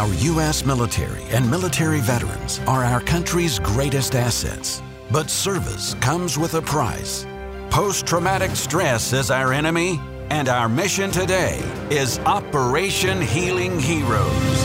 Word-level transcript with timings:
Our 0.00 0.14
U.S. 0.14 0.64
military 0.64 1.22
and 1.24 1.50
military 1.50 2.00
veterans 2.00 2.58
are 2.60 2.82
our 2.82 3.02
country's 3.02 3.58
greatest 3.58 4.14
assets. 4.14 4.82
But 5.10 5.28
service 5.28 5.92
comes 6.00 6.38
with 6.38 6.54
a 6.54 6.62
price. 6.62 7.26
Post 7.68 8.06
traumatic 8.06 8.52
stress 8.52 9.12
is 9.12 9.30
our 9.30 9.52
enemy, 9.52 10.00
and 10.30 10.48
our 10.48 10.70
mission 10.70 11.10
today 11.10 11.58
is 11.90 12.18
Operation 12.20 13.20
Healing 13.20 13.78
Heroes. 13.78 14.64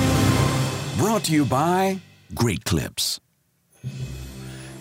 Brought 0.95 1.25
to 1.25 1.33
you 1.33 1.43
by 1.43 1.99
Great 2.33 2.63
Clips. 2.63 3.19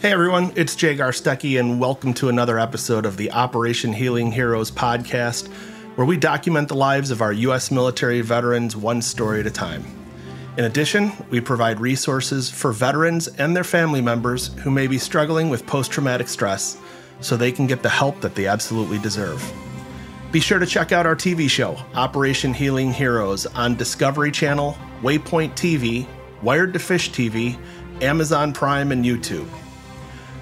Hey 0.02 0.12
everyone, 0.12 0.52
it's 0.55 0.77
Jay 0.77 0.96
Garstecki, 0.96 1.59
and 1.59 1.80
welcome 1.80 2.14
to 2.14 2.29
another 2.29 2.61
episode 2.61 3.07
of 3.07 3.16
the 3.16 3.32
Operation 3.32 3.93
Healing 3.93 4.30
Heroes 4.30 4.71
podcast, 4.71 5.48
where 5.96 6.07
we 6.07 6.16
document 6.16 6.68
the 6.68 6.77
lives 6.77 7.11
of 7.11 7.23
our 7.23 7.32
U.S. 7.32 7.73
military 7.73 8.21
veterans 8.21 8.77
one 8.77 9.02
story 9.02 9.41
at 9.41 9.48
a 9.48 9.50
time. 9.50 10.04
In 10.57 10.66
addition, 10.66 11.12
we 11.30 11.41
provide 11.41 11.80
resources 11.80 12.48
for 12.48 12.70
veterans 12.70 13.27
and 13.27 13.56
their 13.56 13.65
family 13.65 14.01
members 14.01 14.55
who 14.62 14.70
may 14.70 14.87
be 14.87 14.98
struggling 14.98 15.51
with 15.51 15.66
post 15.66 15.91
traumatic 15.91 16.28
stress 16.28 16.78
so 17.20 17.37
they 17.37 17.51
can 17.51 17.66
get 17.66 17.83
the 17.83 17.88
help 17.88 18.20
that 18.20 18.37
they 18.37 18.47
absolutely 18.47 18.98
deserve. 18.98 19.42
Be 20.30 20.38
sure 20.38 20.61
to 20.61 20.66
check 20.66 20.92
out 20.92 21.06
our 21.06 21.16
TV 21.16 21.51
show, 21.51 21.77
Operation 21.95 22.55
Healing 22.55 22.92
Heroes, 22.92 23.47
on 23.47 23.75
Discovery 23.75 24.30
Channel, 24.30 24.77
Waypoint 25.02 25.55
TV, 25.55 26.06
Wired 26.41 26.73
to 26.75 26.78
Fish 26.78 27.11
TV, 27.11 27.59
Amazon 28.00 28.52
Prime, 28.52 28.92
and 28.92 29.05
YouTube. 29.05 29.48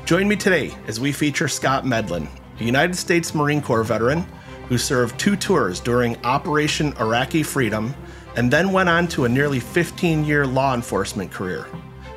Join 0.05 0.29
me 0.29 0.37
today 0.37 0.75
as 0.87 1.01
we 1.01 1.13
feature 1.13 1.49
Scott 1.49 1.87
Medlin, 1.87 2.29
a 2.61 2.65
United 2.65 2.97
States 2.97 3.35
Marine 3.35 3.63
Corps 3.63 3.83
veteran 3.83 4.27
who 4.69 4.77
served 4.77 5.19
two 5.19 5.37
tours 5.37 5.81
during 5.81 6.23
Operation 6.25 6.93
Iraqi 6.99 7.43
Freedom 7.43 7.95
and 8.37 8.51
then 8.51 8.73
went 8.73 8.89
on 8.89 9.09
to 9.09 9.25
a 9.25 9.29
nearly 9.29 9.61
15 9.61 10.25
year 10.25 10.47
law 10.47 10.75
enforcement 10.75 11.31
career. 11.31 11.67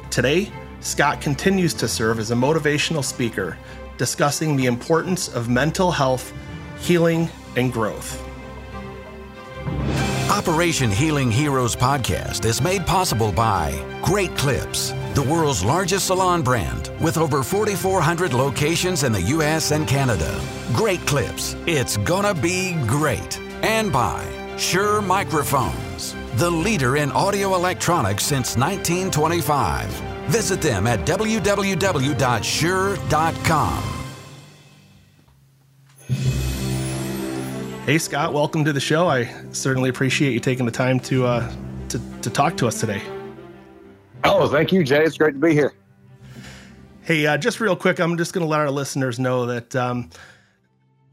Today, 0.09 0.51
Scott 0.79 1.19
continues 1.19 1.73
to 1.75 1.87
serve 1.87 2.19
as 2.19 2.31
a 2.31 2.35
motivational 2.35 3.03
speaker, 3.03 3.57
discussing 3.97 4.55
the 4.55 4.67
importance 4.67 5.27
of 5.27 5.49
mental 5.49 5.91
health, 5.91 6.33
healing, 6.79 7.29
and 7.55 7.73
growth. 7.73 8.21
Operation 10.29 10.91
Healing 10.91 11.31
Heroes 11.31 11.75
podcast 11.75 12.45
is 12.45 12.61
made 12.61 12.85
possible 12.85 13.31
by 13.31 13.73
Great 14.03 14.35
Clips, 14.37 14.93
the 15.13 15.23
world's 15.23 15.63
largest 15.63 16.07
salon 16.07 16.43
brand 16.43 16.91
with 16.99 17.17
over 17.17 17.41
4,400 17.41 18.33
locations 18.33 19.03
in 19.03 19.11
the 19.11 19.21
U.S. 19.21 19.71
and 19.71 19.87
Canada. 19.87 20.39
Great 20.73 20.99
Clips, 21.07 21.55
it's 21.65 21.97
gonna 21.97 22.33
be 22.33 22.73
great. 22.85 23.39
And 23.63 23.91
by 23.91 24.34
Shure 24.57 25.01
Microphones, 25.01 26.15
the 26.35 26.49
leader 26.49 26.95
in 26.95 27.11
audio 27.11 27.55
electronics 27.55 28.23
since 28.23 28.55
1925. 28.55 29.87
Visit 30.27 30.61
them 30.61 30.87
at 30.87 31.05
www.shure.com. 31.05 32.23
Hey 37.85 37.97
Scott, 37.99 38.33
welcome 38.33 38.65
to 38.65 38.73
the 38.73 38.79
show. 38.79 39.07
I 39.07 39.29
certainly 39.51 39.89
appreciate 39.89 40.31
you 40.33 40.39
taking 40.39 40.65
the 40.65 40.71
time 40.71 40.99
to 41.01 41.25
uh, 41.25 41.53
to, 41.89 42.01
to 42.21 42.29
talk 42.29 42.57
to 42.57 42.67
us 42.67 42.79
today. 42.79 43.01
Oh, 44.23 44.47
thank 44.47 44.71
you, 44.71 44.83
Jay. 44.83 45.03
It's 45.03 45.17
great 45.17 45.33
to 45.33 45.39
be 45.39 45.53
here. 45.53 45.73
Hey, 47.03 47.27
uh, 47.27 47.37
just 47.37 47.59
real 47.59 47.75
quick, 47.75 47.99
I'm 47.99 48.17
just 48.17 48.33
going 48.33 48.43
to 48.43 48.49
let 48.49 48.59
our 48.59 48.71
listeners 48.71 49.19
know 49.19 49.45
that 49.45 49.75
um, 49.75 50.09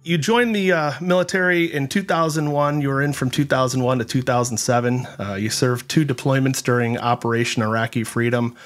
you 0.05 0.19
joined 0.19 0.55
the 0.55 0.73
uh, 0.73 0.93
military 1.01 1.73
in 1.73 1.89
2001. 1.89 2.81
You 2.81 2.89
were 2.89 3.03
in 3.03 3.13
from 3.13 3.31
2001 3.31 3.99
to 3.99 4.05
2007. 4.05 5.07
Uh, 5.19 5.35
you 5.35 5.51
served 5.51 5.89
two 5.89 6.05
deployments 6.05 6.63
during 6.63 6.99
Operation 6.99 7.63
Iraqi 7.63 8.05
Freedom. 8.05 8.57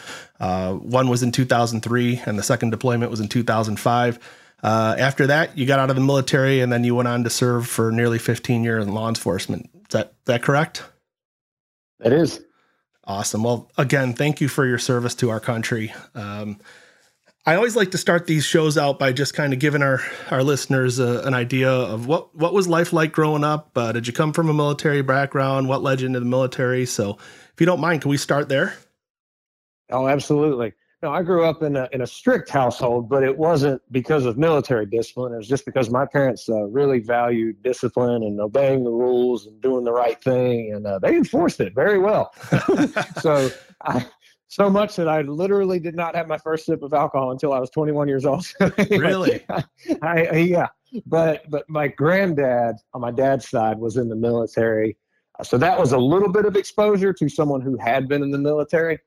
Uh, 0.41 0.75
one 0.75 1.09
was 1.09 1.23
in 1.23 1.33
2003, 1.33 2.23
and 2.27 2.39
the 2.39 2.43
second 2.43 2.71
deployment 2.71 3.11
was 3.11 3.21
in 3.21 3.29
2005. 3.29 4.19
Uh, 4.63 4.97
after 4.99 5.27
that, 5.27 5.57
you 5.57 5.67
got 5.67 5.79
out 5.79 5.91
of 5.91 5.97
the 5.97 6.03
military, 6.03 6.61
and 6.61 6.73
then 6.73 6.85
you 6.85 6.95
went 6.95 7.09
on 7.09 7.25
to 7.25 7.31
serve 7.31 7.67
for 7.67 7.93
nearly 7.93 8.19
15 8.19 8.65
years 8.65 8.87
in 8.87 8.95
law 8.95 9.09
enforcement. 9.09 9.69
Is 9.75 9.89
that 9.91 10.15
that 10.25 10.43
correct? 10.43 10.85
It 12.01 12.13
is. 12.13 12.43
Awesome. 13.05 13.45
Well, 13.45 13.71
again, 13.79 14.15
thank 14.15 14.41
you 14.41 14.49
for 14.49 14.67
your 14.67 14.79
service 14.79 15.15
to 15.17 15.31
our 15.31 15.41
country. 15.41 15.95
Um, 16.15 16.59
I 17.49 17.55
always 17.55 17.77
like 17.77 17.93
to 17.93 17.99
start 17.99 18.27
these 18.27 18.45
shows 18.45 18.77
out 18.77 18.99
by 18.99 19.13
just 19.13 19.33
kind 19.33 19.53
of 19.53 19.61
giving 19.61 19.81
our 19.81 20.01
our 20.33 20.43
listeners 20.43 20.99
an 20.99 21.33
idea 21.33 21.71
of 21.71 22.09
what 22.09 22.35
what 22.35 22.53
was 22.53 22.67
life 22.67 22.93
like 22.93 23.13
growing 23.13 23.45
up. 23.45 23.71
Uh, 23.77 23.93
did 23.93 24.09
you 24.09 24.13
come 24.13 24.33
from 24.33 24.49
a 24.49 24.55
military 24.55 25.01
background? 25.01 25.69
What 25.69 25.81
led 25.81 26.01
you 26.01 26.09
into 26.09 26.19
the 26.19 26.27
military? 26.27 26.87
So, 26.87 27.19
if 27.53 27.61
you 27.61 27.67
don't 27.67 27.79
mind, 27.79 28.03
can 28.03 28.11
we 28.11 28.17
start 28.17 28.49
there? 28.49 28.75
Oh, 29.91 30.09
absolutely. 30.09 30.73
No, 31.05 31.13
I 31.13 31.23
grew 31.23 31.45
up 31.45 31.63
in 31.63 31.77
a 31.77 31.89
in 31.93 32.01
a 32.01 32.07
strict 32.07 32.51
household, 32.51 33.09
but 33.09 33.23
it 33.23 33.39
wasn't 33.39 33.81
because 33.93 34.25
of 34.25 34.37
military 34.37 34.87
discipline. 34.87 35.33
It 35.33 35.37
was 35.37 35.47
just 35.47 35.65
because 35.65 35.89
my 35.89 36.05
parents 36.05 36.49
uh, 36.49 36.65
really 36.65 36.99
valued 36.99 37.63
discipline 37.63 38.25
and 38.25 38.41
obeying 38.41 38.83
the 38.83 38.91
rules 38.91 39.47
and 39.47 39.61
doing 39.61 39.85
the 39.85 39.93
right 39.93 40.21
thing, 40.21 40.73
and 40.75 40.85
uh, 40.85 40.99
they 40.99 41.15
enforced 41.15 41.61
it 41.61 41.77
very 41.77 42.01
well. 42.01 42.35
so 43.21 43.51
I 43.83 44.05
so 44.57 44.71
much 44.71 44.97
that 44.97 45.07
I 45.07 45.21
literally 45.21 45.79
did 45.79 45.95
not 45.95 46.17
have 46.17 46.29
my 46.29 46.39
first 46.39 46.65
sip 46.65 46.83
of 46.83 46.95
alcohol 46.95 47.31
until 47.31 47.53
I 47.53 47.59
was 47.59 47.69
21 47.69 48.09
years 48.09 48.25
old. 48.25 48.51
really? 48.91 49.45
I, 49.51 49.65
I, 50.03 50.37
yeah. 50.37 50.69
But 51.05 51.49
but 51.51 51.69
my 51.69 51.89
granddad 51.89 52.77
on 52.95 53.03
my 53.03 53.11
dad's 53.11 53.51
side 53.51 53.79
was 53.79 53.99
in 53.99 54.09
the 54.09 54.17
military, 54.17 54.97
so 55.43 55.59
that 55.59 55.79
was 55.79 55.93
a 55.93 55.99
little 55.99 56.31
bit 56.31 56.47
of 56.47 56.57
exposure 56.57 57.13
to 57.13 57.29
someone 57.29 57.61
who 57.61 57.77
had 57.77 58.09
been 58.09 58.23
in 58.23 58.31
the 58.31 58.39
military. 58.39 58.99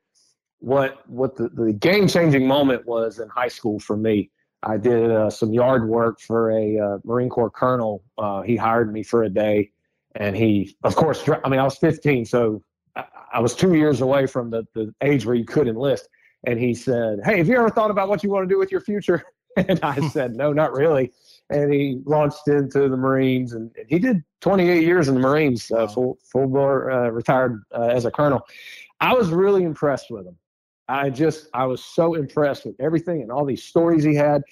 What 0.60 1.08
what 1.08 1.34
the, 1.34 1.48
the 1.48 1.72
game 1.72 2.06
changing 2.06 2.46
moment 2.46 2.86
was 2.86 3.18
in 3.18 3.28
high 3.28 3.48
school 3.48 3.80
for 3.80 3.96
me. 3.96 4.30
I 4.62 4.76
did 4.76 5.10
uh, 5.10 5.30
some 5.30 5.52
yard 5.52 5.88
work 5.88 6.20
for 6.20 6.52
a 6.52 6.78
uh, 6.78 6.98
Marine 7.02 7.30
Corps 7.30 7.50
colonel. 7.50 8.04
Uh, 8.16 8.42
he 8.42 8.54
hired 8.54 8.92
me 8.92 9.02
for 9.02 9.24
a 9.24 9.30
day, 9.30 9.72
and 10.14 10.36
he, 10.36 10.76
of 10.84 10.94
course, 10.94 11.28
I 11.42 11.48
mean, 11.48 11.58
I 11.58 11.64
was 11.64 11.78
15, 11.78 12.26
so 12.26 12.62
I 13.32 13.40
was 13.40 13.54
two 13.54 13.74
years 13.74 14.00
away 14.00 14.26
from 14.26 14.50
the, 14.50 14.66
the 14.74 14.92
age 15.02 15.26
where 15.26 15.34
you 15.34 15.44
could 15.44 15.68
enlist. 15.68 16.08
And 16.46 16.58
he 16.58 16.74
said, 16.74 17.20
Hey, 17.24 17.38
have 17.38 17.48
you 17.48 17.56
ever 17.56 17.70
thought 17.70 17.90
about 17.90 18.08
what 18.08 18.22
you 18.22 18.30
want 18.30 18.48
to 18.48 18.52
do 18.52 18.58
with 18.58 18.70
your 18.70 18.80
future? 18.80 19.22
And 19.56 19.80
I 19.82 19.98
said, 20.10 20.36
No, 20.36 20.52
not 20.52 20.72
really. 20.72 21.10
And 21.50 21.72
he 21.72 22.00
launched 22.04 22.46
into 22.46 22.88
the 22.88 22.96
Marines, 22.96 23.52
and 23.52 23.68
he 23.88 23.98
did 23.98 24.22
28 24.42 24.84
years 24.84 25.08
in 25.08 25.14
the 25.14 25.20
Marines, 25.20 25.72
uh, 25.72 25.88
full 25.88 26.18
full 26.22 26.46
bore, 26.46 26.88
uh, 26.88 27.08
retired 27.08 27.60
uh, 27.74 27.88
as 27.88 28.04
a 28.04 28.12
colonel. 28.12 28.46
I 29.00 29.12
was 29.12 29.30
really 29.30 29.64
impressed 29.64 30.08
with 30.08 30.24
him. 30.24 30.36
I 30.86 31.10
just 31.10 31.48
I 31.52 31.66
was 31.66 31.84
so 31.84 32.14
impressed 32.14 32.64
with 32.64 32.76
everything 32.78 33.22
and 33.22 33.32
all 33.32 33.44
these 33.44 33.64
stories 33.64 34.04
he 34.04 34.14
had. 34.14 34.42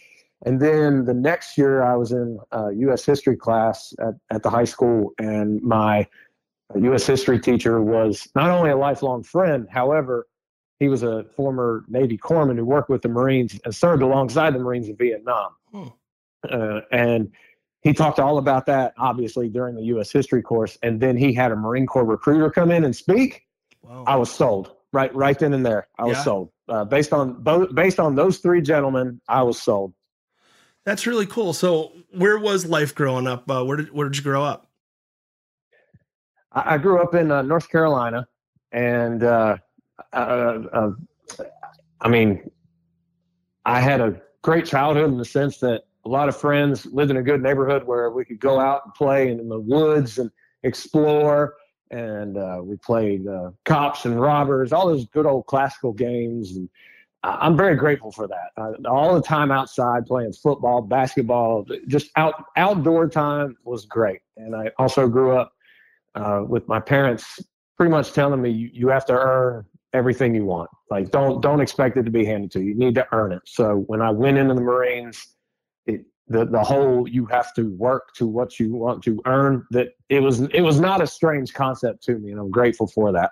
And 0.45 0.61
then 0.61 1.05
the 1.05 1.15
next 1.15 1.57
year, 1.57 1.85
I 1.85 1.95
was 1.95 2.11
in 2.11 2.41
U.S. 2.53 3.05
history 3.05 3.37
class 3.37 3.95
at, 4.01 4.15
at 4.31 4.43
the 4.43 4.51
high 4.51 4.65
school, 4.65 5.13
and 5.21 5.63
my 5.63 6.09
a 6.75 6.81
U.S. 6.81 7.07
history 7.07 7.39
teacher, 7.39 7.83
was 7.83 8.29
not 8.35 8.51
only 8.51 8.71
a 8.71 8.77
lifelong 8.77 9.23
friend, 9.23 9.67
however, 9.71 10.27
he 10.79 10.89
was 10.89 11.03
a 11.03 11.25
former 11.37 11.85
Navy 11.89 12.17
corpsman 12.17 12.57
who 12.57 12.65
worked 12.65 12.89
with 12.89 13.03
the 13.03 13.09
Marines 13.09 13.59
and 13.65 13.75
served 13.75 14.03
alongside 14.03 14.55
the 14.55 14.59
Marines 14.59 14.89
in 14.89 14.97
Vietnam. 14.97 15.51
Hmm. 15.73 15.85
Uh, 16.49 16.81
and 16.93 17.33
he 17.83 17.93
talked 17.93 18.21
all 18.21 18.39
about 18.39 18.67
that, 18.67 18.95
obviously, 18.99 19.49
during 19.49 19.75
the 19.75 19.83
U.S. 19.85 20.13
history 20.13 20.43
course. 20.43 20.79
And 20.83 21.01
then 21.01 21.17
he 21.17 21.33
had 21.33 21.53
a 21.53 21.57
Marine 21.57 21.87
Corps 21.87 22.05
recruiter 22.05 22.51
come 22.51 22.71
in 22.71 22.85
and 22.85 22.95
speak. 22.95 23.47
Wow. 23.83 24.05
I 24.07 24.17
was 24.17 24.31
sold 24.31 24.73
right, 24.93 25.15
right 25.15 25.39
then 25.39 25.53
and 25.53 25.65
there. 25.65 25.89
I 25.99 26.05
was 26.05 26.23
sold 26.23 26.51
uh, 26.69 26.85
based 26.85 27.13
on 27.13 27.43
both, 27.43 27.75
based 27.75 27.99
on 27.99 28.15
those 28.15 28.39
three 28.39 28.61
gentlemen. 28.61 29.21
I 29.29 29.43
was 29.43 29.61
sold. 29.61 29.95
That's 30.85 31.07
really 31.07 31.27
cool. 31.27 31.53
So, 31.53 31.93
where 32.13 32.39
was 32.39 32.65
life 32.65 32.95
growing 32.95 33.27
up? 33.27 33.51
Uh, 33.51 33.65
where 33.65 33.77
did 33.77 33.93
where 33.93 34.09
did 34.09 34.17
you 34.17 34.23
grow 34.23 34.43
up? 34.43 34.68
I, 36.53 36.75
I 36.75 36.79
grew 36.79 37.01
up 37.03 37.15
in 37.15 37.31
uh, 37.31 37.43
North 37.43 37.69
Carolina, 37.69 38.27
and 38.73 39.23
uh, 39.23 39.57
uh, 40.13 40.17
uh, 40.17 40.91
I 42.01 42.09
mean, 42.09 42.51
I 43.65 43.81
had 43.81 44.01
a 44.01 44.21
great 44.43 44.67
childhood 44.67 45.11
in 45.11 45.19
the 45.19 45.25
sense 45.25 45.59
that 45.59 45.83
a 46.05 46.09
lot 46.09 46.29
of 46.29 46.37
friends 46.37 46.87
lived 46.87 47.11
in 47.11 47.17
a 47.17 47.23
good 47.23 47.43
neighborhood 47.43 47.85
where 47.85 48.11
we 48.11 48.25
could 48.25 48.41
go 48.41 48.59
out 48.59 48.83
and 48.85 48.95
play 48.95 49.31
in 49.31 49.49
the 49.49 49.61
woods 49.61 50.19
and 50.19 50.31
explore. 50.63 51.55
And 51.91 52.37
uh, 52.37 52.61
we 52.63 52.77
played 52.77 53.27
cops 53.65 54.05
and 54.05 54.21
robbers, 54.21 54.73
all 54.73 54.87
those 54.87 55.07
good 55.07 55.27
old 55.27 55.47
classical 55.47 55.93
games. 55.93 56.53
And 56.53 56.69
I'm 57.25 57.57
very 57.57 57.75
grateful 57.75 58.13
for 58.13 58.29
that. 58.29 58.51
Uh, 58.57 58.89
all 58.89 59.15
the 59.15 59.23
time 59.23 59.51
outside 59.51 60.07
playing 60.07 60.33
football, 60.33 60.83
basketball, 60.83 61.67
just 61.89 62.11
out 62.17 62.45
outdoor 62.57 63.09
time 63.09 63.57
was 63.65 63.87
great. 63.87 64.21
And 64.37 64.55
I 64.55 64.71
also 64.79 65.09
grew 65.09 65.37
up 65.37 65.53
uh, 66.19 66.43
with 66.47 66.67
my 66.69 66.81
parents 66.81 67.41
pretty 67.77 67.91
much 67.91 68.13
telling 68.13 68.43
me 68.43 68.51
you, 68.51 68.71
you 68.73 68.89
have 68.89 69.07
to 69.07 69.13
earn 69.13 69.65
everything 69.93 70.35
you 70.35 70.45
want. 70.45 70.69
Like 70.91 71.11
don't 71.11 71.41
don't 71.41 71.61
expect 71.61 71.97
it 71.97 72.03
to 72.05 72.11
be 72.11 72.25
handed 72.25 72.51
to 72.53 72.61
you. 72.61 72.71
You 72.71 72.75
need 72.75 72.95
to 72.97 73.07
earn 73.13 73.33
it. 73.33 73.43
So 73.47 73.85
when 73.87 74.03
I 74.03 74.11
went 74.11 74.37
into 74.37 74.55
the 74.55 74.61
Marines, 74.61 75.27
it 75.87 76.05
the 76.27 76.45
the 76.45 76.63
whole 76.63 77.09
you 77.09 77.25
have 77.27 77.55
to 77.55 77.75
work 77.77 78.13
to 78.17 78.27
what 78.27 78.59
you 78.59 78.75
want 78.75 79.03
to 79.05 79.21
earn 79.27 79.67
that 79.71 79.89
it 80.09 80.21
was 80.21 80.41
it 80.41 80.61
was 80.61 80.81
not 80.81 81.01
a 81.01 81.07
strange 81.07 81.55
concept 81.55 82.03
to 82.05 82.19
me 82.19 82.33
and 82.33 82.41
I'm 82.41 82.51
grateful 82.51 82.87
for 82.87 83.13
that. 83.13 83.31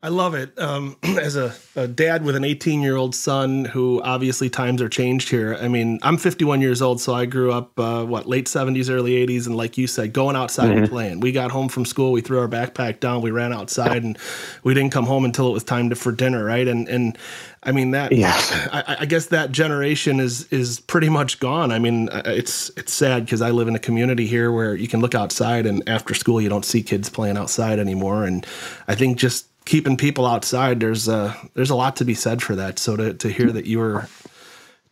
I 0.00 0.10
love 0.10 0.34
it. 0.34 0.56
Um, 0.60 0.96
as 1.02 1.34
a, 1.34 1.52
a, 1.74 1.88
dad 1.88 2.24
with 2.24 2.36
an 2.36 2.44
18 2.44 2.82
year 2.82 2.94
old 2.94 3.16
son 3.16 3.64
who 3.64 4.00
obviously 4.02 4.48
times 4.48 4.80
are 4.80 4.88
changed 4.88 5.28
here. 5.28 5.56
I 5.60 5.66
mean, 5.66 5.98
I'm 6.02 6.16
51 6.16 6.60
years 6.60 6.80
old, 6.80 7.00
so 7.00 7.14
I 7.14 7.26
grew 7.26 7.50
up, 7.50 7.78
uh, 7.80 8.04
what, 8.04 8.26
late 8.26 8.46
70s, 8.46 8.90
early 8.90 9.26
80s. 9.26 9.46
And 9.46 9.56
like 9.56 9.76
you 9.76 9.88
said, 9.88 10.12
going 10.12 10.36
outside 10.36 10.68
mm-hmm. 10.68 10.78
and 10.78 10.88
playing. 10.88 11.20
We 11.20 11.32
got 11.32 11.50
home 11.50 11.68
from 11.68 11.84
school, 11.84 12.12
we 12.12 12.20
threw 12.20 12.38
our 12.38 12.48
backpack 12.48 13.00
down, 13.00 13.22
we 13.22 13.32
ran 13.32 13.52
outside, 13.52 14.04
and 14.04 14.16
we 14.62 14.72
didn't 14.72 14.92
come 14.92 15.04
home 15.04 15.24
until 15.24 15.48
it 15.48 15.52
was 15.52 15.64
time 15.64 15.90
to, 15.90 15.96
for 15.96 16.12
dinner, 16.12 16.44
right? 16.44 16.68
And, 16.68 16.88
and 16.88 17.18
I 17.64 17.72
mean, 17.72 17.90
that, 17.90 18.12
yeah. 18.12 18.40
I, 18.72 18.98
I 19.00 19.04
guess 19.04 19.26
that 19.26 19.50
generation 19.50 20.20
is, 20.20 20.44
is 20.52 20.78
pretty 20.78 21.08
much 21.08 21.40
gone. 21.40 21.72
I 21.72 21.80
mean, 21.80 22.08
it's, 22.12 22.70
it's 22.76 22.92
sad 22.92 23.24
because 23.24 23.42
I 23.42 23.50
live 23.50 23.66
in 23.66 23.74
a 23.74 23.80
community 23.80 24.28
here 24.28 24.52
where 24.52 24.76
you 24.76 24.86
can 24.86 25.00
look 25.00 25.16
outside 25.16 25.66
and 25.66 25.86
after 25.88 26.14
school, 26.14 26.40
you 26.40 26.48
don't 26.48 26.64
see 26.64 26.84
kids 26.84 27.10
playing 27.10 27.36
outside 27.36 27.80
anymore. 27.80 28.24
And 28.24 28.46
I 28.86 28.94
think 28.94 29.18
just, 29.18 29.46
keeping 29.68 29.98
people 29.98 30.26
outside, 30.26 30.80
there's 30.80 31.08
a 31.08 31.36
there's 31.54 31.70
a 31.70 31.74
lot 31.76 31.94
to 31.96 32.04
be 32.04 32.14
said 32.14 32.42
for 32.42 32.56
that. 32.56 32.78
So 32.78 32.96
to 32.96 33.14
to 33.14 33.28
hear 33.28 33.52
that 33.52 33.66
you 33.66 33.78
were 33.78 34.08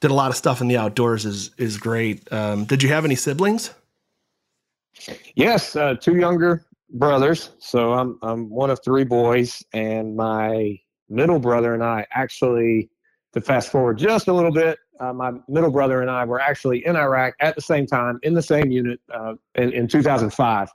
did 0.00 0.10
a 0.10 0.14
lot 0.14 0.30
of 0.30 0.36
stuff 0.36 0.60
in 0.60 0.68
the 0.68 0.76
outdoors 0.76 1.24
is 1.24 1.50
is 1.56 1.78
great. 1.78 2.30
Um, 2.32 2.66
did 2.66 2.82
you 2.82 2.90
have 2.90 3.04
any 3.04 3.16
siblings? 3.16 3.72
Yes, 5.34 5.76
uh, 5.76 5.94
two 5.94 6.16
younger 6.16 6.66
brothers. 6.90 7.50
So 7.58 7.94
I'm 7.94 8.18
I'm 8.22 8.50
one 8.50 8.70
of 8.70 8.80
three 8.84 9.04
boys, 9.04 9.64
and 9.72 10.14
my 10.14 10.78
middle 11.08 11.38
brother 11.38 11.72
and 11.72 11.82
I 11.82 12.06
actually, 12.12 12.90
to 13.32 13.40
fast 13.40 13.72
forward 13.72 13.96
just 13.96 14.28
a 14.28 14.32
little 14.32 14.52
bit, 14.52 14.78
uh, 15.00 15.12
my 15.12 15.32
middle 15.48 15.70
brother 15.70 16.02
and 16.02 16.10
I 16.10 16.24
were 16.24 16.40
actually 16.40 16.84
in 16.84 16.96
Iraq 16.96 17.34
at 17.40 17.54
the 17.54 17.62
same 17.62 17.86
time 17.86 18.18
in 18.22 18.34
the 18.34 18.42
same 18.42 18.70
unit 18.70 19.00
uh, 19.12 19.34
in, 19.54 19.72
in 19.72 19.88
2005. 19.88 20.68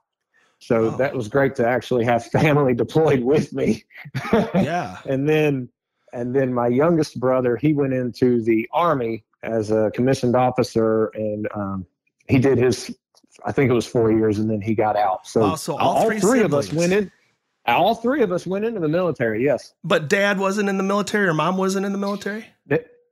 So 0.62 0.86
oh. 0.86 0.98
that 0.98 1.16
was 1.16 1.28
great 1.28 1.56
to 1.56 1.68
actually 1.68 2.06
have 2.06 2.25
family 2.25 2.74
deployed 2.86 3.22
with 3.24 3.52
me. 3.52 3.84
yeah. 4.54 4.98
and 5.10 5.28
then 5.28 5.69
and 6.13 6.36
then 6.36 6.54
my 6.54 6.68
youngest 6.68 7.19
brother, 7.19 7.56
he 7.56 7.74
went 7.74 7.94
into 7.94 8.42
the 8.44 8.69
army 8.72 9.24
as 9.44 9.72
a 9.72 9.92
commissioned 9.94 10.36
officer 10.36 11.08
and 11.16 11.48
um, 11.56 11.86
he 12.28 12.38
did 12.38 12.58
his 12.58 12.96
I 13.46 13.52
think 13.52 13.72
it 13.72 13.74
was 13.74 13.88
four 13.88 14.12
years 14.12 14.40
and 14.40 14.50
then 14.50 14.62
he 14.62 14.75
got 14.75 14.96
out. 14.96 15.25
So, 15.25 15.44
oh, 15.44 15.56
so 15.56 15.78
all, 15.78 15.98
all, 15.98 16.06
three, 16.06 16.19
three 16.19 16.42
of 16.42 16.54
us 16.54 16.72
went 16.72 16.94
in 16.94 17.12
all 17.66 17.96
three 17.96 18.22
of 18.24 18.31
us 18.31 18.46
went 18.46 18.66
into 18.66 18.80
the 18.80 18.88
military, 18.88 19.44
yes. 19.44 19.74
But 19.84 20.10
dad 20.10 20.40
wasn't 20.40 20.69
in 20.69 20.78
the 20.78 20.84
military 20.84 21.28
or 21.28 21.34
mom 21.34 21.58
wasn't 21.58 21.86
in 21.86 21.92
the 21.92 21.98
military? 21.98 22.46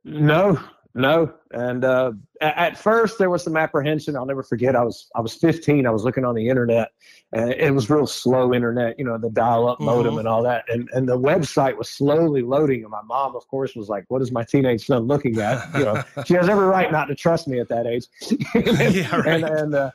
No, 0.04 0.58
no, 0.94 1.32
and 1.52 1.84
uh, 1.84 2.12
at 2.40 2.76
first 2.76 3.18
there 3.18 3.30
was 3.30 3.44
some 3.44 3.56
apprehension. 3.56 4.16
I'll 4.16 4.26
never 4.26 4.42
forget. 4.42 4.74
I 4.74 4.82
was 4.82 5.08
I 5.14 5.20
was 5.20 5.34
15. 5.34 5.86
I 5.86 5.90
was 5.90 6.02
looking 6.02 6.24
on 6.24 6.34
the 6.34 6.48
internet, 6.48 6.88
and 7.32 7.52
it 7.52 7.72
was 7.72 7.88
real 7.88 8.08
slow 8.08 8.52
internet. 8.52 8.98
You 8.98 9.04
know, 9.04 9.16
the 9.16 9.30
dial-up 9.30 9.76
mm-hmm. 9.76 9.84
modem 9.84 10.18
and 10.18 10.26
all 10.26 10.42
that, 10.42 10.64
and 10.68 10.88
and 10.92 11.08
the 11.08 11.16
website 11.16 11.76
was 11.76 11.88
slowly 11.88 12.42
loading. 12.42 12.82
And 12.82 12.90
my 12.90 13.02
mom, 13.02 13.36
of 13.36 13.46
course, 13.46 13.76
was 13.76 13.88
like, 13.88 14.04
"What 14.08 14.20
is 14.20 14.32
my 14.32 14.42
teenage 14.42 14.86
son 14.86 15.04
looking 15.04 15.38
at?" 15.38 15.72
You 15.74 15.84
know, 15.84 16.02
she 16.26 16.34
has 16.34 16.48
every 16.48 16.66
right 16.66 16.90
not 16.90 17.06
to 17.06 17.14
trust 17.14 17.46
me 17.46 17.60
at 17.60 17.68
that 17.68 17.86
age. 17.86 18.06
and, 18.54 18.94
yeah, 18.94 19.16
right. 19.16 19.26
And, 19.26 19.44
and 19.44 19.74
uh, 19.74 19.90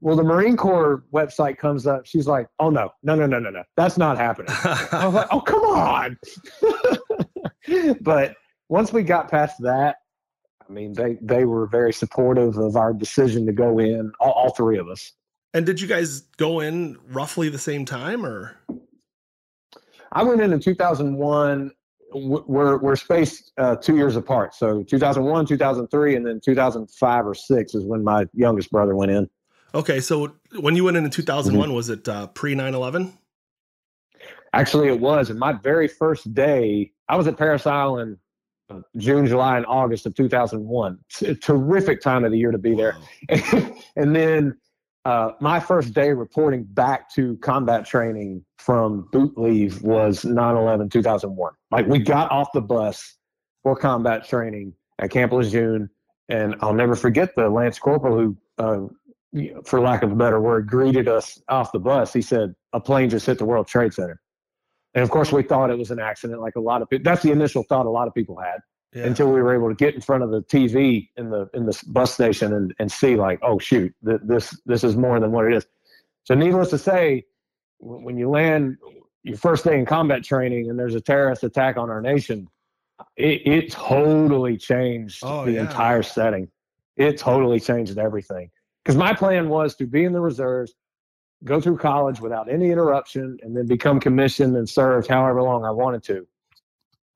well, 0.00 0.16
the 0.16 0.24
Marine 0.24 0.56
Corps 0.56 1.04
website 1.12 1.58
comes 1.58 1.86
up. 1.86 2.06
She's 2.06 2.26
like, 2.26 2.48
"Oh 2.58 2.70
no, 2.70 2.90
no, 3.02 3.14
no, 3.14 3.26
no, 3.26 3.38
no, 3.38 3.50
no, 3.50 3.64
that's 3.76 3.98
not 3.98 4.16
happening." 4.16 4.54
I 4.92 5.04
was 5.04 5.14
like, 5.14 5.28
"Oh 5.30 5.40
come 5.40 5.62
on!" 5.62 6.18
but 8.00 8.34
once 8.68 8.92
we 8.92 9.02
got 9.02 9.30
past 9.30 9.60
that 9.60 9.96
I 10.72 10.74
mean, 10.74 10.94
they 10.94 11.18
they 11.20 11.44
were 11.44 11.66
very 11.66 11.92
supportive 11.92 12.56
of 12.56 12.76
our 12.76 12.94
decision 12.94 13.44
to 13.44 13.52
go 13.52 13.78
in, 13.78 14.10
all, 14.18 14.32
all 14.32 14.50
three 14.50 14.78
of 14.78 14.88
us. 14.88 15.12
And 15.52 15.66
did 15.66 15.78
you 15.82 15.86
guys 15.86 16.22
go 16.38 16.60
in 16.60 16.96
roughly 17.10 17.50
the 17.50 17.58
same 17.58 17.84
time, 17.84 18.24
or? 18.24 18.56
I 20.12 20.22
went 20.22 20.40
in 20.40 20.50
in 20.50 20.60
2001. 20.60 21.72
We're 22.14 22.78
we're 22.78 22.96
spaced 22.96 23.52
uh, 23.58 23.76
two 23.76 23.96
years 23.96 24.16
apart, 24.16 24.54
so 24.54 24.82
2001, 24.82 25.44
2003, 25.44 26.16
and 26.16 26.26
then 26.26 26.40
2005 26.42 27.26
or 27.26 27.34
six 27.34 27.74
is 27.74 27.84
when 27.84 28.02
my 28.02 28.24
youngest 28.32 28.70
brother 28.70 28.96
went 28.96 29.10
in. 29.10 29.28
Okay, 29.74 30.00
so 30.00 30.34
when 30.58 30.74
you 30.74 30.84
went 30.84 30.96
in 30.96 31.04
in 31.04 31.10
2001, 31.10 31.68
mm-hmm. 31.68 31.76
was 31.76 31.90
it 31.90 32.08
uh, 32.08 32.28
pre 32.28 32.54
9/11? 32.54 33.12
Actually, 34.54 34.88
it 34.88 35.00
was. 35.00 35.28
And 35.28 35.38
my 35.38 35.52
very 35.52 35.88
first 35.88 36.32
day, 36.32 36.92
I 37.10 37.16
was 37.16 37.26
at 37.26 37.36
Parris 37.36 37.66
Island 37.66 38.16
June, 38.96 39.26
July, 39.26 39.56
and 39.56 39.66
August 39.66 40.06
of 40.06 40.14
2001. 40.14 40.98
terrific 41.40 42.00
time 42.00 42.24
of 42.24 42.32
the 42.32 42.38
year 42.38 42.50
to 42.50 42.58
be 42.58 42.74
there. 42.74 42.96
and 43.96 44.14
then 44.14 44.56
uh, 45.04 45.32
my 45.40 45.58
first 45.58 45.94
day 45.94 46.12
reporting 46.12 46.64
back 46.64 47.12
to 47.14 47.36
combat 47.38 47.84
training 47.84 48.44
from 48.58 49.08
boot 49.12 49.36
leave 49.36 49.82
was 49.82 50.24
9 50.24 50.56
11 50.56 50.88
2001. 50.88 51.52
Like 51.70 51.86
we 51.86 51.98
got 51.98 52.30
off 52.30 52.48
the 52.54 52.60
bus 52.60 53.16
for 53.62 53.74
combat 53.74 54.26
training 54.28 54.74
at 55.00 55.10
Camp 55.10 55.32
Lejeune, 55.32 55.88
and 56.28 56.54
I'll 56.60 56.74
never 56.74 56.94
forget 56.94 57.34
the 57.34 57.48
Lance 57.48 57.78
Corporal 57.78 58.16
who, 58.16 58.36
uh, 58.58 59.60
for 59.64 59.80
lack 59.80 60.02
of 60.02 60.12
a 60.12 60.14
better 60.14 60.40
word, 60.40 60.68
greeted 60.68 61.08
us 61.08 61.40
off 61.48 61.72
the 61.72 61.80
bus. 61.80 62.12
He 62.12 62.22
said, 62.22 62.54
A 62.72 62.80
plane 62.80 63.10
just 63.10 63.26
hit 63.26 63.38
the 63.38 63.44
World 63.44 63.66
Trade 63.66 63.94
Center. 63.94 64.20
And 64.94 65.02
of 65.02 65.10
course, 65.10 65.32
we 65.32 65.42
thought 65.42 65.70
it 65.70 65.78
was 65.78 65.90
an 65.90 65.98
accident, 65.98 66.40
like 66.40 66.56
a 66.56 66.60
lot 66.60 66.82
of 66.82 66.90
people. 66.90 67.04
That's 67.04 67.22
the 67.22 67.32
initial 67.32 67.62
thought 67.62 67.86
a 67.86 67.90
lot 67.90 68.08
of 68.08 68.14
people 68.14 68.38
had 68.38 68.60
yeah. 68.94 69.04
until 69.04 69.32
we 69.32 69.40
were 69.40 69.54
able 69.54 69.68
to 69.68 69.74
get 69.74 69.94
in 69.94 70.00
front 70.00 70.22
of 70.22 70.30
the 70.30 70.42
TV 70.42 71.08
in 71.16 71.30
the 71.30 71.48
in 71.54 71.66
the 71.66 71.82
bus 71.88 72.12
station 72.12 72.52
and, 72.52 72.74
and 72.78 72.92
see, 72.92 73.16
like, 73.16 73.38
oh 73.42 73.58
shoot, 73.58 73.94
th- 74.04 74.20
this 74.24 74.58
this 74.66 74.84
is 74.84 74.96
more 74.96 75.18
than 75.18 75.32
what 75.32 75.46
it 75.46 75.54
is. 75.54 75.66
So, 76.24 76.34
needless 76.34 76.70
to 76.70 76.78
say, 76.78 77.24
when 77.78 78.16
you 78.16 78.28
land 78.28 78.76
your 79.22 79.36
first 79.36 79.64
day 79.64 79.78
in 79.78 79.86
combat 79.86 80.24
training 80.24 80.68
and 80.68 80.78
there's 80.78 80.94
a 80.94 81.00
terrorist 81.00 81.42
attack 81.42 81.76
on 81.76 81.90
our 81.90 82.00
nation, 82.00 82.48
it, 83.16 83.46
it 83.46 83.72
totally 83.72 84.56
changed 84.56 85.20
oh, 85.22 85.44
the 85.44 85.52
yeah. 85.52 85.62
entire 85.62 86.02
setting. 86.02 86.48
It 86.96 87.18
totally 87.18 87.60
changed 87.60 87.98
everything. 87.98 88.50
Because 88.84 88.96
my 88.96 89.14
plan 89.14 89.48
was 89.48 89.74
to 89.76 89.86
be 89.86 90.04
in 90.04 90.12
the 90.12 90.20
reserves, 90.20 90.74
go 91.44 91.60
through 91.60 91.78
college 91.78 92.20
without 92.20 92.50
any 92.50 92.70
interruption, 92.70 93.38
and 93.42 93.56
then 93.56 93.66
become 93.66 94.00
commissioned 94.00 94.56
and 94.56 94.68
served 94.68 95.08
however 95.08 95.42
long 95.42 95.64
I 95.64 95.70
wanted 95.70 96.02
to. 96.04 96.26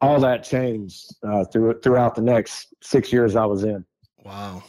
All 0.00 0.20
that 0.20 0.44
changed 0.44 1.14
uh, 1.22 1.44
through, 1.44 1.80
throughout 1.80 2.14
the 2.14 2.22
next 2.22 2.74
six 2.82 3.12
years 3.12 3.34
I 3.34 3.46
was 3.46 3.64
in. 3.64 3.84
Wow, 4.24 4.62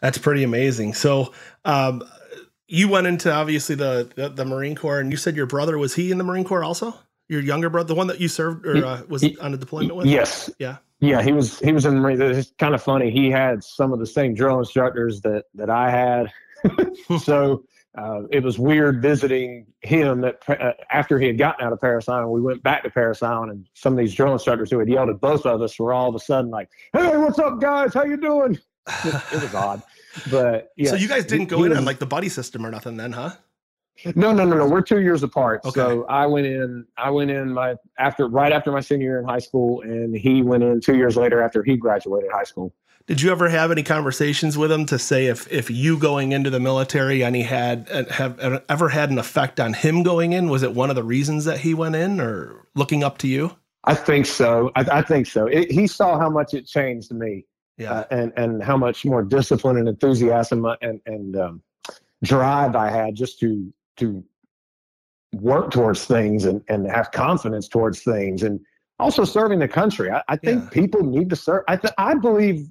that's 0.00 0.18
pretty 0.18 0.42
amazing. 0.42 0.94
So, 0.94 1.32
um, 1.64 2.02
you 2.68 2.88
went 2.88 3.06
into 3.06 3.32
obviously 3.32 3.74
the, 3.74 4.10
the, 4.16 4.28
the 4.28 4.44
Marine 4.44 4.74
Corps, 4.74 5.00
and 5.00 5.10
you 5.10 5.16
said 5.16 5.36
your 5.36 5.46
brother 5.46 5.78
was 5.78 5.94
he 5.94 6.10
in 6.10 6.18
the 6.18 6.24
Marine 6.24 6.44
Corps 6.44 6.64
also? 6.64 6.94
Your 7.28 7.40
younger 7.40 7.68
brother, 7.68 7.88
the 7.88 7.94
one 7.94 8.06
that 8.06 8.20
you 8.20 8.28
served 8.28 8.66
or 8.66 8.84
uh, 8.84 9.02
was 9.08 9.22
he, 9.22 9.36
on 9.38 9.52
a 9.52 9.56
deployment 9.56 9.96
with? 9.96 10.06
Yes. 10.06 10.48
Yeah. 10.58 10.76
Yeah, 11.00 11.22
he 11.22 11.32
was 11.32 11.58
he 11.58 11.72
was 11.72 11.84
in 11.84 11.94
the 11.94 12.00
Marine. 12.00 12.20
It's 12.22 12.52
kind 12.58 12.74
of 12.74 12.82
funny. 12.82 13.10
He 13.10 13.30
had 13.30 13.62
some 13.62 13.92
of 13.92 13.98
the 13.98 14.06
same 14.06 14.34
drill 14.34 14.58
instructors 14.58 15.20
that 15.22 15.44
that 15.54 15.68
I 15.68 15.90
had. 15.90 16.32
so 17.22 17.64
uh, 17.96 18.22
it 18.30 18.42
was 18.42 18.58
weird 18.58 19.00
visiting 19.00 19.66
him 19.80 20.20
that 20.20 20.42
uh, 20.48 20.72
after 20.90 21.18
he 21.18 21.26
had 21.26 21.38
gotten 21.38 21.64
out 21.64 21.72
of 21.72 21.80
Parris 21.80 22.08
Island, 22.08 22.30
we 22.30 22.40
went 22.40 22.62
back 22.62 22.82
to 22.82 22.90
Parris 22.90 23.22
Island, 23.22 23.50
and 23.52 23.66
some 23.74 23.94
of 23.94 23.98
these 23.98 24.14
drill 24.14 24.32
instructors 24.32 24.70
who 24.70 24.78
had 24.78 24.88
yelled 24.88 25.08
at 25.08 25.20
both 25.20 25.46
of 25.46 25.62
us 25.62 25.78
were 25.78 25.92
all 25.92 26.08
of 26.08 26.14
a 26.14 26.18
sudden 26.18 26.50
like, 26.50 26.68
"Hey, 26.92 27.16
what's 27.16 27.38
up, 27.38 27.60
guys? 27.60 27.94
How 27.94 28.04
you 28.04 28.18
doing?" 28.18 28.58
it, 29.04 29.14
it 29.32 29.42
was 29.42 29.54
odd, 29.54 29.82
but 30.30 30.72
yeah. 30.76 30.90
So 30.90 30.96
you 30.96 31.08
guys 31.08 31.24
didn't 31.24 31.46
go 31.46 31.64
in 31.64 31.70
was, 31.70 31.78
on 31.78 31.84
like 31.84 31.98
the 31.98 32.06
buddy 32.06 32.28
system 32.28 32.66
or 32.66 32.70
nothing, 32.70 32.96
then, 32.96 33.12
huh? 33.12 33.30
No, 34.14 34.32
no, 34.32 34.44
no, 34.44 34.56
no. 34.56 34.68
We're 34.68 34.82
two 34.82 35.00
years 35.00 35.22
apart. 35.22 35.62
Okay. 35.64 35.80
So 35.80 36.04
I 36.06 36.26
went 36.26 36.46
in. 36.46 36.84
I 36.98 37.08
went 37.10 37.30
in 37.30 37.52
my 37.52 37.76
after 37.98 38.28
right 38.28 38.52
after 38.52 38.70
my 38.70 38.80
senior 38.80 39.06
year 39.06 39.18
in 39.20 39.24
high 39.24 39.38
school, 39.38 39.80
and 39.80 40.14
he 40.14 40.42
went 40.42 40.62
in 40.62 40.80
two 40.80 40.96
years 40.96 41.16
later 41.16 41.42
after 41.42 41.62
he 41.62 41.76
graduated 41.76 42.30
high 42.30 42.44
school. 42.44 42.74
Did 43.06 43.22
you 43.22 43.30
ever 43.30 43.48
have 43.48 43.70
any 43.70 43.84
conversations 43.84 44.58
with 44.58 44.72
him 44.72 44.84
to 44.86 44.98
say 44.98 45.26
if 45.26 45.50
if 45.52 45.70
you 45.70 45.96
going 45.96 46.32
into 46.32 46.50
the 46.50 46.58
military 46.58 47.22
and 47.22 47.36
he 47.36 47.42
had 47.42 47.88
uh, 47.90 48.04
have 48.12 48.40
uh, 48.40 48.60
ever 48.68 48.88
had 48.88 49.10
an 49.10 49.18
effect 49.18 49.60
on 49.60 49.74
him 49.74 50.02
going 50.02 50.32
in? 50.32 50.48
Was 50.48 50.64
it 50.64 50.74
one 50.74 50.90
of 50.90 50.96
the 50.96 51.04
reasons 51.04 51.44
that 51.44 51.60
he 51.60 51.72
went 51.72 51.94
in, 51.94 52.20
or 52.20 52.66
looking 52.74 53.04
up 53.04 53.18
to 53.18 53.28
you? 53.28 53.56
I 53.84 53.94
think 53.94 54.26
so. 54.26 54.72
I, 54.74 54.80
I 54.90 55.02
think 55.02 55.28
so. 55.28 55.46
It, 55.46 55.70
he 55.70 55.86
saw 55.86 56.18
how 56.18 56.28
much 56.28 56.52
it 56.52 56.66
changed 56.66 57.12
me, 57.12 57.44
yeah, 57.78 57.92
uh, 57.92 58.04
and 58.10 58.32
and 58.36 58.60
how 58.60 58.76
much 58.76 59.04
more 59.04 59.22
discipline 59.22 59.76
and 59.76 59.88
enthusiasm 59.88 60.66
and 60.82 61.00
and 61.06 61.36
um, 61.36 61.62
drive 62.24 62.74
I 62.74 62.90
had 62.90 63.14
just 63.14 63.38
to 63.38 63.72
to 63.98 64.24
work 65.32 65.70
towards 65.70 66.06
things 66.06 66.44
and 66.44 66.60
and 66.66 66.90
have 66.90 67.12
confidence 67.12 67.68
towards 67.68 68.02
things 68.02 68.42
and 68.42 68.58
also 68.98 69.24
serving 69.24 69.58
the 69.58 69.68
country. 69.68 70.10
I, 70.10 70.22
I 70.28 70.36
think 70.36 70.64
yeah. 70.64 70.70
people 70.70 71.02
need 71.04 71.30
to 71.30 71.36
serve. 71.36 71.62
I 71.68 71.76
th- 71.76 71.94
I 71.98 72.14
believe 72.14 72.66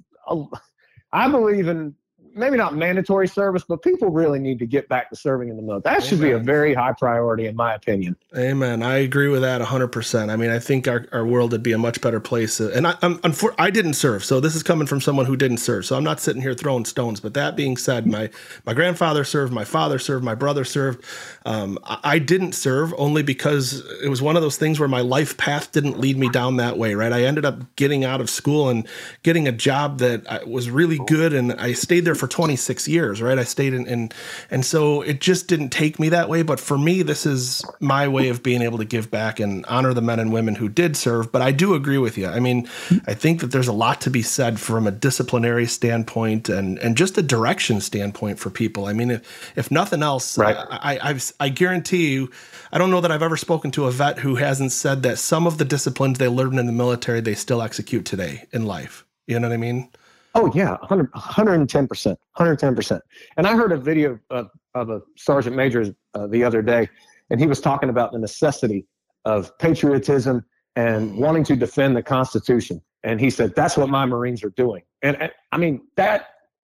I 1.12 1.28
believe 1.28 1.68
in 1.68 1.94
maybe 2.36 2.56
not 2.56 2.74
mandatory 2.74 3.26
service, 3.26 3.64
but 3.66 3.82
people 3.82 4.10
really 4.10 4.38
need 4.38 4.58
to 4.58 4.66
get 4.66 4.88
back 4.88 5.10
to 5.10 5.16
serving 5.16 5.48
in 5.48 5.56
the 5.56 5.62
military. 5.62 5.94
That 5.94 6.02
Amen. 6.02 6.08
should 6.08 6.20
be 6.20 6.30
a 6.32 6.38
very 6.38 6.74
high 6.74 6.92
priority, 6.92 7.46
in 7.46 7.56
my 7.56 7.74
opinion. 7.74 8.16
Amen. 8.36 8.82
I 8.82 8.98
agree 8.98 9.28
with 9.28 9.40
that 9.42 9.60
100%. 9.62 10.30
I 10.30 10.36
mean, 10.36 10.50
I 10.50 10.58
think 10.58 10.86
our, 10.86 11.06
our 11.12 11.26
world 11.26 11.52
would 11.52 11.62
be 11.62 11.72
a 11.72 11.78
much 11.78 12.00
better 12.00 12.20
place. 12.20 12.60
And 12.60 12.86
I, 12.86 12.94
I'm, 13.02 13.18
I'm 13.24 13.32
for, 13.32 13.54
I 13.58 13.70
didn't 13.70 13.94
serve, 13.94 14.24
so 14.24 14.38
this 14.38 14.54
is 14.54 14.62
coming 14.62 14.86
from 14.86 15.00
someone 15.00 15.26
who 15.26 15.36
didn't 15.36 15.58
serve. 15.58 15.86
So 15.86 15.96
I'm 15.96 16.04
not 16.04 16.20
sitting 16.20 16.42
here 16.42 16.54
throwing 16.54 16.84
stones. 16.84 17.20
But 17.20 17.34
that 17.34 17.56
being 17.56 17.76
said, 17.76 18.06
my 18.06 18.30
my 18.64 18.74
grandfather 18.74 19.24
served, 19.24 19.52
my 19.52 19.64
father 19.64 19.98
served, 19.98 20.24
my 20.24 20.34
brother 20.34 20.64
served. 20.64 21.04
Um, 21.44 21.78
I, 21.84 21.98
I 22.04 22.18
didn't 22.18 22.52
serve 22.52 22.92
only 22.98 23.22
because 23.22 23.84
it 24.02 24.08
was 24.08 24.20
one 24.20 24.36
of 24.36 24.42
those 24.42 24.56
things 24.56 24.78
where 24.78 24.88
my 24.88 25.00
life 25.00 25.36
path 25.36 25.72
didn't 25.72 25.98
lead 25.98 26.18
me 26.18 26.28
down 26.28 26.56
that 26.56 26.78
way. 26.78 26.94
Right. 26.94 27.12
I 27.12 27.24
ended 27.24 27.44
up 27.44 27.76
getting 27.76 28.04
out 28.04 28.20
of 28.20 28.28
school 28.28 28.68
and 28.68 28.86
getting 29.22 29.48
a 29.48 29.52
job 29.52 29.98
that 29.98 30.26
uh, 30.26 30.40
was 30.46 30.70
really 30.70 30.98
good, 31.06 31.32
and 31.32 31.52
I 31.54 31.72
stayed 31.72 32.04
there 32.04 32.14
for 32.14 32.25
26 32.26 32.88
years. 32.88 33.22
Right. 33.22 33.38
I 33.38 33.44
stayed 33.44 33.74
in, 33.74 33.86
in 33.86 34.10
and 34.50 34.64
so 34.64 35.02
it 35.02 35.20
just 35.20 35.48
didn't 35.48 35.70
take 35.70 35.98
me 35.98 36.08
that 36.10 36.28
way. 36.28 36.42
But 36.42 36.60
for 36.60 36.78
me, 36.78 37.02
this 37.02 37.26
is 37.26 37.64
my 37.80 38.08
way 38.08 38.28
of 38.28 38.42
being 38.42 38.62
able 38.62 38.78
to 38.78 38.84
give 38.84 39.10
back 39.10 39.40
and 39.40 39.64
honor 39.66 39.94
the 39.94 40.02
men 40.02 40.18
and 40.18 40.32
women 40.32 40.54
who 40.54 40.68
did 40.68 40.96
serve. 40.96 41.32
But 41.32 41.42
I 41.42 41.52
do 41.52 41.74
agree 41.74 41.98
with 41.98 42.16
you. 42.18 42.26
I 42.26 42.40
mean, 42.40 42.68
I 43.06 43.14
think 43.14 43.40
that 43.40 43.48
there's 43.48 43.68
a 43.68 43.72
lot 43.72 44.00
to 44.02 44.10
be 44.10 44.22
said 44.22 44.60
from 44.60 44.86
a 44.86 44.90
disciplinary 44.90 45.66
standpoint 45.66 46.48
and 46.48 46.78
and 46.78 46.96
just 46.96 47.18
a 47.18 47.22
direction 47.22 47.80
standpoint 47.80 48.38
for 48.38 48.50
people. 48.50 48.86
I 48.86 48.92
mean, 48.92 49.10
if 49.10 49.52
if 49.56 49.70
nothing 49.70 50.02
else, 50.02 50.38
right. 50.38 50.56
I, 50.56 50.94
I 50.94 51.10
I've, 51.10 51.32
I 51.40 51.48
guarantee 51.48 52.12
you, 52.12 52.30
I 52.72 52.78
don't 52.78 52.90
know 52.90 53.00
that 53.00 53.12
I've 53.12 53.22
ever 53.22 53.36
spoken 53.36 53.70
to 53.72 53.86
a 53.86 53.90
vet 53.90 54.18
who 54.18 54.36
hasn't 54.36 54.72
said 54.72 55.02
that 55.02 55.18
some 55.18 55.46
of 55.46 55.58
the 55.58 55.64
disciplines 55.64 56.18
they 56.18 56.28
learned 56.28 56.58
in 56.58 56.66
the 56.66 56.72
military 56.72 57.20
they 57.20 57.34
still 57.34 57.62
execute 57.62 58.04
today 58.04 58.46
in 58.52 58.66
life. 58.66 59.04
You 59.26 59.40
know 59.40 59.48
what 59.48 59.54
I 59.54 59.58
mean? 59.58 59.88
Oh 60.36 60.52
yeah, 60.54 60.76
100, 60.80 61.10
110%, 61.12 62.16
110%. 62.38 63.00
And 63.38 63.46
I 63.46 63.56
heard 63.56 63.72
a 63.72 63.76
video 63.78 64.20
of, 64.28 64.50
of 64.74 64.90
a 64.90 65.00
sergeant 65.16 65.56
major 65.56 65.94
uh, 66.12 66.26
the 66.26 66.44
other 66.44 66.60
day, 66.60 66.90
and 67.30 67.40
he 67.40 67.46
was 67.46 67.58
talking 67.58 67.88
about 67.88 68.12
the 68.12 68.18
necessity 68.18 68.86
of 69.24 69.56
patriotism 69.58 70.44
and 70.76 71.16
wanting 71.16 71.42
to 71.44 71.56
defend 71.56 71.96
the 71.96 72.02
Constitution. 72.02 72.82
And 73.02 73.18
he 73.18 73.30
said, 73.30 73.54
that's 73.56 73.78
what 73.78 73.88
my 73.88 74.04
Marines 74.04 74.44
are 74.44 74.50
doing. 74.50 74.82
And, 75.00 75.16
and 75.22 75.32
I 75.52 75.56
mean, 75.56 75.80
that, 75.96 76.28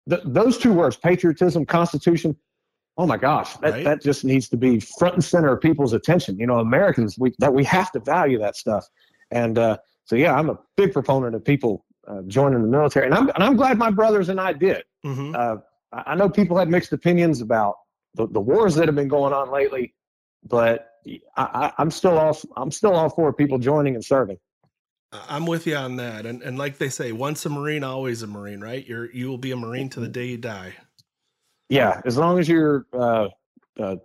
th- 0.09 0.21
those 0.23 0.57
two 0.57 0.71
words, 0.71 0.95
patriotism, 0.95 1.65
Constitution, 1.65 2.37
oh 2.97 3.05
my 3.05 3.17
gosh, 3.17 3.53
that, 3.57 3.73
right? 3.73 3.83
that 3.83 4.01
just 4.01 4.23
needs 4.23 4.47
to 4.49 4.57
be 4.57 4.79
front 4.79 5.15
and 5.15 5.23
center 5.23 5.51
of 5.51 5.59
people's 5.59 5.91
attention. 5.91 6.39
You 6.39 6.47
know, 6.47 6.59
Americans, 6.59 7.17
we, 7.19 7.33
that 7.39 7.53
we 7.53 7.65
have 7.65 7.91
to 7.91 7.99
value 7.99 8.39
that 8.39 8.55
stuff. 8.55 8.87
And 9.29 9.57
uh, 9.57 9.77
so, 10.05 10.15
yeah, 10.15 10.33
I'm 10.35 10.49
a 10.49 10.57
big 10.77 10.93
proponent 10.93 11.35
of 11.35 11.43
people 11.43 11.83
uh, 12.07 12.21
joining 12.27 12.61
the 12.61 12.67
military. 12.67 13.05
And 13.05 13.15
I'm, 13.15 13.29
and 13.29 13.43
I'm 13.43 13.55
glad 13.55 13.77
my 13.77 13.91
brothers 13.91 14.29
and 14.29 14.39
I 14.39 14.53
did. 14.53 14.83
Mm-hmm. 15.05 15.35
Uh, 15.37 15.57
I 15.91 16.15
know 16.15 16.29
people 16.29 16.57
had 16.57 16.69
mixed 16.69 16.91
opinions 16.93 17.41
about 17.41 17.75
the, 18.15 18.27
the 18.27 18.41
wars 18.41 18.75
that 18.75 18.87
have 18.87 18.95
been 18.95 19.07
going 19.07 19.33
on 19.33 19.51
lately, 19.51 19.93
but 20.43 20.91
I, 21.35 21.71
am 21.77 21.91
still 21.91 22.17
all 22.17 22.37
I'm 22.55 22.71
still 22.71 22.93
all 22.93 23.09
for 23.09 23.31
people 23.31 23.57
joining 23.57 23.95
and 23.95 24.03
serving. 24.03 24.37
I'm 25.11 25.45
with 25.45 25.65
you 25.65 25.75
on 25.75 25.95
that, 25.97 26.25
and 26.25 26.41
and 26.43 26.57
like 26.57 26.77
they 26.77 26.89
say, 26.89 27.13
once 27.13 27.45
a 27.45 27.49
Marine, 27.49 27.83
always 27.83 28.23
a 28.23 28.27
Marine, 28.27 28.59
right? 28.59 28.85
You're 28.85 29.09
you 29.11 29.29
will 29.29 29.37
be 29.37 29.51
a 29.51 29.55
Marine 29.55 29.89
to 29.89 30.01
the 30.01 30.07
day 30.09 30.25
you 30.25 30.37
die. 30.37 30.73
Yeah, 31.69 32.01
as 32.05 32.17
long 32.17 32.39
as 32.39 32.47
you're, 32.47 32.85
uh, 32.93 33.27
uh, 33.79 33.95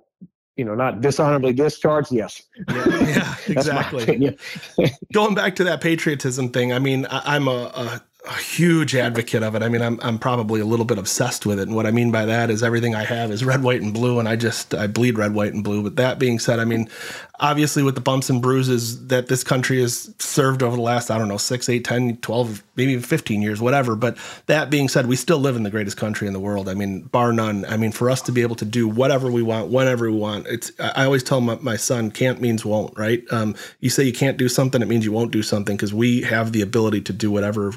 you 0.57 0.65
know, 0.65 0.75
not 0.75 1.01
dishonorably 1.01 1.53
discharged. 1.53 2.13
Yes. 2.13 2.43
Yeah, 2.69 2.87
yeah 3.01 3.37
exactly. 3.49 4.37
Going 5.13 5.35
back 5.35 5.57
to 5.57 5.65
that 5.65 5.81
patriotism 5.81 6.51
thing, 6.51 6.73
I 6.73 6.79
mean, 6.79 7.07
I, 7.07 7.37
am 7.37 7.49
a, 7.49 7.73
a 7.75 8.03
a 8.25 8.35
huge 8.35 8.95
advocate 8.95 9.43
of 9.43 9.57
it. 9.57 9.63
I 9.63 9.69
mean, 9.69 9.83
I'm 9.83 9.99
I'm 10.01 10.19
probably 10.19 10.61
a 10.61 10.65
little 10.65 10.85
bit 10.85 10.99
obsessed 10.99 11.45
with 11.45 11.59
it, 11.59 11.67
and 11.67 11.75
what 11.75 11.87
I 11.87 11.91
mean 11.91 12.13
by 12.13 12.25
that 12.27 12.51
is 12.51 12.63
everything 12.63 12.95
I 12.95 13.05
have 13.05 13.33
is 13.33 13.45
red, 13.45 13.65
white, 13.65 13.83
and 13.83 13.93
blue, 13.93 14.21
and 14.21 14.29
I 14.29 14.37
just 14.37 14.75
I 14.75 14.87
bleed 14.87 15.19
red, 15.19 15.35
white, 15.35 15.53
and 15.53 15.65
blue. 15.65 15.83
But 15.83 15.97
that 15.97 16.21
being 16.21 16.39
said, 16.39 16.61
I 16.61 16.65
mean, 16.65 16.89
obviously 17.41 17.83
with 17.83 17.97
the 17.97 18.01
bumps 18.01 18.31
and 18.31 18.41
bruises 18.41 19.09
that 19.09 19.27
this 19.27 19.43
country 19.43 19.81
has 19.81 20.15
served 20.21 20.63
over 20.63 20.77
the 20.77 20.83
last 20.83 21.11
I 21.11 21.19
don't 21.19 21.27
know 21.27 21.37
six, 21.37 21.69
eight, 21.69 21.85
10, 21.85 22.19
12, 22.19 22.63
maybe 22.77 22.93
even 22.93 23.03
15 23.03 23.43
years, 23.43 23.61
whatever. 23.61 23.97
But 23.97 24.17
that 24.47 24.71
being 24.71 24.89
said, 24.89 25.07
we 25.07 25.17
still 25.17 25.39
live 25.39 25.57
in 25.57 25.65
the 25.65 25.71
greatest 25.71 25.97
country 25.97 26.29
in 26.29 26.33
the 26.33 26.41
world. 26.41 26.69
I 26.69 26.75
mean, 26.75 27.03
bar 27.03 27.33
none. 27.33 27.65
I 27.65 27.77
mean, 27.77 27.91
for 27.91 28.09
us 28.09 28.23
to 28.23 28.33
be 28.33 28.43
able 28.43 28.57
to 28.57 28.65
do 28.65 28.87
whatever 28.87 29.31
we 29.33 29.43
want, 29.43 29.71
whenever 29.71 30.09
we 30.09 30.17
want, 30.17 30.47
it's 30.47 30.71
I 30.79 31.05
always 31.05 31.25
tell 31.25 31.41
my, 31.41 31.57
my 31.57 31.77
son, 31.77 32.13
can't 32.13 32.41
means 32.41 32.65
won't. 32.65 32.97
Right? 32.97 33.25
Um, 33.33 33.57
you 33.81 33.91
say 33.91 34.05
you 34.05 34.13
can't 34.13 34.37
do 34.37 34.49
something, 34.49 34.81
it 34.81 34.89
means 34.89 35.05
you 35.05 35.13
won't 35.13 35.33
do 35.33 35.43
something 35.43 35.77
because 35.77 35.93
we 35.93 36.23
have 36.23 36.53
the 36.53 36.63
ability 36.63 37.01
to 37.03 37.13
do 37.13 37.33
whatever 37.33 37.73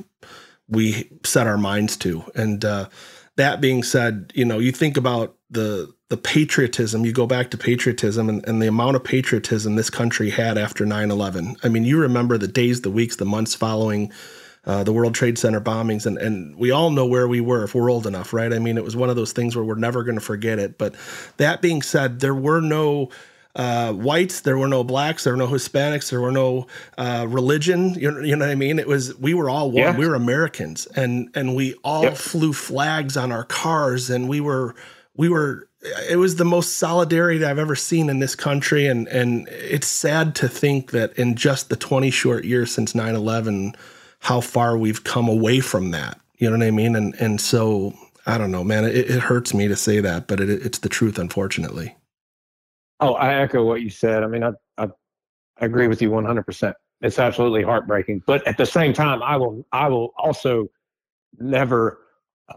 we 0.68 1.10
set 1.24 1.48
our 1.48 1.58
minds 1.58 1.98
to. 1.98 2.24
And 2.36 2.64
uh, 2.64 2.90
that 3.36 3.62
being 3.62 3.84
said, 3.84 4.32
you 4.36 4.46
know, 4.46 4.60
you 4.60 4.72
think 4.72 4.98
about 4.98 5.36
the 5.50 5.94
the 6.10 6.18
patriotism, 6.18 7.04
you 7.04 7.12
go 7.12 7.26
back 7.26 7.50
to 7.50 7.58
patriotism 7.58 8.30
and, 8.30 8.48
and 8.48 8.62
the 8.62 8.68
amount 8.68 8.96
of 8.96 9.04
patriotism 9.04 9.76
this 9.76 9.90
country 9.90 10.30
had 10.30 10.56
after 10.56 10.86
9-11. 10.86 11.58
I 11.64 11.70
mean, 11.70 11.84
you 11.84 11.98
remember 11.98 12.38
the 12.38 12.48
days, 12.48 12.82
the 12.82 12.92
weeks, 12.92 13.16
the 13.16 13.26
months 13.26 13.56
following 13.56 14.14
uh, 14.66 14.84
the 14.84 14.94
World 14.94 15.16
Trade 15.16 15.40
Center 15.40 15.60
bombings, 15.60 16.06
and, 16.06 16.20
and 16.20 16.56
we 16.58 16.70
all 16.70 16.92
know 16.92 17.08
where 17.08 17.28
we 17.28 17.42
were 17.42 17.64
if 17.64 17.74
we're 17.74 17.90
old 17.90 18.06
enough, 18.06 18.34
right? 18.34 18.54
I 18.54 18.60
mean, 18.60 18.78
it 18.78 18.84
was 18.84 18.96
one 18.96 19.10
of 19.10 19.16
those 19.16 19.32
things 19.32 19.56
where 19.56 19.66
we're 19.66 19.76
never 19.76 20.04
going 20.04 20.16
to 20.16 20.22
forget 20.22 20.60
it. 20.60 20.78
But 20.78 20.96
that 21.38 21.62
being 21.62 21.82
said, 21.82 22.20
there 22.20 22.36
were 22.36 22.62
no 22.62 23.10
uh, 23.56 23.94
whites, 23.94 24.42
there 24.42 24.58
were 24.58 24.68
no 24.68 24.84
blacks, 24.84 25.24
there 25.24 25.34
were 25.34 25.38
no 25.38 25.48
Hispanics, 25.48 26.10
there 26.10 26.20
were 26.20 26.32
no 26.32 26.68
uh, 26.98 27.26
religion. 27.28 27.94
You 27.94 28.12
know, 28.12 28.20
you 28.20 28.36
know, 28.36 28.46
what 28.46 28.52
I 28.52 28.56
mean? 28.56 28.80
It 28.80 28.88
was 28.88 29.18
we 29.18 29.34
were 29.34 29.50
all 29.50 29.72
one. 29.72 29.84
Yeah. 29.84 29.98
We 29.98 30.08
were 30.08 30.16
Americans, 30.16 30.88
and 30.88 31.30
and 31.36 31.56
we 31.56 31.76
all 31.84 32.04
yep. 32.04 32.18
flew 32.18 32.52
flags 32.52 33.16
on 33.16 33.32
our 33.32 33.46
cars, 33.46 34.10
and 34.10 34.28
we 34.28 34.42
were 34.42 34.76
we 35.16 35.30
were. 35.30 35.70
It 36.10 36.18
was 36.18 36.38
the 36.38 36.46
most 36.46 36.78
solidarity 36.78 37.46
I've 37.46 37.60
ever 37.60 37.76
seen 37.76 38.10
in 38.10 38.20
this 38.20 38.36
country, 38.36 38.88
and 38.88 39.08
and 39.08 39.48
it's 39.50 39.88
sad 39.88 40.36
to 40.36 40.50
think 40.50 40.92
that 40.92 41.14
in 41.14 41.36
just 41.36 41.70
the 41.70 41.76
20 41.76 42.10
short 42.10 42.44
years 42.44 42.72
since 42.72 42.94
9/11, 42.94 43.76
how 44.20 44.42
far 44.42 44.78
we've 44.78 45.04
come 45.04 45.30
away 45.30 45.62
from 45.62 45.92
that. 45.92 46.20
You 46.38 46.50
know 46.50 46.58
what 46.58 46.68
I 46.68 46.72
mean? 46.72 46.96
And 46.96 47.16
and 47.22 47.40
so 47.40 47.94
I 48.26 48.38
don't 48.38 48.52
know, 48.52 48.66
man. 48.66 48.84
It, 48.84 48.96
it 48.96 49.20
hurts 49.22 49.54
me 49.54 49.70
to 49.70 49.76
say 49.78 50.02
that, 50.02 50.28
but 50.28 50.42
it, 50.42 50.50
it's 50.50 50.80
the 50.80 50.90
truth, 50.90 51.18
unfortunately. 51.18 51.96
Oh, 53.00 53.14
I 53.14 53.36
echo 53.36 53.64
what 53.66 53.82
you 53.82 53.90
said. 53.90 54.24
I 54.24 54.28
mean, 54.28 54.44
I, 54.44 54.52
I, 54.78 54.88
agree 55.58 55.88
with 55.88 56.02
you 56.02 56.10
100%. 56.10 56.74
It's 57.02 57.20
absolutely 57.20 57.64
heartbreaking. 57.64 58.24
But 58.26 58.46
at 58.48 58.58
the 58.58 58.66
same 58.66 58.94
time, 58.94 59.22
I 59.22 59.38
will, 59.38 59.66
I 59.72 59.88
will 59.88 60.14
also 60.18 60.68
never, 61.40 62.00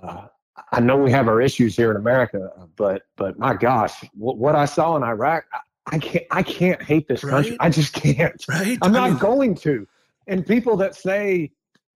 uh, 0.00 0.26
I 0.72 0.80
know 0.80 0.96
we 0.96 1.10
have 1.10 1.28
our 1.28 1.40
issues 1.40 1.76
here 1.76 1.90
in 1.90 1.96
America, 1.96 2.50
but, 2.76 3.02
but 3.16 3.38
my 3.38 3.54
gosh, 3.54 4.04
what, 4.14 4.38
what 4.38 4.54
I 4.54 4.64
saw 4.64 4.96
in 4.96 5.02
Iraq, 5.02 5.44
I, 5.52 5.58
I 5.96 5.98
can't, 5.98 6.24
I 6.30 6.42
can't 6.42 6.82
hate 6.82 7.08
this 7.08 7.24
right? 7.24 7.30
country. 7.32 7.56
I 7.60 7.70
just 7.70 7.92
can't. 7.94 8.44
Right. 8.48 8.78
I'm 8.82 8.92
not 8.92 9.04
I 9.04 9.10
mean, 9.10 9.18
going 9.18 9.54
to. 9.56 9.86
And 10.26 10.46
people 10.46 10.76
that 10.76 10.94
say, 10.94 11.50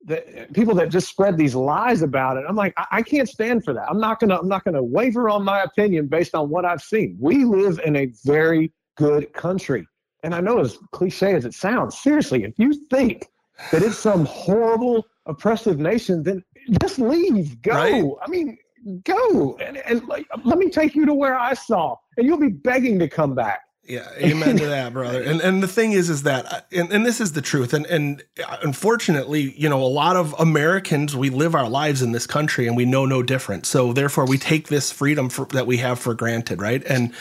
that 0.06 0.52
people 0.52 0.74
that 0.74 0.88
just 0.88 1.08
spread 1.08 1.36
these 1.36 1.54
lies 1.54 2.02
about 2.02 2.36
it. 2.36 2.44
I'm 2.48 2.56
like, 2.56 2.74
I, 2.76 2.86
I, 2.90 3.02
can't 3.02 3.28
stand 3.28 3.64
for 3.64 3.72
that. 3.72 3.88
I'm 3.88 4.00
not 4.00 4.18
gonna 4.18 4.38
I'm 4.38 4.48
not 4.48 4.64
gonna 4.64 4.82
waver 4.82 5.28
on 5.28 5.44
my 5.44 5.62
opinion 5.62 6.08
based 6.08 6.34
on 6.34 6.50
what 6.50 6.64
I've 6.64 6.82
seen. 6.82 7.16
We 7.20 7.44
live 7.44 7.80
in 7.84 7.96
a 7.96 8.12
very 8.24 8.72
good 8.96 9.32
country. 9.32 9.86
And 10.24 10.34
I 10.34 10.40
know 10.40 10.58
as 10.58 10.78
cliche 10.92 11.34
as 11.34 11.44
it 11.44 11.54
sounds, 11.54 11.98
seriously, 11.98 12.44
if 12.44 12.54
you 12.58 12.74
think 12.90 13.28
that 13.70 13.82
it's 13.82 13.98
some 13.98 14.24
horrible 14.24 15.06
oppressive 15.26 15.78
nation, 15.78 16.22
then 16.22 16.44
just 16.80 16.98
leave. 16.98 17.60
Go. 17.62 17.72
Right? 17.72 18.04
I 18.22 18.28
mean, 18.28 18.58
go. 19.04 19.56
And, 19.58 19.78
and 19.78 20.06
like, 20.06 20.26
let 20.44 20.58
me 20.58 20.70
take 20.70 20.94
you 20.94 21.06
to 21.06 21.14
where 21.14 21.38
I 21.38 21.54
saw. 21.54 21.96
And 22.16 22.26
you'll 22.26 22.38
be 22.38 22.48
begging 22.48 22.98
to 23.00 23.08
come 23.08 23.34
back. 23.34 23.62
Yeah, 23.84 24.08
amen 24.16 24.58
to 24.58 24.66
that, 24.66 24.92
brother. 24.92 25.20
And 25.20 25.40
and 25.40 25.60
the 25.60 25.66
thing 25.66 25.90
is, 25.90 26.08
is 26.08 26.22
that, 26.22 26.52
uh, 26.52 26.60
and, 26.70 26.92
and 26.92 27.04
this 27.04 27.20
is 27.20 27.32
the 27.32 27.42
truth. 27.42 27.72
And 27.74 27.84
and 27.86 28.22
uh, 28.46 28.58
unfortunately, 28.62 29.54
you 29.58 29.68
know, 29.68 29.82
a 29.82 29.90
lot 29.90 30.14
of 30.14 30.36
Americans 30.38 31.16
we 31.16 31.30
live 31.30 31.56
our 31.56 31.68
lives 31.68 32.00
in 32.00 32.12
this 32.12 32.24
country, 32.24 32.68
and 32.68 32.76
we 32.76 32.84
know 32.84 33.06
no 33.06 33.24
different. 33.24 33.66
So 33.66 33.92
therefore, 33.92 34.24
we 34.24 34.38
take 34.38 34.68
this 34.68 34.92
freedom 34.92 35.28
for, 35.28 35.46
that 35.46 35.66
we 35.66 35.78
have 35.78 35.98
for 35.98 36.14
granted, 36.14 36.62
right? 36.62 36.80
And 36.84 37.12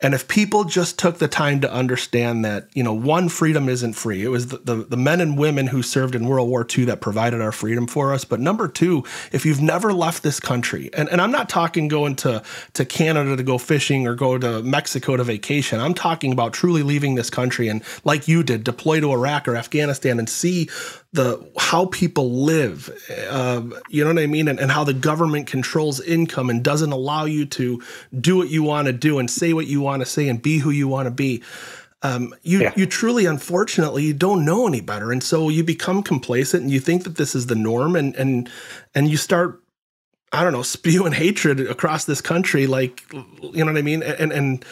and 0.00 0.12
if 0.12 0.26
people 0.26 0.64
just 0.64 0.98
took 0.98 1.18
the 1.18 1.28
time 1.28 1.60
to 1.60 1.72
understand 1.72 2.44
that, 2.44 2.66
you 2.74 2.82
know, 2.82 2.92
one 2.92 3.28
freedom 3.28 3.68
isn't 3.68 3.92
free. 3.92 4.24
It 4.24 4.28
was 4.28 4.48
the 4.48 4.58
the, 4.58 4.74
the 4.74 4.96
men 4.96 5.20
and 5.20 5.38
women 5.38 5.68
who 5.68 5.84
served 5.84 6.16
in 6.16 6.26
World 6.26 6.48
War 6.48 6.66
II 6.68 6.86
that 6.86 7.00
provided 7.00 7.40
our 7.40 7.52
freedom 7.52 7.86
for 7.86 8.12
us. 8.12 8.24
But 8.24 8.40
number 8.40 8.66
two, 8.66 9.04
if 9.30 9.46
you've 9.46 9.62
never 9.62 9.92
left 9.92 10.24
this 10.24 10.40
country, 10.40 10.90
and 10.94 11.08
and 11.10 11.22
I'm 11.22 11.32
not 11.32 11.48
talking 11.48 11.86
going 11.86 12.16
to 12.16 12.42
to 12.72 12.84
Canada 12.84 13.36
to 13.36 13.42
go 13.44 13.56
fishing 13.56 14.08
or 14.08 14.16
go 14.16 14.36
to 14.36 14.64
Mexico 14.64 15.16
to 15.16 15.22
vacation. 15.22 15.78
I'm 15.78 15.94
talking 15.94 16.07
talking 16.08 16.32
about 16.32 16.52
truly 16.52 16.82
leaving 16.82 17.14
this 17.14 17.30
country 17.30 17.68
and 17.68 17.82
like 18.04 18.28
you 18.28 18.42
did 18.42 18.64
deploy 18.64 19.00
to 19.00 19.12
iraq 19.12 19.46
or 19.46 19.56
afghanistan 19.56 20.18
and 20.18 20.28
see 20.28 20.68
the 21.12 21.26
how 21.58 21.86
people 21.86 22.44
live 22.44 22.90
uh, 23.30 23.62
you 23.88 24.04
know 24.04 24.12
what 24.12 24.22
i 24.22 24.26
mean? 24.26 24.48
And, 24.48 24.58
and 24.60 24.70
how 24.70 24.84
the 24.84 24.94
government 24.94 25.46
controls 25.46 26.00
income 26.00 26.50
and 26.50 26.62
doesn't 26.62 26.92
allow 26.92 27.24
you 27.24 27.46
to 27.46 27.82
do 28.18 28.36
what 28.36 28.48
you 28.48 28.62
want 28.62 28.86
to 28.86 28.92
do 28.92 29.18
and 29.18 29.30
say 29.30 29.52
what 29.52 29.66
you 29.66 29.80
want 29.80 30.00
to 30.00 30.06
say 30.06 30.28
and 30.28 30.40
be 30.40 30.58
who 30.58 30.70
you 30.70 30.88
want 30.88 31.06
to 31.06 31.10
be. 31.10 31.42
Um, 32.02 32.34
you 32.42 32.60
yeah. 32.60 32.72
you 32.76 32.86
truly 32.86 33.26
unfortunately 33.26 34.04
you 34.04 34.14
don't 34.14 34.44
know 34.44 34.66
any 34.66 34.80
better. 34.80 35.10
And 35.10 35.22
so 35.22 35.48
you 35.48 35.64
become 35.64 36.02
complacent 36.02 36.62
and 36.62 36.70
you 36.70 36.78
think 36.78 37.04
that 37.04 37.16
this 37.16 37.34
is 37.34 37.46
the 37.46 37.56
norm 37.56 37.96
and 37.96 38.14
and 38.16 38.48
and 38.94 39.08
you 39.08 39.16
start 39.16 39.60
I 40.30 40.44
don't 40.44 40.52
know, 40.52 40.62
spewing 40.76 41.12
hatred 41.12 41.60
across 41.60 42.04
this 42.04 42.20
country, 42.20 42.66
like 42.66 43.02
you 43.12 43.64
know 43.64 43.72
what 43.72 43.78
I 43.78 43.82
mean, 43.82 44.02
and 44.02 44.32
and 44.32 44.64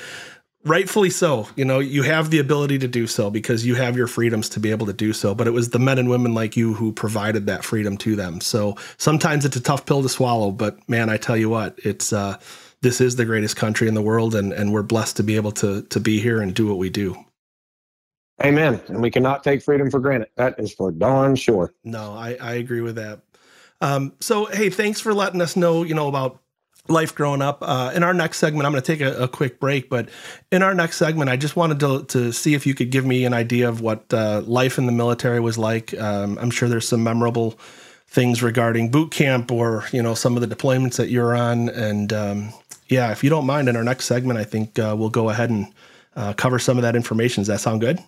rightfully 0.66 1.10
so. 1.10 1.48
You 1.56 1.64
know, 1.64 1.78
you 1.78 2.02
have 2.02 2.30
the 2.30 2.38
ability 2.38 2.78
to 2.80 2.88
do 2.88 3.06
so 3.06 3.30
because 3.30 3.64
you 3.64 3.74
have 3.76 3.96
your 3.96 4.06
freedoms 4.06 4.48
to 4.50 4.60
be 4.60 4.70
able 4.70 4.86
to 4.86 4.92
do 4.92 5.12
so. 5.12 5.34
But 5.34 5.46
it 5.46 5.52
was 5.52 5.70
the 5.70 5.78
men 5.78 5.98
and 5.98 6.10
women 6.10 6.34
like 6.34 6.56
you 6.56 6.74
who 6.74 6.92
provided 6.92 7.46
that 7.46 7.64
freedom 7.64 7.96
to 7.98 8.16
them. 8.16 8.40
So 8.40 8.76
sometimes 8.98 9.44
it's 9.44 9.56
a 9.56 9.60
tough 9.60 9.86
pill 9.86 10.02
to 10.02 10.08
swallow. 10.08 10.50
But 10.50 10.86
man, 10.88 11.08
I 11.08 11.16
tell 11.16 11.36
you 11.36 11.48
what, 11.48 11.78
it's 11.84 12.12
uh, 12.12 12.38
this 12.82 13.00
is 13.00 13.16
the 13.16 13.24
greatest 13.24 13.56
country 13.56 13.88
in 13.88 13.94
the 13.94 14.02
world, 14.02 14.34
and 14.34 14.52
and 14.52 14.72
we're 14.72 14.82
blessed 14.82 15.16
to 15.18 15.22
be 15.22 15.36
able 15.36 15.52
to 15.52 15.82
to 15.82 16.00
be 16.00 16.20
here 16.20 16.40
and 16.40 16.54
do 16.54 16.66
what 16.66 16.78
we 16.78 16.90
do. 16.90 17.16
Amen. 18.44 18.80
And 18.88 19.00
we 19.00 19.10
cannot 19.10 19.42
take 19.42 19.62
freedom 19.62 19.90
for 19.90 19.98
granted. 19.98 20.28
That 20.36 20.60
is 20.60 20.74
for 20.74 20.90
darn 20.92 21.36
sure. 21.36 21.72
No, 21.84 22.12
I, 22.12 22.36
I 22.38 22.54
agree 22.54 22.82
with 22.82 22.96
that. 22.96 23.20
Um, 23.80 24.12
so 24.20 24.44
hey, 24.46 24.68
thanks 24.68 25.00
for 25.00 25.14
letting 25.14 25.40
us 25.40 25.56
know, 25.56 25.82
you 25.82 25.94
know, 25.94 26.08
about 26.08 26.40
life 26.90 27.14
growing 27.14 27.42
up. 27.42 27.58
Uh, 27.60 27.92
in 27.94 28.02
our 28.02 28.14
next 28.14 28.38
segment, 28.38 28.66
I'm 28.66 28.72
going 28.72 28.82
to 28.82 28.86
take 28.86 29.00
a, 29.00 29.24
a, 29.24 29.28
quick 29.28 29.60
break, 29.60 29.88
but 29.88 30.08
in 30.50 30.62
our 30.62 30.74
next 30.74 30.96
segment, 30.96 31.30
I 31.30 31.36
just 31.36 31.56
wanted 31.56 31.80
to, 31.80 32.04
to 32.04 32.32
see 32.32 32.54
if 32.54 32.66
you 32.66 32.74
could 32.74 32.90
give 32.90 33.04
me 33.04 33.24
an 33.24 33.34
idea 33.34 33.68
of 33.68 33.80
what 33.80 34.12
uh, 34.12 34.42
life 34.46 34.78
in 34.78 34.86
the 34.86 34.92
military 34.92 35.40
was 35.40 35.58
like. 35.58 35.98
Um, 35.98 36.38
I'm 36.38 36.50
sure 36.50 36.68
there's 36.68 36.88
some 36.88 37.02
memorable 37.02 37.58
things 38.08 38.42
regarding 38.42 38.90
boot 38.90 39.10
camp 39.10 39.50
or 39.50 39.84
you 39.92 40.02
know 40.02 40.14
some 40.14 40.36
of 40.36 40.48
the 40.48 40.54
deployments 40.54 40.96
that 40.96 41.10
you're 41.10 41.34
on, 41.34 41.68
and 41.68 42.12
um, 42.12 42.52
yeah, 42.88 43.10
if 43.12 43.24
you 43.24 43.30
don't 43.30 43.46
mind, 43.46 43.68
in 43.68 43.76
our 43.76 43.84
next 43.84 44.06
segment, 44.06 44.38
I 44.38 44.44
think 44.44 44.78
uh, 44.78 44.94
we'll 44.96 45.10
go 45.10 45.30
ahead 45.30 45.50
and 45.50 45.72
uh, 46.14 46.32
cover 46.32 46.58
some 46.58 46.78
of 46.78 46.82
that 46.82 46.96
information. 46.96 47.42
Does 47.42 47.48
that 47.48 47.60
sound 47.60 47.80
good? 47.80 47.98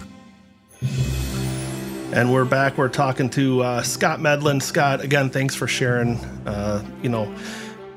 And 2.12 2.32
we're 2.32 2.46
back. 2.46 2.78
We're 2.78 2.88
talking 2.88 3.28
to 3.30 3.62
uh, 3.62 3.82
Scott 3.82 4.20
Medlin. 4.20 4.62
Scott, 4.62 5.02
again, 5.02 5.28
thanks 5.28 5.54
for 5.54 5.66
sharing, 5.66 6.16
uh, 6.46 6.82
you 7.02 7.10
know, 7.10 7.34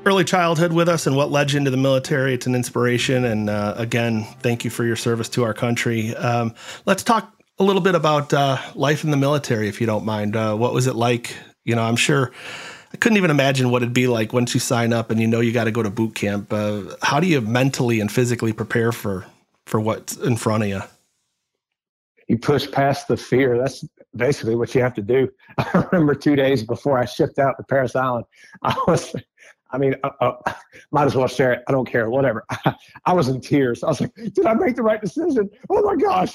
early 0.04 0.24
childhood 0.24 0.72
with 0.72 0.88
us 0.88 1.06
and 1.06 1.16
what 1.16 1.30
led 1.30 1.52
you 1.52 1.58
into 1.58 1.70
the 1.70 1.78
military. 1.78 2.34
It's 2.34 2.46
an 2.46 2.54
inspiration. 2.54 3.24
And 3.24 3.48
uh, 3.48 3.72
again, 3.78 4.24
thank 4.40 4.64
you 4.64 4.70
for 4.70 4.84
your 4.84 4.96
service 4.96 5.30
to 5.30 5.44
our 5.44 5.54
country. 5.54 6.14
Um, 6.16 6.54
let's 6.84 7.02
talk 7.02 7.32
a 7.58 7.64
little 7.64 7.80
bit 7.80 7.94
about 7.94 8.34
uh, 8.34 8.58
life 8.74 9.02
in 9.02 9.10
the 9.10 9.16
military, 9.16 9.68
if 9.68 9.80
you 9.80 9.86
don't 9.86 10.04
mind. 10.04 10.36
Uh, 10.36 10.54
what 10.56 10.74
was 10.74 10.86
it 10.86 10.94
like 10.94 11.34
you 11.64 11.74
know, 11.74 11.82
I'm 11.82 11.96
sure 11.96 12.32
I 12.92 12.96
couldn't 12.96 13.16
even 13.16 13.30
imagine 13.30 13.70
what 13.70 13.82
it'd 13.82 13.94
be 13.94 14.06
like 14.06 14.32
once 14.32 14.54
you 14.54 14.60
sign 14.60 14.92
up 14.92 15.10
and 15.10 15.20
you 15.20 15.26
know 15.26 15.40
you 15.40 15.52
got 15.52 15.64
to 15.64 15.70
go 15.70 15.82
to 15.82 15.90
boot 15.90 16.14
camp. 16.14 16.52
Uh, 16.52 16.82
how 17.02 17.20
do 17.20 17.26
you 17.26 17.40
mentally 17.40 18.00
and 18.00 18.10
physically 18.10 18.52
prepare 18.52 18.92
for 18.92 19.26
for 19.66 19.80
what's 19.80 20.16
in 20.16 20.36
front 20.36 20.64
of 20.64 20.68
you? 20.68 20.80
You 22.28 22.38
push 22.38 22.70
past 22.70 23.08
the 23.08 23.16
fear. 23.16 23.58
That's 23.58 23.84
basically 24.16 24.56
what 24.56 24.74
you 24.74 24.82
have 24.82 24.94
to 24.94 25.02
do. 25.02 25.30
I 25.58 25.86
remember 25.90 26.14
two 26.14 26.36
days 26.36 26.62
before 26.62 26.98
I 26.98 27.04
shipped 27.04 27.38
out 27.38 27.56
to 27.56 27.62
Parris 27.64 27.96
Island, 27.96 28.26
I 28.62 28.74
was, 28.86 29.14
I 29.70 29.78
mean, 29.78 29.94
uh, 30.02 30.10
uh, 30.20 30.52
might 30.90 31.04
as 31.04 31.14
well 31.14 31.28
share 31.28 31.52
it. 31.52 31.62
I 31.68 31.72
don't 31.72 31.86
care, 31.86 32.10
whatever. 32.10 32.44
I 33.06 33.12
was 33.12 33.28
in 33.28 33.40
tears. 33.40 33.82
I 33.82 33.88
was 33.88 34.00
like, 34.00 34.14
did 34.14 34.46
I 34.46 34.54
make 34.54 34.76
the 34.76 34.82
right 34.82 35.00
decision? 35.00 35.48
Oh 35.70 35.82
my 35.82 35.96
gosh. 35.96 36.34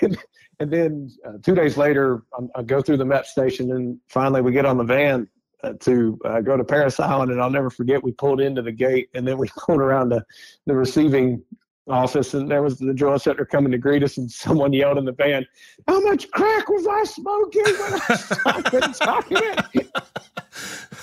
And, 0.00 0.18
and 0.60 0.70
then 0.70 1.10
uh, 1.26 1.32
two 1.42 1.54
days 1.54 1.76
later, 1.76 2.22
I'm, 2.36 2.50
i 2.54 2.62
go 2.62 2.82
through 2.82 2.96
the 2.96 3.04
MEP 3.04 3.24
station, 3.24 3.72
and 3.72 3.98
finally 4.08 4.40
we 4.40 4.52
get 4.52 4.66
on 4.66 4.76
the 4.76 4.84
van 4.84 5.28
uh, 5.62 5.74
to 5.80 6.18
uh, 6.24 6.40
go 6.40 6.56
to 6.56 6.64
Parris 6.64 7.00
Island. 7.00 7.30
And 7.30 7.40
I'll 7.40 7.50
never 7.50 7.70
forget, 7.70 8.02
we 8.02 8.12
pulled 8.12 8.40
into 8.40 8.62
the 8.62 8.72
gate, 8.72 9.08
and 9.14 9.26
then 9.26 9.38
we 9.38 9.48
pulled 9.56 9.80
around 9.80 10.08
the, 10.08 10.24
the 10.66 10.74
receiving 10.74 11.42
office, 11.88 12.34
and 12.34 12.50
there 12.50 12.62
was 12.62 12.78
the 12.78 12.92
drill 12.92 13.18
center 13.18 13.44
coming 13.44 13.72
to 13.72 13.78
greet 13.78 14.02
us, 14.02 14.18
and 14.18 14.30
someone 14.44 14.72
yelled 14.72 14.98
in 14.98 15.04
the 15.04 15.12
van, 15.12 15.46
"How 15.86 16.00
much 16.00 16.30
crack 16.30 16.68
was 16.68 16.86
I 16.86 17.04
smoking 17.04 17.64
when 17.64 18.00
I 18.08 18.16
started 18.16 18.94
talking?" 18.94 19.38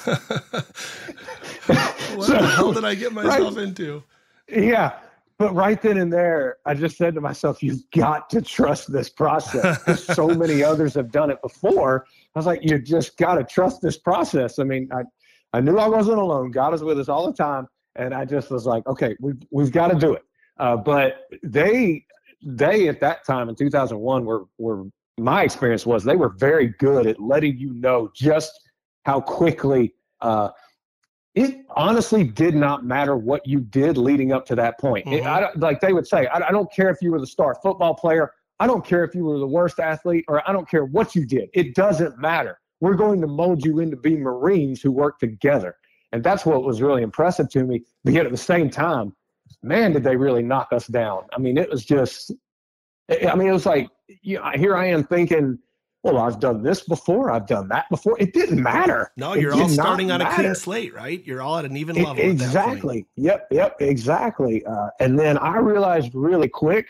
what 2.15 2.27
so, 2.27 2.33
the 2.33 2.47
hell 2.47 2.73
did 2.73 2.85
I 2.85 2.95
get 2.95 3.13
myself 3.13 3.55
right, 3.55 3.63
into? 3.63 4.03
Yeah, 4.47 4.99
but 5.37 5.53
right 5.53 5.81
then 5.81 5.97
and 5.97 6.11
there, 6.11 6.57
I 6.65 6.73
just 6.73 6.97
said 6.97 7.13
to 7.15 7.21
myself, 7.21 7.61
"You've 7.61 7.89
got 7.91 8.29
to 8.29 8.41
trust 8.41 8.91
this 8.91 9.09
process." 9.09 10.03
So 10.05 10.27
many 10.35 10.63
others 10.63 10.93
have 10.93 11.11
done 11.11 11.29
it 11.29 11.41
before. 11.41 12.05
I 12.35 12.39
was 12.39 12.45
like, 12.45 12.63
"You 12.63 12.79
just 12.79 13.17
got 13.17 13.35
to 13.35 13.43
trust 13.43 13.81
this 13.81 13.97
process." 13.97 14.59
I 14.59 14.63
mean, 14.63 14.89
I, 14.93 15.03
I 15.53 15.61
knew 15.61 15.77
I 15.77 15.87
wasn't 15.87 16.19
alone. 16.19 16.51
God 16.51 16.73
is 16.73 16.83
with 16.83 16.99
us 16.99 17.09
all 17.09 17.25
the 17.25 17.33
time, 17.33 17.67
and 17.95 18.13
I 18.13 18.23
just 18.25 18.49
was 18.49 18.65
like, 18.65 18.85
"Okay, 18.87 19.15
we've 19.19 19.41
we've 19.51 19.71
got 19.71 19.89
to 19.89 19.99
do 19.99 20.13
it." 20.13 20.23
Uh, 20.57 20.77
but 20.77 21.27
they 21.43 22.05
they 22.41 22.87
at 22.87 23.01
that 23.01 23.25
time 23.25 23.49
in 23.49 23.55
2001 23.55 24.23
were 24.23 24.45
were 24.57 24.85
my 25.17 25.43
experience 25.43 25.85
was 25.85 26.03
they 26.03 26.15
were 26.15 26.29
very 26.29 26.67
good 26.79 27.07
at 27.07 27.19
letting 27.19 27.57
you 27.57 27.73
know 27.73 28.09
just 28.15 28.51
how 29.05 29.19
quickly 29.19 29.93
uh, 30.21 30.49
it 31.35 31.65
honestly 31.75 32.23
did 32.23 32.55
not 32.55 32.85
matter 32.85 33.15
what 33.17 33.45
you 33.45 33.59
did 33.59 33.97
leading 33.97 34.31
up 34.31 34.45
to 34.47 34.55
that 34.55 34.79
point. 34.79 35.05
Mm-hmm. 35.05 35.15
It, 35.15 35.25
I, 35.25 35.49
like 35.55 35.81
they 35.81 35.93
would 35.93 36.07
say, 36.07 36.27
I, 36.27 36.47
I, 36.47 36.51
don't 36.51 36.71
care 36.71 36.89
if 36.89 36.97
you 37.01 37.11
were 37.11 37.19
the 37.19 37.27
star 37.27 37.55
football 37.61 37.93
player. 37.93 38.31
I 38.59 38.67
don't 38.67 38.85
care 38.85 39.03
if 39.03 39.13
you 39.13 39.25
were 39.25 39.37
the 39.37 39.47
worst 39.47 39.79
athlete, 39.79 40.23
or 40.29 40.47
I 40.49 40.53
don't 40.53 40.69
care 40.69 40.85
what 40.85 41.13
you 41.13 41.25
did. 41.25 41.49
It 41.53 41.75
doesn't 41.75 42.17
matter. 42.17 42.57
We're 42.79 42.95
going 42.95 43.19
to 43.21 43.27
mold 43.27 43.65
you 43.65 43.79
into 43.79 43.97
being 43.97 44.21
Marines 44.21 44.81
who 44.81 44.91
work 44.91 45.19
together. 45.19 45.75
And 46.13 46.23
that's 46.23 46.45
what 46.45 46.63
was 46.63 46.81
really 46.81 47.03
impressive 47.03 47.49
to 47.49 47.65
me. 47.65 47.81
But 48.05 48.13
yet 48.13 48.25
at 48.25 48.31
the 48.31 48.37
same 48.37 48.69
time, 48.69 49.13
man, 49.61 49.91
did 49.91 50.03
they 50.03 50.15
really 50.15 50.43
knock 50.43 50.69
us 50.71 50.87
down. 50.87 51.23
I 51.33 51.39
mean, 51.39 51.57
it 51.57 51.69
was 51.69 51.83
just, 51.83 52.31
I 53.09 53.35
mean, 53.35 53.49
it 53.49 53.53
was 53.53 53.65
like, 53.65 53.89
you 54.07 54.37
know, 54.37 54.51
here 54.55 54.77
I 54.77 54.85
am 54.85 55.03
thinking, 55.03 55.59
well, 56.05 56.19
I've 56.19 56.39
done 56.39 56.61
this 56.61 56.83
before, 56.83 57.31
I've 57.31 57.47
done 57.47 57.67
that 57.69 57.89
before. 57.89 58.15
It 58.19 58.31
didn't 58.31 58.61
matter. 58.61 59.11
No, 59.17 59.33
you're 59.33 59.55
all 59.55 59.67
starting 59.67 60.11
on 60.11 60.19
matter. 60.19 60.31
a 60.31 60.35
clean 60.35 60.55
slate, 60.55 60.93
right? 60.93 61.25
You're 61.25 61.41
all 61.41 61.57
at 61.57 61.65
an 61.65 61.75
even 61.75 61.95
level. 61.95 62.23
It, 62.23 62.29
exactly. 62.29 63.07
Yep. 63.15 63.47
Yep. 63.49 63.77
Exactly. 63.79 64.63
Uh, 64.65 64.89
and 64.99 65.17
then 65.17 65.39
I 65.39 65.57
realized 65.57 66.11
really 66.13 66.47
quick 66.47 66.85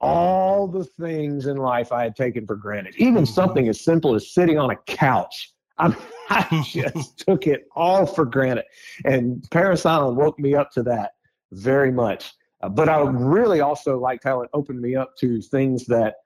all 0.00 0.66
the 0.66 0.82
things 0.82 1.46
in 1.46 1.58
life 1.58 1.92
I 1.92 2.02
had 2.02 2.16
taken 2.16 2.44
for 2.44 2.56
granted, 2.56 2.96
even 2.96 3.14
mm-hmm. 3.14 3.24
something 3.24 3.68
as 3.68 3.84
simple 3.84 4.16
as 4.16 4.34
sitting 4.34 4.58
on 4.58 4.70
a 4.70 4.76
couch. 4.88 5.52
I, 5.78 5.96
I 6.28 6.64
just 6.66 7.18
took 7.24 7.46
it 7.46 7.68
all 7.76 8.04
for 8.04 8.24
granted. 8.24 8.64
And 9.04 9.48
Parris 9.52 9.86
Island 9.86 10.16
woke 10.16 10.40
me 10.40 10.56
up 10.56 10.72
to 10.72 10.82
that 10.82 11.12
very 11.52 11.92
much. 11.92 12.32
Uh, 12.60 12.68
but 12.68 12.88
I 12.88 12.98
really 12.98 13.60
also 13.60 13.96
liked 13.96 14.24
how 14.24 14.42
it 14.42 14.50
opened 14.52 14.80
me 14.80 14.96
up 14.96 15.16
to 15.18 15.40
things 15.40 15.86
that 15.86 16.16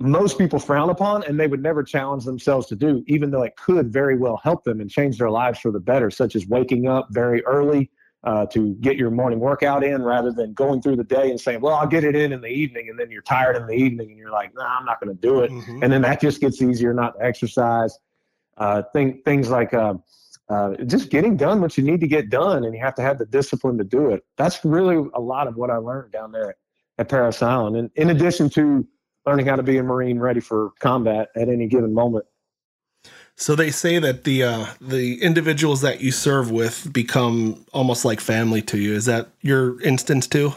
most 0.00 0.38
people 0.38 0.58
frown 0.58 0.88
upon 0.88 1.22
and 1.24 1.38
they 1.38 1.46
would 1.46 1.62
never 1.62 1.82
challenge 1.82 2.24
themselves 2.24 2.66
to 2.68 2.76
do, 2.76 3.04
even 3.06 3.30
though 3.30 3.42
it 3.42 3.54
could 3.56 3.92
very 3.92 4.16
well 4.16 4.40
help 4.42 4.64
them 4.64 4.80
and 4.80 4.90
change 4.90 5.18
their 5.18 5.30
lives 5.30 5.60
for 5.60 5.70
the 5.70 5.80
better, 5.80 6.10
such 6.10 6.34
as 6.34 6.46
waking 6.46 6.88
up 6.88 7.08
very 7.10 7.44
early 7.44 7.90
uh, 8.24 8.46
to 8.46 8.74
get 8.80 8.96
your 8.96 9.10
morning 9.10 9.38
workout 9.38 9.84
in 9.84 10.02
rather 10.02 10.32
than 10.32 10.52
going 10.54 10.80
through 10.80 10.96
the 10.96 11.04
day 11.04 11.30
and 11.30 11.40
saying, 11.40 11.60
well, 11.60 11.74
I'll 11.74 11.86
get 11.86 12.04
it 12.04 12.16
in 12.16 12.32
in 12.32 12.40
the 12.40 12.48
evening. 12.48 12.88
And 12.88 12.98
then 12.98 13.10
you're 13.10 13.22
tired 13.22 13.56
in 13.56 13.66
the 13.66 13.74
evening 13.74 14.10
and 14.10 14.18
you're 14.18 14.30
like, 14.30 14.54
no, 14.54 14.62
nah, 14.62 14.78
I'm 14.78 14.84
not 14.84 15.00
going 15.00 15.14
to 15.14 15.20
do 15.20 15.40
it. 15.40 15.50
Mm-hmm. 15.50 15.82
And 15.82 15.92
then 15.92 16.02
that 16.02 16.20
just 16.20 16.40
gets 16.40 16.60
easier 16.62 16.94
not 16.94 17.18
to 17.18 17.24
exercise. 17.24 17.98
Uh, 18.56 18.82
think, 18.92 19.24
things 19.24 19.48
like 19.48 19.72
uh, 19.72 19.94
uh, 20.50 20.74
just 20.84 21.10
getting 21.10 21.36
done 21.36 21.62
what 21.62 21.78
you 21.78 21.84
need 21.84 22.00
to 22.00 22.08
get 22.08 22.28
done 22.28 22.64
and 22.64 22.74
you 22.74 22.80
have 22.80 22.94
to 22.94 23.02
have 23.02 23.16
the 23.16 23.24
discipline 23.24 23.78
to 23.78 23.84
do 23.84 24.10
it. 24.10 24.22
That's 24.36 24.62
really 24.64 25.08
a 25.14 25.20
lot 25.20 25.46
of 25.46 25.56
what 25.56 25.70
I 25.70 25.76
learned 25.76 26.12
down 26.12 26.32
there 26.32 26.50
at, 26.50 26.56
at 26.98 27.08
Parris 27.08 27.42
Island. 27.42 27.76
And 27.76 27.90
in 27.96 28.10
addition 28.10 28.50
to 28.50 28.86
learning 29.26 29.46
how 29.46 29.56
to 29.56 29.62
be 29.62 29.76
a 29.78 29.82
Marine 29.82 30.18
ready 30.18 30.40
for 30.40 30.72
combat 30.80 31.28
at 31.36 31.48
any 31.48 31.66
given 31.66 31.92
moment. 31.94 32.24
So 33.36 33.54
they 33.54 33.70
say 33.70 33.98
that 33.98 34.24
the 34.24 34.42
uh, 34.42 34.66
the 34.80 35.22
individuals 35.22 35.80
that 35.80 36.02
you 36.02 36.10
serve 36.10 36.50
with 36.50 36.92
become 36.92 37.64
almost 37.72 38.04
like 38.04 38.20
family 38.20 38.60
to 38.62 38.78
you. 38.78 38.92
Is 38.94 39.06
that 39.06 39.28
your 39.40 39.80
instance 39.80 40.26
too? 40.26 40.52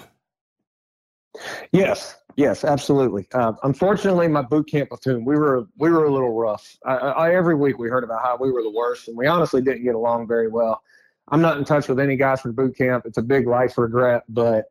Yes, 1.71 2.17
yes, 2.35 2.65
absolutely. 2.65 3.27
Uh, 3.33 3.53
unfortunately, 3.63 4.27
my 4.27 4.41
boot 4.41 4.67
camp 4.67 4.89
platoon 4.89 5.23
we 5.23 5.37
were 5.37 5.65
we 5.77 5.91
were 5.91 6.05
a 6.05 6.11
little 6.11 6.33
rough. 6.33 6.77
I, 6.85 6.95
I, 6.95 7.35
every 7.35 7.55
week 7.55 7.79
we 7.79 7.87
heard 7.87 8.03
about 8.03 8.21
how 8.21 8.37
we 8.37 8.51
were 8.51 8.61
the 8.61 8.71
worst, 8.71 9.07
and 9.07 9.15
we 9.15 9.27
honestly 9.27 9.61
didn't 9.61 9.85
get 9.85 9.95
along 9.95 10.27
very 10.27 10.49
well. 10.49 10.81
I'm 11.29 11.41
not 11.41 11.57
in 11.57 11.63
touch 11.63 11.87
with 11.87 12.01
any 12.01 12.17
guys 12.17 12.41
from 12.41 12.51
boot 12.51 12.77
camp. 12.77 13.05
It's 13.05 13.17
a 13.17 13.21
big 13.21 13.47
life 13.47 13.77
regret, 13.77 14.23
but 14.27 14.65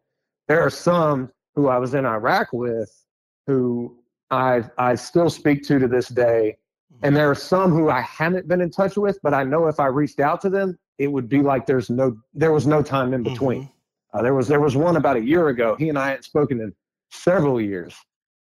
there 0.49 0.61
are 0.61 0.69
some 0.69 1.31
who 1.55 1.69
I 1.69 1.79
was 1.79 1.95
in 1.95 2.05
Iraq 2.05 2.53
with 2.53 3.02
who 3.47 3.97
I 4.31 4.65
I 4.79 4.95
still 4.95 5.31
speak 5.31 5.63
to 5.65 5.79
to 5.79 5.89
this 5.89 6.09
day, 6.09 6.57
and 7.03 7.15
there 7.15 7.31
are 7.31 7.35
some 7.35 7.71
who 7.71 7.91
I 7.91 8.01
haven't 8.01 8.49
been 8.49 8.61
in 8.61 8.71
touch 8.71 8.97
with, 8.97 9.19
but 9.23 9.35
I 9.35 9.45
know 9.45 9.67
if 9.67 9.79
I 9.81 9.87
reached 9.87 10.21
out 10.21 10.41
to 10.43 10.51
them, 10.51 10.79
it 10.99 11.09
would 11.09 11.29
be 11.29 11.43
like 11.43 11.67
there's 11.67 11.91
no 11.91 12.17
there 12.35 12.53
was 12.53 12.67
no 12.67 12.83
time 12.83 13.15
in 13.15 13.23
between. 13.23 13.63
Mm-hmm. 13.63 14.19
Uh, 14.19 14.23
there 14.23 14.35
was 14.35 14.49
there 14.49 14.61
was 14.61 14.77
one 14.77 14.97
about 14.97 15.17
a 15.17 15.21
year 15.21 15.49
ago. 15.49 15.75
He 15.79 15.89
and 15.89 15.99
I 15.99 16.11
had 16.11 16.25
spoken 16.25 16.61
in 16.61 16.73
several 17.11 17.61
years, 17.61 17.95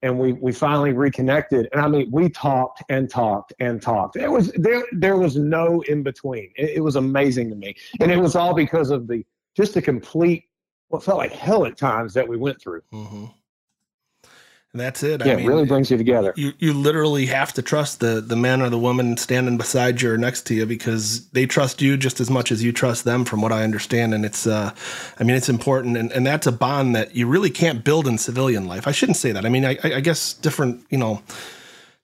and 0.03 0.19
we 0.19 0.33
we 0.33 0.53
finally 0.53 0.93
reconnected. 0.93 1.69
And 1.73 1.81
I 1.81 1.89
mean, 1.89 2.11
we 2.11 2.29
talked 2.29 2.83
and 2.89 3.09
talked 3.09 3.53
and 3.61 3.81
talked. 3.81 4.17
It 4.17 4.31
was 4.31 4.53
there 4.53 4.85
there 4.93 5.17
was 5.17 5.37
no 5.37 5.83
in 5.83 6.03
between. 6.03 6.53
It, 6.57 6.77
it 6.77 6.81
was 6.81 6.97
amazing 6.97 7.51
to 7.51 7.57
me, 7.57 7.75
and 8.01 8.11
it 8.11 8.19
was 8.19 8.35
all 8.35 8.55
because 8.55 8.91
of 8.91 9.09
the 9.09 9.25
just 9.57 9.75
the 9.75 9.83
complete 9.83 10.45
what 10.89 11.03
felt 11.03 11.19
like 11.19 11.33
hell 11.33 11.67
at 11.67 11.77
times 11.77 12.15
that 12.15 12.27
we 12.27 12.37
went 12.37 12.61
through. 12.61 12.83
Mm-hmm. 12.93 13.27
And 14.75 14.83
that's 14.83 15.03
it. 15.03 15.25
Yeah, 15.25 15.33
I 15.33 15.37
mean, 15.37 15.47
it 15.47 15.49
really 15.49 15.65
brings 15.65 15.91
you 15.91 15.97
together. 15.97 16.35
You 16.37 16.53
you 16.59 16.75
literally 16.75 17.25
have 17.27 17.55
to 17.55 17.63
trust 17.63 18.01
the 18.01 18.21
the 18.21 18.37
man 18.37 18.61
or 18.61 18.69
the 18.69 18.79
woman 18.79 19.17
standing 19.17 19.57
beside 19.57 20.03
you 20.03 20.13
or 20.13 20.19
next 20.19 20.47
to 20.49 20.55
you 20.55 20.67
because 20.67 21.27
they 21.31 21.47
trust 21.47 21.81
you 21.81 21.97
just 21.97 22.21
as 22.21 22.29
much 22.29 22.53
as 22.53 22.63
you 22.63 22.71
trust 22.71 23.05
them, 23.05 23.25
from 23.25 23.41
what 23.41 23.51
I 23.51 23.65
understand. 23.65 24.13
And 24.13 24.27
it's, 24.27 24.47
uh, 24.47 24.75
I 25.19 25.25
mean, 25.25 25.37
it's 25.37 25.49
important, 25.49 25.97
and, 25.97 26.13
and 26.13 26.27
that's 26.27 26.47
a 26.47 26.53
bond 26.53 26.95
that 26.95 27.17
you 27.17 27.27
really 27.27 27.49
can't 27.49 27.83
build 27.83 28.07
in 28.07 28.19
civilian 28.19 28.67
life. 28.67 28.87
I 28.87 28.93
shouldn't 28.93 29.17
say 29.17 29.33
that. 29.33 29.47
I 29.47 29.49
mean, 29.49 29.65
I, 29.65 29.79
I 29.83 30.01
guess 30.01 30.35
different, 30.35 30.85
you 30.91 30.99
know, 30.99 31.23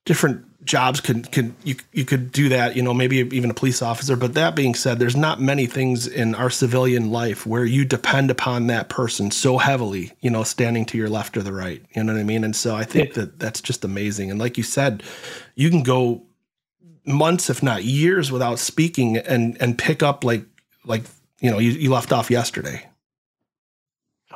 different 0.04 0.44
jobs 0.64 1.00
could 1.00 1.30
could 1.30 1.54
you 1.62 1.76
you 1.92 2.06
could 2.06 2.32
do 2.32 2.48
that 2.48 2.74
you 2.74 2.82
know 2.82 2.94
maybe 2.94 3.18
even 3.18 3.50
a 3.50 3.54
police 3.54 3.82
officer. 3.82 4.16
But 4.16 4.34
that 4.34 4.56
being 4.56 4.74
said 4.74 4.98
there's 4.98 5.16
not 5.16 5.40
many 5.40 5.66
things 5.66 6.06
in 6.06 6.34
our 6.34 6.50
civilian 6.50 7.10
life 7.10 7.46
where 7.46 7.64
you 7.64 7.84
depend 7.84 8.30
upon 8.30 8.66
that 8.68 8.88
person 8.88 9.30
so 9.30 9.58
heavily 9.58 10.12
you 10.20 10.30
know 10.30 10.42
standing 10.42 10.84
to 10.86 10.98
your 10.98 11.08
left 11.08 11.36
or 11.36 11.42
the 11.42 11.52
right. 11.52 11.82
You 11.94 12.02
know 12.02 12.14
what 12.14 12.20
i 12.20 12.24
mean? 12.24 12.44
And 12.44 12.56
so 12.56 12.74
i 12.74 12.84
think 12.84 13.14
that 13.14 13.38
that's 13.38 13.60
just 13.60 13.84
amazing. 13.84 14.30
And 14.30 14.40
like 14.40 14.56
you 14.56 14.64
said 14.64 15.02
you 15.54 15.70
can 15.70 15.82
go 15.82 16.22
months 17.06 17.50
if 17.50 17.62
not 17.62 17.84
years 17.84 18.32
without 18.32 18.58
speaking 18.58 19.18
and 19.18 19.60
and 19.60 19.76
pick 19.76 20.02
up 20.02 20.24
like 20.24 20.44
like 20.86 21.04
you 21.40 21.50
know 21.50 21.58
you, 21.58 21.70
you 21.70 21.92
left 21.92 22.12
off 22.12 22.30
yesterday 22.30 22.86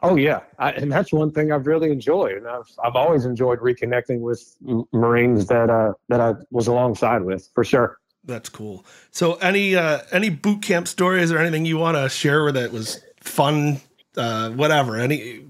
Oh 0.02 0.16
yeah, 0.16 0.40
I, 0.58 0.72
and 0.72 0.90
that's 0.90 1.12
one 1.12 1.30
thing 1.30 1.52
I've 1.52 1.66
really 1.66 1.90
enjoyed, 1.90 2.36
and 2.36 2.46
I've 2.46 2.70
I've 2.84 2.96
always 2.96 3.24
enjoyed 3.24 3.58
reconnecting 3.60 4.20
with 4.20 4.56
Marines 4.92 5.46
that 5.46 5.70
uh 5.70 5.94
that 6.08 6.20
I 6.20 6.34
was 6.50 6.66
alongside 6.66 7.22
with 7.22 7.48
for 7.54 7.64
sure. 7.64 7.98
That's 8.24 8.48
cool. 8.48 8.84
So 9.10 9.34
any 9.34 9.74
uh 9.76 10.00
any 10.12 10.30
boot 10.30 10.62
camp 10.62 10.88
stories 10.88 11.32
or 11.32 11.38
anything 11.38 11.64
you 11.64 11.78
want 11.78 11.96
to 11.96 12.08
share 12.08 12.42
where 12.42 12.52
that 12.52 12.72
was 12.72 13.02
fun, 13.20 13.80
uh 14.16 14.50
whatever, 14.50 14.96
any 14.96 15.44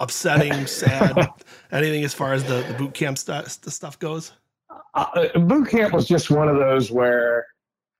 upsetting, 0.00 0.66
sad, 0.66 1.28
anything 1.72 2.04
as 2.04 2.14
far 2.14 2.32
as 2.32 2.44
the, 2.44 2.64
the 2.68 2.74
boot 2.74 2.94
camp 2.94 3.18
st- 3.18 3.48
stuff 3.48 3.98
goes? 3.98 4.32
Uh, 4.94 5.38
boot 5.38 5.68
camp 5.68 5.92
was 5.92 6.06
just 6.06 6.30
one 6.30 6.48
of 6.48 6.56
those 6.56 6.90
where 6.90 7.46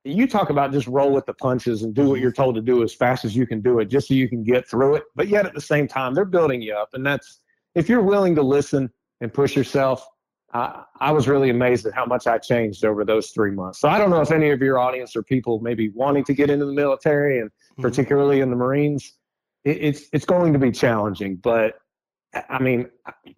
you 0.09 0.27
talk 0.27 0.51
about 0.51 0.73
just 0.73 0.87
roll 0.87 1.13
with 1.13 1.27
the 1.27 1.35
punches 1.35 1.83
and 1.83 1.95
do 1.95 2.09
what 2.09 2.21
you're 2.21 2.33
told 2.33 2.55
to 2.55 2.61
do 2.61 2.83
as 2.83 2.95
fast 2.95 3.25
as 3.25 3.37
you 3.37 3.47
can 3.47 3.61
do 3.61 3.79
it 3.79 3.87
just 3.87 4.09
so 4.09 4.15
you 4.15 4.29
can 4.29 4.43
get 4.43 4.69
through 4.69 4.95
it 4.95 5.05
but 5.15 5.29
yet 5.29 5.47
at 5.47 5.55
the 5.55 5.61
same 5.61 5.87
time 5.87 6.15
they're 6.15 6.25
building 6.25 6.63
you 6.63 6.75
up 6.75 6.91
and 6.95 7.05
that's 7.05 7.41
if 7.75 7.89
you're 7.89 8.03
willing 8.03 8.35
to 8.35 8.43
listen 8.43 8.91
and 9.21 9.33
push 9.33 9.55
yourself 9.55 10.07
I, 10.53 10.83
I 11.01 11.13
was 11.13 11.29
really 11.29 11.51
amazed 11.51 11.87
at 11.87 11.95
how 11.95 12.07
much 12.07 12.27
I 12.27 12.39
changed 12.39 12.85
over 12.85 13.05
those 13.05 13.31
three 13.31 13.51
months. 13.51 13.81
So 13.81 13.89
I 13.89 13.99
don't 13.99 14.11
know 14.11 14.21
if 14.21 14.31
any 14.31 14.51
of 14.51 14.61
your 14.61 14.79
audience 14.79 15.15
or 15.15 15.23
people 15.23 15.61
maybe 15.61 15.91
wanting 15.91 16.25
to 16.25 16.35
get 16.35 16.49
into 16.49 16.65
the 16.65 16.73
military 16.73 17.41
and 17.41 17.51
mm-hmm. 17.51 17.83
particularly 17.83 18.41
in 18.41 18.51
the 18.51 18.57
Marines, 18.57 19.13
it, 19.65 19.79
it's 19.83 20.03
it's 20.13 20.25
going 20.25 20.53
to 20.55 20.59
be 20.59 20.73
challenging. 20.73 21.37
But 21.37 21.75
I 22.49 22.59
mean, 22.61 22.89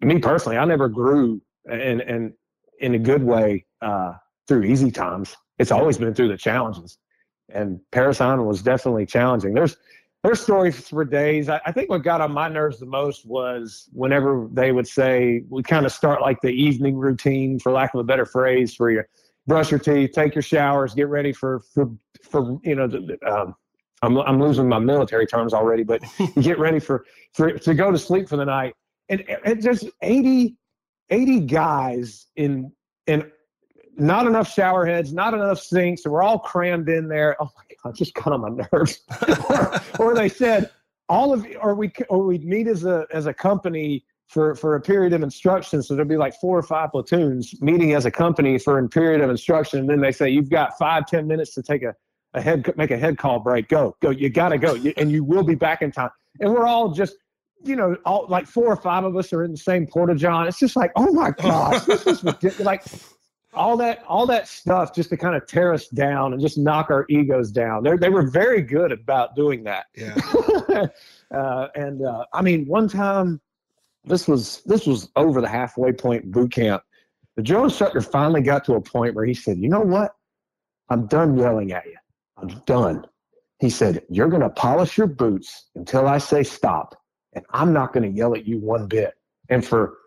me 0.01 0.19
personally, 0.19 0.57
I 0.57 0.65
never 0.65 0.87
grew 0.87 1.41
and 1.69 2.01
and 2.01 2.33
in 2.79 2.95
a 2.95 2.99
good 2.99 3.23
way 3.23 3.65
uh, 3.81 4.13
through 4.47 4.63
easy 4.63 4.91
times 4.91 5.35
it's 5.61 5.71
always 5.71 5.97
been 5.97 6.13
through 6.13 6.29
the 6.29 6.37
challenges. 6.37 6.97
And 7.49 7.79
Parris 7.91 8.19
Island 8.19 8.47
was 8.47 8.61
definitely 8.63 9.05
challenging. 9.05 9.53
There's 9.53 9.77
there's 10.23 10.39
stories 10.39 10.87
for 10.87 11.03
days. 11.03 11.49
I, 11.49 11.59
I, 11.65 11.71
think 11.71 11.89
what 11.89 12.03
got 12.03 12.21
on 12.21 12.31
my 12.31 12.47
nerves 12.47 12.79
the 12.79 12.85
most 12.85 13.25
was 13.25 13.89
whenever 13.91 14.47
they 14.51 14.71
would 14.71 14.87
say 14.87 15.43
we 15.49 15.63
kind 15.63 15.85
of 15.85 15.91
start 15.91 16.21
like 16.21 16.39
the 16.41 16.49
evening 16.49 16.95
routine, 16.95 17.57
for 17.57 17.71
lack 17.71 17.95
of 17.95 17.99
a 17.99 18.03
better 18.03 18.25
phrase, 18.25 18.75
for 18.75 18.91
you 18.91 19.03
brush 19.47 19.71
your 19.71 19.79
teeth, 19.79 20.11
take 20.13 20.35
your 20.35 20.43
showers, 20.43 20.93
get 20.93 21.07
ready 21.07 21.33
for 21.33 21.61
for 21.73 21.89
for 22.23 22.59
you 22.63 22.75
know. 22.75 22.87
The, 22.87 23.17
um, 23.25 23.55
I'm 24.01 24.17
I'm 24.19 24.39
losing 24.39 24.67
my 24.67 24.79
military 24.79 25.27
terms 25.27 25.53
already, 25.53 25.83
but 25.83 26.01
get 26.41 26.57
ready 26.59 26.79
for 26.79 27.05
for 27.33 27.51
to 27.57 27.73
go 27.73 27.91
to 27.91 27.97
sleep 27.97 28.29
for 28.29 28.37
the 28.37 28.45
night. 28.45 28.73
And, 29.09 29.25
and 29.43 29.61
just 29.61 29.89
80, 30.01 30.55
80 31.09 31.39
guys 31.41 32.27
in 32.37 32.71
in 33.07 33.29
not 33.97 34.27
enough 34.27 34.51
shower 34.51 34.85
heads, 34.85 35.13
not 35.13 35.33
enough 35.33 35.59
sinks. 35.59 36.03
So 36.03 36.11
we're 36.11 36.23
all 36.23 36.39
crammed 36.39 36.89
in 36.89 37.07
there. 37.07 37.35
Oh 37.39 37.49
my 37.57 37.75
God, 37.83 37.95
just 37.95 38.13
got 38.13 38.33
on 38.33 38.41
my 38.41 38.65
nerves. 38.71 39.01
or, 39.49 39.81
or, 39.99 40.15
they 40.15 40.29
said, 40.29 40.69
all 41.09 41.33
of 41.33 41.45
or 41.61 41.75
we 41.75 41.91
or 42.09 42.25
we'd 42.25 42.45
meet 42.45 42.67
as 42.67 42.85
a 42.85 43.05
as 43.11 43.25
a 43.25 43.33
company 43.33 44.05
for 44.27 44.55
for 44.55 44.75
a 44.75 44.81
period 44.81 45.13
of 45.13 45.23
instruction. 45.23 45.83
So 45.83 45.95
there'd 45.95 46.07
be 46.07 46.17
like 46.17 46.33
four 46.39 46.57
or 46.57 46.63
five 46.63 46.91
platoons 46.91 47.61
meeting 47.61 47.93
as 47.93 48.05
a 48.05 48.11
company 48.11 48.57
for 48.57 48.79
a 48.79 48.87
period 48.87 49.21
of 49.21 49.29
instruction. 49.29 49.79
And 49.79 49.89
then 49.89 49.99
they 49.99 50.11
say 50.11 50.29
you've 50.29 50.49
got 50.49 50.77
five 50.77 51.05
ten 51.05 51.27
minutes 51.27 51.53
to 51.55 51.63
take 51.63 51.83
a, 51.83 51.93
a 52.33 52.41
head 52.41 52.73
make 52.77 52.91
a 52.91 52.97
head 52.97 53.17
call 53.17 53.39
break. 53.39 53.67
Go 53.67 53.95
go. 54.01 54.09
You 54.09 54.29
got 54.29 54.49
to 54.49 54.57
go, 54.57 54.73
you, 54.73 54.93
and 54.95 55.11
you 55.11 55.23
will 55.23 55.43
be 55.43 55.55
back 55.55 55.81
in 55.81 55.91
time. 55.91 56.11
And 56.39 56.53
we're 56.53 56.65
all 56.65 56.91
just 56.91 57.15
you 57.63 57.75
know, 57.75 57.95
all 58.05 58.25
like 58.27 58.47
four 58.47 58.65
or 58.65 58.75
five 58.75 59.03
of 59.03 59.15
us 59.15 59.31
are 59.33 59.43
in 59.43 59.51
the 59.51 59.57
same 59.57 59.85
porta 59.85 60.15
john. 60.15 60.47
It's 60.47 60.59
just 60.59 60.75
like, 60.75 60.91
oh 60.95 61.11
my 61.13 61.31
gosh, 61.31 61.83
this 61.85 62.07
is 62.07 62.23
ridiculous. 62.23 62.59
Like 62.65 62.83
all 63.53 63.75
that 63.77 64.03
all 64.07 64.25
that 64.25 64.47
stuff 64.47 64.93
just 64.93 65.09
to 65.09 65.17
kind 65.17 65.35
of 65.35 65.45
tear 65.45 65.73
us 65.73 65.87
down 65.89 66.33
and 66.33 66.41
just 66.41 66.57
knock 66.57 66.89
our 66.89 67.05
egos 67.09 67.51
down. 67.51 67.83
They 67.83 67.95
they 67.97 68.09
were 68.09 68.23
very 68.23 68.61
good 68.61 68.91
about 68.91 69.35
doing 69.35 69.63
that. 69.63 69.87
Yeah. 69.95 70.15
uh, 71.35 71.67
and 71.75 72.05
uh, 72.05 72.25
I 72.33 72.41
mean, 72.41 72.65
one 72.65 72.87
time, 72.87 73.41
this 74.05 74.27
was 74.27 74.61
this 74.65 74.87
was 74.87 75.09
over 75.15 75.41
the 75.41 75.49
halfway 75.49 75.91
point 75.91 76.31
boot 76.31 76.51
camp. 76.51 76.83
The 77.35 77.43
drill 77.43 77.65
instructor 77.65 78.01
finally 78.01 78.41
got 78.41 78.65
to 78.65 78.73
a 78.75 78.81
point 78.81 79.15
where 79.15 79.25
he 79.25 79.33
said, 79.33 79.57
"You 79.57 79.69
know 79.69 79.81
what? 79.81 80.15
I'm 80.89 81.07
done 81.07 81.37
yelling 81.37 81.71
at 81.73 81.85
you. 81.85 81.97
I'm 82.37 82.49
done." 82.65 83.05
He 83.59 83.69
said, 83.69 84.03
"You're 84.09 84.29
going 84.29 84.41
to 84.41 84.49
polish 84.49 84.97
your 84.97 85.07
boots 85.07 85.69
until 85.75 86.07
I 86.07 86.19
say 86.19 86.43
stop, 86.43 86.95
and 87.33 87.45
I'm 87.51 87.73
not 87.73 87.93
going 87.93 88.09
to 88.09 88.17
yell 88.17 88.33
at 88.33 88.47
you 88.47 88.59
one 88.59 88.87
bit." 88.87 89.13
And 89.49 89.65
for 89.65 89.97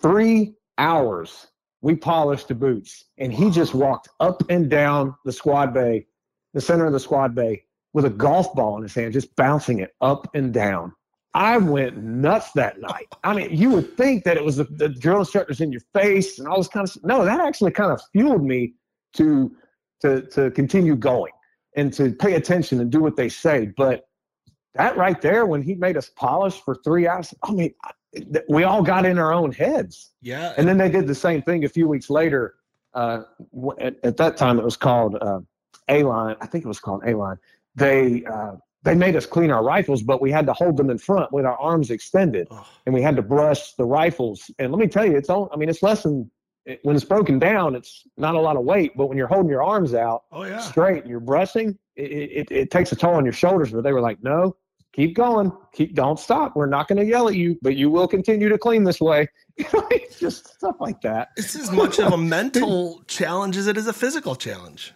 three 0.00 0.54
hours 0.76 1.46
we 1.82 1.96
polished 1.96 2.48
the 2.48 2.54
boots. 2.54 3.04
And 3.18 3.32
he 3.32 3.50
just 3.50 3.74
walked 3.74 4.08
up 4.20 4.42
and 4.48 4.70
down 4.70 5.14
the 5.24 5.32
squad 5.32 5.74
bay, 5.74 6.06
the 6.54 6.60
center 6.60 6.86
of 6.86 6.92
the 6.92 7.00
squad 7.00 7.34
bay, 7.34 7.64
with 7.92 8.06
a 8.06 8.10
golf 8.10 8.54
ball 8.54 8.76
in 8.78 8.82
his 8.82 8.94
hand, 8.94 9.12
just 9.12 9.34
bouncing 9.36 9.80
it 9.80 9.94
up 10.00 10.28
and 10.34 10.54
down. 10.54 10.94
I 11.34 11.58
went 11.58 11.96
nuts 12.02 12.52
that 12.52 12.80
night. 12.80 13.08
I 13.24 13.34
mean, 13.34 13.56
you 13.56 13.70
would 13.70 13.96
think 13.96 14.24
that 14.24 14.36
it 14.36 14.44
was 14.44 14.56
the, 14.56 14.64
the 14.64 14.88
drill 14.88 15.20
instructors 15.20 15.60
in 15.60 15.72
your 15.72 15.80
face 15.94 16.38
and 16.38 16.46
all 16.46 16.58
this 16.58 16.68
kind 16.68 16.84
of 16.84 16.90
stuff. 16.90 17.04
No, 17.04 17.24
that 17.24 17.40
actually 17.40 17.72
kind 17.72 17.90
of 17.90 18.00
fueled 18.12 18.44
me 18.44 18.74
to 19.14 19.54
to 20.00 20.22
to 20.28 20.50
continue 20.50 20.94
going 20.94 21.32
and 21.74 21.92
to 21.94 22.12
pay 22.12 22.34
attention 22.34 22.80
and 22.80 22.90
do 22.90 23.00
what 23.00 23.16
they 23.16 23.30
say. 23.30 23.72
But 23.76 24.04
that 24.74 24.96
right 24.96 25.20
there, 25.22 25.46
when 25.46 25.62
he 25.62 25.74
made 25.74 25.96
us 25.96 26.10
polish 26.10 26.60
for 26.60 26.76
three 26.84 27.06
hours, 27.06 27.32
I 27.42 27.52
mean, 27.52 27.74
we 28.48 28.64
all 28.64 28.82
got 28.82 29.06
in 29.06 29.18
our 29.18 29.32
own 29.32 29.52
heads. 29.52 30.10
Yeah. 30.20 30.54
And 30.56 30.68
then 30.68 30.78
they 30.78 30.90
did 30.90 31.06
the 31.06 31.14
same 31.14 31.42
thing 31.42 31.64
a 31.64 31.68
few 31.68 31.88
weeks 31.88 32.10
later. 32.10 32.54
Uh, 32.94 33.22
at, 33.80 33.96
at, 34.02 34.16
that 34.18 34.36
time, 34.36 34.58
it 34.58 34.64
was 34.64 34.76
called 34.76 35.16
uh, 35.20 35.40
A 35.88 36.02
line. 36.02 36.36
I 36.40 36.46
think 36.46 36.64
it 36.64 36.68
was 36.68 36.80
called 36.80 37.02
A 37.06 37.16
line. 37.16 37.38
They 37.74 38.24
uh, 38.26 38.52
they 38.84 38.94
made 38.94 39.16
us 39.16 39.26
clean 39.26 39.50
our 39.50 39.64
rifles, 39.64 40.02
but 40.02 40.20
we 40.20 40.30
had 40.30 40.44
to 40.46 40.52
hold 40.52 40.76
them 40.76 40.90
in 40.90 40.98
front 40.98 41.32
with 41.32 41.46
our 41.46 41.56
arms 41.58 41.90
extended, 41.90 42.48
oh. 42.50 42.66
and 42.84 42.94
we 42.94 43.00
had 43.00 43.16
to 43.16 43.22
brush 43.22 43.74
the 43.74 43.84
rifles. 43.84 44.50
And 44.58 44.72
let 44.72 44.78
me 44.78 44.88
tell 44.88 45.06
you, 45.06 45.16
it's 45.16 45.30
all. 45.30 45.48
I 45.52 45.56
mean, 45.56 45.68
it's 45.68 45.82
less 45.82 46.02
than 46.02 46.30
when 46.82 46.96
it's 46.96 47.04
broken 47.04 47.38
down. 47.38 47.74
It's 47.74 48.06
not 48.16 48.34
a 48.34 48.40
lot 48.40 48.56
of 48.56 48.64
weight, 48.64 48.92
but 48.96 49.06
when 49.06 49.16
you're 49.16 49.26
holding 49.26 49.48
your 49.48 49.62
arms 49.62 49.94
out 49.94 50.24
oh, 50.32 50.44
yeah. 50.44 50.58
straight 50.58 51.02
and 51.02 51.10
you're 51.10 51.20
brushing, 51.20 51.78
it, 51.96 52.02
it, 52.02 52.50
it 52.50 52.70
takes 52.70 52.92
a 52.92 52.96
toll 52.96 53.14
on 53.14 53.24
your 53.24 53.32
shoulders. 53.32 53.70
But 53.72 53.84
they 53.84 53.92
were 53.92 54.00
like, 54.00 54.22
no, 54.22 54.56
keep 54.92 55.14
going. 55.14 55.52
Keep 55.72 55.94
don't 55.94 56.18
stop. 56.18 56.54
We're 56.54 56.66
not 56.66 56.88
going 56.88 56.98
to 56.98 57.04
yell 57.04 57.28
at 57.28 57.34
you 57.34 57.58
but 57.62 57.76
you 57.76 57.90
will 57.90 58.08
continue 58.08 58.48
to 58.48 58.58
clean 58.58 58.84
this 58.84 59.00
way. 59.00 59.28
Just 60.18 60.54
stuff 60.54 60.76
like 60.80 61.00
that. 61.02 61.28
It's 61.36 61.56
as 61.56 61.70
much 61.72 61.98
of 61.98 62.12
a 62.12 62.16
mental 62.16 63.02
challenge 63.06 63.56
as 63.56 63.66
it 63.66 63.76
is 63.76 63.86
a 63.86 63.92
physical 63.92 64.36
challenge. 64.36 64.94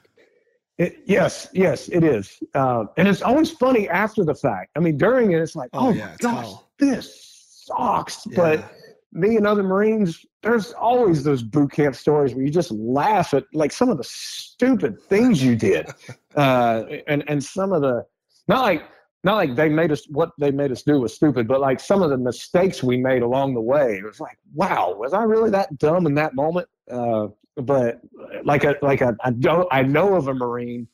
It, 0.78 0.98
yes 1.06 1.48
yes 1.52 1.88
it 1.88 2.04
is. 2.04 2.38
Uh, 2.54 2.84
and 2.96 3.08
it's 3.08 3.22
always 3.22 3.50
funny 3.50 3.88
after 3.88 4.24
the 4.24 4.34
fact. 4.34 4.70
I 4.76 4.80
mean 4.80 4.98
during 4.98 5.32
it 5.32 5.40
it's 5.40 5.56
like 5.56 5.70
oh, 5.72 5.88
oh 5.88 5.90
yeah, 5.92 6.06
my 6.06 6.16
gosh 6.18 6.44
hell. 6.44 6.70
this 6.78 7.64
sucks. 7.66 8.26
Yeah. 8.26 8.36
but 8.36 8.72
me 9.12 9.36
and 9.36 9.46
other 9.46 9.62
marines 9.62 10.24
there's 10.42 10.72
always 10.74 11.24
those 11.24 11.42
boot 11.42 11.72
camp 11.72 11.96
stories 11.96 12.34
where 12.34 12.44
you 12.44 12.50
just 12.50 12.70
laugh 12.70 13.34
at 13.34 13.44
like 13.52 13.72
some 13.72 13.88
of 13.88 13.96
the 13.96 14.04
stupid 14.04 15.00
things 15.02 15.42
you 15.42 15.56
did. 15.56 15.88
Uh, 16.36 16.84
and 17.06 17.24
and 17.28 17.42
some 17.42 17.72
of 17.72 17.80
the 17.80 18.04
not 18.46 18.60
like 18.60 18.82
not 19.26 19.34
like 19.34 19.56
they 19.56 19.68
made 19.68 19.90
us 19.90 20.06
what 20.08 20.30
they 20.38 20.52
made 20.52 20.70
us 20.70 20.82
do 20.82 21.00
was 21.00 21.12
stupid, 21.12 21.48
but 21.48 21.60
like 21.60 21.80
some 21.80 22.00
of 22.00 22.10
the 22.10 22.16
mistakes 22.16 22.80
we 22.80 22.96
made 22.96 23.22
along 23.22 23.54
the 23.54 23.60
way. 23.60 23.96
It 23.96 24.04
was 24.04 24.20
like, 24.20 24.38
wow, 24.54 24.94
was 24.96 25.12
I 25.12 25.24
really 25.24 25.50
that 25.50 25.76
dumb 25.78 26.06
in 26.06 26.14
that 26.14 26.36
moment? 26.36 26.68
Uh, 26.88 27.28
but 27.56 28.00
like 28.44 28.62
a 28.62 28.76
like 28.82 29.00
a 29.00 29.16
I 29.24 29.32
don't 29.32 29.66
I 29.72 29.82
know 29.82 30.14
of 30.14 30.28
a 30.28 30.34
Marine 30.34 30.86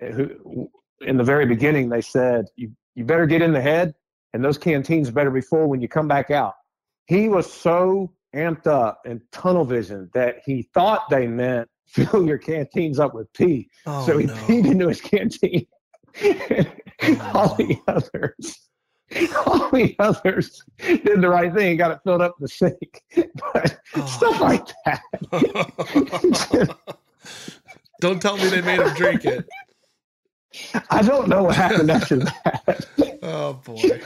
who 0.00 0.70
in 1.02 1.18
the 1.18 1.24
very 1.24 1.44
beginning 1.44 1.90
they 1.90 2.00
said 2.00 2.46
you 2.56 2.72
you 2.94 3.04
better 3.04 3.26
get 3.26 3.42
in 3.42 3.52
the 3.52 3.60
head 3.60 3.94
and 4.32 4.42
those 4.42 4.56
canteens 4.56 5.10
better 5.10 5.30
be 5.30 5.42
full 5.42 5.68
when 5.68 5.82
you 5.82 5.88
come 5.88 6.08
back 6.08 6.30
out. 6.30 6.54
He 7.04 7.28
was 7.28 7.52
so 7.52 8.14
amped 8.34 8.66
up 8.66 9.02
and 9.04 9.20
tunnel 9.30 9.66
vision 9.66 10.08
that 10.14 10.36
he 10.46 10.62
thought 10.72 11.10
they 11.10 11.26
meant 11.26 11.68
fill 11.86 12.26
your 12.26 12.38
canteens 12.38 12.98
up 12.98 13.12
with 13.12 13.30
pee. 13.34 13.68
Oh, 13.84 14.06
so 14.06 14.16
he 14.16 14.24
no. 14.24 14.32
peed 14.34 14.64
into 14.64 14.88
his 14.88 15.02
canteen. 15.02 15.66
all 17.34 17.54
the 17.56 17.78
others 17.86 18.68
all 19.46 19.70
the 19.70 19.96
others 19.98 20.62
did 20.78 21.20
the 21.20 21.28
right 21.28 21.52
thing 21.54 21.68
and 21.70 21.78
got 21.78 21.90
it 21.90 22.00
filled 22.04 22.22
up 22.22 22.36
the 22.38 22.48
sink. 22.48 23.02
But 23.52 23.78
oh. 23.96 24.06
stuff 24.06 24.40
like 24.40 24.66
that. 24.84 26.76
don't 28.00 28.20
tell 28.20 28.36
me 28.36 28.48
they 28.48 28.60
made 28.60 28.80
him 28.80 28.94
drink 28.94 29.24
it. 29.24 29.46
I 30.90 31.02
don't 31.02 31.28
know 31.28 31.44
what 31.44 31.56
happened 31.56 31.90
after 31.90 32.16
that. 32.16 32.86
Oh 33.22 33.54
boy. 33.54 34.00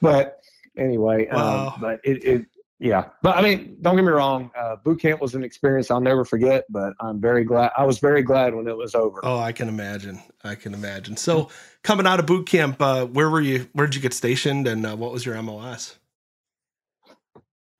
but 0.00 0.40
anyway, 0.76 1.28
um, 1.28 1.40
wow. 1.40 1.68
um, 1.68 1.80
but 1.80 2.00
it, 2.04 2.24
it 2.24 2.46
yeah, 2.82 3.10
but 3.22 3.36
I 3.36 3.42
mean, 3.42 3.76
don't 3.80 3.94
get 3.94 4.04
me 4.04 4.10
wrong. 4.10 4.50
Uh, 4.58 4.74
boot 4.74 5.00
camp 5.00 5.20
was 5.20 5.36
an 5.36 5.44
experience 5.44 5.88
I'll 5.88 6.00
never 6.00 6.24
forget. 6.24 6.64
But 6.68 6.94
I'm 6.98 7.20
very 7.20 7.44
glad. 7.44 7.70
I 7.78 7.84
was 7.84 8.00
very 8.00 8.22
glad 8.22 8.56
when 8.56 8.66
it 8.66 8.76
was 8.76 8.96
over. 8.96 9.20
Oh, 9.22 9.38
I 9.38 9.52
can 9.52 9.68
imagine. 9.68 10.20
I 10.42 10.56
can 10.56 10.74
imagine. 10.74 11.16
So, 11.16 11.48
coming 11.84 12.08
out 12.08 12.18
of 12.18 12.26
boot 12.26 12.46
camp, 12.46 12.82
uh, 12.82 13.06
where 13.06 13.30
were 13.30 13.40
you? 13.40 13.68
Where 13.72 13.86
did 13.86 13.94
you 13.94 14.00
get 14.00 14.12
stationed, 14.12 14.66
and 14.66 14.84
uh, 14.84 14.96
what 14.96 15.12
was 15.12 15.24
your 15.24 15.40
MOS? 15.40 15.96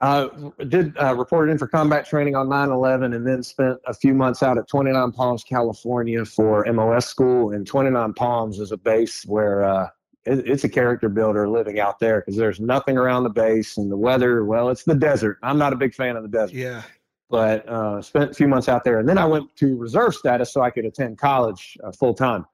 Uh, 0.00 0.28
did 0.68 0.96
uh, 1.02 1.16
reported 1.16 1.50
in 1.50 1.58
for 1.58 1.66
combat 1.66 2.06
training 2.06 2.36
on 2.36 2.46
9/11, 2.46 3.16
and 3.16 3.26
then 3.26 3.42
spent 3.42 3.80
a 3.88 3.94
few 3.94 4.14
months 4.14 4.40
out 4.40 4.56
at 4.56 4.68
29 4.68 5.10
Palms, 5.10 5.42
California, 5.42 6.24
for 6.24 6.64
MOS 6.72 7.06
school. 7.06 7.50
And 7.50 7.66
29 7.66 8.12
Palms 8.14 8.60
is 8.60 8.70
a 8.70 8.76
base 8.76 9.24
where 9.26 9.64
uh, 9.64 9.88
it, 10.24 10.46
it's 10.48 10.64
a 10.64 10.68
character 10.68 11.08
builder 11.08 11.48
living 11.48 11.80
out 11.80 11.98
there 11.98 12.20
because 12.20 12.36
there's 12.36 12.60
nothing 12.60 12.96
around 12.96 13.24
the 13.24 13.30
base 13.30 13.76
and 13.76 13.90
the 13.90 13.96
weather. 13.96 14.44
Well, 14.44 14.68
it's 14.70 14.84
the 14.84 14.94
desert. 14.94 15.38
I'm 15.42 15.58
not 15.58 15.72
a 15.72 15.76
big 15.76 15.94
fan 15.94 16.16
of 16.16 16.22
the 16.22 16.28
desert. 16.28 16.56
Yeah. 16.56 16.82
But 17.30 17.66
uh, 17.68 18.02
spent 18.02 18.30
a 18.30 18.34
few 18.34 18.46
months 18.46 18.68
out 18.68 18.84
there, 18.84 18.98
and 18.98 19.08
then 19.08 19.16
I 19.16 19.24
went 19.24 19.56
to 19.56 19.76
reserve 19.76 20.14
status 20.14 20.52
so 20.52 20.60
I 20.60 20.70
could 20.70 20.84
attend 20.84 21.18
college 21.18 21.78
uh, 21.82 21.90
full 21.92 22.12
time. 22.12 22.44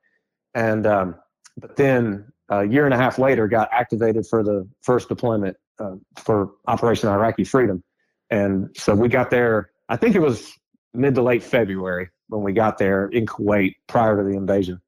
And 0.54 0.86
um, 0.86 1.16
but 1.56 1.74
then 1.74 2.32
a 2.48 2.64
year 2.64 2.84
and 2.84 2.94
a 2.94 2.96
half 2.96 3.18
later, 3.18 3.48
got 3.48 3.68
activated 3.72 4.26
for 4.26 4.42
the 4.42 4.68
first 4.82 5.08
deployment 5.08 5.56
uh, 5.80 5.96
for 6.16 6.52
Operation 6.66 7.08
Iraqi 7.08 7.44
Freedom. 7.44 7.82
And 8.30 8.74
so 8.76 8.94
we 8.94 9.08
got 9.08 9.30
there. 9.30 9.70
I 9.88 9.96
think 9.96 10.14
it 10.14 10.20
was 10.20 10.52
mid 10.94 11.14
to 11.16 11.22
late 11.22 11.42
February 11.42 12.10
when 12.28 12.42
we 12.42 12.52
got 12.52 12.78
there 12.78 13.06
in 13.08 13.26
Kuwait 13.26 13.74
prior 13.86 14.16
to 14.16 14.22
the 14.22 14.36
invasion. 14.36 14.80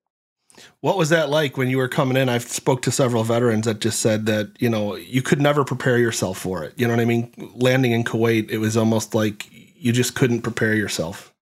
What 0.81 0.97
was 0.97 1.09
that 1.11 1.31
like 1.31 1.57
when 1.57 1.69
you 1.69 1.79
were 1.79 1.89
coming 1.89 2.17
in? 2.17 2.29
I've 2.29 2.43
spoke 2.43 2.83
to 2.83 2.91
several 2.91 3.25
veterans 3.25 3.67
that 3.67 3.81
just 3.81 4.01
said 4.01 4.27
that, 4.27 4.51
you 4.59 4.69
know, 4.69 4.97
you 4.97 5.23
could 5.23 5.41
never 5.41 5.65
prepare 5.65 5.99
yourself 5.99 6.39
for 6.39 6.65
it. 6.65 6.75
You 6.77 6.87
know 6.87 6.95
what 6.95 7.01
I 7.01 7.05
mean? 7.05 7.33
Landing 7.55 7.93
in 7.93 8.05
Kuwait, 8.05 8.51
it 8.51 8.59
was 8.59 8.77
almost 8.77 9.15
like 9.15 9.47
you 9.51 9.93
just 9.93 10.15
couldn't 10.15 10.43
prepare 10.43 10.75
yourself. 10.75 11.33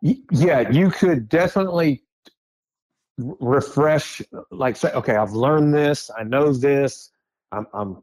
Yeah, 0.00 0.68
you 0.70 0.90
could 0.90 1.28
definitely 1.28 2.02
refresh 3.18 4.20
like 4.50 4.76
say 4.76 4.90
okay, 4.92 5.16
I've 5.16 5.32
learned 5.32 5.72
this, 5.72 6.10
I 6.18 6.24
know 6.24 6.52
this, 6.52 7.10
I'm, 7.52 7.66
I'm 7.72 8.02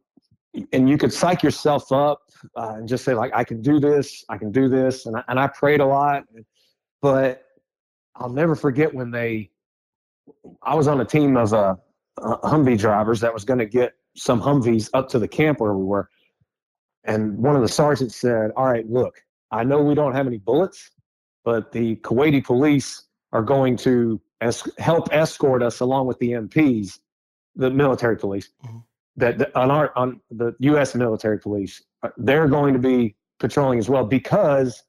and 0.73 0.89
you 0.89 0.97
could 0.97 1.13
psych 1.13 1.43
yourself 1.43 1.91
up 1.91 2.21
uh, 2.55 2.75
and 2.77 2.87
just 2.87 3.03
say 3.03 3.13
like 3.13 3.31
I 3.35 3.43
can 3.43 3.61
do 3.61 3.79
this, 3.79 4.25
I 4.29 4.37
can 4.37 4.51
do 4.51 4.69
this 4.69 5.05
and 5.05 5.17
I, 5.17 5.23
and 5.27 5.39
I 5.39 5.47
prayed 5.47 5.79
a 5.79 5.85
lot, 5.85 6.23
but 7.01 7.43
I'll 8.15 8.29
never 8.29 8.55
forget 8.55 8.93
when 8.93 9.11
they. 9.11 9.49
I 10.63 10.75
was 10.75 10.87
on 10.87 11.01
a 11.01 11.05
team 11.05 11.37
of 11.37 11.53
uh, 11.53 11.75
uh 12.21 12.37
Humvee 12.37 12.77
drivers 12.77 13.19
that 13.21 13.33
was 13.33 13.43
going 13.43 13.59
to 13.59 13.65
get 13.65 13.93
some 14.15 14.41
Humvees 14.41 14.89
up 14.93 15.09
to 15.09 15.19
the 15.19 15.27
camp 15.27 15.59
where 15.59 15.73
we 15.73 15.83
were, 15.83 16.09
and 17.03 17.37
one 17.37 17.55
of 17.55 17.61
the 17.61 17.69
sergeants 17.69 18.15
said, 18.15 18.51
"All 18.55 18.65
right, 18.65 18.89
look, 18.89 19.23
I 19.51 19.63
know 19.63 19.81
we 19.81 19.95
don't 19.95 20.13
have 20.13 20.27
any 20.27 20.37
bullets, 20.37 20.91
but 21.43 21.71
the 21.71 21.95
Kuwaiti 21.97 22.43
police 22.43 23.03
are 23.31 23.41
going 23.41 23.77
to 23.77 24.21
es- 24.41 24.69
help 24.77 25.09
escort 25.11 25.63
us 25.63 25.79
along 25.79 26.07
with 26.07 26.19
the 26.19 26.31
MPs, 26.31 26.99
the 27.55 27.69
military 27.69 28.17
police." 28.17 28.49
Mm-hmm. 28.65 28.77
That 29.17 29.37
the, 29.39 29.59
on 29.59 29.71
our 29.71 29.91
on 29.97 30.21
the 30.29 30.53
U.S. 30.59 30.95
military 30.95 31.39
police, 31.39 31.83
uh, 32.03 32.09
they're 32.17 32.47
going 32.47 32.73
to 32.73 32.79
be 32.79 33.15
patrolling 33.39 33.79
as 33.79 33.89
well 33.89 34.05
because 34.05 34.83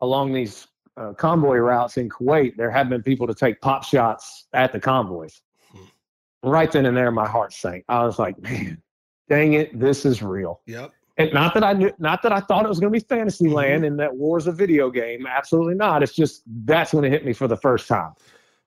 along 0.00 0.32
these 0.32 0.67
uh, 0.98 1.12
convoy 1.14 1.56
routes 1.56 1.96
in 1.96 2.08
Kuwait, 2.08 2.56
there 2.56 2.70
have 2.70 2.88
been 2.88 3.02
people 3.02 3.26
to 3.26 3.34
take 3.34 3.60
pop 3.60 3.84
shots 3.84 4.46
at 4.52 4.72
the 4.72 4.80
convoys. 4.80 5.40
Hmm. 5.72 5.84
Right 6.42 6.70
then 6.70 6.86
and 6.86 6.96
there, 6.96 7.10
my 7.10 7.28
heart 7.28 7.52
sank. 7.52 7.84
I 7.88 8.04
was 8.04 8.18
like, 8.18 8.38
man, 8.40 8.82
dang 9.28 9.54
it, 9.54 9.78
this 9.78 10.04
is 10.04 10.22
real. 10.22 10.60
Yep. 10.66 10.92
And 11.18 11.32
not 11.32 11.52
that 11.54 11.64
I 11.64 11.72
knew, 11.72 11.92
not 11.98 12.22
that 12.22 12.32
I 12.32 12.38
thought 12.40 12.64
it 12.64 12.68
was 12.68 12.78
going 12.78 12.92
to 12.92 12.98
be 12.98 13.04
fantasy 13.04 13.46
mm-hmm. 13.46 13.54
land 13.54 13.84
and 13.84 13.98
that 13.98 14.14
war's 14.14 14.46
a 14.46 14.52
video 14.52 14.88
game. 14.88 15.26
Absolutely 15.26 15.74
not. 15.74 16.02
It's 16.02 16.14
just 16.14 16.42
that's 16.64 16.94
when 16.94 17.04
it 17.04 17.10
hit 17.10 17.24
me 17.24 17.32
for 17.32 17.48
the 17.48 17.56
first 17.56 17.88
time. 17.88 18.12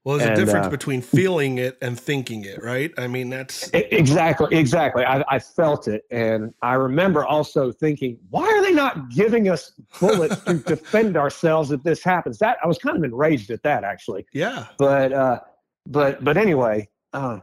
Well, 0.04 0.18
there's 0.18 0.30
and, 0.30 0.40
a 0.40 0.46
difference 0.46 0.66
uh, 0.66 0.72
between 0.72 1.02
feeling 1.02 1.60
it 1.60 1.78
and 1.82 2.00
thinking 2.00 2.44
it, 2.46 2.64
right? 2.64 2.92
I 2.98 3.06
mean, 3.06 3.30
that's 3.30 3.70
exactly, 3.74 4.58
exactly. 4.58 5.06
I, 5.06 5.24
I, 5.30 5.38
felt 5.38 5.88
it, 5.88 6.06
and 6.10 6.54
I 6.64 6.74
remember 6.74 7.24
also 7.24 7.72
thinking, 7.72 8.18
why 8.32 8.48
are 8.48 8.64
they 8.64 8.74
not 8.74 9.10
giving 9.10 9.48
us 9.48 9.74
bullets 10.00 10.42
to 10.46 10.54
defend 10.66 11.18
ourselves 11.18 11.72
if 11.72 11.84
this 11.84 12.04
happens? 12.04 12.40
That 12.40 12.58
I 12.64 12.68
was 12.68 12.80
kind 12.80 12.98
of 12.98 13.04
enraged 13.04 13.52
at 13.52 13.62
that, 13.62 13.84
actually. 13.84 14.26
Yeah. 14.34 14.66
But, 14.80 15.14
uh, 15.14 15.40
but, 15.86 16.24
but 16.24 16.36
anyway, 16.36 16.90
uh, 17.14 17.40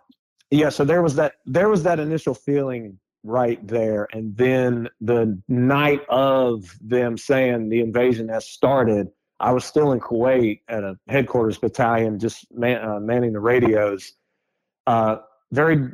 yeah. 0.50 0.68
So 0.70 0.84
there 0.84 1.02
was 1.02 1.14
that. 1.16 1.34
There 1.46 1.68
was 1.68 1.82
that 1.84 2.00
initial 2.00 2.34
feeling 2.34 2.98
right 3.22 3.64
there, 3.66 4.08
and 4.12 4.36
then 4.36 4.88
the 5.00 5.40
night 5.48 6.00
of 6.08 6.76
them 6.80 7.18
saying 7.18 7.68
the 7.68 7.80
invasion 7.80 8.28
has 8.28 8.48
started 8.48 9.08
I 9.40 9.52
was 9.52 9.64
still 9.64 9.92
in 9.92 10.00
Kuwait 10.00 10.60
at 10.68 10.82
a 10.82 10.98
headquarters 11.08 11.58
battalion, 11.58 12.18
just 12.18 12.46
man, 12.52 12.82
uh, 12.82 12.98
manning 12.98 13.32
the 13.32 13.40
radios. 13.40 14.14
Uh, 14.86 15.18
very, 15.52 15.88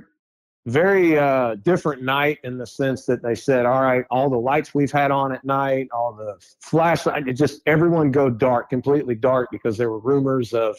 very 0.67 1.19
uh, 1.19 1.57
different 1.57 2.03
night 2.03 2.39
in 2.43 2.57
the 2.57 2.67
sense 2.67 3.05
that 3.07 3.23
they 3.23 3.35
said, 3.35 3.67
"All 3.67 3.83
right, 3.83 4.05
all 4.11 4.31
the 4.31 4.39
lights 4.39 4.75
we've 4.75 4.93
had 4.93 5.11
on 5.11 5.33
at 5.33 5.45
night, 5.45 5.89
all 5.93 6.15
the 6.15 6.37
flashlight, 6.61 7.25
just 7.35 7.61
everyone 7.67 8.11
go 8.11 8.31
dark, 8.31 8.71
completely 8.71 9.15
dark, 9.15 9.51
because 9.51 9.77
there 9.77 9.91
were 9.91 10.01
rumors 10.01 10.53
of." 10.55 10.77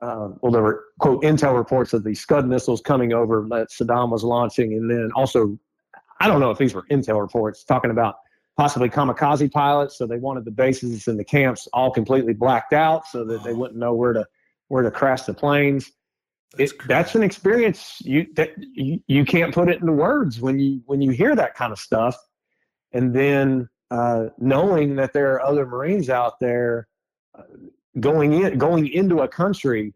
Uh, 0.00 0.30
well, 0.42 0.52
there 0.52 0.62
were 0.62 0.84
quote 0.98 1.22
intel 1.22 1.56
reports 1.56 1.94
of 1.94 2.02
the 2.04 2.14
Scud 2.14 2.46
missiles 2.46 2.82
coming 2.82 3.14
over 3.14 3.46
that 3.50 3.70
Saddam 3.70 4.10
was 4.10 4.24
launching, 4.24 4.72
and 4.74 4.90
then 4.90 5.10
also, 5.14 5.56
I 6.20 6.26
don't 6.26 6.40
know 6.40 6.50
if 6.50 6.58
these 6.58 6.74
were 6.74 6.84
intel 6.90 7.20
reports 7.20 7.64
talking 7.64 7.90
about 7.90 8.16
possibly 8.56 8.88
kamikaze 8.88 9.50
pilots. 9.50 9.98
So 9.98 10.06
they 10.06 10.18
wanted 10.18 10.44
the 10.44 10.50
bases 10.50 11.08
and 11.08 11.18
the 11.18 11.24
camps 11.24 11.68
all 11.72 11.90
completely 11.90 12.32
blacked 12.32 12.72
out 12.72 13.06
so 13.06 13.24
that 13.24 13.42
they 13.42 13.52
wouldn't 13.52 13.78
know 13.78 13.94
where 13.94 14.12
to 14.12 14.26
where 14.68 14.82
to 14.82 14.90
crash 14.90 15.22
the 15.22 15.34
planes. 15.34 15.90
That's, 16.56 16.72
it, 16.72 16.78
that's 16.86 17.14
an 17.14 17.22
experience 17.22 18.00
you 18.00 18.26
that 18.36 18.50
you, 18.58 19.00
you 19.06 19.24
can't 19.24 19.52
put 19.52 19.68
it 19.68 19.80
into 19.80 19.92
words 19.92 20.40
when 20.40 20.58
you 20.58 20.82
when 20.86 21.02
you 21.02 21.10
hear 21.10 21.34
that 21.34 21.54
kind 21.54 21.72
of 21.72 21.78
stuff, 21.78 22.16
and 22.92 23.14
then 23.14 23.68
uh, 23.90 24.26
knowing 24.38 24.96
that 24.96 25.12
there 25.12 25.32
are 25.34 25.42
other 25.42 25.66
Marines 25.66 26.08
out 26.08 26.38
there 26.40 26.88
uh, 27.36 27.42
going 27.98 28.32
in 28.32 28.56
going 28.56 28.86
into 28.86 29.20
a 29.20 29.28
country, 29.28 29.94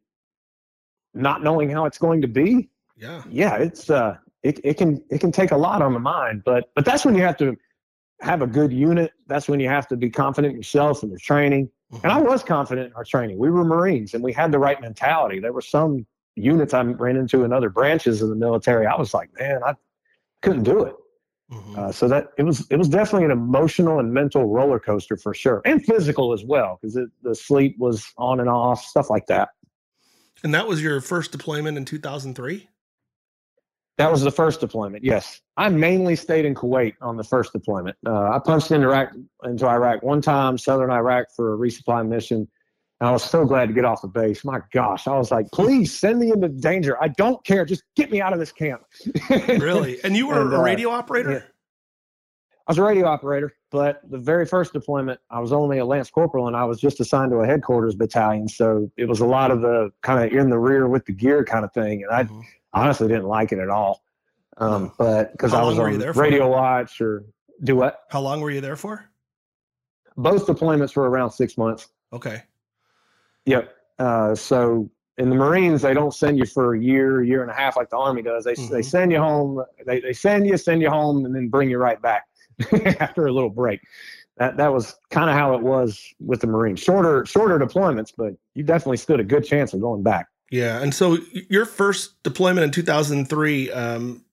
not 1.14 1.42
knowing 1.42 1.70
how 1.70 1.84
it's 1.84 1.98
going 1.98 2.22
to 2.22 2.28
be. 2.28 2.70
Yeah, 2.96 3.22
yeah, 3.30 3.54
it's 3.56 3.88
uh, 3.88 4.16
it, 4.42 4.60
it 4.64 4.74
can 4.78 5.02
it 5.10 5.20
can 5.20 5.30
take 5.30 5.52
a 5.52 5.56
lot 5.56 5.80
on 5.80 5.92
the 5.92 6.00
mind, 6.00 6.42
but 6.44 6.70
but 6.74 6.84
that's 6.84 7.04
when 7.04 7.14
you 7.14 7.22
have 7.22 7.36
to 7.38 7.56
have 8.20 8.42
a 8.42 8.46
good 8.46 8.72
unit, 8.72 9.12
that's 9.26 9.48
when 9.48 9.60
you 9.60 9.68
have 9.68 9.86
to 9.88 9.96
be 9.96 10.10
confident 10.10 10.52
in 10.52 10.58
yourself 10.58 11.02
and 11.02 11.10
your 11.10 11.20
training. 11.20 11.70
Mm-hmm. 11.92 12.04
And 12.06 12.12
I 12.12 12.20
was 12.20 12.42
confident 12.42 12.88
in 12.88 12.92
our 12.94 13.04
training. 13.04 13.38
We 13.38 13.50
were 13.50 13.64
Marines 13.64 14.14
and 14.14 14.22
we 14.22 14.32
had 14.32 14.52
the 14.52 14.58
right 14.58 14.80
mentality. 14.80 15.40
There 15.40 15.52
were 15.52 15.62
some 15.62 16.06
units 16.34 16.74
I 16.74 16.82
ran 16.82 17.16
into 17.16 17.44
in 17.44 17.52
other 17.52 17.70
branches 17.70 18.22
of 18.22 18.28
the 18.28 18.36
military. 18.36 18.86
I 18.86 18.96
was 18.96 19.14
like, 19.14 19.30
man, 19.38 19.60
I 19.64 19.74
couldn't 20.42 20.64
do 20.64 20.84
it. 20.84 20.94
Mm-hmm. 21.50 21.78
Uh, 21.78 21.92
so 21.92 22.08
that 22.08 22.28
it 22.36 22.42
was 22.42 22.66
it 22.70 22.76
was 22.76 22.88
definitely 22.88 23.24
an 23.24 23.30
emotional 23.30 24.00
and 24.00 24.12
mental 24.12 24.44
roller 24.44 24.78
coaster 24.78 25.16
for 25.16 25.32
sure, 25.32 25.62
and 25.64 25.82
physical 25.82 26.34
as 26.34 26.44
well 26.44 26.78
because 26.78 26.98
the 27.22 27.34
sleep 27.34 27.74
was 27.78 28.12
on 28.18 28.38
and 28.38 28.50
off, 28.50 28.84
stuff 28.84 29.08
like 29.08 29.26
that. 29.28 29.48
And 30.44 30.52
that 30.52 30.68
was 30.68 30.82
your 30.82 31.00
first 31.00 31.32
deployment 31.32 31.78
in 31.78 31.86
two 31.86 31.98
thousand 31.98 32.34
three. 32.34 32.68
That 33.98 34.12
was 34.12 34.22
the 34.22 34.30
first 34.30 34.60
deployment. 34.60 35.02
Yes, 35.04 35.40
I 35.56 35.68
mainly 35.68 36.14
stayed 36.14 36.44
in 36.44 36.54
Kuwait 36.54 36.94
on 37.00 37.16
the 37.16 37.24
first 37.24 37.52
deployment. 37.52 37.96
Uh, 38.06 38.30
I 38.30 38.38
punched 38.38 38.70
into 38.70 38.86
Iraq, 38.86 39.10
into 39.42 39.66
Iraq 39.66 40.04
one 40.04 40.22
time, 40.22 40.56
southern 40.56 40.90
Iraq 40.90 41.26
for 41.34 41.52
a 41.52 41.58
resupply 41.58 42.06
mission, 42.06 42.48
And 43.00 43.08
I 43.08 43.10
was 43.10 43.24
so 43.24 43.44
glad 43.44 43.66
to 43.66 43.74
get 43.74 43.84
off 43.84 44.00
the 44.00 44.08
base. 44.08 44.44
My 44.44 44.60
gosh, 44.72 45.08
I 45.08 45.18
was 45.18 45.32
like, 45.32 45.48
please 45.52 45.98
send 45.98 46.20
me 46.20 46.30
into 46.30 46.48
danger. 46.48 46.96
I 47.02 47.08
don't 47.08 47.44
care. 47.44 47.64
Just 47.64 47.82
get 47.96 48.12
me 48.12 48.20
out 48.20 48.32
of 48.32 48.38
this 48.38 48.52
camp. 48.52 48.82
really? 49.30 50.02
And 50.04 50.16
you 50.16 50.28
were 50.28 50.42
and, 50.42 50.52
a 50.52 50.58
uh, 50.58 50.62
radio 50.62 50.90
operator? 50.90 51.32
Yeah. 51.32 51.42
I 52.68 52.70
was 52.70 52.78
a 52.78 52.82
radio 52.82 53.06
operator, 53.06 53.54
but 53.72 54.02
the 54.08 54.18
very 54.18 54.44
first 54.44 54.74
deployment, 54.74 55.18
I 55.30 55.40
was 55.40 55.52
only 55.52 55.78
a 55.78 55.86
lance 55.86 56.10
corporal 56.10 56.48
and 56.48 56.54
I 56.54 56.66
was 56.66 56.78
just 56.78 57.00
assigned 57.00 57.32
to 57.32 57.38
a 57.38 57.46
headquarters 57.46 57.96
battalion. 57.96 58.46
So 58.46 58.92
it 58.96 59.06
was 59.06 59.20
a 59.20 59.26
lot 59.26 59.50
of 59.50 59.62
the 59.62 59.90
kind 60.02 60.22
of 60.22 60.38
in 60.38 60.50
the 60.50 60.58
rear 60.58 60.86
with 60.86 61.06
the 61.06 61.12
gear 61.12 61.44
kind 61.44 61.64
of 61.64 61.72
thing. 61.72 62.04
And 62.04 62.12
I 62.14 62.24
mm-hmm. 62.24 62.40
Honestly 62.72 63.08
didn't 63.08 63.26
like 63.26 63.52
it 63.52 63.58
at 63.58 63.68
all. 63.68 64.02
Um, 64.56 64.92
but 64.98 65.32
because 65.32 65.54
I 65.54 65.62
was 65.62 65.78
on 65.78 65.98
radio 65.98 66.48
watch 66.50 67.00
or 67.00 67.24
do 67.62 67.76
what? 67.76 68.00
How 68.10 68.20
long 68.20 68.40
were 68.40 68.50
you 68.50 68.60
there 68.60 68.76
for? 68.76 69.08
Both 70.16 70.46
deployments 70.46 70.96
were 70.96 71.08
around 71.08 71.30
six 71.30 71.56
months. 71.56 71.88
Okay. 72.12 72.42
Yep. 73.46 73.72
Uh, 73.98 74.34
so 74.34 74.90
in 75.16 75.30
the 75.30 75.36
Marines, 75.36 75.82
they 75.82 75.94
don't 75.94 76.14
send 76.14 76.38
you 76.38 76.46
for 76.46 76.74
a 76.74 76.80
year, 76.80 77.22
year 77.22 77.42
and 77.42 77.50
a 77.50 77.54
half 77.54 77.76
like 77.76 77.90
the 77.90 77.96
Army 77.96 78.22
does. 78.22 78.44
They, 78.44 78.54
mm-hmm. 78.54 78.72
they 78.72 78.82
send 78.82 79.12
you 79.12 79.18
home, 79.18 79.62
they, 79.86 80.00
they 80.00 80.12
send 80.12 80.46
you, 80.46 80.56
send 80.56 80.80
you 80.80 80.90
home, 80.90 81.24
and 81.24 81.34
then 81.34 81.48
bring 81.48 81.70
you 81.70 81.78
right 81.78 82.00
back 82.00 82.26
after 83.00 83.26
a 83.26 83.32
little 83.32 83.50
break. 83.50 83.80
That, 84.36 84.56
that 84.56 84.72
was 84.72 84.94
kind 85.10 85.28
of 85.28 85.36
how 85.36 85.54
it 85.54 85.62
was 85.62 86.00
with 86.20 86.40
the 86.40 86.46
Marines. 86.46 86.78
Shorter, 86.80 87.26
shorter 87.26 87.58
deployments, 87.58 88.12
but 88.16 88.34
you 88.54 88.62
definitely 88.62 88.98
stood 88.98 89.18
a 89.18 89.24
good 89.24 89.44
chance 89.44 89.74
of 89.74 89.80
going 89.80 90.02
back. 90.02 90.28
Yeah. 90.50 90.80
And 90.80 90.94
so 90.94 91.18
your 91.32 91.66
first 91.66 92.22
deployment 92.22 92.64
in 92.64 92.70
2003, 92.70 93.70
um, 93.70 94.24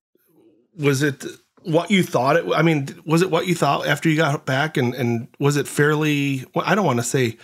was 0.78 1.02
it 1.02 1.26
what 1.64 1.92
you 1.92 2.04
thought 2.04 2.38
it? 2.38 2.46
I 2.56 2.62
mean, 2.62 2.88
was 3.06 3.22
it 3.22 3.32
what 3.32 3.48
you 3.48 3.56
thought 3.56 3.88
after 3.88 4.10
you 4.10 4.18
got 4.18 4.46
back, 4.46 4.78
and 4.78 4.94
and 4.94 5.28
was 5.40 5.58
it 5.58 5.68
fairly? 5.68 6.46
Well, 6.54 6.66
I 6.68 6.76
don't 6.76 6.86
want 6.86 7.00
to 7.00 7.04
say, 7.04 7.38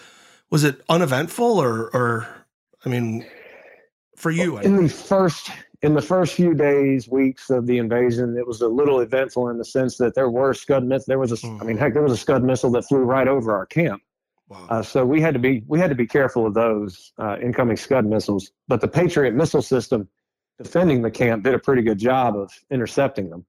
was 0.49 0.63
it 0.63 0.81
uneventful 0.89 1.59
or 1.59 1.89
or 1.95 2.27
I 2.85 2.89
mean, 2.89 3.25
for 4.15 4.31
you 4.31 4.57
in 4.59 4.83
the 4.83 4.89
first 4.89 5.49
in 5.81 5.95
the 5.95 6.01
first 6.01 6.35
few 6.35 6.53
days, 6.53 7.07
weeks 7.07 7.49
of 7.49 7.65
the 7.65 7.77
invasion, 7.79 8.37
it 8.37 8.45
was 8.45 8.61
a 8.61 8.67
little 8.67 8.99
eventful 8.99 9.49
in 9.49 9.57
the 9.57 9.65
sense 9.65 9.97
that 9.97 10.13
there 10.13 10.29
were 10.29 10.53
Scud 10.53 10.83
missiles. 10.83 11.05
There 11.07 11.19
was 11.19 11.31
a, 11.31 11.35
mm-hmm. 11.37 11.61
I 11.61 11.65
mean, 11.65 11.77
heck, 11.77 11.93
there 11.93 12.03
was 12.03 12.11
a 12.11 12.17
Scud 12.17 12.43
missile 12.43 12.69
that 12.71 12.83
flew 12.83 12.99
right 12.99 13.27
over 13.27 13.55
our 13.55 13.65
camp. 13.65 14.03
Wow. 14.51 14.67
Uh, 14.69 14.81
so 14.81 15.05
we 15.05 15.21
had 15.21 15.33
to 15.33 15.39
be 15.39 15.63
we 15.65 15.79
had 15.79 15.89
to 15.91 15.95
be 15.95 16.05
careful 16.05 16.45
of 16.45 16.53
those 16.53 17.13
uh, 17.17 17.37
incoming 17.41 17.77
Scud 17.77 18.05
missiles. 18.05 18.51
But 18.67 18.81
the 18.81 18.87
Patriot 18.89 19.33
missile 19.33 19.61
system 19.61 20.09
defending 20.61 21.01
the 21.01 21.09
camp 21.09 21.45
did 21.45 21.53
a 21.53 21.59
pretty 21.59 21.81
good 21.81 21.97
job 21.97 22.35
of 22.35 22.51
intercepting 22.69 23.29
them. 23.29 23.45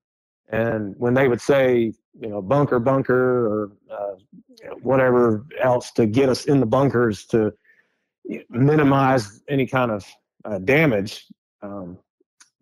And 0.51 0.95
when 0.99 1.15
they 1.15 1.27
would 1.27 1.41
say, 1.41 1.93
you 2.21 2.29
know, 2.29 2.41
bunker, 2.41 2.79
bunker, 2.79 3.47
or 3.47 3.73
uh, 3.91 4.15
you 4.61 4.69
know, 4.69 4.77
whatever 4.83 5.45
else 5.61 5.91
to 5.93 6.07
get 6.07 6.29
us 6.29 6.45
in 6.45 6.61
the 6.61 6.67
bunkers 6.67 7.27
to 7.27 7.53
minimize 8.49 9.43
any 9.49 9.67
kind 9.67 9.91
of 9.91 10.07
uh, 10.45 10.59
damage, 10.59 11.27
um, 11.63 11.99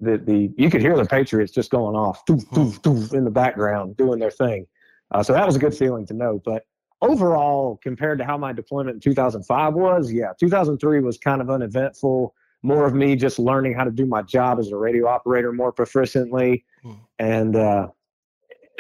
the, 0.01 0.17
the 0.17 0.51
you 0.57 0.71
could 0.71 0.81
hear 0.81 0.97
the 0.97 1.05
Patriots 1.05 1.53
just 1.53 1.71
going 1.71 1.95
off 1.95 2.25
doof, 2.25 2.47
doof, 2.55 2.81
doof, 2.81 3.13
in 3.13 3.25
the 3.25 3.31
background 3.31 3.99
doing 3.99 4.19
their 4.19 4.31
thing. 4.31 4.67
Uh, 5.11 5.23
so 5.23 5.35
that 5.35 5.47
was 5.47 5.57
a 5.57 5.59
good 5.59 5.75
feeling 5.75 6.07
to 6.07 6.15
know. 6.15 6.41
But 6.43 6.65
overall, 7.03 7.79
compared 7.83 8.19
to 8.19 8.25
how 8.25 8.37
my 8.37 8.53
deployment 8.53 8.95
in 8.97 9.01
2005 9.01 9.75
was, 9.75 10.13
yeah, 10.13 10.33
2003 10.39 11.01
was 11.01 11.19
kind 11.19 11.41
of 11.41 11.51
uneventful 11.51 12.35
more 12.63 12.87
of 12.87 12.95
me 12.95 13.17
just 13.17 13.39
learning 13.39 13.75
how 13.75 13.85
to 13.85 13.91
do 13.91 14.07
my 14.07 14.23
job 14.23 14.59
as 14.59 14.71
a 14.71 14.77
radio 14.77 15.07
operator 15.09 15.53
more 15.53 15.73
proficiently. 15.73 16.65
Hmm. 16.83 16.93
And 17.19 17.57
uh, 17.57 17.89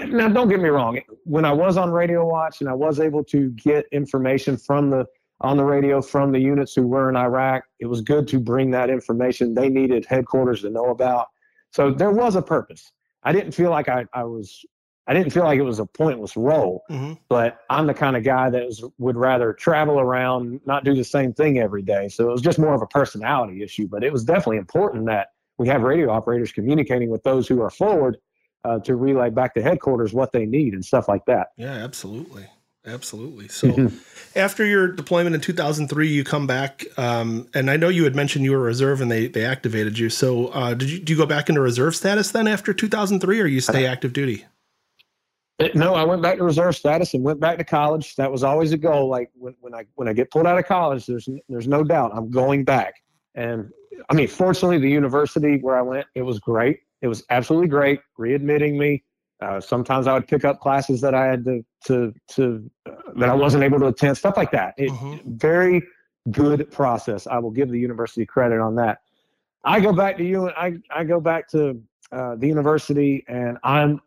now, 0.06 0.28
don't 0.28 0.48
get 0.48 0.60
me 0.60 0.68
wrong. 0.68 1.00
When 1.24 1.44
I 1.44 1.52
was 1.52 1.76
on 1.76 1.90
Radio 1.90 2.26
Watch 2.26 2.60
and 2.60 2.68
I 2.68 2.74
was 2.74 3.00
able 3.00 3.24
to 3.24 3.50
get 3.50 3.86
information 3.92 4.56
from 4.56 4.90
the 4.90 5.06
on 5.42 5.56
the 5.56 5.64
radio 5.64 6.02
from 6.02 6.32
the 6.32 6.38
units 6.38 6.74
who 6.74 6.86
were 6.86 7.08
in 7.08 7.16
Iraq, 7.16 7.64
it 7.78 7.86
was 7.86 8.02
good 8.02 8.28
to 8.28 8.38
bring 8.38 8.70
that 8.72 8.90
information 8.90 9.54
they 9.54 9.70
needed 9.70 10.04
headquarters 10.04 10.60
to 10.62 10.70
know 10.70 10.90
about. 10.90 11.28
So 11.72 11.90
there 11.90 12.10
was 12.10 12.36
a 12.36 12.42
purpose. 12.42 12.92
I 13.22 13.32
didn't 13.32 13.52
feel 13.52 13.70
like 13.70 13.88
I, 13.88 14.04
I 14.12 14.24
was 14.24 14.64
I 15.10 15.12
didn't 15.12 15.32
feel 15.32 15.42
like 15.42 15.58
it 15.58 15.62
was 15.62 15.80
a 15.80 15.86
pointless 15.86 16.36
role, 16.36 16.84
mm-hmm. 16.88 17.14
but 17.28 17.62
I'm 17.68 17.88
the 17.88 17.94
kind 17.94 18.16
of 18.16 18.22
guy 18.22 18.48
that 18.48 18.64
was, 18.64 18.84
would 18.98 19.16
rather 19.16 19.52
travel 19.52 19.98
around, 19.98 20.60
not 20.66 20.84
do 20.84 20.94
the 20.94 21.02
same 21.02 21.32
thing 21.32 21.58
every 21.58 21.82
day. 21.82 22.08
So 22.08 22.28
it 22.28 22.30
was 22.30 22.40
just 22.40 22.60
more 22.60 22.74
of 22.74 22.80
a 22.80 22.86
personality 22.86 23.60
issue. 23.64 23.88
But 23.88 24.04
it 24.04 24.12
was 24.12 24.22
definitely 24.22 24.58
important 24.58 25.06
that 25.06 25.32
we 25.58 25.66
have 25.66 25.82
radio 25.82 26.10
operators 26.10 26.52
communicating 26.52 27.10
with 27.10 27.24
those 27.24 27.48
who 27.48 27.60
are 27.60 27.70
forward 27.70 28.18
uh, 28.64 28.78
to 28.78 28.94
relay 28.94 29.30
back 29.30 29.54
to 29.54 29.62
headquarters 29.62 30.12
what 30.12 30.30
they 30.30 30.46
need 30.46 30.74
and 30.74 30.84
stuff 30.84 31.08
like 31.08 31.24
that. 31.24 31.48
Yeah, 31.56 31.72
absolutely. 31.72 32.46
Absolutely. 32.86 33.48
So 33.48 33.90
after 34.36 34.64
your 34.64 34.92
deployment 34.92 35.34
in 35.34 35.40
2003, 35.40 36.08
you 36.08 36.22
come 36.22 36.46
back, 36.46 36.84
um, 36.96 37.48
and 37.52 37.68
I 37.68 37.76
know 37.76 37.88
you 37.88 38.04
had 38.04 38.14
mentioned 38.14 38.44
you 38.44 38.52
were 38.52 38.60
reserve 38.60 39.00
and 39.00 39.10
they, 39.10 39.26
they 39.26 39.44
activated 39.44 39.98
you. 39.98 40.08
So 40.08 40.46
uh, 40.48 40.74
did 40.74 40.88
you 40.88 41.00
do 41.00 41.14
you 41.14 41.18
go 41.18 41.26
back 41.26 41.48
into 41.48 41.60
reserve 41.60 41.96
status 41.96 42.30
then 42.30 42.46
after 42.46 42.72
2003, 42.72 43.40
or 43.40 43.46
you 43.46 43.60
stay 43.60 43.86
active 43.86 44.12
duty? 44.12 44.46
It, 45.60 45.74
no, 45.74 45.94
I 45.94 46.04
went 46.04 46.22
back 46.22 46.38
to 46.38 46.44
reserve 46.44 46.74
status 46.74 47.12
and 47.12 47.22
went 47.22 47.38
back 47.38 47.58
to 47.58 47.64
college. 47.64 48.16
That 48.16 48.32
was 48.32 48.42
always 48.42 48.72
a 48.72 48.78
goal. 48.78 49.08
Like 49.08 49.30
when, 49.34 49.54
when 49.60 49.74
I 49.74 49.84
when 49.94 50.08
I 50.08 50.14
get 50.14 50.30
pulled 50.30 50.46
out 50.46 50.58
of 50.58 50.64
college, 50.64 51.04
there's 51.04 51.28
there's 51.48 51.68
no 51.68 51.84
doubt 51.84 52.12
I'm 52.14 52.30
going 52.30 52.64
back. 52.64 52.94
And 53.34 53.70
I 54.08 54.14
mean, 54.14 54.26
fortunately, 54.26 54.78
the 54.78 54.90
university 54.90 55.58
where 55.60 55.78
I 55.78 55.82
went, 55.82 56.06
it 56.14 56.22
was 56.22 56.38
great. 56.38 56.80
It 57.02 57.08
was 57.08 57.24
absolutely 57.28 57.68
great, 57.68 58.00
readmitting 58.18 58.78
me. 58.78 59.04
Uh, 59.42 59.60
sometimes 59.60 60.06
I 60.06 60.14
would 60.14 60.26
pick 60.26 60.44
up 60.44 60.60
classes 60.60 61.00
that 61.02 61.14
I 61.14 61.26
had 61.26 61.44
to 61.44 61.64
to 61.86 62.14
to 62.28 62.70
uh, 62.86 62.92
that 63.16 63.28
I 63.28 63.34
wasn't 63.34 63.62
able 63.62 63.78
to 63.80 63.86
attend, 63.88 64.16
stuff 64.16 64.38
like 64.38 64.52
that. 64.52 64.74
It, 64.78 64.90
mm-hmm. 64.90 65.36
Very 65.36 65.82
good 66.30 66.70
process. 66.70 67.26
I 67.26 67.38
will 67.38 67.50
give 67.50 67.70
the 67.70 67.78
university 67.78 68.24
credit 68.24 68.60
on 68.60 68.76
that. 68.76 69.00
I 69.64 69.80
go 69.80 69.92
back 69.92 70.16
to 70.18 70.24
you. 70.24 70.50
I 70.50 70.78
I 70.90 71.04
go 71.04 71.20
back 71.20 71.48
to 71.50 71.82
uh, 72.12 72.36
the 72.36 72.46
university, 72.46 73.24
and 73.28 73.58
I'm 73.62 74.00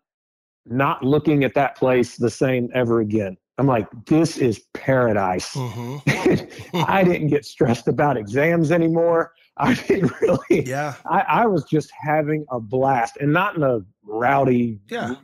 not 0.66 1.04
looking 1.04 1.44
at 1.44 1.54
that 1.56 1.76
place 1.76 2.18
the 2.18 2.30
same 2.30 2.70
ever 2.74 3.00
again. 3.00 3.38
I'm 3.58 3.68
like, 3.68 3.88
this 4.06 4.38
is 4.38 4.60
paradise. 4.74 5.54
Mm-hmm. 5.54 6.78
I 6.88 7.04
didn't 7.04 7.28
get 7.28 7.46
stressed 7.46 7.88
about 7.88 8.18
exams 8.18 8.72
anymore. 8.72 9.34
I 9.58 9.74
didn't 9.88 10.12
really. 10.22 10.68
Yeah. 10.68 10.96
I, 11.06 11.20
I, 11.22 11.46
was 11.46 11.64
just 11.66 11.92
having 11.92 12.46
a 12.50 12.60
blast 12.60 13.18
and 13.18 13.32
not 13.32 13.56
in 13.56 13.62
a 13.62 13.82
rowdy, 14.04 14.80
yeah. 14.90 15.16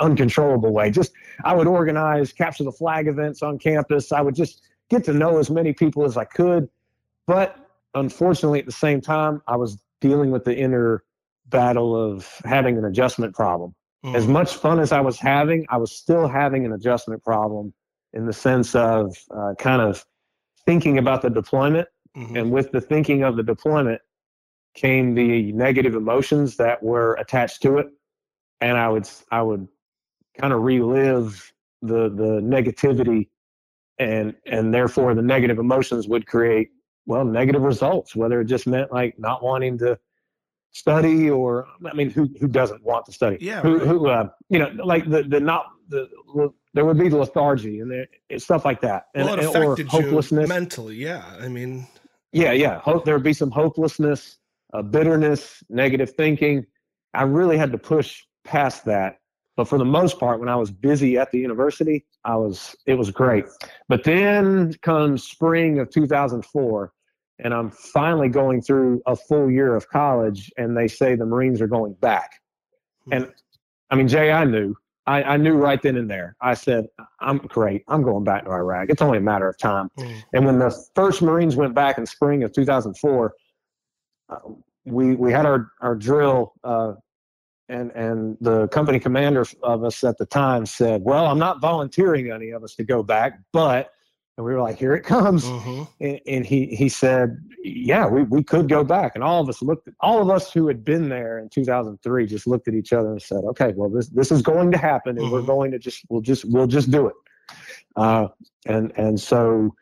uncontrollable 0.00 0.72
way. 0.72 0.90
Just, 0.90 1.12
I 1.44 1.54
would 1.54 1.68
organize 1.68 2.32
capture 2.32 2.64
the 2.64 2.72
flag 2.72 3.06
events 3.06 3.42
on 3.42 3.58
campus. 3.58 4.10
I 4.10 4.22
would 4.22 4.34
just 4.34 4.62
get 4.90 5.04
to 5.04 5.12
know 5.12 5.38
as 5.38 5.48
many 5.48 5.72
people 5.72 6.04
as 6.04 6.16
I 6.16 6.24
could. 6.24 6.68
But 7.28 7.56
unfortunately, 7.94 8.58
at 8.58 8.66
the 8.66 8.72
same 8.72 9.00
time, 9.00 9.42
I 9.46 9.56
was 9.56 9.78
dealing 10.00 10.32
with 10.32 10.44
the 10.44 10.56
inner 10.56 11.04
battle 11.46 11.94
of 11.94 12.40
having 12.44 12.76
an 12.76 12.84
adjustment 12.84 13.34
problem. 13.34 13.74
Mm. 14.04 14.14
As 14.14 14.26
much 14.26 14.56
fun 14.56 14.78
as 14.78 14.92
I 14.92 15.00
was 15.00 15.18
having, 15.18 15.66
I 15.68 15.76
was 15.78 15.92
still 15.92 16.28
having 16.28 16.64
an 16.64 16.72
adjustment 16.72 17.22
problem 17.24 17.72
in 18.12 18.26
the 18.26 18.32
sense 18.32 18.74
of 18.74 19.16
uh, 19.30 19.54
kind 19.58 19.82
of 19.82 20.04
thinking 20.64 20.98
about 20.98 21.22
the 21.22 21.30
deployment. 21.30 21.88
Mm-hmm. 22.16 22.36
And 22.36 22.50
with 22.50 22.72
the 22.72 22.80
thinking 22.80 23.22
of 23.22 23.36
the 23.36 23.42
deployment 23.42 24.00
came 24.74 25.14
the 25.14 25.52
negative 25.52 25.94
emotions 25.94 26.56
that 26.56 26.82
were 26.82 27.14
attached 27.14 27.62
to 27.62 27.78
it. 27.78 27.88
And 28.60 28.76
I 28.76 28.88
would, 28.88 29.08
I 29.30 29.42
would 29.42 29.68
kind 30.38 30.52
of 30.52 30.62
relive 30.62 31.52
the, 31.82 32.08
the 32.08 32.40
negativity 32.42 33.28
and, 33.98 34.34
and 34.46 34.72
therefore 34.72 35.14
the 35.14 35.22
negative 35.22 35.58
emotions 35.58 36.08
would 36.08 36.26
create, 36.26 36.70
well, 37.06 37.24
negative 37.24 37.62
results, 37.62 38.16
whether 38.16 38.40
it 38.40 38.46
just 38.46 38.66
meant 38.66 38.92
like 38.92 39.18
not 39.18 39.42
wanting 39.42 39.78
to 39.78 39.98
study 40.76 41.30
or 41.30 41.66
I 41.84 41.94
mean, 41.94 42.10
who 42.10 42.28
who 42.38 42.48
doesn't 42.48 42.84
want 42.84 43.06
to 43.06 43.12
study? 43.12 43.38
Yeah, 43.40 43.60
who 43.62 43.78
right. 43.78 43.86
who 43.86 44.08
uh, 44.08 44.28
you 44.48 44.58
know, 44.58 44.70
like 44.84 45.08
the 45.08 45.22
the 45.22 45.40
not 45.40 45.66
the 45.88 46.08
there 46.74 46.84
would 46.84 46.98
be 46.98 47.08
the 47.08 47.16
lethargy 47.16 47.80
and 47.80 47.90
there, 47.90 48.06
stuff 48.38 48.64
like 48.64 48.82
that, 48.82 49.06
and, 49.14 49.24
well, 49.24 49.38
affected 49.38 49.86
or 49.86 50.02
hopelessness 50.02 50.48
mentally. 50.48 50.96
Yeah, 50.96 51.24
I 51.40 51.48
mean, 51.48 51.86
yeah, 52.32 52.52
yeah. 52.52 52.80
Hope 52.80 53.04
there 53.04 53.14
would 53.14 53.24
be 53.24 53.32
some 53.32 53.50
hopelessness, 53.50 54.36
uh, 54.74 54.82
bitterness, 54.82 55.62
negative 55.70 56.14
thinking. 56.14 56.66
I 57.14 57.22
really 57.22 57.56
had 57.56 57.72
to 57.72 57.78
push 57.78 58.22
past 58.44 58.84
that. 58.84 59.18
But 59.56 59.68
for 59.68 59.78
the 59.78 59.86
most 59.86 60.20
part, 60.20 60.38
when 60.38 60.50
I 60.50 60.56
was 60.56 60.70
busy 60.70 61.16
at 61.16 61.32
the 61.32 61.38
university, 61.38 62.04
I 62.24 62.36
was 62.36 62.76
it 62.84 62.94
was 62.94 63.10
great. 63.10 63.46
But 63.88 64.04
then 64.04 64.74
comes 64.82 65.24
spring 65.24 65.78
of 65.78 65.88
2004, 65.88 66.92
and 67.38 67.52
I'm 67.52 67.70
finally 67.70 68.28
going 68.28 68.62
through 68.62 69.02
a 69.06 69.16
full 69.16 69.50
year 69.50 69.74
of 69.74 69.88
college, 69.88 70.50
and 70.56 70.76
they 70.76 70.88
say 70.88 71.14
the 71.14 71.26
Marines 71.26 71.60
are 71.60 71.66
going 71.66 71.94
back. 71.94 72.40
Hmm. 73.04 73.12
And 73.12 73.32
I 73.90 73.96
mean, 73.96 74.08
Jay, 74.08 74.32
I 74.32 74.44
knew. 74.44 74.74
I, 75.06 75.22
I, 75.22 75.36
knew 75.36 75.54
right 75.54 75.80
then 75.80 75.96
and 75.96 76.10
there. 76.10 76.34
I 76.40 76.54
said, 76.54 76.86
I'm 77.20 77.38
great. 77.38 77.84
I'm 77.86 78.02
going 78.02 78.24
back 78.24 78.44
to 78.44 78.50
Iraq. 78.50 78.88
It's 78.90 79.02
only 79.02 79.18
a 79.18 79.20
matter 79.20 79.48
of 79.48 79.56
time. 79.56 79.88
Mm. 79.98 80.22
And 80.32 80.44
when 80.44 80.58
the 80.58 80.76
first 80.96 81.22
Marines 81.22 81.54
went 81.54 81.74
back 81.74 81.96
in 81.96 82.06
spring 82.06 82.42
of 82.42 82.52
2004, 82.52 83.32
uh, 84.28 84.36
we 84.84 85.14
we 85.14 85.32
had 85.32 85.46
our 85.46 85.70
our 85.80 85.94
drill, 85.94 86.54
uh, 86.64 86.94
and 87.68 87.90
and 87.92 88.36
the 88.40 88.68
company 88.68 88.98
commander 88.98 89.44
of 89.62 89.84
us 89.84 90.02
at 90.04 90.18
the 90.18 90.26
time 90.26 90.66
said, 90.66 91.02
"Well, 91.04 91.26
I'm 91.26 91.38
not 91.38 91.60
volunteering 91.60 92.30
any 92.30 92.50
of 92.50 92.64
us 92.64 92.74
to 92.76 92.84
go 92.84 93.02
back, 93.02 93.38
but 93.52 93.90
And 94.36 94.44
we 94.44 94.52
were 94.52 94.60
like, 94.60 94.76
here 94.78 94.94
it 94.94 95.02
comes. 95.02 95.44
Mm-hmm. 95.44 95.82
And, 96.00 96.20
and 96.26 96.46
he, 96.46 96.66
he 96.66 96.88
said, 96.90 97.42
yeah, 97.64 98.06
we, 98.06 98.22
we 98.24 98.42
could 98.42 98.68
go 98.68 98.84
back. 98.84 99.12
And 99.14 99.24
all 99.24 99.40
of 99.42 99.48
us 99.48 99.62
looked, 99.62 99.88
at, 99.88 99.94
all 100.00 100.20
of 100.20 100.28
us 100.28 100.52
who 100.52 100.68
had 100.68 100.84
been 100.84 101.08
there 101.08 101.38
in 101.38 101.48
2003 101.48 102.26
just 102.26 102.46
looked 102.46 102.68
at 102.68 102.74
each 102.74 102.92
other 102.92 103.12
and 103.12 103.22
said, 103.22 103.44
okay, 103.44 103.72
well, 103.74 103.88
this, 103.88 104.08
this 104.08 104.30
is 104.30 104.42
going 104.42 104.70
to 104.72 104.78
happen 104.78 105.18
and 105.18 105.30
we're 105.30 105.40
Mhm. 105.40 105.46
going 105.46 105.70
to 105.70 105.78
just, 105.78 106.04
we'll 106.10 106.20
just, 106.20 106.44
we'll 106.44 106.66
just 106.66 106.90
do 106.90 107.06
it. 107.06 107.14
Uh, 107.96 108.28
and, 108.66 108.92
and 108.96 109.18
so 109.18 109.74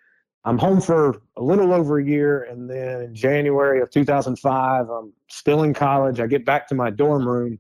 I'm 0.45 0.59
home 0.59 0.81
for 0.81 1.21
a 1.37 1.43
little 1.43 1.73
over 1.73 1.99
a 1.99 2.05
year. 2.05 2.45
And 2.45 2.71
then 2.71 3.01
in 3.01 3.15
January 3.15 3.81
of 3.81 3.91
2005, 3.91 4.89
I'm 4.89 5.13
still 5.29 5.65
in 5.65 5.75
college. 5.75 6.21
I 6.21 6.29
get 6.29 6.45
back 6.45 6.69
to 6.69 6.77
my 6.77 6.91
dorm 6.91 7.27
room 7.27 7.59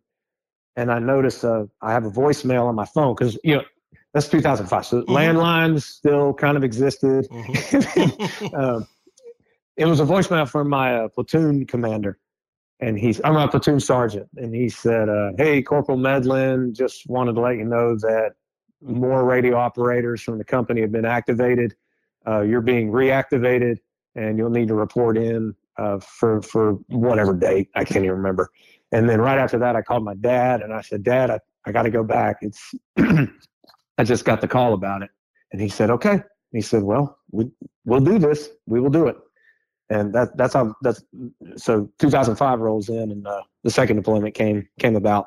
and 0.76 0.92
I 0.92 1.00
notice 1.00 1.42
uh, 1.42 1.64
I 1.82 1.90
have 1.92 2.04
a 2.04 2.10
voicemail 2.10 2.66
on 2.68 2.76
my 2.76 2.84
phone 2.84 3.14
because, 3.16 3.36
you 3.42 3.56
know, 3.56 3.62
that's 4.14 4.28
2005. 4.28 4.86
So 4.86 5.02
landlines 5.02 5.82
still 5.82 6.32
kind 6.32 6.56
of 6.56 6.62
existed. 6.62 7.28
Mm-hmm. 7.28 8.54
um, 8.60 8.86
it 9.76 9.86
was 9.86 9.98
a 9.98 10.04
voicemail 10.04 10.48
from 10.48 10.68
my 10.68 10.94
uh, 10.94 11.08
platoon 11.08 11.66
commander, 11.66 12.18
and 12.78 12.96
he's 12.96 13.20
I'm 13.24 13.36
a 13.36 13.48
platoon 13.48 13.80
sergeant, 13.80 14.28
and 14.36 14.54
he 14.54 14.68
said, 14.68 15.08
uh, 15.08 15.32
"Hey, 15.36 15.62
Corporal 15.62 15.98
Medlin, 15.98 16.72
just 16.72 17.08
wanted 17.08 17.34
to 17.34 17.40
let 17.40 17.56
you 17.56 17.64
know 17.64 17.96
that 17.96 18.34
more 18.80 19.24
radio 19.24 19.56
operators 19.56 20.22
from 20.22 20.38
the 20.38 20.44
company 20.44 20.80
have 20.82 20.92
been 20.92 21.04
activated. 21.04 21.74
Uh, 22.26 22.42
you're 22.42 22.60
being 22.60 22.92
reactivated, 22.92 23.78
and 24.14 24.38
you'll 24.38 24.50
need 24.50 24.68
to 24.68 24.74
report 24.74 25.18
in 25.18 25.56
uh, 25.76 25.98
for 25.98 26.40
for 26.40 26.74
whatever 26.86 27.34
date 27.34 27.68
I 27.74 27.84
can't 27.84 28.04
even 28.04 28.16
remember." 28.16 28.50
And 28.92 29.08
then 29.08 29.20
right 29.20 29.38
after 29.38 29.58
that, 29.58 29.74
I 29.74 29.82
called 29.82 30.04
my 30.04 30.14
dad, 30.14 30.62
and 30.62 30.72
I 30.72 30.82
said, 30.82 31.02
"Dad, 31.02 31.30
I, 31.30 31.40
I 31.66 31.72
got 31.72 31.82
to 31.82 31.90
go 31.90 32.04
back. 32.04 32.36
It's 32.42 32.74
I 33.98 34.04
just 34.04 34.24
got 34.24 34.40
the 34.40 34.48
call 34.48 34.74
about 34.74 35.02
it." 35.02 35.10
And 35.52 35.60
he 35.60 35.68
said, 35.68 35.90
"Okay." 35.90 36.22
He 36.52 36.60
said, 36.60 36.82
"Well, 36.82 37.18
we, 37.30 37.50
we'll 37.84 38.00
do 38.00 38.18
this. 38.18 38.48
We 38.66 38.80
will 38.80 38.90
do 38.90 39.08
it." 39.08 39.16
And 39.90 40.14
that 40.14 40.36
that's 40.36 40.54
how 40.54 40.74
that's 40.82 41.02
so 41.56 41.90
2005 41.98 42.60
rolls 42.60 42.88
in, 42.88 43.10
and 43.10 43.26
uh, 43.26 43.42
the 43.62 43.70
second 43.70 43.96
deployment 43.96 44.34
came 44.34 44.68
came 44.78 44.96
about. 44.96 45.26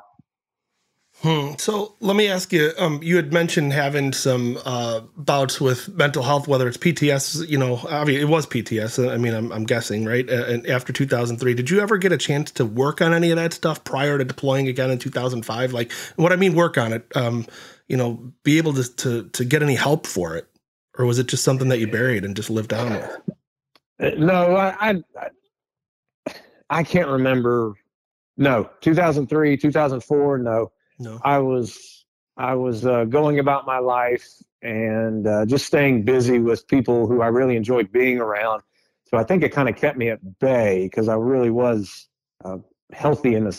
Hmm. 1.22 1.54
So 1.58 1.96
let 2.00 2.14
me 2.14 2.28
ask 2.28 2.52
you. 2.52 2.70
Um, 2.78 3.00
you 3.02 3.16
had 3.16 3.32
mentioned 3.32 3.72
having 3.72 4.12
some 4.12 4.56
uh, 4.64 5.00
bouts 5.16 5.60
with 5.60 5.88
mental 5.96 6.22
health, 6.22 6.46
whether 6.46 6.68
it's 6.68 6.76
PTS. 6.76 7.48
You 7.48 7.58
know, 7.58 7.80
obviously 7.88 8.22
it 8.22 8.28
was 8.28 8.46
PTS. 8.46 9.10
I 9.10 9.16
mean, 9.16 9.34
I'm, 9.34 9.50
I'm 9.50 9.64
guessing, 9.64 10.04
right? 10.04 10.28
Uh, 10.30 10.44
And 10.44 10.66
after 10.68 10.92
2003, 10.92 11.54
did 11.54 11.70
you 11.70 11.80
ever 11.80 11.98
get 11.98 12.12
a 12.12 12.16
chance 12.16 12.52
to 12.52 12.64
work 12.64 13.02
on 13.02 13.12
any 13.12 13.30
of 13.30 13.36
that 13.36 13.52
stuff 13.52 13.82
prior 13.82 14.16
to 14.16 14.24
deploying 14.24 14.68
again 14.68 14.90
in 14.90 14.98
2005? 14.98 15.72
Like, 15.72 15.90
what 16.14 16.32
I 16.32 16.36
mean, 16.36 16.54
work 16.54 16.78
on 16.78 16.92
it. 16.92 17.04
Um, 17.16 17.46
you 17.88 17.96
know, 17.96 18.32
be 18.44 18.58
able 18.58 18.72
to 18.74 18.84
to 18.96 19.28
to 19.30 19.44
get 19.44 19.62
any 19.62 19.74
help 19.74 20.06
for 20.06 20.36
it, 20.36 20.46
or 20.98 21.04
was 21.06 21.18
it 21.18 21.26
just 21.28 21.44
something 21.44 21.68
that 21.68 21.78
you 21.78 21.86
buried 21.90 22.24
and 22.24 22.36
just 22.36 22.50
lived 22.50 22.72
on 22.72 22.90
with? 22.92 23.20
Uh, 24.00 24.10
No, 24.18 24.56
I, 24.56 25.02
I 25.16 25.30
I- 26.70 26.82
can't 26.84 27.08
remember. 27.08 27.74
No, 28.36 28.70
2003, 28.82 29.56
2004. 29.56 30.38
No, 30.38 30.70
No. 30.98 31.18
I 31.24 31.38
was 31.38 32.04
I 32.36 32.54
was 32.54 32.86
uh, 32.86 33.04
going 33.04 33.38
about 33.40 33.66
my 33.66 33.78
life 33.78 34.26
and 34.62 35.26
uh, 35.26 35.44
just 35.46 35.66
staying 35.66 36.04
busy 36.04 36.38
with 36.38 36.66
people 36.68 37.06
who 37.08 37.20
I 37.22 37.26
really 37.28 37.56
enjoyed 37.56 37.90
being 37.90 38.18
around. 38.18 38.62
So 39.10 39.16
I 39.16 39.24
think 39.24 39.42
it 39.42 39.50
kind 39.50 39.68
of 39.68 39.74
kept 39.76 39.96
me 39.96 40.10
at 40.10 40.38
bay 40.38 40.84
because 40.86 41.08
I 41.08 41.14
really 41.14 41.50
was 41.50 42.06
uh, 42.44 42.58
healthy 42.92 43.34
in 43.34 43.46
a 43.46 43.52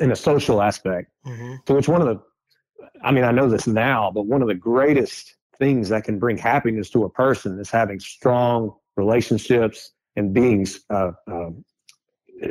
in 0.00 0.10
a 0.10 0.16
social 0.16 0.62
aspect. 0.62 1.10
Mm-hmm. 1.26 1.54
To 1.66 1.74
which 1.74 1.88
one 1.88 2.00
of 2.00 2.08
the, 2.08 2.20
I 3.04 3.12
mean, 3.12 3.24
I 3.24 3.30
know 3.30 3.48
this 3.48 3.66
now, 3.66 4.10
but 4.10 4.26
one 4.26 4.42
of 4.42 4.48
the 4.48 4.54
greatest 4.54 5.34
things 5.58 5.88
that 5.90 6.04
can 6.04 6.18
bring 6.18 6.36
happiness 6.36 6.90
to 6.90 7.04
a 7.04 7.10
person 7.10 7.60
is 7.60 7.70
having 7.70 8.00
strong 8.00 8.74
relationships 8.96 9.92
and 10.16 10.32
being 10.32 10.66
uh, 10.90 11.12
uh, 11.30 11.50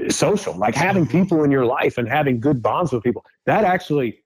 social, 0.10 0.56
like 0.56 0.76
having 0.76 1.08
people 1.08 1.43
in 1.43 1.51
your 1.51 1.66
life 1.66 1.97
and 1.97 2.08
having 2.08 2.39
good 2.39 2.62
bonds 2.62 2.91
with 2.91 3.04
people. 3.04 3.26
That 3.45 3.64
actually 3.64 4.24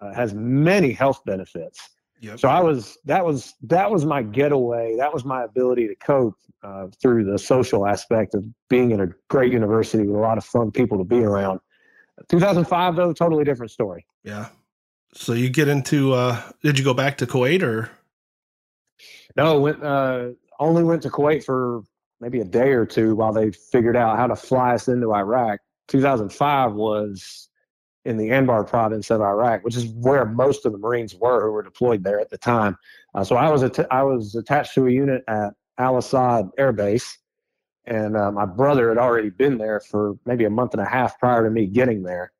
uh, 0.00 0.12
has 0.14 0.34
many 0.34 0.92
health 0.92 1.22
benefits. 1.24 1.90
Yep. 2.20 2.40
So 2.40 2.48
I 2.48 2.60
was 2.60 2.96
that 3.04 3.24
was 3.24 3.54
that 3.62 3.90
was 3.90 4.04
my 4.04 4.22
getaway. 4.22 4.96
That 4.96 5.12
was 5.12 5.24
my 5.24 5.44
ability 5.44 5.86
to 5.88 5.94
cope 5.96 6.36
uh, 6.62 6.86
through 7.00 7.24
the 7.30 7.38
social 7.38 7.86
aspect 7.86 8.34
of 8.34 8.44
being 8.68 8.90
in 8.90 9.00
a 9.00 9.08
great 9.28 9.52
university 9.52 10.06
with 10.06 10.16
a 10.16 10.20
lot 10.20 10.38
of 10.38 10.44
fun 10.44 10.70
people 10.70 10.96
to 10.98 11.04
be 11.04 11.18
around. 11.18 11.60
2005 12.28 12.96
though, 12.96 13.12
totally 13.12 13.44
different 13.44 13.70
story. 13.70 14.06
Yeah. 14.24 14.48
So 15.16 15.32
you 15.32 15.48
get 15.48 15.68
into. 15.68 16.12
uh 16.12 16.40
Did 16.62 16.78
you 16.78 16.84
go 16.84 16.94
back 16.94 17.18
to 17.18 17.26
Kuwait 17.26 17.62
or? 17.62 17.90
No, 19.36 19.60
went 19.60 19.82
uh, 19.82 20.30
only 20.58 20.84
went 20.84 21.02
to 21.02 21.10
Kuwait 21.10 21.44
for 21.44 21.82
maybe 22.20 22.40
a 22.40 22.44
day 22.44 22.72
or 22.72 22.86
two 22.86 23.14
while 23.14 23.32
they 23.32 23.50
figured 23.50 23.96
out 23.96 24.16
how 24.16 24.26
to 24.26 24.36
fly 24.36 24.74
us 24.74 24.88
into 24.88 25.14
Iraq. 25.14 25.60
2005 25.88 26.72
was 26.72 27.48
in 28.04 28.16
the 28.16 28.28
Anbar 28.28 28.66
province 28.66 29.10
of 29.10 29.20
Iraq, 29.20 29.64
which 29.64 29.76
is 29.76 29.86
where 29.86 30.24
most 30.24 30.64
of 30.64 30.72
the 30.72 30.78
Marines 30.78 31.14
were 31.14 31.42
who 31.42 31.52
were 31.52 31.62
deployed 31.62 32.04
there 32.04 32.20
at 32.20 32.30
the 32.30 32.38
time. 32.38 32.76
Uh, 33.14 33.24
so 33.24 33.36
I 33.36 33.50
was 33.50 33.62
att- 33.62 33.92
I 33.92 34.02
was 34.02 34.34
attached 34.34 34.74
to 34.74 34.86
a 34.86 34.90
unit 34.90 35.24
at 35.28 35.54
Al 35.78 35.96
Asad 35.98 36.50
Air 36.56 36.72
Base, 36.72 37.18
and 37.84 38.16
uh, 38.16 38.30
my 38.30 38.46
brother 38.46 38.88
had 38.90 38.98
already 38.98 39.30
been 39.30 39.58
there 39.58 39.80
for 39.80 40.14
maybe 40.24 40.44
a 40.44 40.50
month 40.50 40.72
and 40.72 40.80
a 40.82 40.86
half 40.88 41.18
prior 41.18 41.42
to 41.44 41.50
me 41.50 41.66
getting 41.66 42.02
there. 42.02 42.32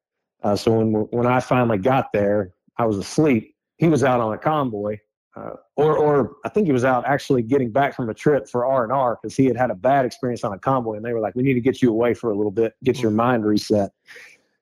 Uh, 0.42 0.56
so 0.56 0.72
when 0.72 0.92
when 1.10 1.26
I 1.26 1.40
finally 1.40 1.78
got 1.78 2.12
there, 2.12 2.52
I 2.78 2.86
was 2.86 2.96
asleep. 2.98 3.54
He 3.78 3.88
was 3.88 4.04
out 4.04 4.20
on 4.20 4.32
a 4.32 4.38
convoy, 4.38 4.98
uh, 5.36 5.50
or 5.76 5.96
or 5.96 6.36
I 6.44 6.48
think 6.48 6.66
he 6.66 6.72
was 6.72 6.84
out 6.84 7.04
actually 7.06 7.42
getting 7.42 7.70
back 7.70 7.94
from 7.94 8.08
a 8.08 8.14
trip 8.14 8.48
for 8.48 8.64
R 8.64 8.84
and 8.84 8.92
R 8.92 9.18
because 9.20 9.36
he 9.36 9.46
had 9.46 9.56
had 9.56 9.70
a 9.70 9.74
bad 9.74 10.04
experience 10.04 10.44
on 10.44 10.52
a 10.52 10.58
convoy, 10.58 10.94
and 10.94 11.04
they 11.04 11.12
were 11.12 11.20
like, 11.20 11.34
"We 11.34 11.42
need 11.42 11.54
to 11.54 11.60
get 11.60 11.82
you 11.82 11.90
away 11.90 12.14
for 12.14 12.30
a 12.30 12.34
little 12.34 12.50
bit, 12.50 12.74
get 12.84 13.00
your 13.00 13.10
mind 13.10 13.44
reset." 13.44 13.90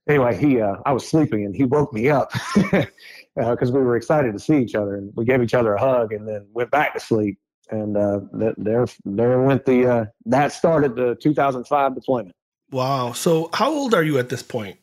Anyway, 0.09 0.37
he 0.37 0.61
uh, 0.61 0.77
I 0.85 0.93
was 0.93 1.07
sleeping, 1.07 1.45
and 1.45 1.55
he 1.55 1.65
woke 1.65 1.93
me 1.93 2.11
up 2.11 2.33
because 3.37 3.73
we 3.73 3.81
were 3.81 3.97
excited 3.97 4.33
to 4.33 4.39
see 4.39 4.59
each 4.59 4.75
other, 4.75 4.97
and 4.97 5.13
we 5.15 5.25
gave 5.25 5.43
each 5.43 5.55
other 5.55 5.75
a 5.75 5.81
hug, 5.81 6.13
and 6.13 6.27
then 6.29 6.47
went 6.53 6.71
back 6.71 6.95
to 6.95 7.01
sleep. 7.01 7.39
And 7.71 7.97
uh, 7.97 8.21
th- 8.39 8.55
there 8.59 8.87
there 9.05 9.41
went 9.41 9.65
the 9.65 9.87
uh, 9.87 10.05
that 10.27 10.53
started 10.53 10.97
the 10.97 11.17
2005 11.23 11.95
deployment. 11.95 12.35
Wow. 12.71 13.13
So 13.13 13.49
how 13.55 13.73
old 13.73 13.95
are 13.95 14.03
you 14.03 14.19
at 14.19 14.29
this 14.29 14.43
point? 14.43 14.77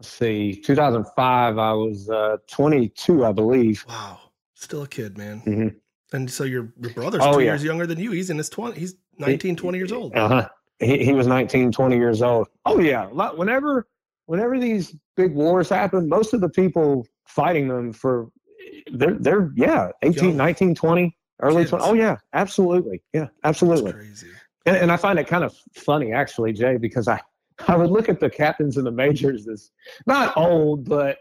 Let's 0.00 0.08
see, 0.08 0.56
2005, 0.56 1.58
I 1.58 1.72
was 1.74 2.08
uh, 2.08 2.38
22, 2.48 3.26
I 3.26 3.32
believe. 3.32 3.84
Wow. 3.86 4.18
Still 4.54 4.82
a 4.84 4.88
kid, 4.88 5.18
man. 5.18 5.42
Mhm. 5.42 5.76
And 6.14 6.30
so 6.30 6.44
your 6.44 6.72
your 6.80 6.92
brother's 6.94 7.20
Oh, 7.22 7.34
two 7.34 7.40
yeah. 7.40 7.50
years 7.50 7.62
younger 7.62 7.86
than 7.86 7.98
you. 7.98 8.10
He's 8.10 8.30
in 8.30 8.38
his 8.38 8.48
20. 8.48 8.78
He's 8.80 8.94
19, 9.18 9.56
20 9.56 9.76
years 9.78 9.92
old. 9.92 10.16
Uh-huh. 10.16 10.48
He, 10.78 11.04
he 11.04 11.12
was 11.12 11.26
19, 11.26 11.70
20 11.70 11.96
years 11.96 12.22
old. 12.22 12.48
Oh 12.64 12.80
yeah. 12.80 13.06
Whenever 13.08 13.86
whenever 14.24 14.58
these 14.58 14.96
big 15.18 15.34
wars 15.34 15.68
happen, 15.68 16.08
most 16.08 16.32
of 16.32 16.40
the 16.40 16.48
people 16.48 17.06
fighting 17.26 17.68
them 17.68 17.92
for 17.92 18.28
they're 18.92 19.18
they're 19.18 19.52
yeah, 19.54 19.90
18, 20.02 20.28
Young. 20.30 20.36
19, 20.38 20.74
20, 20.74 21.16
early 21.42 21.62
Kids. 21.62 21.70
20. 21.70 21.84
Oh 21.84 21.92
yeah, 21.92 22.16
absolutely. 22.32 23.02
Yeah, 23.12 23.20
That's 23.20 23.32
absolutely. 23.44 23.92
crazy. 23.92 24.28
And, 24.64 24.76
and 24.76 24.92
I 24.92 24.96
find 24.96 25.18
it 25.18 25.26
kind 25.26 25.44
of 25.44 25.54
funny 25.74 26.12
actually, 26.14 26.54
Jay, 26.54 26.78
because 26.78 27.06
I 27.06 27.20
I 27.68 27.76
would 27.76 27.90
look 27.90 28.08
at 28.08 28.20
the 28.20 28.30
captains 28.30 28.76
and 28.76 28.86
the 28.86 28.90
majors 28.90 29.48
as 29.48 29.70
not 30.06 30.36
old, 30.36 30.88
but 30.88 31.18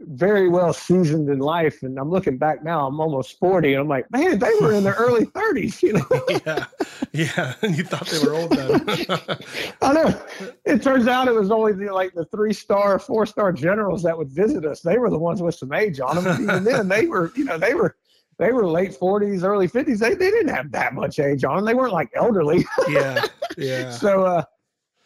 very 0.00 0.48
well 0.48 0.72
seasoned 0.72 1.28
in 1.28 1.38
life. 1.38 1.82
And 1.82 1.98
I'm 1.98 2.10
looking 2.10 2.36
back 2.38 2.64
now, 2.64 2.86
I'm 2.86 2.98
almost 3.00 3.38
40, 3.38 3.74
and 3.74 3.82
I'm 3.82 3.88
like, 3.88 4.10
man, 4.10 4.38
they 4.38 4.50
were 4.60 4.72
in 4.72 4.84
their 4.84 4.94
early 4.98 5.26
30s, 5.26 5.82
you 5.82 5.92
know. 5.94 6.40
yeah. 6.46 6.64
Yeah. 7.12 7.54
And 7.62 7.76
you 7.76 7.84
thought 7.84 8.06
they 8.06 8.18
were 8.26 8.34
old 8.34 8.50
then. 8.50 8.84
I 9.82 9.92
know. 9.92 10.20
It 10.64 10.82
turns 10.82 11.06
out 11.06 11.28
it 11.28 11.34
was 11.34 11.50
only 11.50 11.72
the, 11.72 11.92
like 11.92 12.14
the 12.14 12.24
three 12.26 12.52
star, 12.52 12.98
four 12.98 13.26
star 13.26 13.52
generals 13.52 14.02
that 14.02 14.16
would 14.16 14.30
visit 14.30 14.64
us. 14.64 14.80
They 14.80 14.98
were 14.98 15.10
the 15.10 15.18
ones 15.18 15.42
with 15.42 15.54
some 15.54 15.72
age 15.72 16.00
on 16.00 16.16
them. 16.16 16.26
And 16.26 16.40
even 16.42 16.64
then, 16.64 16.88
they 16.88 17.06
were, 17.06 17.30
you 17.36 17.44
know, 17.44 17.58
they 17.58 17.74
were, 17.74 17.96
they 18.38 18.50
were 18.50 18.66
late 18.66 18.94
forties, 18.94 19.44
early 19.44 19.68
fifties. 19.68 20.00
They, 20.00 20.14
they 20.14 20.30
didn't 20.30 20.54
have 20.54 20.72
that 20.72 20.94
much 20.94 21.18
age 21.20 21.44
on 21.44 21.56
them. 21.56 21.64
They 21.66 21.74
weren't 21.74 21.92
like 21.92 22.10
elderly. 22.14 22.64
yeah. 22.88 23.24
Yeah. 23.56 23.90
So, 23.90 24.24
uh, 24.24 24.44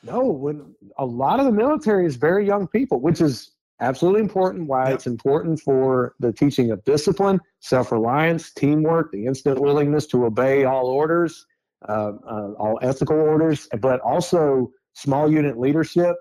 no, 0.06 0.24
when 0.24 0.74
a 0.98 1.04
lot 1.04 1.40
of 1.40 1.46
the 1.46 1.52
military 1.52 2.06
is 2.06 2.16
very 2.16 2.46
young 2.46 2.66
people, 2.66 3.00
which 3.00 3.20
is 3.20 3.52
absolutely 3.80 4.20
important. 4.20 4.68
Why 4.68 4.86
Yep. 4.86 4.94
it's 4.94 5.06
important 5.06 5.60
for 5.60 6.14
the 6.20 6.32
teaching 6.32 6.70
of 6.70 6.84
discipline, 6.84 7.40
self 7.60 7.92
reliance, 7.92 8.52
teamwork, 8.52 9.12
the 9.12 9.26
instant 9.26 9.60
willingness 9.60 10.06
to 10.08 10.24
obey 10.24 10.64
all 10.64 10.86
orders, 10.86 11.46
uh, 11.88 12.12
uh, 12.26 12.52
all 12.58 12.78
ethical 12.82 13.16
orders, 13.18 13.68
but 13.80 14.00
also 14.00 14.70
small 14.94 15.30
unit 15.30 15.58
leadership 15.58 16.16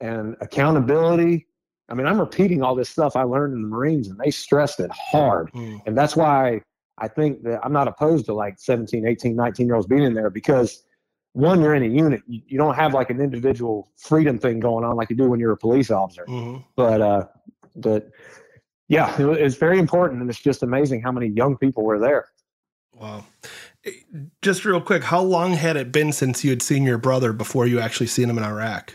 and 0.00 0.36
accountability. 0.40 1.46
I 1.88 1.94
mean, 1.94 2.06
I'm 2.06 2.20
repeating 2.20 2.62
all 2.62 2.74
this 2.74 2.88
stuff 2.88 3.16
I 3.16 3.24
learned 3.24 3.54
in 3.54 3.62
the 3.62 3.68
Marines, 3.68 4.08
and 4.08 4.18
they 4.18 4.30
stressed 4.30 4.80
it 4.80 4.90
hard. 4.92 5.50
Mm. 5.52 5.82
And 5.86 5.98
that's 5.98 6.16
why 6.16 6.62
I 6.98 7.08
think 7.08 7.42
that 7.42 7.60
I'm 7.64 7.72
not 7.72 7.88
opposed 7.88 8.26
to 8.26 8.34
like 8.34 8.58
17, 8.58 9.06
18, 9.06 9.34
19 9.34 9.66
year 9.66 9.74
olds 9.74 9.86
being 9.86 10.04
in 10.04 10.14
there 10.14 10.30
because 10.30 10.84
one, 11.32 11.60
you're 11.60 11.74
in 11.74 11.82
a 11.82 11.86
unit. 11.86 12.22
You, 12.26 12.42
you 12.46 12.58
don't 12.58 12.74
have 12.74 12.94
like 12.94 13.10
an 13.10 13.20
individual 13.20 13.90
freedom 13.96 14.38
thing 14.38 14.60
going 14.60 14.84
on 14.84 14.96
like 14.96 15.10
you 15.10 15.16
do 15.16 15.28
when 15.30 15.40
you're 15.40 15.52
a 15.52 15.56
police 15.56 15.90
officer. 15.90 16.24
Mhm. 16.26 16.64
But, 16.76 17.00
uh, 17.00 17.26
but 17.76 18.10
yeah, 18.88 19.20
it, 19.20 19.26
it's 19.38 19.56
very 19.56 19.78
important. 19.78 20.20
And 20.20 20.30
it's 20.30 20.40
just 20.40 20.62
amazing 20.62 21.02
how 21.02 21.12
many 21.12 21.28
young 21.28 21.56
people 21.56 21.84
were 21.84 21.98
there. 21.98 22.26
Wow. 22.94 23.24
Just 24.42 24.64
real 24.64 24.80
quick, 24.80 25.02
how 25.04 25.22
long 25.22 25.54
had 25.54 25.76
it 25.76 25.90
been 25.90 26.12
since 26.12 26.44
you 26.44 26.50
had 26.50 26.62
seen 26.62 26.84
your 26.84 26.98
brother 26.98 27.32
before 27.32 27.66
you 27.66 27.80
actually 27.80 28.06
seen 28.06 28.28
him 28.28 28.38
in 28.38 28.44
Iraq? 28.44 28.94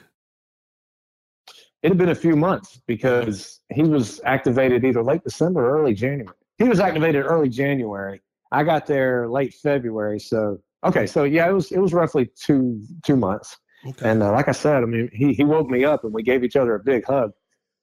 It 1.83 1.89
had 1.89 1.97
been 1.97 2.09
a 2.09 2.15
few 2.15 2.35
months 2.35 2.79
because 2.87 3.59
he 3.69 3.83
was 3.83 4.21
activated 4.23 4.83
either 4.85 5.03
late 5.03 5.23
December 5.23 5.67
or 5.67 5.79
early 5.79 5.93
January. 5.93 6.35
He 6.57 6.65
was 6.65 6.79
activated 6.79 7.25
early 7.25 7.49
January. 7.49 8.21
I 8.51 8.63
got 8.63 8.85
there 8.87 9.27
late 9.27 9.53
February. 9.53 10.19
So 10.19 10.59
okay, 10.83 11.05
so 11.05 11.23
yeah, 11.23 11.49
it 11.49 11.53
was 11.53 11.71
it 11.71 11.79
was 11.79 11.93
roughly 11.93 12.29
two 12.35 12.81
two 13.03 13.15
months. 13.15 13.57
Okay. 13.85 14.09
And 14.09 14.23
uh, 14.23 14.31
like 14.31 14.47
I 14.47 14.53
said, 14.53 14.83
I 14.83 14.85
mean, 14.85 15.09
he 15.13 15.33
he 15.33 15.43
woke 15.43 15.69
me 15.69 15.85
up 15.85 16.03
and 16.03 16.13
we 16.13 16.23
gave 16.23 16.43
each 16.43 16.55
other 16.55 16.75
a 16.75 16.79
big 16.79 17.05
hug. 17.05 17.31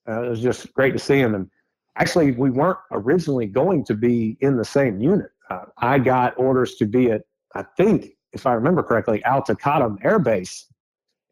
Uh, 0.09 0.23
it 0.23 0.29
was 0.29 0.41
just 0.41 0.73
great 0.75 0.93
to 0.93 0.99
see 0.99 1.19
him. 1.19 1.35
And 1.35 1.49
actually, 1.97 2.33
we 2.33 2.51
weren't 2.51 2.79
originally 2.91 3.47
going 3.47 3.85
to 3.87 3.95
be 3.95 4.37
in 4.41 4.57
the 4.57 4.65
same 4.65 5.01
unit. 5.01 5.31
Uh, 5.51 5.65
I 5.79 5.99
got 5.99 6.39
orders 6.39 6.75
to 6.77 6.87
be 6.87 7.11
at, 7.11 7.23
I 7.55 7.65
think, 7.77 8.09
if 8.33 8.47
I 8.47 8.53
remember 8.55 8.83
correctly, 8.83 9.23
Al 9.25 9.43
Taqaddum 9.43 9.99
Air 10.05 10.19
Base, 10.19 10.67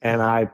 and 0.01 0.23
I, 0.23 0.51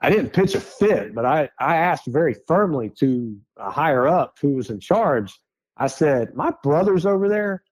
I 0.00 0.10
didn't 0.10 0.30
pitch 0.32 0.54
a 0.54 0.60
fit, 0.60 1.14
but 1.14 1.24
I, 1.24 1.48
I 1.58 1.76
asked 1.76 2.06
very 2.06 2.36
firmly 2.46 2.90
to 3.00 3.36
a 3.56 3.70
higher 3.70 4.06
up 4.06 4.36
who 4.40 4.54
was 4.54 4.70
in 4.70 4.80
charge. 4.80 5.38
I 5.76 5.88
said, 5.88 6.34
"My 6.34 6.52
brother's 6.62 7.06
over 7.06 7.28
there. 7.28 7.62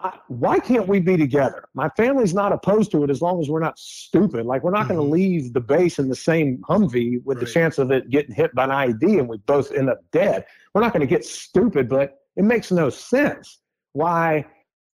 I, 0.00 0.18
why 0.28 0.58
can't 0.58 0.88
we 0.88 1.00
be 1.00 1.16
together? 1.16 1.68
My 1.74 1.88
family's 1.96 2.34
not 2.34 2.52
opposed 2.52 2.90
to 2.92 3.04
it 3.04 3.10
as 3.10 3.22
long 3.22 3.40
as 3.40 3.48
we're 3.48 3.60
not 3.60 3.78
stupid. 3.78 4.44
Like 4.44 4.62
we're 4.62 4.70
not 4.70 4.86
mm-hmm. 4.86 4.94
going 4.94 5.06
to 5.06 5.12
leave 5.12 5.52
the 5.52 5.60
base 5.60 5.98
in 5.98 6.08
the 6.08 6.16
same 6.16 6.62
Humvee 6.68 7.22
with 7.24 7.38
right. 7.38 7.46
the 7.46 7.52
chance 7.52 7.78
of 7.78 7.90
it 7.90 8.10
getting 8.10 8.34
hit 8.34 8.54
by 8.54 8.64
an 8.64 8.70
IED 8.70 9.18
and 9.18 9.28
we 9.28 9.38
both 9.38 9.72
end 9.72 9.88
up 9.88 10.00
dead. 10.12 10.44
We're 10.74 10.82
not 10.82 10.92
going 10.92 11.00
to 11.00 11.06
get 11.06 11.24
stupid, 11.24 11.88
but 11.88 12.18
it 12.36 12.44
makes 12.44 12.70
no 12.72 12.90
sense 12.90 13.60
why 13.92 14.44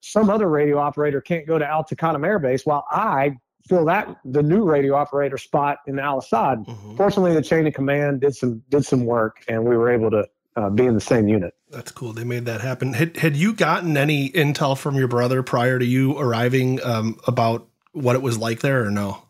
some 0.01 0.29
other 0.29 0.47
radio 0.47 0.77
operator 0.77 1.21
can't 1.21 1.47
go 1.47 1.57
to 1.57 1.65
Al 1.65 1.85
Air 2.23 2.39
Base 2.39 2.65
while 2.65 2.85
I 2.91 3.37
fill 3.67 3.85
that 3.85 4.17
the 4.25 4.41
new 4.41 4.63
radio 4.63 4.95
operator 4.95 5.37
spot 5.37 5.77
in 5.87 5.99
Al 5.99 6.17
Asad. 6.17 6.65
Mm-hmm. 6.65 6.95
Fortunately, 6.95 7.33
the 7.33 7.41
chain 7.41 7.67
of 7.67 7.73
command 7.73 8.21
did 8.21 8.35
some 8.35 8.61
did 8.69 8.85
some 8.85 9.05
work, 9.05 9.43
and 9.47 9.63
we 9.63 9.75
were 9.77 9.89
able 9.89 10.09
to 10.11 10.27
uh, 10.55 10.69
be 10.69 10.85
in 10.85 10.93
the 10.93 11.01
same 11.01 11.27
unit. 11.27 11.53
That's 11.69 11.91
cool. 11.91 12.13
They 12.13 12.23
made 12.23 12.45
that 12.45 12.61
happen. 12.61 12.93
Had 12.93 13.17
had 13.17 13.35
you 13.35 13.53
gotten 13.53 13.97
any 13.97 14.29
intel 14.31 14.77
from 14.77 14.95
your 14.95 15.07
brother 15.07 15.43
prior 15.43 15.77
to 15.79 15.85
you 15.85 16.17
arriving 16.17 16.83
um, 16.83 17.19
about 17.27 17.67
what 17.91 18.15
it 18.15 18.21
was 18.21 18.37
like 18.37 18.61
there, 18.61 18.83
or 18.85 18.91
no? 18.91 19.23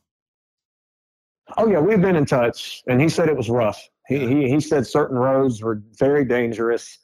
Oh 1.58 1.68
yeah, 1.68 1.80
we've 1.80 2.02
been 2.02 2.16
in 2.16 2.26
touch, 2.26 2.84
and 2.88 3.02
he 3.02 3.10
said 3.10 3.28
it 3.28 3.36
was 3.36 3.50
rough. 3.50 3.82
He 4.08 4.20
he, 4.20 4.50
he 4.50 4.60
said 4.60 4.88
certain 4.88 5.18
roads 5.18 5.62
were 5.62 5.82
very 5.98 6.24
dangerous 6.24 7.00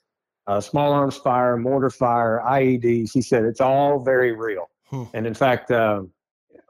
uh, 0.47 0.61
small 0.61 0.93
arms 0.93 1.17
fire, 1.17 1.57
mortar 1.57 1.89
fire, 1.89 2.41
IEDs. 2.45 3.11
He 3.11 3.21
said 3.21 3.43
it's 3.43 3.61
all 3.61 3.99
very 3.99 4.31
real. 4.31 4.69
Hmm. 4.85 5.03
And 5.13 5.25
in 5.27 5.33
fact, 5.33 5.71
uh, 5.71 6.03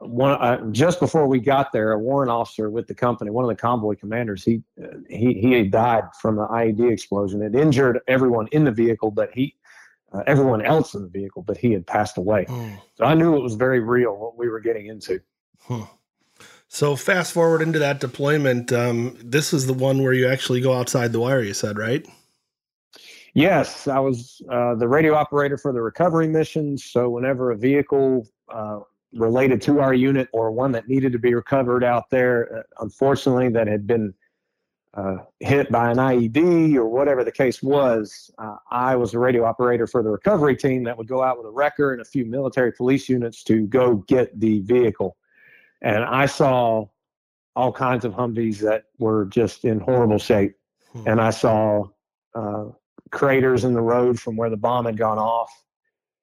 one 0.00 0.32
uh, 0.32 0.70
just 0.70 1.00
before 1.00 1.26
we 1.26 1.40
got 1.40 1.72
there, 1.72 1.92
a 1.92 1.98
warrant 1.98 2.30
officer 2.30 2.70
with 2.70 2.86
the 2.86 2.94
company, 2.94 3.30
one 3.30 3.44
of 3.44 3.48
the 3.48 3.56
convoy 3.56 3.94
commanders, 3.94 4.44
he 4.44 4.62
uh, 4.82 4.98
he 5.08 5.34
he 5.34 5.62
died 5.64 6.04
from 6.20 6.36
the 6.36 6.46
IED 6.46 6.90
explosion. 6.92 7.42
It 7.42 7.54
injured 7.54 8.00
everyone 8.08 8.48
in 8.52 8.64
the 8.64 8.72
vehicle, 8.72 9.10
but 9.10 9.30
he 9.32 9.54
uh, 10.12 10.22
everyone 10.26 10.64
else 10.64 10.94
in 10.94 11.02
the 11.02 11.08
vehicle, 11.08 11.42
but 11.42 11.56
he 11.56 11.72
had 11.72 11.86
passed 11.86 12.18
away. 12.18 12.44
Hmm. 12.48 12.74
So 12.94 13.04
I 13.04 13.14
knew 13.14 13.36
it 13.36 13.42
was 13.42 13.54
very 13.54 13.80
real 13.80 14.16
what 14.16 14.36
we 14.36 14.48
were 14.48 14.60
getting 14.60 14.86
into. 14.86 15.20
Hmm. 15.62 15.82
So 16.68 16.96
fast 16.96 17.32
forward 17.32 17.62
into 17.62 17.78
that 17.78 18.00
deployment. 18.00 18.72
Um, 18.72 19.16
this 19.22 19.52
is 19.52 19.66
the 19.66 19.74
one 19.74 20.02
where 20.02 20.12
you 20.12 20.28
actually 20.28 20.60
go 20.60 20.74
outside 20.74 21.12
the 21.12 21.20
wire. 21.20 21.42
You 21.42 21.54
said 21.54 21.78
right? 21.78 22.06
Yes, 23.34 23.86
I 23.86 23.98
was 23.98 24.40
uh, 24.50 24.74
the 24.76 24.88
radio 24.88 25.14
operator 25.14 25.58
for 25.58 25.72
the 25.72 25.82
recovery 25.82 26.26
missions. 26.26 26.84
So 26.84 27.10
whenever 27.10 27.50
a 27.50 27.56
vehicle 27.56 28.26
uh, 28.48 28.80
related 29.16 29.60
to 29.62 29.80
our 29.80 29.94
unit 29.94 30.28
or 30.32 30.50
one 30.50 30.72
that 30.72 30.88
needed 30.88 31.12
to 31.12 31.18
be 31.18 31.34
recovered 31.34 31.84
out 31.84 32.10
there, 32.10 32.58
uh, 32.58 32.82
unfortunately, 32.82 33.48
that 33.50 33.66
had 33.66 33.86
been 33.86 34.14
uh, 34.96 35.18
hit 35.40 35.70
by 35.70 35.90
an 35.90 35.98
IED 35.98 36.74
or 36.76 36.86
whatever 36.86 37.22
the 37.22 37.32
case 37.32 37.62
was, 37.62 38.30
uh, 38.38 38.56
I 38.70 38.96
was 38.96 39.12
the 39.12 39.18
radio 39.18 39.44
operator 39.44 39.86
for 39.86 40.02
the 40.02 40.08
recovery 40.08 40.56
team 40.56 40.84
that 40.84 40.96
would 40.96 41.06
go 41.06 41.22
out 41.22 41.36
with 41.36 41.46
a 41.46 41.50
wrecker 41.50 41.92
and 41.92 42.00
a 42.00 42.04
few 42.04 42.24
military 42.24 42.72
police 42.72 43.08
units 43.08 43.42
to 43.44 43.66
go 43.66 43.96
get 44.08 44.38
the 44.40 44.60
vehicle. 44.60 45.16
And 45.82 46.02
I 46.02 46.24
saw 46.24 46.86
all 47.54 47.72
kinds 47.72 48.04
of 48.06 48.14
Humvees 48.14 48.58
that 48.60 48.84
were 48.98 49.26
just 49.26 49.64
in 49.64 49.80
horrible 49.80 50.18
shape. 50.18 50.54
Hmm. 50.92 51.08
And 51.08 51.20
I 51.20 51.30
saw 51.30 51.88
uh, 52.34 52.66
craters 53.10 53.64
in 53.64 53.74
the 53.74 53.82
road 53.82 54.18
from 54.18 54.36
where 54.36 54.50
the 54.50 54.56
bomb 54.56 54.86
had 54.86 54.96
gone 54.96 55.18
off. 55.18 55.50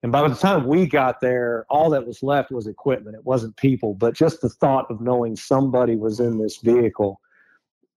And 0.04 0.12
by 0.12 0.28
the 0.28 0.36
time 0.36 0.68
we 0.68 0.86
got 0.86 1.22
there, 1.22 1.66
all 1.70 1.90
that 1.92 2.06
was 2.06 2.22
left 2.22 2.52
was 2.52 2.68
equipment. 2.68 3.16
It 3.16 3.26
wasn't 3.26 3.56
people, 3.56 3.94
but 3.94 4.14
just 4.14 4.42
the 4.42 4.50
thought 4.50 4.92
of 4.92 5.00
knowing 5.00 5.38
somebody 5.38 5.96
was 5.96 6.20
in 6.20 6.40
this 6.40 6.58
vehicle, 6.58 7.22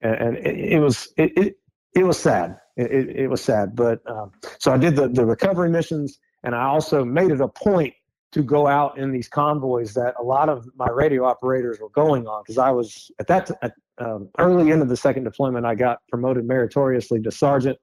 and, 0.00 0.14
and 0.14 0.36
it, 0.38 0.74
it, 0.74 0.78
was 0.78 1.12
it, 1.16 1.36
it, 1.36 1.58
it 1.96 2.04
was 2.04 2.16
sad. 2.16 2.58
It, 2.76 2.92
it, 2.92 3.28
was 3.28 3.42
sad. 3.42 3.74
But 3.74 4.08
um, 4.08 4.30
so 4.60 4.72
I 4.72 4.76
did 4.76 4.94
the 4.94 5.08
the 5.08 5.26
recovery 5.26 5.68
missions, 5.68 6.18
and 6.44 6.54
I 6.54 6.62
also 6.66 7.04
made 7.04 7.32
it 7.32 7.40
a 7.40 7.48
point 7.48 7.92
to 8.32 8.42
go 8.42 8.68
out 8.68 8.98
in 8.98 9.10
these 9.10 9.28
convoys 9.28 9.94
that 9.94 10.14
a 10.20 10.22
lot 10.22 10.48
of 10.48 10.68
my 10.76 10.88
radio 10.88 11.24
operators 11.24 11.80
were 11.80 11.88
going 11.90 12.28
on 12.28 12.42
because 12.44 12.58
I 12.58 12.70
was 12.70 13.10
at 13.18 13.26
that 13.26 13.50
at, 13.62 13.72
um, 13.98 14.28
early 14.38 14.70
the 14.86 14.96
second 14.96 15.24
deployment. 15.24 15.66
I 15.66 15.74
got 15.74 16.00
promoted 16.08 16.46
meritoriously 16.46 17.20
to 17.22 17.32
sergeant 17.32 17.78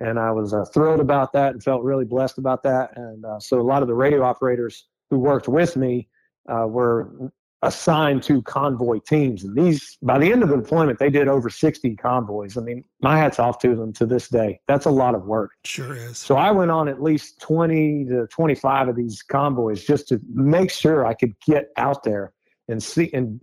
and 0.00 0.18
I 0.18 0.32
was 0.32 0.54
uh, 0.54 0.64
thrilled 0.64 1.00
about 1.00 1.32
that 1.34 1.52
and 1.52 1.62
felt 1.62 1.82
really 1.82 2.04
blessed 2.04 2.38
about 2.38 2.62
that. 2.62 2.96
And 2.96 3.24
uh, 3.24 3.38
so 3.38 3.60
a 3.60 3.62
lot 3.62 3.82
of 3.82 3.88
the 3.88 3.94
radio 3.94 4.22
operators 4.22 4.86
who 5.10 5.18
worked 5.18 5.48
with 5.48 5.76
me 5.76 6.08
uh, 6.48 6.66
were 6.66 7.30
assigned 7.62 8.22
to 8.22 8.40
convoy 8.42 8.98
teams. 9.00 9.44
And 9.44 9.54
these, 9.54 9.98
by 10.00 10.18
the 10.18 10.32
end 10.32 10.42
of 10.42 10.48
the 10.48 10.56
deployment, 10.56 10.98
they 10.98 11.10
did 11.10 11.28
over 11.28 11.50
60 11.50 11.94
convoys. 11.96 12.56
I 12.56 12.62
mean, 12.62 12.84
my 13.02 13.18
hat's 13.18 13.38
off 13.38 13.58
to 13.58 13.76
them 13.76 13.92
to 13.94 14.06
this 14.06 14.28
day. 14.28 14.60
That's 14.66 14.86
a 14.86 14.90
lot 14.90 15.14
of 15.14 15.26
work. 15.26 15.50
Sure 15.64 15.94
is. 15.94 16.16
So 16.16 16.36
I 16.36 16.50
went 16.52 16.70
on 16.70 16.88
at 16.88 17.02
least 17.02 17.40
20 17.42 18.06
to 18.06 18.26
25 18.28 18.88
of 18.88 18.96
these 18.96 19.22
convoys 19.22 19.84
just 19.84 20.08
to 20.08 20.20
make 20.32 20.70
sure 20.70 21.04
I 21.04 21.12
could 21.12 21.34
get 21.46 21.68
out 21.76 22.02
there 22.02 22.32
and 22.68 22.82
see 22.82 23.10
and 23.12 23.40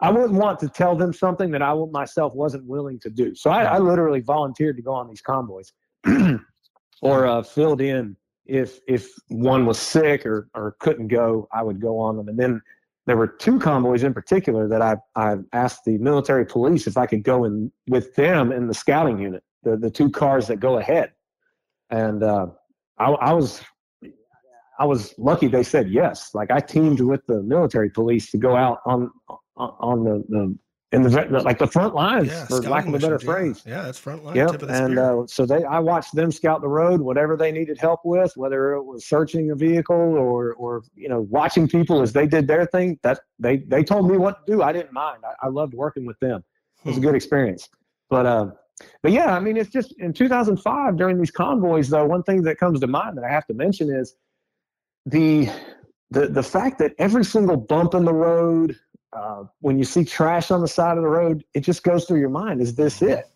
I 0.00 0.10
wouldn't 0.10 0.34
want 0.34 0.60
to 0.60 0.68
tell 0.68 0.94
them 0.94 1.12
something 1.12 1.50
that 1.50 1.62
I 1.62 1.74
myself 1.90 2.34
wasn't 2.34 2.64
willing 2.64 3.00
to 3.00 3.10
do. 3.10 3.34
So 3.34 3.50
I, 3.50 3.64
I 3.64 3.78
literally 3.78 4.20
volunteered 4.20 4.76
to 4.76 4.82
go 4.82 4.92
on 4.92 5.08
these 5.08 5.20
convoys, 5.20 5.72
or 7.02 7.26
uh, 7.26 7.42
filled 7.42 7.80
in 7.80 8.16
if 8.46 8.80
if 8.86 9.10
one 9.28 9.66
was 9.66 9.78
sick 9.78 10.24
or 10.24 10.48
or 10.54 10.76
couldn't 10.78 11.08
go. 11.08 11.48
I 11.52 11.62
would 11.62 11.80
go 11.80 11.98
on 11.98 12.16
them, 12.16 12.28
and 12.28 12.38
then 12.38 12.62
there 13.06 13.16
were 13.16 13.26
two 13.26 13.58
convoys 13.58 14.04
in 14.04 14.14
particular 14.14 14.68
that 14.68 14.82
I 14.82 14.96
I 15.16 15.36
asked 15.52 15.84
the 15.84 15.98
military 15.98 16.46
police 16.46 16.86
if 16.86 16.96
I 16.96 17.06
could 17.06 17.24
go 17.24 17.44
in 17.44 17.72
with 17.88 18.14
them 18.14 18.52
in 18.52 18.68
the 18.68 18.74
scouting 18.74 19.18
unit, 19.18 19.42
the 19.64 19.76
the 19.76 19.90
two 19.90 20.10
cars 20.10 20.46
that 20.46 20.60
go 20.60 20.78
ahead, 20.78 21.12
and 21.90 22.22
uh, 22.22 22.46
I, 22.98 23.10
I 23.10 23.32
was 23.32 23.62
I 24.78 24.84
was 24.84 25.12
lucky 25.18 25.48
they 25.48 25.64
said 25.64 25.90
yes. 25.90 26.34
Like 26.34 26.52
I 26.52 26.60
teamed 26.60 27.00
with 27.00 27.26
the 27.26 27.42
military 27.42 27.90
police 27.90 28.30
to 28.30 28.38
go 28.38 28.54
out 28.54 28.78
on 28.86 29.10
on 29.58 30.04
the, 30.04 30.24
the 30.28 30.58
in 30.90 31.02
the, 31.02 31.10
like 31.44 31.58
the 31.58 31.66
front 31.66 31.94
lines 31.94 32.28
yeah, 32.28 32.46
for 32.46 32.62
lack 32.62 32.86
of 32.86 32.94
a 32.94 32.98
better 32.98 33.18
phrase. 33.18 33.62
Yeah, 33.66 33.82
that's 33.82 33.98
front 33.98 34.24
line. 34.24 34.36
Yep. 34.36 34.62
and 34.62 34.98
uh, 34.98 35.26
so 35.26 35.44
they, 35.44 35.62
I 35.64 35.80
watched 35.80 36.14
them 36.14 36.32
scout 36.32 36.62
the 36.62 36.68
road, 36.68 37.02
whatever 37.02 37.36
they 37.36 37.52
needed 37.52 37.76
help 37.78 38.00
with, 38.04 38.32
whether 38.36 38.72
it 38.72 38.82
was 38.82 39.04
searching 39.04 39.50
a 39.50 39.54
vehicle 39.54 39.94
or, 39.94 40.54
or 40.54 40.82
you 40.94 41.10
know, 41.10 41.26
watching 41.28 41.68
people 41.68 42.00
as 42.00 42.14
they 42.14 42.26
did 42.26 42.48
their 42.48 42.64
thing. 42.64 42.98
That 43.02 43.20
they, 43.38 43.58
they 43.58 43.84
told 43.84 44.10
me 44.10 44.16
what 44.16 44.46
to 44.46 44.52
do. 44.52 44.62
I 44.62 44.72
didn't 44.72 44.94
mind. 44.94 45.24
I, 45.26 45.46
I 45.46 45.50
loved 45.50 45.74
working 45.74 46.06
with 46.06 46.18
them. 46.20 46.42
It 46.84 46.88
was 46.88 46.96
a 46.96 47.00
hmm. 47.00 47.06
good 47.06 47.14
experience. 47.14 47.68
But, 48.08 48.24
uh, 48.24 48.46
but 49.02 49.12
yeah, 49.12 49.36
I 49.36 49.40
mean, 49.40 49.58
it's 49.58 49.70
just 49.70 49.92
in 49.98 50.14
2005 50.14 50.96
during 50.96 51.18
these 51.18 51.30
convoys, 51.30 51.90
though. 51.90 52.06
One 52.06 52.22
thing 52.22 52.42
that 52.44 52.58
comes 52.58 52.80
to 52.80 52.86
mind 52.86 53.18
that 53.18 53.24
I 53.24 53.30
have 53.30 53.46
to 53.48 53.54
mention 53.54 53.90
is 53.90 54.14
the 55.04 55.50
the 56.10 56.28
the 56.28 56.42
fact 56.42 56.78
that 56.78 56.94
every 56.98 57.24
single 57.24 57.56
bump 57.56 57.94
in 57.94 58.04
the 58.04 58.14
road, 58.14 58.76
uh, 59.12 59.44
when 59.60 59.78
you 59.78 59.84
see 59.84 60.04
trash 60.04 60.50
on 60.50 60.60
the 60.60 60.68
side 60.68 60.96
of 60.96 61.02
the 61.02 61.08
road, 61.08 61.44
it 61.54 61.60
just 61.60 61.82
goes 61.82 62.04
through 62.04 62.20
your 62.20 62.30
mind: 62.30 62.60
Is 62.60 62.74
this 62.74 63.02
it? 63.02 63.26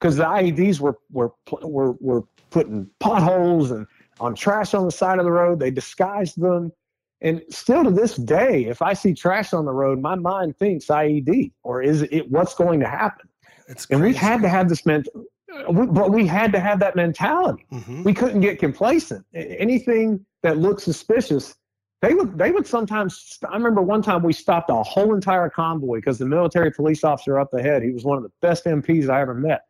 Because 0.00 0.16
the 0.16 0.24
IEDs 0.24 0.80
were 0.80 0.96
were 1.10 1.30
were 1.62 1.92
were 2.00 2.24
putting 2.50 2.88
potholes 2.98 3.70
and 3.70 3.86
on 4.18 4.34
trash 4.34 4.74
on 4.74 4.84
the 4.84 4.90
side 4.90 5.18
of 5.18 5.24
the 5.24 5.30
road. 5.30 5.60
They 5.60 5.70
disguised 5.70 6.40
them, 6.40 6.72
and 7.20 7.42
still 7.50 7.84
to 7.84 7.90
this 7.90 8.16
day, 8.16 8.64
if 8.64 8.82
I 8.82 8.94
see 8.94 9.14
trash 9.14 9.52
on 9.52 9.66
the 9.66 9.72
road, 9.72 10.00
my 10.00 10.14
mind 10.14 10.56
thinks 10.56 10.86
IED 10.86 11.52
or 11.62 11.82
is 11.82 12.02
it 12.02 12.30
what's 12.30 12.54
going 12.54 12.80
to 12.80 12.88
happen? 12.88 13.28
It's 13.68 13.86
and 13.90 14.02
we 14.02 14.14
had 14.14 14.42
to 14.42 14.48
have 14.48 14.68
this 14.68 14.84
mental, 14.86 15.24
but 15.70 16.10
we 16.10 16.26
had 16.26 16.52
to 16.52 16.60
have 16.60 16.80
that 16.80 16.96
mentality. 16.96 17.66
Mm-hmm. 17.72 18.02
We 18.02 18.14
couldn't 18.14 18.40
get 18.40 18.58
complacent. 18.58 19.24
Anything 19.34 20.24
that 20.42 20.58
looked 20.58 20.80
suspicious, 20.80 21.54
they 22.02 22.14
would 22.14 22.36
they 22.38 22.50
would 22.50 22.66
sometimes 22.66 23.38
i 23.48 23.54
remember 23.54 23.82
one 23.82 24.02
time 24.02 24.22
we 24.22 24.32
stopped 24.32 24.70
a 24.70 24.82
whole 24.82 25.14
entire 25.14 25.48
convoy 25.48 25.96
because 25.96 26.18
the 26.18 26.26
military 26.26 26.70
police 26.70 27.04
officer 27.04 27.38
up 27.38 27.52
ahead 27.54 27.82
he 27.82 27.90
was 27.90 28.04
one 28.04 28.16
of 28.16 28.22
the 28.22 28.32
best 28.40 28.64
mps 28.64 29.08
i 29.08 29.20
ever 29.20 29.34
met 29.34 29.62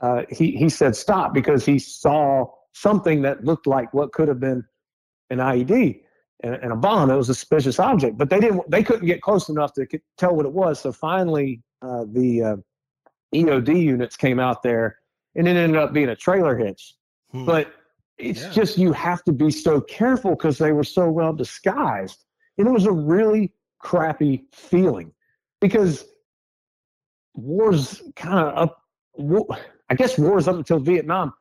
uh, 0.00 0.22
he, 0.28 0.52
he 0.56 0.68
said 0.68 0.94
stop 0.94 1.32
because 1.32 1.64
he 1.64 1.78
saw 1.78 2.44
something 2.72 3.22
that 3.22 3.44
looked 3.44 3.66
like 3.66 3.94
what 3.94 4.12
could 4.12 4.28
have 4.28 4.40
been 4.40 4.64
an 5.30 5.38
ied 5.38 6.00
and, 6.42 6.54
and 6.56 6.72
a 6.72 6.76
bomb. 6.76 7.10
It 7.10 7.16
was 7.16 7.28
a 7.28 7.34
suspicious 7.34 7.78
object, 7.78 8.18
but 8.18 8.28
they 8.28 8.40
didn't. 8.40 8.68
They 8.70 8.82
couldn't 8.82 9.06
get 9.06 9.22
close 9.22 9.48
enough 9.48 9.72
to 9.74 9.86
tell 10.18 10.36
what 10.36 10.46
it 10.46 10.52
was. 10.52 10.80
So 10.80 10.92
finally, 10.92 11.62
uh, 11.82 12.04
the 12.12 12.42
uh, 12.42 12.56
EOD 13.34 13.80
units 13.80 14.16
came 14.16 14.38
out 14.38 14.62
there, 14.62 14.98
and 15.36 15.48
it 15.48 15.56
ended 15.56 15.80
up 15.80 15.92
being 15.92 16.10
a 16.10 16.16
trailer 16.16 16.56
hitch. 16.56 16.94
Hmm. 17.30 17.46
But 17.46 17.72
it's 18.18 18.42
yeah. 18.42 18.50
just 18.50 18.78
you 18.78 18.92
have 18.92 19.22
to 19.24 19.32
be 19.32 19.50
so 19.50 19.80
careful 19.80 20.32
because 20.32 20.58
they 20.58 20.72
were 20.72 20.84
so 20.84 21.10
well 21.10 21.32
disguised, 21.32 22.24
and 22.58 22.66
it 22.66 22.70
was 22.70 22.86
a 22.86 22.92
really 22.92 23.52
crappy 23.78 24.44
feeling 24.52 25.12
because 25.60 26.04
wars 27.34 28.02
kind 28.16 28.38
of 28.38 28.56
up. 28.58 28.80
I 29.90 29.94
guess 29.94 30.18
wars 30.18 30.48
up 30.48 30.56
until 30.56 30.78
Vietnam 30.78 31.34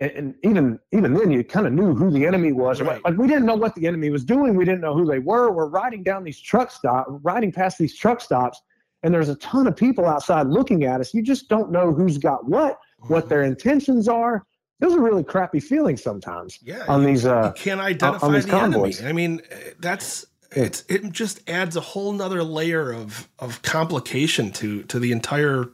and, 0.00 0.10
and 0.12 0.34
even 0.44 0.78
even 0.92 1.14
then 1.14 1.30
you 1.30 1.44
kind 1.44 1.66
of 1.66 1.72
knew 1.72 1.94
who 1.94 2.10
the 2.10 2.26
enemy 2.26 2.52
was. 2.52 2.80
Right. 2.80 3.04
Like 3.04 3.16
we 3.16 3.26
didn't 3.26 3.46
know 3.46 3.56
what 3.56 3.74
the 3.74 3.86
enemy 3.86 4.10
was 4.10 4.24
doing. 4.24 4.54
We 4.54 4.64
didn't 4.64 4.80
know 4.80 4.94
who 4.94 5.04
they 5.04 5.18
were. 5.18 5.50
We're 5.50 5.68
riding 5.68 6.02
down 6.02 6.24
these 6.24 6.40
truck 6.40 6.70
stops, 6.70 7.10
riding 7.22 7.52
past 7.52 7.78
these 7.78 7.96
truck 7.96 8.20
stops, 8.20 8.60
and 9.02 9.12
there's 9.12 9.28
a 9.28 9.36
ton 9.36 9.66
of 9.66 9.76
people 9.76 10.06
outside 10.06 10.46
looking 10.46 10.84
at 10.84 11.00
us. 11.00 11.14
You 11.14 11.22
just 11.22 11.48
don't 11.48 11.70
know 11.70 11.92
who's 11.92 12.18
got 12.18 12.48
what, 12.48 12.78
what 13.08 13.20
mm-hmm. 13.20 13.28
their 13.28 13.42
intentions 13.42 14.08
are. 14.08 14.44
It 14.80 14.84
was 14.84 14.94
a 14.94 15.00
really 15.00 15.24
crappy 15.24 15.60
feeling 15.60 15.96
sometimes. 15.96 16.58
Yeah, 16.62 16.84
on 16.88 17.04
these 17.04 17.26
uh, 17.26 17.52
you 17.56 17.62
can't 17.62 17.80
identify 17.80 18.28
the 18.38 18.48
convoys. 18.48 19.00
enemy. 19.00 19.08
I 19.08 19.12
mean, 19.12 19.42
that's 19.80 20.26
it's 20.52 20.84
it 20.88 21.10
just 21.12 21.48
adds 21.48 21.76
a 21.76 21.80
whole 21.80 22.12
nother 22.12 22.42
layer 22.42 22.92
of 22.92 23.28
of 23.38 23.62
complication 23.62 24.52
to 24.52 24.82
to 24.84 24.98
the 24.98 25.12
entire 25.12 25.70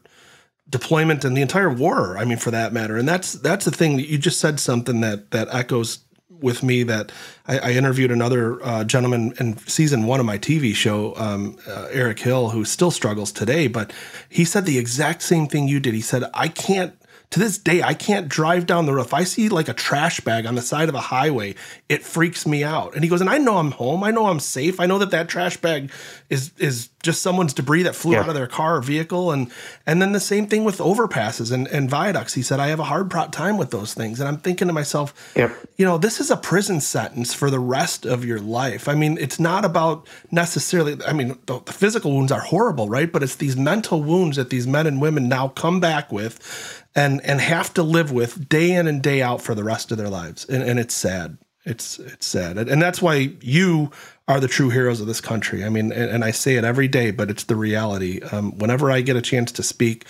deployment 0.69 1.25
and 1.25 1.37
the 1.37 1.43
entire 1.43 1.71
war. 1.71 2.17
I 2.17 2.25
mean, 2.25 2.39
for 2.39 2.51
that 2.51 2.73
matter. 2.73 2.97
And 2.97 3.09
that's 3.09 3.35
that's 3.35 3.65
the 3.65 3.71
thing 3.71 3.97
that 3.97 4.09
you 4.09 4.19
just 4.19 4.41
said 4.41 4.59
something 4.59 5.01
that 5.01 5.31
that 5.31 5.49
echoes 5.53 6.01
with 6.29 6.63
me 6.63 6.83
that 6.83 7.13
I, 7.47 7.59
I 7.59 7.71
interviewed 7.73 8.11
another 8.11 8.63
uh, 8.65 8.85
gentleman 8.85 9.35
in 9.39 9.57
season 9.67 10.07
one 10.07 10.21
of 10.21 10.27
my 10.27 10.39
TV 10.39 10.75
show, 10.75 11.15
um, 11.17 11.57
uh, 11.69 11.89
Eric 11.91 12.19
Hill, 12.19 12.51
who 12.51 12.65
still 12.65 12.91
struggles 12.91 13.33
today. 13.33 13.67
But 13.67 13.93
he 14.29 14.45
said 14.45 14.67
the 14.67 14.79
exact 14.79 15.23
same 15.23 15.47
thing 15.47 15.69
you 15.69 15.81
did. 15.81 15.95
He 15.95 16.01
said, 16.01 16.25
"I 16.35 16.49
can't." 16.49 16.95
To 17.35 17.41
this 17.41 17.59
day, 17.59 17.83
I 17.83 17.95
can't 17.95 18.29
drive 18.29 18.65
down 18.65 18.87
the 18.87 18.95
road. 18.95 19.07
If 19.07 19.13
I 19.13 19.25
see 19.25 19.49
like 19.49 19.69
a 19.69 19.73
trash 19.73 20.21
bag 20.21 20.47
on 20.47 20.55
the 20.55 20.63
side 20.63 20.89
of 20.89 20.95
a 20.95 21.01
highway, 21.01 21.57
it 21.89 22.05
freaks 22.05 22.47
me 22.47 22.63
out. 22.63 22.95
And 22.95 23.03
he 23.03 23.11
goes, 23.11 23.21
and 23.21 23.29
I 23.29 23.39
know 23.39 23.57
I'm 23.57 23.73
home. 23.73 24.05
I 24.05 24.13
know 24.13 24.27
I'm 24.27 24.39
safe. 24.39 24.79
I 24.79 24.87
know 24.87 24.99
that 24.99 25.11
that 25.11 25.29
trash 25.29 25.57
bag 25.57 25.91
is 26.31 26.53
is 26.59 26.91
just 27.03 27.23
someone's 27.23 27.53
debris 27.53 27.83
that 27.83 27.97
flew 27.97 28.13
yeah. 28.13 28.21
out 28.21 28.29
of 28.29 28.37
their 28.37 28.47
car 28.47 28.77
or 28.77 28.83
vehicle. 28.83 29.33
And 29.33 29.51
and 29.85 30.01
then 30.01 30.13
the 30.13 30.21
same 30.21 30.47
thing 30.47 30.63
with 30.63 30.79
overpasses 30.79 31.51
and, 31.51 31.67
and 31.67 31.91
viaducts. 31.91 32.35
He 32.35 32.43
said, 32.43 32.61
I 32.61 32.69
have 32.69 32.79
a 32.79 32.85
hard 32.85 33.11
time 33.33 33.59
with 33.59 33.73
those 33.73 33.95
things. 33.95 34.21
And 34.21 34.29
I'm 34.29 34.39
thinking 34.39 34.69
to 34.69 34.73
myself, 34.73 35.33
yep. 35.35 35.53
you 35.77 35.85
know, 35.85 35.99
this 35.99 36.21
is 36.21 36.31
a 36.31 36.37
prison 36.37 36.81
sentence 36.81 37.35
for 37.35 37.51
the 37.51 37.59
rest 37.59 38.07
of 38.07 38.25
your 38.25 38.39
life. 38.39 38.87
I 38.87 38.95
mean, 38.95 39.19
it's 39.19 39.41
not 39.41 39.65
about 39.65 40.07
necessarily, 40.31 40.97
I 41.05 41.13
mean, 41.13 41.37
the, 41.47 41.59
the 41.65 41.73
physical 41.73 42.13
wounds 42.13 42.31
are 42.31 42.43
horrible, 42.43 42.89
right? 42.89 43.11
But 43.11 43.25
it's 43.25 43.35
these 43.35 43.57
mental 43.57 44.05
wounds 44.05 44.37
that 44.37 44.51
these 44.51 44.69
men 44.69 44.87
and 44.87 45.01
women 45.01 45.29
now 45.29 45.49
come 45.49 45.81
back 45.81 46.13
with 46.13 46.84
and 46.95 47.21
and 47.23 47.41
have 47.41 47.75
to 47.75 47.83
live 47.83 48.13
with 48.13 48.49
day 48.49 48.73
in 48.73 48.87
and 48.87 49.03
day 49.03 49.23
out 49.23 49.43
for 49.43 49.55
the 49.55 49.65
rest 49.65 49.91
of 49.91 49.99
their 49.99 50.09
lives. 50.09 50.45
And, 50.47 50.63
and 50.63 50.79
it's 50.79 50.95
sad. 50.95 51.39
It's 51.65 51.99
it's 51.99 52.27
sad, 52.27 52.59
and 52.59 52.83
that's 52.83 53.01
why 53.01 53.33
you 53.41 53.91
are 54.29 54.39
the 54.39 54.49
true 54.49 54.69
heroes 54.69 55.01
of 55.01 55.07
this 55.07 55.23
country. 55.23 55.65
I 55.65 55.71
mean, 55.71 55.93
and, 55.93 56.11
and 56.11 56.25
I 56.25 56.31
say 56.31 56.57
it 56.57 56.65
every 56.65 56.89
day, 56.89 57.11
but 57.11 57.31
it's 57.31 57.45
the 57.45 57.57
reality. 57.57 58.21
Um, 58.33 58.59
whenever 58.59 58.91
I 58.91 59.01
get 59.01 59.17
a 59.17 59.23
chance 59.23 59.51
to 59.53 59.63
speak, 59.63 60.05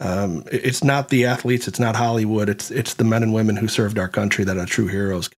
um, 0.00 0.44
it's 0.52 0.84
not 0.84 1.08
the 1.08 1.24
athletes, 1.24 1.66
it's 1.66 1.80
not 1.80 1.96
Hollywood, 1.96 2.50
it's 2.50 2.70
it's 2.70 2.92
the 2.94 3.04
men 3.04 3.22
and 3.22 3.32
women 3.32 3.56
who 3.56 3.68
served 3.68 3.98
our 3.98 4.08
country 4.08 4.44
that 4.44 4.58
are 4.58 4.66
true 4.66 4.88
heroes 4.88 5.30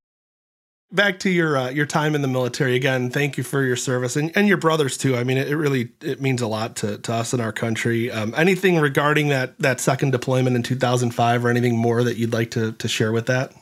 back 0.92 1.18
to 1.20 1.30
your 1.30 1.56
uh, 1.56 1.70
your 1.70 1.86
time 1.86 2.14
in 2.14 2.22
the 2.22 2.28
military 2.28 2.76
again. 2.76 3.10
Thank 3.10 3.36
you 3.36 3.44
for 3.44 3.62
your 3.62 3.76
service 3.76 4.16
and, 4.16 4.36
and 4.36 4.48
your 4.48 4.56
brothers 4.56 4.96
too. 4.96 5.16
I 5.16 5.24
mean, 5.24 5.38
it, 5.38 5.48
it 5.48 5.56
really 5.56 5.90
it 6.00 6.20
means 6.20 6.42
a 6.42 6.46
lot 6.46 6.76
to, 6.76 6.98
to 6.98 7.12
us 7.12 7.32
in 7.32 7.40
our 7.40 7.52
country. 7.52 8.10
Um, 8.10 8.34
anything 8.36 8.78
regarding 8.78 9.28
that 9.28 9.58
that 9.58 9.80
second 9.80 10.10
deployment 10.10 10.56
in 10.56 10.62
2005 10.62 11.44
or 11.44 11.48
anything 11.48 11.76
more 11.76 12.02
that 12.02 12.16
you'd 12.16 12.32
like 12.32 12.50
to 12.52 12.72
to 12.72 12.88
share 12.88 13.12
with 13.12 13.26
that? 13.26 13.52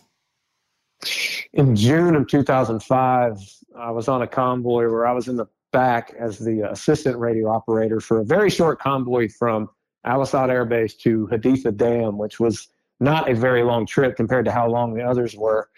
In 1.53 1.77
June 1.77 2.17
of 2.17 2.27
2005, 2.27 3.39
I 3.77 3.91
was 3.91 4.09
on 4.09 4.23
a 4.23 4.27
convoy 4.27 4.89
where 4.91 5.07
I 5.07 5.13
was 5.13 5.29
in 5.29 5.37
the 5.37 5.47
back 5.71 6.13
as 6.19 6.39
the 6.39 6.69
assistant 6.71 7.17
radio 7.19 7.49
operator 7.49 8.01
for 8.01 8.21
a 8.21 8.25
very 8.25 8.51
short 8.51 8.81
convoy 8.81 9.29
from 9.29 9.69
Al 10.05 10.23
Asad 10.23 10.51
Air 10.51 10.65
Base 10.65 10.95
to 10.95 11.29
Haditha 11.31 11.77
Dam, 11.77 12.19
which 12.19 12.41
was 12.41 12.69
not 13.01 13.31
a 13.31 13.35
very 13.35 13.63
long 13.63 13.87
trip 13.87 14.17
compared 14.17 14.45
to 14.47 14.51
how 14.51 14.69
long 14.69 14.95
the 14.95 15.03
others 15.03 15.37
were. 15.37 15.69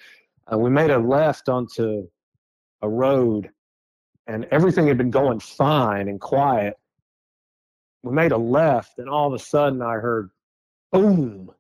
Uh, 0.52 0.58
we 0.58 0.70
made 0.70 0.90
a 0.90 0.98
left 0.98 1.48
onto 1.48 2.08
a 2.82 2.88
road, 2.88 3.50
and 4.26 4.46
everything 4.50 4.86
had 4.86 4.98
been 4.98 5.10
going 5.10 5.38
fine 5.38 6.08
and 6.08 6.20
quiet. 6.20 6.74
We 8.02 8.12
made 8.12 8.32
a 8.32 8.38
left, 8.38 8.98
and 8.98 9.08
all 9.08 9.28
of 9.28 9.34
a 9.34 9.38
sudden 9.38 9.82
I 9.82 9.94
heard 9.94 10.30
boom, 10.90 11.50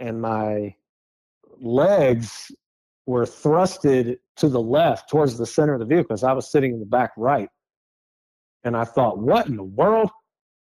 and 0.00 0.20
my 0.20 0.74
legs 1.60 2.50
were 3.06 3.24
thrusted 3.24 4.18
to 4.36 4.48
the 4.48 4.60
left 4.60 5.10
towards 5.10 5.36
the 5.36 5.46
center 5.46 5.74
of 5.74 5.80
the 5.80 5.86
vehicle 5.86 6.14
as 6.14 6.24
I 6.24 6.32
was 6.32 6.50
sitting 6.50 6.72
in 6.72 6.80
the 6.80 6.86
back 6.86 7.12
right. 7.16 7.48
And 8.64 8.76
I 8.76 8.84
thought, 8.84 9.18
what 9.18 9.46
in 9.46 9.56
the 9.56 9.62
world? 9.62 10.10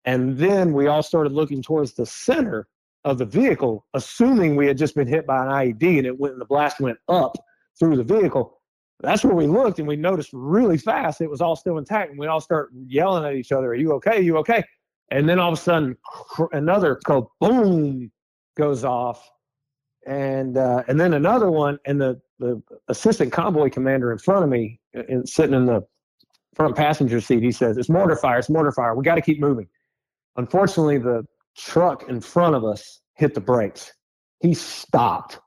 And 0.05 0.37
then 0.37 0.73
we 0.73 0.87
all 0.87 1.03
started 1.03 1.31
looking 1.33 1.61
towards 1.61 1.93
the 1.93 2.05
center 2.05 2.67
of 3.03 3.17
the 3.17 3.25
vehicle, 3.25 3.85
assuming 3.93 4.55
we 4.55 4.67
had 4.67 4.77
just 4.77 4.95
been 4.95 5.07
hit 5.07 5.25
by 5.25 5.43
an 5.43 5.49
IED 5.49 5.97
and 5.97 6.05
it 6.05 6.19
went 6.19 6.33
and 6.33 6.41
the 6.41 6.45
blast 6.45 6.79
went 6.79 6.97
up 7.07 7.37
through 7.79 7.97
the 7.97 8.03
vehicle. 8.03 8.59
That's 8.99 9.23
where 9.23 9.35
we 9.35 9.45
looked 9.45 9.79
and 9.79 9.87
we 9.87 9.95
noticed 9.95 10.31
really 10.33 10.77
fast 10.77 11.21
it 11.21 11.29
was 11.29 11.41
all 11.41 11.55
still 11.55 11.77
intact. 11.77 12.11
And 12.11 12.19
we 12.19 12.27
all 12.27 12.41
start 12.41 12.69
yelling 12.87 13.25
at 13.25 13.35
each 13.35 13.51
other, 13.51 13.67
Are 13.67 13.75
you 13.75 13.93
okay? 13.93 14.17
Are 14.17 14.21
you 14.21 14.37
okay? 14.37 14.63
And 15.11 15.29
then 15.29 15.39
all 15.39 15.53
of 15.53 15.59
a 15.59 15.61
sudden, 15.61 15.95
another 16.51 16.99
boom 17.39 18.11
goes 18.57 18.83
off. 18.83 19.29
And 20.05 20.57
uh, 20.57 20.83
and 20.87 20.99
then 20.99 21.13
another 21.13 21.51
one, 21.51 21.79
and 21.85 21.99
the, 21.99 22.19
the 22.39 22.61
assistant 22.87 23.31
convoy 23.31 23.69
commander 23.69 24.11
in 24.11 24.17
front 24.17 24.43
of 24.43 24.49
me, 24.49 24.79
in, 24.93 25.25
sitting 25.25 25.53
in 25.53 25.65
the 25.65 25.85
front 26.55 26.75
passenger 26.75 27.19
seat, 27.19 27.43
he 27.43 27.51
says, 27.51 27.77
It's 27.77 27.89
mortar 27.89 28.15
fire, 28.15 28.39
it's 28.39 28.49
mortar 28.49 28.71
fire. 28.71 28.95
We 28.95 29.03
got 29.03 29.15
to 29.15 29.21
keep 29.21 29.39
moving. 29.39 29.67
Unfortunately, 30.37 30.97
the 30.97 31.25
truck 31.57 32.07
in 32.09 32.21
front 32.21 32.55
of 32.55 32.63
us 32.63 33.01
hit 33.15 33.33
the 33.33 33.41
brakes. 33.41 33.91
He 34.39 34.53
stopped 34.53 35.39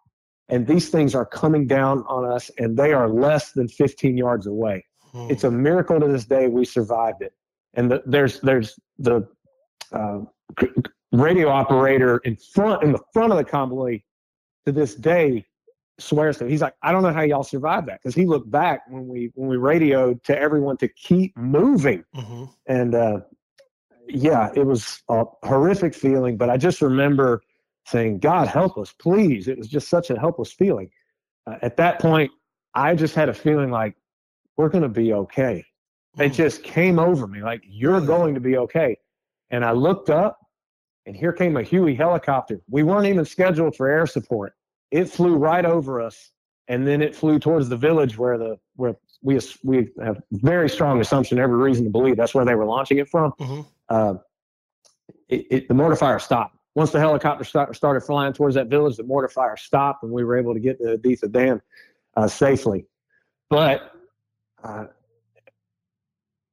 and 0.50 0.66
these 0.66 0.88
things 0.88 1.14
are 1.14 1.26
coming 1.26 1.66
down 1.66 2.04
on 2.08 2.30
us 2.30 2.50
and 2.58 2.76
they 2.76 2.92
are 2.92 3.08
less 3.08 3.52
than 3.52 3.68
15 3.68 4.16
yards 4.16 4.46
away 4.46 4.84
hmm. 5.12 5.26
it's 5.30 5.44
a 5.44 5.50
miracle 5.50 5.98
to 6.00 6.08
this 6.08 6.24
day 6.24 6.48
we 6.48 6.64
survived 6.64 7.22
it 7.22 7.32
and 7.74 7.90
the, 7.90 8.02
there's 8.06 8.40
there's 8.40 8.78
the 8.98 9.26
uh, 9.92 10.20
radio 11.12 11.48
operator 11.48 12.18
in 12.18 12.36
front 12.36 12.82
in 12.82 12.92
the 12.92 13.00
front 13.12 13.32
of 13.32 13.38
the 13.38 13.44
convoy 13.44 14.00
to 14.66 14.72
this 14.72 14.94
day 14.94 15.44
swears 15.98 16.38
to 16.38 16.46
he's 16.46 16.62
like 16.62 16.74
i 16.82 16.92
don't 16.92 17.02
know 17.02 17.12
how 17.12 17.22
y'all 17.22 17.42
survived 17.42 17.86
that 17.88 18.00
because 18.02 18.14
he 18.14 18.26
looked 18.26 18.50
back 18.50 18.82
when 18.88 19.06
we 19.06 19.30
when 19.34 19.48
we 19.48 19.56
radioed 19.56 20.22
to 20.24 20.38
everyone 20.38 20.76
to 20.76 20.88
keep 20.88 21.36
moving 21.36 22.04
mm-hmm. 22.16 22.44
and 22.66 22.94
uh, 22.94 23.20
yeah 24.08 24.50
it 24.54 24.64
was 24.64 25.02
a 25.08 25.24
horrific 25.44 25.94
feeling 25.94 26.36
but 26.36 26.48
i 26.48 26.56
just 26.56 26.80
remember 26.80 27.42
saying, 27.90 28.18
God, 28.20 28.48
help 28.48 28.78
us, 28.78 28.92
please. 28.92 29.48
It 29.48 29.58
was 29.58 29.68
just 29.68 29.88
such 29.88 30.10
a 30.10 30.18
helpless 30.18 30.52
feeling. 30.52 30.90
Uh, 31.46 31.56
at 31.62 31.76
that 31.76 32.00
point, 32.00 32.30
I 32.74 32.94
just 32.94 33.14
had 33.14 33.28
a 33.28 33.34
feeling 33.34 33.70
like, 33.70 33.96
we're 34.56 34.68
going 34.68 34.82
to 34.82 34.88
be 34.88 35.12
okay. 35.12 35.64
It 36.18 36.28
hmm. 36.28 36.34
just 36.34 36.62
came 36.62 36.98
over 36.98 37.26
me 37.26 37.42
like, 37.42 37.62
you're 37.66 38.00
going 38.00 38.34
to 38.34 38.40
be 38.40 38.56
okay. 38.58 38.96
And 39.50 39.64
I 39.64 39.72
looked 39.72 40.10
up, 40.10 40.38
and 41.06 41.16
here 41.16 41.32
came 41.32 41.56
a 41.56 41.62
Huey 41.62 41.94
helicopter. 41.94 42.60
We 42.68 42.82
weren't 42.82 43.06
even 43.06 43.24
scheduled 43.24 43.74
for 43.74 43.88
air 43.88 44.06
support. 44.06 44.54
It 44.90 45.06
flew 45.06 45.36
right 45.36 45.64
over 45.64 46.00
us, 46.00 46.30
and 46.68 46.86
then 46.86 47.02
it 47.02 47.16
flew 47.16 47.38
towards 47.38 47.68
the 47.68 47.76
village 47.76 48.16
where 48.18 48.38
the 48.38 48.58
where 48.76 48.94
we 49.22 49.40
we 49.64 49.88
have 50.02 50.22
very 50.32 50.68
strong 50.68 51.00
assumption, 51.00 51.38
every 51.38 51.56
reason 51.56 51.84
to 51.84 51.90
believe 51.90 52.16
that's 52.16 52.34
where 52.34 52.44
they 52.44 52.54
were 52.54 52.64
launching 52.64 52.98
it 52.98 53.08
from. 53.08 53.32
Mm-hmm. 53.40 53.60
Uh, 53.88 54.14
it, 55.28 55.46
it, 55.50 55.68
the 55.68 55.74
mortar 55.74 55.96
fire 55.96 56.18
stopped 56.18 56.56
once 56.74 56.92
the 56.92 57.00
helicopter 57.00 57.44
start, 57.44 57.74
started 57.74 58.00
flying 58.00 58.32
towards 58.32 58.54
that 58.54 58.68
village, 58.68 58.96
the 58.96 59.02
mortar 59.02 59.28
fire 59.28 59.56
stopped, 59.56 60.02
and 60.02 60.12
we 60.12 60.24
were 60.24 60.38
able 60.38 60.54
to 60.54 60.60
get 60.60 60.78
to 60.78 60.96
Haditha 60.96 61.30
Dam 61.30 61.60
uh, 62.16 62.28
safely. 62.28 62.86
But 63.48 63.92
uh, 64.62 64.86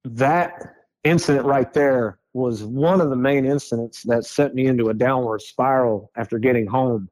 that 0.05 0.76
incident 1.03 1.45
right 1.45 1.72
there 1.74 2.20
was 2.34 2.63
one 2.63 3.01
of 3.01 3.09
the 3.09 3.15
main 3.15 3.45
incidents 3.45 4.03
that 4.03 4.26
sent 4.26 4.55
me 4.55 4.68
into 4.68 4.89
a 4.89 4.93
downward 4.93 5.41
spiral 5.41 6.11
after 6.15 6.39
getting 6.39 6.68
home, 6.68 7.09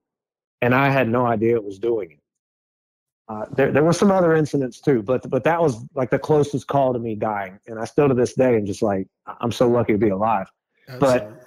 and 0.62 0.74
I 0.74 0.90
had 0.90 1.08
no 1.08 1.26
idea 1.26 1.56
it 1.56 1.64
was 1.64 1.80
doing 1.80 2.12
it. 2.12 2.20
Uh, 3.28 3.46
there, 3.56 3.72
there 3.72 3.84
were 3.84 3.94
some 3.94 4.12
other 4.12 4.36
incidents 4.36 4.80
too, 4.80 5.02
but 5.02 5.28
but 5.32 5.44
that 5.44 5.60
was 5.60 5.84
like 5.96 6.12
the 6.12 6.20
closest 6.20 6.68
call 6.68 6.94
to 6.94 7.00
me 7.00 7.16
dying, 7.16 7.60
and 7.66 7.80
I 7.80 7.86
still 7.86 8.08
to 8.08 8.14
this 8.14 8.36
day 8.36 8.56
am 8.56 8.68
just 8.68 8.84
like 8.84 9.08
I'm 9.40 9.52
so 9.52 9.68
lucky 9.68 9.94
to 9.94 10.00
be 10.00 10.10
alive. 10.10 10.48
Absolutely. 10.88 11.20
But 11.20 11.45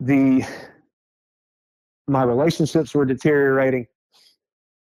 the 0.00 0.44
my 2.08 2.22
relationships 2.22 2.94
were 2.94 3.04
deteriorating. 3.04 3.86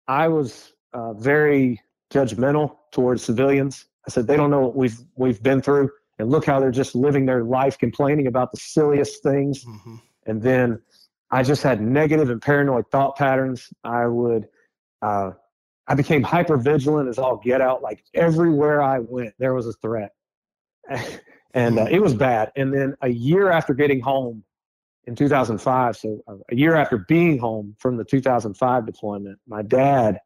I 0.08 0.28
was 0.28 0.72
uh, 0.92 1.12
very 1.14 1.80
judgmental 2.12 2.76
towards 2.90 3.24
civilians. 3.24 3.86
I 4.06 4.10
said, 4.10 4.26
they 4.26 4.36
don't 4.36 4.50
know 4.50 4.60
what 4.60 4.76
we've 4.76 4.98
we've 5.16 5.42
been 5.42 5.62
through, 5.62 5.90
and 6.18 6.30
look 6.30 6.44
how 6.44 6.58
they're 6.60 6.70
just 6.70 6.94
living 6.94 7.26
their 7.26 7.44
life 7.44 7.78
complaining 7.78 8.26
about 8.26 8.50
the 8.50 8.58
silliest 8.58 9.22
things. 9.22 9.64
Mm-hmm. 9.64 9.96
And 10.26 10.42
then 10.42 10.80
I 11.30 11.42
just 11.42 11.62
had 11.62 11.80
negative 11.80 12.30
and 12.30 12.42
paranoid 12.42 12.90
thought 12.90 13.16
patterns. 13.16 13.72
I 13.84 14.06
would, 14.06 14.48
uh, 15.00 15.32
I 15.86 15.94
became 15.94 16.22
hyper 16.22 16.56
vigilant 16.56 17.08
as 17.08 17.18
all 17.18 17.36
get 17.36 17.60
out. 17.60 17.82
Like 17.82 18.04
everywhere 18.14 18.82
I 18.82 18.98
went, 18.98 19.34
there 19.38 19.54
was 19.54 19.66
a 19.66 19.72
threat, 19.74 20.12
and 20.88 21.78
uh, 21.78 21.84
mm-hmm. 21.84 21.94
it 21.94 22.02
was 22.02 22.14
bad. 22.14 22.50
And 22.56 22.74
then 22.74 22.96
a 23.02 23.08
year 23.08 23.50
after 23.50 23.72
getting 23.72 24.00
home 24.00 24.42
in 25.04 25.16
2005, 25.16 25.96
so 25.96 26.22
uh, 26.28 26.34
a 26.50 26.54
year 26.54 26.76
after 26.76 26.98
being 26.98 27.38
home 27.38 27.74
from 27.78 27.96
the 27.96 28.04
2005 28.04 28.86
deployment, 28.86 29.38
my 29.48 29.62
dad 29.62 30.20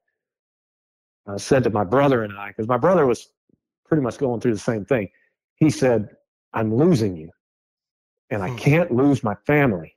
uh, 1.27 1.39
said 1.39 1.65
to 1.65 1.71
my 1.71 1.85
brother 1.85 2.23
and 2.23 2.37
I, 2.37 2.49
because 2.49 2.69
my 2.69 2.77
brother 2.77 3.07
was 3.07 3.29
pretty 3.87 4.03
much 4.03 4.19
going 4.19 4.41
through 4.41 4.53
the 4.53 4.59
same 4.59 4.85
thing. 4.85 5.09
He 5.57 5.71
said, 5.71 6.09
I'm 6.53 6.75
losing 6.75 7.17
you, 7.17 7.31
and 8.31 8.43
I 8.43 8.51
hmm. 8.51 8.57
can't 8.57 8.91
lose 8.93 9.23
my 9.25 9.35
family. 9.47 9.97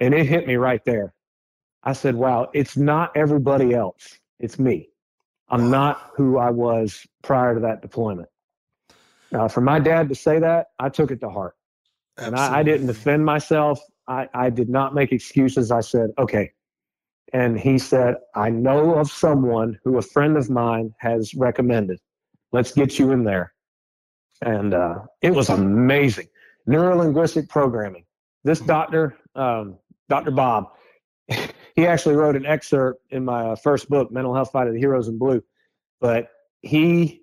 And 0.00 0.14
it 0.14 0.26
hit 0.26 0.46
me 0.46 0.56
right 0.56 0.84
there. 0.84 1.12
I 1.82 1.92
said, 1.92 2.14
wow, 2.14 2.50
it's 2.54 2.76
not 2.76 3.16
everybody 3.16 3.74
else, 3.74 4.18
it's 4.38 4.58
me. 4.58 4.90
I'm 5.48 5.70
not 5.70 6.12
who 6.14 6.38
I 6.38 6.50
was 6.50 7.06
prior 7.22 7.54
to 7.54 7.60
that 7.60 7.82
deployment. 7.82 8.28
Uh, 9.32 9.48
for 9.48 9.60
my 9.60 9.78
dad 9.78 10.08
to 10.10 10.14
say 10.14 10.38
that, 10.38 10.68
I 10.78 10.90
took 10.90 11.10
it 11.10 11.20
to 11.20 11.30
heart. 11.30 11.54
Absolutely. 12.18 12.38
And 12.38 12.54
I, 12.54 12.58
I, 12.58 12.62
didn't 12.62 12.86
defend 12.88 13.24
myself. 13.24 13.80
I, 14.08 14.28
I 14.34 14.50
did 14.50 14.68
not 14.68 14.94
make 14.94 15.12
excuses. 15.12 15.70
I 15.70 15.80
said, 15.80 16.10
okay, 16.18 16.52
and 17.32 17.58
he 17.58 17.78
said, 17.78 18.16
I 18.34 18.50
know 18.50 18.94
of 18.94 19.10
someone 19.10 19.78
who 19.84 19.98
a 19.98 20.02
friend 20.02 20.36
of 20.36 20.48
mine 20.48 20.94
has 20.98 21.34
recommended. 21.34 22.00
Let's 22.52 22.72
get 22.72 22.98
you 22.98 23.12
in 23.12 23.24
there. 23.24 23.52
And 24.42 24.72
uh, 24.72 25.00
it 25.20 25.34
was 25.34 25.50
amazing. 25.50 26.28
Neurolinguistic 26.68 27.48
programming. 27.48 28.04
This 28.44 28.60
hmm. 28.60 28.66
doctor, 28.66 29.16
um, 29.34 29.78
Dr. 30.08 30.30
Bob, 30.30 30.70
he 31.76 31.86
actually 31.86 32.16
wrote 32.16 32.36
an 32.36 32.46
excerpt 32.46 33.02
in 33.10 33.24
my 33.24 33.50
uh, 33.50 33.56
first 33.56 33.90
book, 33.90 34.10
Mental 34.10 34.34
Health 34.34 34.52
Fight 34.52 34.68
of 34.68 34.72
the 34.72 34.78
Heroes 34.80 35.08
in 35.08 35.18
Blue. 35.18 35.42
But 36.00 36.30
he 36.62 37.22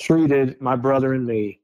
treated 0.00 0.60
my 0.60 0.76
brother 0.76 1.12
and 1.12 1.26
me, 1.26 1.59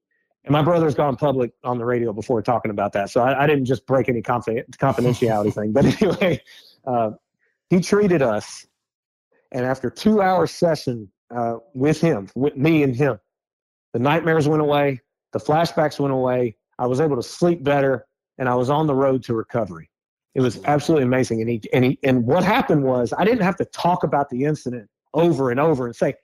and 0.46 0.52
my 0.52 0.62
brother's 0.62 0.94
gone 0.94 1.16
public 1.16 1.52
on 1.64 1.76
the 1.78 1.84
radio 1.84 2.12
before 2.12 2.40
talking 2.40 2.70
about 2.70 2.92
that. 2.92 3.10
So 3.10 3.20
I, 3.20 3.44
I 3.44 3.46
didn't 3.48 3.64
just 3.64 3.84
break 3.84 4.08
any 4.08 4.22
confidentiality 4.22 5.52
thing. 5.52 5.72
But 5.72 5.84
anyway, 6.02 6.40
uh, 6.86 7.10
he 7.68 7.80
treated 7.80 8.22
us, 8.22 8.64
and 9.50 9.66
after 9.66 9.90
two 9.90 10.22
hour 10.22 10.46
session 10.46 11.10
uh, 11.34 11.56
with 11.74 12.00
him, 12.00 12.28
with 12.36 12.56
me 12.56 12.84
and 12.84 12.94
him, 12.94 13.18
the 13.92 13.98
nightmares 13.98 14.46
went 14.46 14.62
away, 14.62 15.00
the 15.32 15.40
flashbacks 15.40 15.98
went 15.98 16.14
away. 16.14 16.56
I 16.78 16.86
was 16.86 17.00
able 17.00 17.16
to 17.16 17.22
sleep 17.22 17.64
better, 17.64 18.06
and 18.38 18.48
I 18.48 18.54
was 18.54 18.70
on 18.70 18.86
the 18.86 18.94
road 18.94 19.24
to 19.24 19.34
recovery. 19.34 19.90
It 20.34 20.42
was 20.42 20.62
absolutely 20.64 21.04
amazing. 21.04 21.40
And 21.40 21.50
he 21.50 21.62
and 21.72 21.84
he 21.84 21.98
and 22.04 22.24
what 22.24 22.44
happened 22.44 22.84
was 22.84 23.12
I 23.16 23.24
didn't 23.24 23.42
have 23.42 23.56
to 23.56 23.64
talk 23.64 24.04
about 24.04 24.30
the 24.30 24.44
incident 24.44 24.88
over 25.12 25.50
and 25.50 25.58
over 25.58 25.86
and 25.86 25.96
say, 25.96 26.14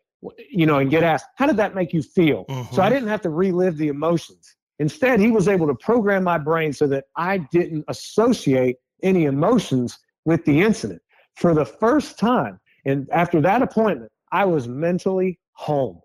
you 0.51 0.67
know, 0.67 0.79
and 0.79 0.91
get 0.91 1.03
asked, 1.03 1.27
how 1.37 1.47
did 1.47 1.57
that 1.57 1.75
make 1.75 1.93
you 1.93 2.03
feel? 2.03 2.45
Mm-hmm. 2.47 2.75
So 2.75 2.83
I 2.83 2.89
didn't 2.89 3.09
have 3.09 3.21
to 3.23 3.31
relive 3.31 3.77
the 3.77 3.89
emotions. 3.89 4.57
Instead, 4.79 5.21
he 5.21 5.31
was 5.31 5.49
able 5.49 5.67
to 5.67 5.75
program 5.75 6.25
my 6.25 6.39
brain 6.39 6.73
so 6.73 6.87
that 6.89 7.05
I 7.17 7.39
didn't 7.39 7.85
associate 7.89 8.77
any 9.03 9.25
emotions 9.25 9.99
with 10.25 10.45
the 10.45 10.61
incident 10.61 11.03
for 11.35 11.55
the 11.55 11.65
first 11.65 12.19
time. 12.19 12.59
And 12.85 13.09
after 13.11 13.41
that 13.41 13.63
appointment, 13.63 14.11
I 14.31 14.45
was 14.45 14.69
mentally 14.69 15.39
home. 15.53 16.01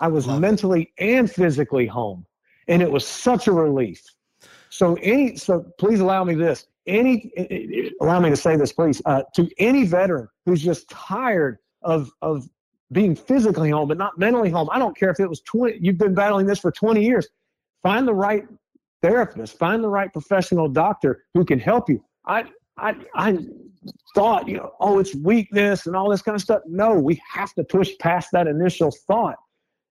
I 0.00 0.08
was 0.08 0.26
Love 0.26 0.40
mentally 0.40 0.92
it. 0.96 1.04
and 1.04 1.30
physically 1.30 1.86
home. 1.86 2.26
And 2.68 2.82
it 2.82 2.90
was 2.90 3.06
such 3.06 3.46
a 3.46 3.52
relief. 3.52 4.02
So 4.70 4.98
any 5.02 5.36
so 5.36 5.64
please 5.78 6.00
allow 6.00 6.24
me 6.24 6.34
this. 6.34 6.66
Any 6.86 7.32
allow 8.00 8.20
me 8.20 8.30
to 8.30 8.36
say 8.36 8.56
this, 8.56 8.72
please. 8.72 9.00
Uh, 9.04 9.22
to 9.34 9.48
any 9.58 9.84
veteran 9.84 10.28
who's 10.44 10.62
just 10.62 10.88
tired 10.90 11.58
of 11.82 12.10
of 12.22 12.48
being 12.92 13.16
physically 13.16 13.70
home 13.70 13.88
but 13.88 13.98
not 13.98 14.18
mentally 14.18 14.50
home. 14.50 14.68
I 14.70 14.78
don't 14.78 14.96
care 14.96 15.10
if 15.10 15.20
it 15.20 15.28
was 15.28 15.40
20 15.42 15.78
you've 15.80 15.98
been 15.98 16.14
battling 16.14 16.46
this 16.46 16.58
for 16.58 16.70
20 16.70 17.04
years. 17.04 17.28
Find 17.82 18.06
the 18.06 18.14
right 18.14 18.44
therapist, 19.02 19.58
find 19.58 19.82
the 19.82 19.88
right 19.88 20.12
professional 20.12 20.68
doctor 20.68 21.24
who 21.34 21.44
can 21.44 21.58
help 21.58 21.88
you. 21.88 22.02
I 22.26 22.44
I 22.78 22.94
I 23.14 23.38
thought, 24.14 24.48
you 24.48 24.56
know, 24.56 24.72
oh, 24.80 24.98
it's 24.98 25.14
weakness 25.14 25.86
and 25.86 25.94
all 25.94 26.10
this 26.10 26.22
kind 26.22 26.34
of 26.34 26.42
stuff. 26.42 26.62
No, 26.66 26.94
we 26.98 27.20
have 27.32 27.52
to 27.54 27.64
push 27.64 27.90
past 28.00 28.30
that 28.32 28.46
initial 28.46 28.90
thought 29.06 29.36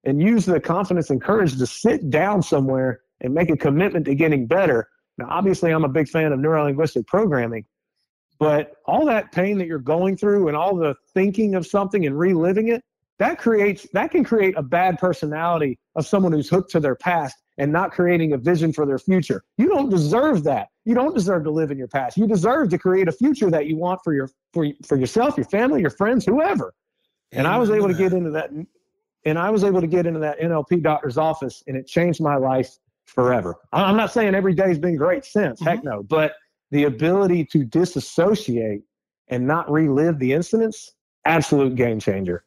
and 0.04 0.22
use 0.22 0.46
the 0.46 0.60
confidence 0.60 1.10
and 1.10 1.22
courage 1.22 1.58
to 1.58 1.66
sit 1.66 2.10
down 2.10 2.42
somewhere 2.42 3.02
and 3.22 3.34
make 3.34 3.50
a 3.50 3.58
commitment 3.58 4.06
to 4.06 4.16
getting 4.16 4.46
better. 4.46 4.88
Now, 5.18 5.28
obviously, 5.30 5.72
I'm 5.72 5.86
a 5.86 5.90
big 5.90 6.10
fan 6.10 6.32
of 6.32 6.40
neurolinguistic 6.40 7.08
programming, 7.08 7.66
but 8.40 8.74
all 8.86 9.06
that 9.06 9.32
pain 9.32 9.58
that 9.58 9.68
you're 9.68 9.80
going 9.80 10.18
through 10.18 10.48
and 10.48 10.58
all 10.58 10.76
the 10.76 10.96
thinking 11.14 11.56
of 11.56 11.66
something 11.66 12.06
and 12.06 12.18
reliving 12.18 12.70
it, 12.70 12.84
that 13.18 13.40
creates 13.40 13.88
that 13.94 14.12
can 14.12 14.24
create 14.24 14.56
a 14.58 14.64
bad 14.64 15.00
personality 15.00 15.80
of 15.96 16.06
someone 16.06 16.34
who's 16.34 16.50
hooked 16.50 16.72
to 16.72 16.80
their 16.80 16.96
past 16.96 17.36
and 17.58 17.72
not 17.72 17.92
creating 17.92 18.34
a 18.34 18.38
vision 18.38 18.74
for 18.74 18.86
their 18.86 19.00
future. 19.00 19.44
You 19.58 19.70
don't 19.70 19.90
deserve 19.90 20.44
that. 20.44 20.68
You 20.84 20.94
don't 20.94 21.16
deserve 21.16 21.46
to 21.46 21.52
live 21.52 21.72
in 21.72 21.78
your 21.78 21.88
past. 21.88 22.18
You 22.18 22.28
deserve 22.28 22.70
to 22.70 22.78
create 22.78 23.08
a 23.08 23.14
future 23.14 23.50
that 23.50 23.68
you 23.68 23.78
want 23.78 24.02
for 24.04 24.14
your 24.14 24.30
for 24.54 24.68
for 24.86 24.98
yourself, 24.98 25.38
your 25.38 25.46
family, 25.46 25.82
your 25.82 25.90
friends, 25.90 26.26
whoever. 26.26 26.74
And 27.32 27.48
I 27.48 27.58
was 27.58 27.70
able 27.70 27.88
to 27.88 27.94
get 27.94 28.14
into 28.14 28.32
that 28.32 28.52
and 29.26 29.40
I 29.40 29.50
was 29.50 29.64
able 29.64 29.82
to 29.82 29.88
get 29.88 30.06
into 30.06 30.20
that 30.20 30.40
NLP 30.40 30.84
doctor's 30.84 31.18
office 31.18 31.64
and 31.68 31.76
it 31.76 31.88
changed 31.88 32.22
my 32.22 32.36
life 32.36 32.78
forever. 33.06 33.56
I'm 33.72 33.98
not 33.98 34.12
saying 34.12 34.36
every 34.36 34.54
day's 34.54 34.80
been 34.80 34.96
great 34.96 35.26
since, 35.26 35.60
mm-hmm. 35.60 35.70
heck 35.70 35.84
no, 35.84 36.04
but 36.04 36.34
the 36.76 36.84
ability 36.84 37.46
to 37.46 37.64
disassociate 37.64 38.82
and 39.30 39.48
not 39.48 39.72
relive 39.72 40.20
the 40.20 40.34
incidents, 40.34 40.94
absolute 41.24 41.76
game 41.76 42.00
changer. 42.02 42.44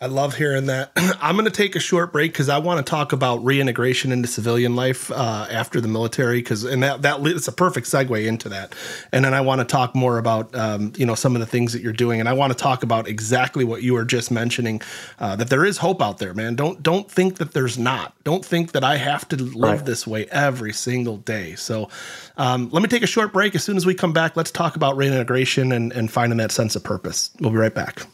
I 0.00 0.06
love 0.06 0.36
hearing 0.36 0.66
that. 0.66 0.92
I'm 1.22 1.36
going 1.36 1.46
to 1.46 1.50
take 1.50 1.74
a 1.74 1.80
short 1.80 2.12
break 2.12 2.32
because 2.32 2.48
I 2.48 2.58
want 2.58 2.84
to 2.84 2.88
talk 2.88 3.12
about 3.12 3.42
reintegration 3.44 4.12
into 4.12 4.28
civilian 4.28 4.76
life 4.76 5.10
uh, 5.10 5.46
after 5.50 5.80
the 5.80 5.88
military. 5.88 6.38
Because 6.38 6.64
and 6.64 6.82
that 6.82 7.02
that 7.02 7.24
it's 7.26 7.48
a 7.48 7.52
perfect 7.52 7.86
segue 7.86 8.26
into 8.26 8.50
that. 8.50 8.74
And 9.12 9.24
then 9.24 9.32
I 9.32 9.40
want 9.40 9.60
to 9.60 9.64
talk 9.64 9.94
more 9.94 10.18
about 10.18 10.54
um, 10.54 10.92
you 10.96 11.06
know 11.06 11.14
some 11.14 11.34
of 11.34 11.40
the 11.40 11.46
things 11.46 11.72
that 11.72 11.82
you're 11.82 11.92
doing, 11.92 12.20
and 12.20 12.28
I 12.28 12.34
want 12.34 12.52
to 12.52 12.58
talk 12.58 12.82
about 12.82 13.08
exactly 13.08 13.64
what 13.64 13.82
you 13.82 13.94
were 13.94 14.04
just 14.04 14.30
mentioning. 14.30 14.82
Uh, 15.18 15.36
that 15.36 15.48
there 15.48 15.64
is 15.64 15.78
hope 15.78 16.02
out 16.02 16.18
there, 16.18 16.34
man. 16.34 16.56
Don't 16.56 16.82
don't 16.82 17.10
think 17.10 17.36
that 17.36 17.52
there's 17.52 17.78
not. 17.78 18.12
Don't 18.24 18.44
think 18.44 18.72
that 18.72 18.84
I 18.84 18.96
have 18.96 19.26
to 19.28 19.36
live 19.36 19.78
right. 19.78 19.86
this 19.86 20.06
way 20.06 20.26
every 20.26 20.72
single 20.72 21.16
day. 21.16 21.54
So 21.54 21.88
um, 22.36 22.68
let 22.70 22.82
me 22.82 22.88
take 22.88 23.02
a 23.02 23.06
short 23.06 23.32
break. 23.32 23.54
As 23.54 23.64
soon 23.64 23.76
as 23.76 23.86
we 23.86 23.94
come 23.94 24.12
back, 24.12 24.36
let's 24.36 24.50
talk 24.50 24.76
about 24.76 24.96
reintegration 24.96 25.72
and, 25.72 25.92
and 25.92 26.10
finding 26.10 26.36
that 26.38 26.52
sense 26.52 26.76
of 26.76 26.84
purpose. 26.84 27.30
We'll 27.40 27.50
be 27.50 27.56
right 27.56 27.74
back. 27.74 28.06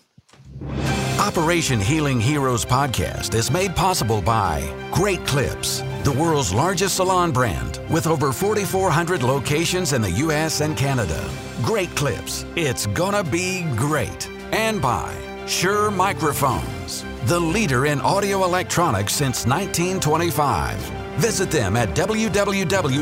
Operation 1.19 1.81
Healing 1.81 2.21
Heroes 2.21 2.65
podcast 2.65 3.35
is 3.35 3.51
made 3.51 3.77
possible 3.77 4.21
by 4.21 4.63
Great 4.93 5.25
Clips, 5.27 5.83
the 6.05 6.13
world's 6.13 6.53
largest 6.53 6.97
salon 6.97 7.33
brand 7.33 7.81
with 7.89 8.07
over 8.07 8.33
4,400 8.33 9.23
locations 9.23 9.93
in 9.93 10.03
the 10.03 10.11
U.S. 10.11 10.61
and 10.61 10.77
Canada. 10.77 11.31
Great 11.63 11.91
Clips, 11.97 12.45
it's 12.57 12.87
gonna 12.87 13.23
be 13.23 13.63
great. 13.77 14.29
And 14.53 14.83
by 14.83 15.15
Shure 15.47 15.91
Microphones, 15.91 17.05
the 17.25 17.39
leader 17.41 17.87
in 17.87 18.01
audio 18.01 18.45
electronics 18.45 19.13
since 19.15 19.47
1925. 19.47 20.79
Visit 21.17 21.51
them 21.51 21.77
at 21.77 21.91
www.shure.com. 21.91 22.93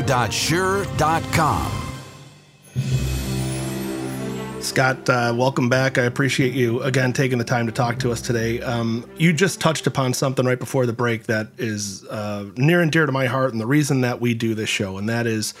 Scott, 4.63 5.09
uh, 5.09 5.33
welcome 5.35 5.69
back. 5.69 5.97
I 5.97 6.03
appreciate 6.03 6.53
you 6.53 6.81
again 6.83 7.13
taking 7.13 7.39
the 7.39 7.43
time 7.43 7.65
to 7.65 7.71
talk 7.71 7.97
to 7.99 8.11
us 8.11 8.21
today. 8.21 8.61
Um, 8.61 9.09
you 9.17 9.33
just 9.33 9.59
touched 9.59 9.87
upon 9.87 10.13
something 10.13 10.45
right 10.45 10.59
before 10.59 10.85
the 10.85 10.93
break 10.93 11.23
that 11.23 11.47
is 11.57 12.05
uh, 12.05 12.45
near 12.55 12.81
and 12.81 12.91
dear 12.91 13.05
to 13.05 13.11
my 13.11 13.25
heart, 13.25 13.51
and 13.51 13.59
the 13.59 13.65
reason 13.65 14.01
that 14.01 14.21
we 14.21 14.33
do 14.33 14.53
this 14.53 14.69
show, 14.69 14.97
and 14.97 15.09
that 15.09 15.25
is 15.25 15.53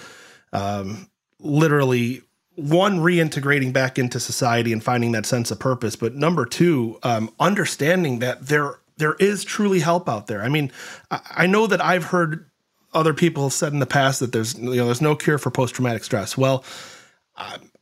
um, 0.53 1.09
literally 1.39 2.21
one 2.55 2.99
reintegrating 2.99 3.73
back 3.73 3.97
into 3.97 4.19
society 4.19 4.71
and 4.71 4.83
finding 4.83 5.13
that 5.13 5.25
sense 5.25 5.49
of 5.49 5.59
purpose, 5.59 5.95
but 5.95 6.13
number 6.13 6.45
two, 6.45 6.99
um, 7.03 7.33
understanding 7.39 8.19
that 8.19 8.47
there 8.47 8.75
there 8.97 9.15
is 9.15 9.43
truly 9.43 9.79
help 9.79 10.07
out 10.07 10.27
there. 10.27 10.43
I 10.43 10.49
mean, 10.49 10.71
I, 11.09 11.21
I 11.31 11.47
know 11.47 11.65
that 11.65 11.83
I've 11.83 12.05
heard 12.05 12.49
other 12.93 13.15
people 13.15 13.49
said 13.49 13.73
in 13.73 13.79
the 13.79 13.85
past 13.87 14.19
that 14.19 14.31
there's 14.31 14.57
you 14.57 14.75
know 14.75 14.85
there's 14.85 15.01
no 15.01 15.15
cure 15.15 15.39
for 15.39 15.49
post 15.49 15.75
traumatic 15.75 16.03
stress. 16.03 16.37
Well. 16.37 16.63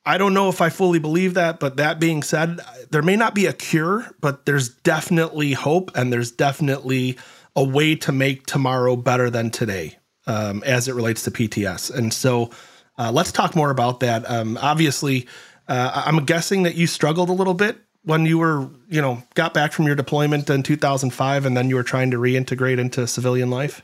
I 0.10 0.18
don't 0.18 0.34
know 0.34 0.50
if 0.50 0.60
I 0.60 0.70
fully 0.70 0.98
believe 0.98 1.36
that, 1.36 1.60
but 1.60 1.78
that 1.78 2.00
being 2.00 2.24
said, 2.24 2.60
there 2.90 3.04
may 3.04 3.16
not 3.16 3.36
be 3.36 3.46
a 3.46 3.54
cure, 3.54 4.08
but 4.20 4.48
there's 4.48 4.70
definitely 4.70 5.54
hope 5.54 5.92
and 5.96 6.12
there's 6.12 6.32
definitely 6.32 7.20
a 7.56 7.64
way 7.64 7.94
to 7.98 8.12
make 8.12 8.48
tomorrow 8.48 8.96
better 8.96 9.30
than 9.30 9.52
today 9.52 10.00
um, 10.26 10.64
as 10.66 10.88
it 10.88 10.96
relates 10.96 11.22
to 11.26 11.32
PTS. 11.32 11.94
And 11.94 12.12
so 12.12 12.50
uh, 12.98 13.12
let's 13.12 13.32
talk 13.32 13.56
more 13.56 13.70
about 13.70 14.00
that. 14.00 14.28
Um, 14.28 14.58
obviously, 14.60 15.28
uh, 15.68 16.02
I'm 16.08 16.26
guessing 16.26 16.64
that 16.64 16.74
you 16.74 16.88
struggled 16.88 17.30
a 17.30 17.34
little 17.34 17.54
bit 17.54 17.78
when 18.02 18.26
you 18.26 18.40
were, 18.40 18.68
you 18.90 19.04
know, 19.04 19.22
got 19.36 19.54
back 19.54 19.74
from 19.74 19.86
your 19.86 19.96
deployment 19.96 20.50
in 20.50 20.64
2005 20.64 21.46
and 21.46 21.56
then 21.56 21.70
you 21.70 21.76
were 21.76 21.84
trying 21.84 22.10
to 22.10 22.18
reintegrate 22.18 22.80
into 22.80 23.06
civilian 23.06 23.52
life? 23.52 23.84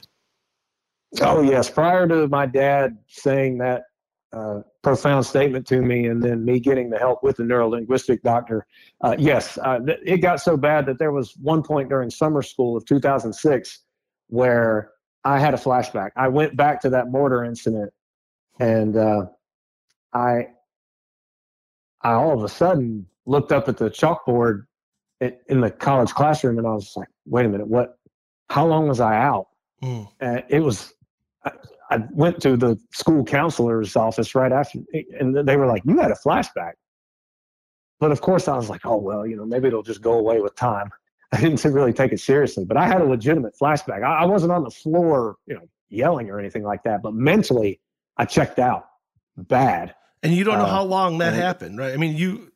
Oh, 1.22 1.44
yes. 1.44 1.70
Prior 1.70 2.08
to 2.08 2.28
my 2.30 2.48
dad 2.48 2.98
saying 3.10 3.60
that 3.60 3.84
uh, 4.36 4.62
profound 4.82 5.26
statement 5.26 5.66
to 5.66 5.82
me 5.82 6.08
and 6.08 6.22
then 6.22 6.44
me 6.44 6.60
getting 6.60 6.90
the 6.90 6.98
help 6.98 7.24
with 7.24 7.38
the 7.38 7.44
neurolinguistic 7.44 8.22
doctor, 8.22 8.68
uh, 9.02 9.16
yes, 9.18 9.58
uh, 9.64 9.80
th- 9.80 10.00
it 10.06 10.18
got 10.18 10.42
so 10.42 10.58
bad 10.58 10.86
that 10.86 11.00
there 11.00 11.14
was 11.14 11.36
one 11.42 11.64
point 11.64 11.88
during 11.88 12.10
summer 12.10 12.42
school 12.42 12.76
of 12.76 12.86
2006 12.86 13.80
where 14.28 14.92
I 15.24 15.40
had 15.40 15.54
a 15.54 15.58
flashback. 15.58 16.10
I 16.18 16.28
went 16.28 16.58
back 16.58 16.82
to 16.82 16.90
that 16.90 17.10
mortar 17.10 17.46
incident 17.46 17.94
and 18.60 18.98
uh, 18.98 19.28
I, 20.14 20.50
I 22.02 22.12
all 22.12 22.34
of 22.34 22.44
a 22.44 22.50
sudden 22.50 23.08
looked 23.26 23.54
up 23.54 23.70
at 23.70 23.78
the 23.78 23.90
chalkboard 23.90 24.66
in 25.22 25.62
the 25.62 25.72
college 25.72 26.14
classroom 26.14 26.58
and 26.58 26.68
I 26.68 26.72
was 26.72 26.94
like, 26.98 27.08
wait 27.26 27.46
a 27.46 27.50
minute, 27.50 27.68
what, 27.68 27.98
how 28.50 28.68
long 28.68 28.90
was 28.90 29.00
I 29.00 29.16
out? 29.16 29.48
Mm. 29.82 30.44
It 30.50 30.60
was, 30.60 30.94
I, 31.90 31.96
I, 31.96 32.04
went 32.12 32.42
to 32.42 32.58
the 32.58 32.78
school 32.92 33.24
counselor's 33.24 33.96
office 33.96 34.36
right 34.36 34.52
after, 34.52 34.80
and 35.20 35.48
they 35.48 35.58
were 35.58 35.68
like, 35.68 35.84
you 35.86 36.00
had 36.00 36.12
a 36.12 36.16
flashback. 36.16 36.74
But 38.00 38.12
of 38.12 38.22
course, 38.22 38.48
I 38.48 38.56
was 38.56 38.70
like, 38.70 38.86
oh, 38.86 38.98
well, 38.98 39.26
you 39.26 39.36
know, 39.36 39.46
maybe 39.46 39.68
it'll 39.68 39.84
just 39.84 40.02
go 40.02 40.14
away 40.14 40.42
with 40.42 40.56
time. 40.56 40.90
I 41.32 41.42
didn't 41.42 41.64
really 41.66 41.94
take 41.94 42.12
it 42.12 42.20
seriously, 42.20 42.66
but 42.66 42.78
I 42.78 42.88
had 42.88 43.02
a 43.02 43.06
legitimate 43.06 43.54
flashback. 43.62 44.04
I, 44.04 44.24
I 44.24 44.26
wasn't 44.26 44.52
on 44.52 44.64
the 44.64 44.70
floor, 44.70 45.38
you 45.48 45.56
know, 45.56 45.68
yelling 45.90 46.30
or 46.30 46.40
anything 46.40 46.64
like 46.64 46.84
that, 46.84 47.02
but 47.02 47.14
mentally, 47.14 47.80
I 48.18 48.26
checked 48.26 48.60
out 48.60 48.86
bad. 49.38 49.96
And 50.24 50.34
you 50.34 50.44
don't 50.44 50.58
know 50.58 50.66
uh, 50.66 50.70
how 50.70 50.84
long 50.84 51.20
that 51.20 51.34
happened, 51.34 51.78
right? 51.78 51.94
I 51.94 51.98
mean, 51.98 52.16
you 52.16 52.52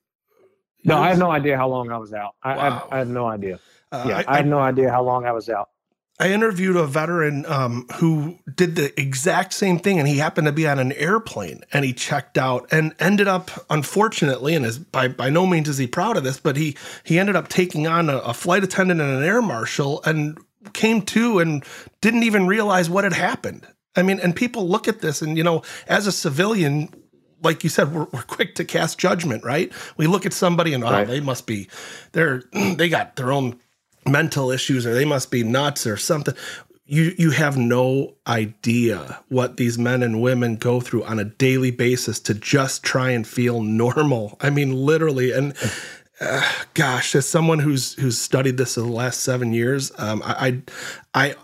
no, 0.83 0.97
I 0.97 1.09
have 1.09 1.19
no 1.19 1.29
idea 1.29 1.57
how 1.57 1.67
long 1.67 1.91
I 1.91 1.97
was 1.97 2.13
out. 2.13 2.35
I, 2.41 2.55
wow. 2.55 2.87
I, 2.89 2.95
I 2.95 2.99
have 2.99 3.09
no 3.09 3.27
idea. 3.27 3.59
Uh, 3.91 4.05
yeah, 4.07 4.23
I, 4.27 4.33
I, 4.33 4.37
have 4.37 4.45
no 4.45 4.59
idea 4.59 4.89
how 4.89 5.03
long 5.03 5.25
I 5.25 5.31
was 5.31 5.49
out. 5.49 5.69
I 6.21 6.31
interviewed 6.31 6.75
a 6.75 6.85
veteran 6.85 7.45
um, 7.45 7.87
who 7.95 8.37
did 8.53 8.75
the 8.75 8.99
exact 8.99 9.53
same 9.53 9.79
thing, 9.79 9.99
and 9.99 10.07
he 10.07 10.17
happened 10.17 10.47
to 10.47 10.51
be 10.51 10.67
on 10.67 10.77
an 10.77 10.91
airplane, 10.91 11.61
and 11.71 11.85
he 11.85 11.93
checked 11.93 12.37
out 12.37 12.67
and 12.71 12.93
ended 12.99 13.29
up, 13.29 13.49
unfortunately, 13.69 14.53
and 14.53 14.65
is 14.65 14.77
by 14.77 15.07
by 15.07 15.29
no 15.29 15.47
means 15.47 15.69
is 15.69 15.77
he 15.77 15.87
proud 15.87 16.17
of 16.17 16.25
this, 16.25 16.37
but 16.37 16.57
he 16.57 16.75
he 17.05 17.17
ended 17.17 17.37
up 17.37 17.47
taking 17.47 17.87
on 17.87 18.09
a, 18.09 18.17
a 18.17 18.33
flight 18.33 18.65
attendant 18.65 18.99
and 18.99 19.17
an 19.17 19.23
air 19.23 19.41
marshal, 19.41 20.01
and 20.03 20.37
came 20.73 21.01
to 21.03 21.39
and 21.39 21.63
didn't 22.01 22.23
even 22.23 22.47
realize 22.47 22.89
what 22.89 23.05
had 23.05 23.13
happened. 23.13 23.65
I 23.95 24.03
mean, 24.03 24.19
and 24.19 24.35
people 24.35 24.67
look 24.67 24.89
at 24.89 24.99
this, 24.99 25.21
and 25.21 25.37
you 25.37 25.43
know, 25.43 25.63
as 25.87 26.05
a 26.05 26.11
civilian, 26.11 26.89
like 27.41 27.63
you 27.63 27.69
said, 27.69 27.93
we're, 27.93 28.07
we're 28.11 28.23
quick 28.23 28.55
to 28.55 28.65
cast 28.65 28.99
judgment, 28.99 29.45
right? 29.45 29.71
We 29.95 30.07
look 30.07 30.25
at 30.25 30.33
somebody 30.33 30.73
and 30.73 30.83
oh, 30.83 30.91
right. 30.91 31.07
they 31.07 31.21
must 31.21 31.47
be, 31.47 31.69
they're 32.11 32.43
they 32.51 32.89
got 32.89 33.15
their 33.15 33.31
own 33.31 33.59
mental 34.09 34.51
issues, 34.51 34.85
or 34.85 34.93
they 34.93 35.05
must 35.05 35.31
be 35.31 35.43
nuts, 35.43 35.85
or 35.87 35.97
something. 35.97 36.35
You 36.85 37.13
you 37.17 37.31
have 37.31 37.57
no 37.57 38.15
idea 38.27 39.19
what 39.29 39.57
these 39.57 39.77
men 39.77 40.01
and 40.03 40.21
women 40.21 40.55
go 40.55 40.81
through 40.81 41.03
on 41.03 41.19
a 41.19 41.25
daily 41.25 41.71
basis 41.71 42.19
to 42.21 42.33
just 42.33 42.83
try 42.83 43.11
and 43.11 43.27
feel 43.27 43.61
normal. 43.61 44.37
I 44.41 44.49
mean, 44.49 44.73
literally, 44.73 45.31
and. 45.31 45.53
Uh, 46.21 46.43
gosh, 46.73 47.15
as 47.15 47.25
someone 47.25 47.59
who's 47.59 47.93
who's 47.93 48.17
studied 48.19 48.57
this 48.57 48.75
in 48.75 48.83
the 48.85 48.91
last 48.91 49.21
seven 49.21 49.53
years, 49.53 49.89
um, 49.97 50.21
I, 50.25 50.61
I, 51.13 51.13
I 51.13 51.35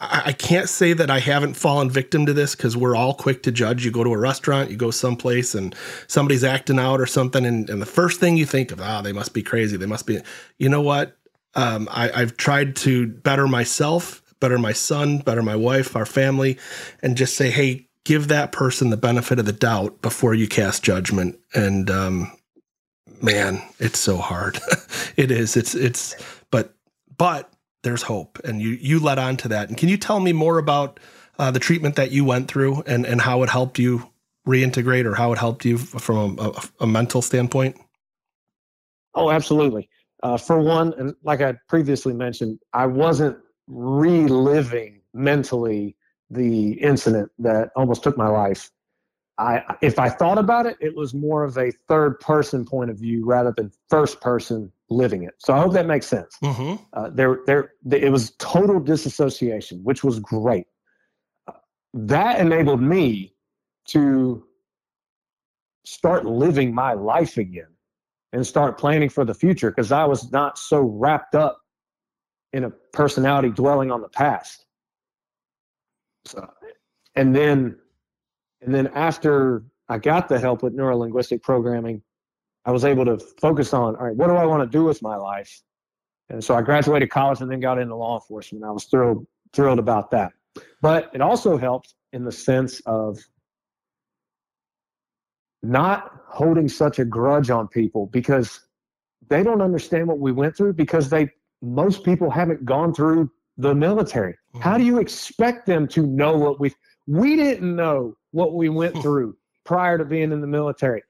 I 0.00 0.32
can't 0.32 0.68
say 0.68 0.92
that 0.92 1.10
I 1.10 1.20
haven't 1.20 1.54
fallen 1.54 1.88
victim 1.88 2.26
to 2.26 2.32
this 2.32 2.54
because 2.54 2.76
we're 2.76 2.96
all 2.96 3.14
quick 3.14 3.42
to 3.44 3.52
judge. 3.52 3.84
You 3.84 3.90
go 3.90 4.04
to 4.04 4.12
a 4.12 4.18
restaurant, 4.18 4.70
you 4.70 4.76
go 4.76 4.90
someplace, 4.90 5.54
and 5.54 5.74
somebody's 6.08 6.44
acting 6.44 6.78
out 6.78 7.00
or 7.00 7.06
something, 7.06 7.46
and, 7.46 7.70
and 7.70 7.80
the 7.80 7.86
first 7.86 8.20
thing 8.20 8.36
you 8.36 8.44
think 8.44 8.72
of, 8.72 8.80
ah, 8.80 8.98
oh, 8.98 9.02
they 9.02 9.12
must 9.12 9.32
be 9.32 9.42
crazy. 9.42 9.76
They 9.76 9.86
must 9.86 10.06
be. 10.06 10.20
You 10.58 10.68
know 10.68 10.82
what? 10.82 11.16
Um, 11.54 11.88
I, 11.90 12.10
I've 12.10 12.36
tried 12.36 12.76
to 12.76 13.06
better 13.06 13.46
myself, 13.46 14.22
better 14.40 14.58
my 14.58 14.72
son, 14.72 15.18
better 15.18 15.42
my 15.42 15.56
wife, 15.56 15.94
our 15.96 16.06
family, 16.06 16.58
and 17.02 17.16
just 17.16 17.36
say, 17.36 17.50
hey, 17.50 17.88
give 18.04 18.28
that 18.28 18.52
person 18.52 18.90
the 18.90 18.96
benefit 18.96 19.38
of 19.38 19.46
the 19.46 19.52
doubt 19.52 20.02
before 20.02 20.34
you 20.34 20.48
cast 20.48 20.82
judgment. 20.82 21.38
And 21.54 21.90
um, 21.90 22.32
man, 23.20 23.62
it's 23.78 23.98
so 23.98 24.16
hard. 24.16 24.58
it 25.16 25.30
is. 25.30 25.56
It's 25.56 25.74
it's. 25.74 26.16
But 26.50 26.74
but 27.16 27.50
there's 27.82 28.02
hope, 28.02 28.38
and 28.44 28.60
you 28.60 28.70
you 28.70 28.98
led 28.98 29.18
on 29.18 29.36
to 29.38 29.48
that. 29.48 29.68
And 29.68 29.78
can 29.78 29.88
you 29.88 29.96
tell 29.96 30.20
me 30.20 30.32
more 30.32 30.58
about 30.58 31.00
uh, 31.38 31.50
the 31.50 31.60
treatment 31.60 31.96
that 31.96 32.10
you 32.10 32.24
went 32.24 32.48
through 32.48 32.82
and 32.86 33.06
and 33.06 33.20
how 33.20 33.42
it 33.42 33.50
helped 33.50 33.78
you 33.78 34.08
reintegrate, 34.46 35.04
or 35.04 35.14
how 35.14 35.32
it 35.32 35.38
helped 35.38 35.64
you 35.64 35.78
from 35.78 36.38
a, 36.38 36.42
a, 36.42 36.62
a 36.80 36.86
mental 36.86 37.22
standpoint? 37.22 37.76
Oh, 39.14 39.30
absolutely. 39.30 39.88
Uh, 40.22 40.36
for 40.36 40.60
one, 40.60 40.94
and 40.98 41.14
like 41.24 41.40
I 41.40 41.54
previously 41.68 42.14
mentioned, 42.14 42.60
I 42.72 42.86
wasn't 42.86 43.36
reliving 43.66 45.00
mentally 45.12 45.96
the 46.30 46.72
incident 46.74 47.30
that 47.40 47.70
almost 47.74 48.02
took 48.02 48.16
my 48.16 48.28
life. 48.28 48.70
I, 49.38 49.62
if 49.80 49.98
I 49.98 50.08
thought 50.08 50.38
about 50.38 50.66
it, 50.66 50.76
it 50.80 50.94
was 50.94 51.14
more 51.14 51.42
of 51.42 51.58
a 51.58 51.72
third 51.88 52.20
person 52.20 52.64
point 52.64 52.90
of 52.90 52.98
view 52.98 53.24
rather 53.24 53.52
than 53.56 53.72
first 53.88 54.20
person 54.20 54.70
living 54.88 55.24
it. 55.24 55.34
So 55.38 55.54
I 55.54 55.60
hope 55.60 55.72
that 55.72 55.86
makes 55.86 56.06
sense. 56.06 56.36
Mm-hmm. 56.42 56.82
Uh, 56.92 57.10
there, 57.10 57.40
there, 57.46 57.72
it 57.90 58.12
was 58.12 58.32
total 58.38 58.78
disassociation, 58.78 59.82
which 59.82 60.04
was 60.04 60.20
great. 60.20 60.66
That 61.94 62.38
enabled 62.40 62.80
me 62.80 63.34
to 63.88 64.44
start 65.84 66.24
living 66.24 66.72
my 66.74 66.92
life 66.92 67.36
again 67.36 67.66
and 68.32 68.46
start 68.46 68.78
planning 68.78 69.08
for 69.08 69.24
the 69.24 69.34
future 69.34 69.70
because 69.70 69.92
I 69.92 70.04
was 70.04 70.30
not 70.32 70.58
so 70.58 70.80
wrapped 70.80 71.34
up 71.34 71.60
in 72.52 72.64
a 72.64 72.70
personality 72.70 73.50
dwelling 73.50 73.90
on 73.90 74.00
the 74.00 74.08
past. 74.08 74.64
So, 76.26 76.48
and 77.14 77.34
then, 77.34 77.78
and 78.60 78.74
then 78.74 78.88
after 78.88 79.64
I 79.88 79.98
got 79.98 80.28
the 80.28 80.38
help 80.38 80.62
with 80.62 80.76
neurolinguistic 80.76 81.42
programming, 81.42 82.02
I 82.64 82.70
was 82.70 82.84
able 82.84 83.04
to 83.04 83.18
focus 83.40 83.74
on, 83.74 83.96
all 83.96 84.06
right, 84.06 84.16
what 84.16 84.28
do 84.28 84.34
I 84.34 84.46
want 84.46 84.62
to 84.62 84.78
do 84.78 84.84
with 84.84 85.02
my 85.02 85.16
life? 85.16 85.62
And 86.28 86.42
so 86.42 86.54
I 86.54 86.62
graduated 86.62 87.10
college 87.10 87.40
and 87.40 87.50
then 87.50 87.60
got 87.60 87.78
into 87.78 87.94
law 87.94 88.14
enforcement. 88.14 88.64
I 88.64 88.70
was 88.70 88.84
thrilled, 88.84 89.26
thrilled 89.52 89.78
about 89.78 90.10
that. 90.12 90.32
But 90.80 91.10
it 91.12 91.20
also 91.20 91.58
helped 91.58 91.94
in 92.12 92.24
the 92.24 92.32
sense 92.32 92.80
of 92.86 93.18
not 95.62 96.12
holding 96.26 96.68
such 96.68 96.98
a 96.98 97.04
grudge 97.04 97.50
on 97.50 97.68
people 97.68 98.06
because 98.06 98.60
they 99.28 99.42
don't 99.42 99.62
understand 99.62 100.08
what 100.08 100.18
we 100.18 100.32
went 100.32 100.56
through 100.56 100.72
because 100.72 101.08
they 101.08 101.30
most 101.60 102.04
people 102.04 102.30
haven't 102.30 102.64
gone 102.64 102.92
through 102.92 103.30
the 103.56 103.74
military. 103.74 104.34
How 104.60 104.76
do 104.76 104.82
mm. 104.82 104.86
you 104.86 104.98
expect 104.98 105.66
them 105.66 105.86
to 105.88 106.06
know 106.06 106.36
what 106.36 106.58
we 106.58 106.74
we 107.06 107.36
didn't 107.36 107.74
know 107.74 108.16
what 108.32 108.54
we 108.54 108.68
went 108.68 108.96
through 109.02 109.36
prior 109.64 109.98
to 109.98 110.04
being 110.04 110.32
in 110.32 110.40
the 110.40 110.46
military. 110.46 111.02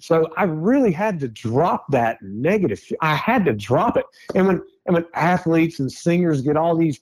So 0.00 0.30
I 0.36 0.44
really 0.44 0.92
had 0.92 1.18
to 1.20 1.28
drop 1.28 1.86
that 1.90 2.18
negative. 2.22 2.80
I 3.00 3.16
had 3.16 3.44
to 3.46 3.52
drop 3.52 3.96
it. 3.96 4.04
And 4.34 4.46
when 4.46 4.62
and 4.86 4.94
when 4.94 5.06
athletes 5.14 5.80
and 5.80 5.90
singers 5.90 6.40
get 6.40 6.56
all 6.56 6.76
these 6.76 7.00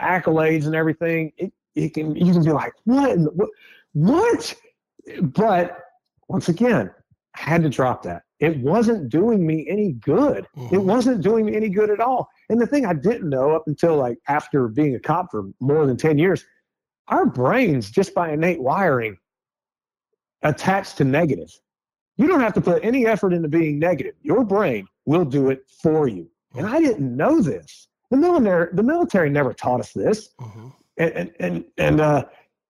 accolades 0.00 0.66
and 0.66 0.74
everything, 0.74 1.32
it, 1.38 1.52
it 1.74 1.94
can 1.94 2.14
you 2.14 2.32
can 2.32 2.44
be 2.44 2.52
like, 2.52 2.72
what? 2.84 3.18
What? 3.34 3.50
What? 3.94 4.54
But 5.22 5.78
once 6.28 6.48
again, 6.48 6.90
I 7.36 7.40
had 7.40 7.62
to 7.62 7.68
drop 7.68 8.02
that. 8.04 8.22
It 8.38 8.58
wasn't 8.58 9.08
doing 9.08 9.46
me 9.46 9.66
any 9.68 9.92
good. 9.92 10.46
Mm-hmm. 10.56 10.74
It 10.74 10.82
wasn't 10.82 11.22
doing 11.22 11.46
me 11.46 11.56
any 11.56 11.68
good 11.68 11.90
at 11.90 12.00
all. 12.00 12.28
And 12.50 12.60
the 12.60 12.66
thing 12.66 12.84
I 12.84 12.92
didn't 12.92 13.30
know 13.30 13.52
up 13.52 13.64
until 13.66 13.96
like 13.96 14.18
after 14.28 14.68
being 14.68 14.94
a 14.94 15.00
cop 15.00 15.30
for 15.30 15.44
more 15.60 15.86
than 15.86 15.96
10 15.96 16.18
years, 16.18 16.44
our 17.08 17.24
brains, 17.24 17.90
just 17.90 18.14
by 18.14 18.32
innate 18.32 18.60
wiring, 18.60 19.16
attached 20.42 20.98
to 20.98 21.04
negative. 21.04 21.50
You 22.16 22.26
don't 22.26 22.40
have 22.40 22.54
to 22.54 22.60
put 22.60 22.84
any 22.84 23.06
effort 23.06 23.32
into 23.32 23.48
being 23.48 23.78
negative. 23.78 24.14
Your 24.22 24.44
brain 24.44 24.86
will 25.04 25.24
do 25.24 25.50
it 25.50 25.62
for 25.82 26.08
you. 26.08 26.28
And 26.54 26.66
I 26.66 26.80
didn't 26.80 27.14
know 27.14 27.40
this. 27.40 27.88
The 28.10 28.16
military, 28.16 28.68
the 28.72 28.82
military 28.82 29.30
never 29.30 29.52
taught 29.52 29.80
us 29.80 29.92
this. 29.92 30.30
Mm-hmm. 30.40 30.68
And 30.98 31.12
and 31.12 31.32
and, 31.40 31.64
and 31.76 32.00
uh, 32.00 32.24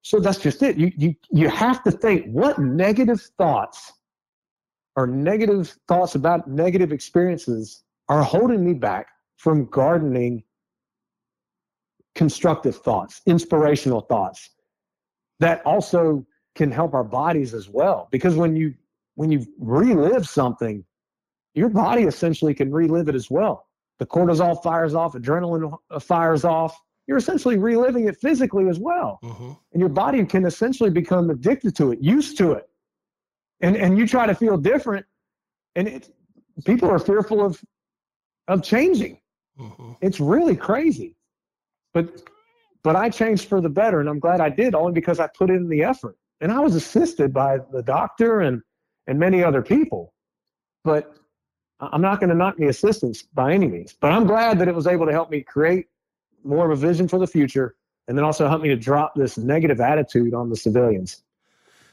so 0.06 0.20
that's 0.20 0.38
just 0.38 0.62
it. 0.62 0.76
You 0.76 0.92
you 0.96 1.16
you 1.32 1.48
have 1.48 1.82
to 1.82 1.90
think 1.90 2.26
what 2.26 2.60
negative 2.60 3.20
thoughts 3.36 3.92
or 4.94 5.08
negative 5.08 5.76
thoughts 5.88 6.14
about 6.14 6.46
negative 6.46 6.92
experiences 6.92 7.82
are 8.08 8.22
holding 8.22 8.64
me 8.64 8.72
back 8.72 9.08
from 9.36 9.64
gardening 9.64 10.44
constructive 12.14 12.76
thoughts, 12.76 13.20
inspirational 13.26 14.00
thoughts 14.00 14.50
that 15.40 15.60
also 15.66 16.24
can 16.54 16.70
help 16.70 16.94
our 16.94 17.02
bodies 17.02 17.52
as 17.52 17.68
well. 17.68 18.06
Because 18.12 18.36
when 18.36 18.54
you 18.54 18.74
when 19.16 19.32
you 19.32 19.44
relive 19.58 20.28
something, 20.28 20.84
your 21.54 21.68
body 21.68 22.04
essentially 22.04 22.54
can 22.54 22.70
relive 22.70 23.08
it 23.08 23.16
as 23.16 23.28
well. 23.28 23.66
The 23.98 24.06
cortisol 24.06 24.62
fires 24.62 24.94
off, 24.94 25.14
adrenaline 25.14 25.76
fires 26.00 26.44
off. 26.44 26.80
You're 27.06 27.18
essentially 27.18 27.56
reliving 27.56 28.08
it 28.08 28.16
physically 28.16 28.68
as 28.68 28.78
well. 28.78 29.18
Mm-hmm. 29.22 29.52
And 29.72 29.80
your 29.80 29.88
body 29.88 30.24
can 30.24 30.44
essentially 30.44 30.90
become 30.90 31.30
addicted 31.30 31.76
to 31.76 31.92
it, 31.92 32.00
used 32.00 32.36
to 32.38 32.52
it. 32.52 32.68
And, 33.60 33.76
and 33.76 33.96
you 33.96 34.06
try 34.06 34.26
to 34.26 34.34
feel 34.34 34.56
different. 34.56 35.06
And 35.76 35.88
it, 35.88 36.14
people 36.64 36.90
are 36.90 36.98
fearful 36.98 37.44
of 37.44 37.62
of 38.48 38.62
changing. 38.62 39.20
Mm-hmm. 39.58 39.92
It's 40.00 40.20
really 40.20 40.56
crazy. 40.56 41.16
But 41.94 42.22
but 42.82 42.96
I 42.96 43.10
changed 43.10 43.48
for 43.48 43.60
the 43.60 43.68
better 43.68 44.00
and 44.00 44.08
I'm 44.08 44.20
glad 44.20 44.40
I 44.40 44.48
did 44.48 44.74
only 44.74 44.92
because 44.92 45.18
I 45.18 45.28
put 45.28 45.50
in 45.50 45.68
the 45.68 45.82
effort. 45.82 46.16
And 46.40 46.52
I 46.52 46.60
was 46.60 46.74
assisted 46.74 47.32
by 47.32 47.58
the 47.72 47.82
doctor 47.82 48.40
and 48.40 48.62
and 49.06 49.18
many 49.18 49.42
other 49.42 49.62
people. 49.62 50.12
But 50.84 51.14
I'm 51.80 52.00
not 52.00 52.20
going 52.20 52.30
to 52.30 52.34
knock 52.34 52.56
the 52.56 52.68
assistance 52.68 53.22
by 53.22 53.52
any 53.52 53.68
means. 53.68 53.94
But 54.00 54.12
I'm 54.12 54.26
glad 54.26 54.58
that 54.58 54.68
it 54.68 54.74
was 54.74 54.86
able 54.86 55.06
to 55.06 55.12
help 55.12 55.30
me 55.30 55.42
create 55.42 55.86
more 56.46 56.70
of 56.70 56.72
a 56.72 56.86
vision 56.86 57.08
for 57.08 57.18
the 57.18 57.26
future 57.26 57.74
and 58.08 58.16
then 58.16 58.24
also 58.24 58.48
help 58.48 58.62
me 58.62 58.68
to 58.68 58.76
drop 58.76 59.14
this 59.14 59.36
negative 59.36 59.80
attitude 59.80 60.34
on 60.34 60.48
the 60.48 60.56
civilians. 60.56 61.22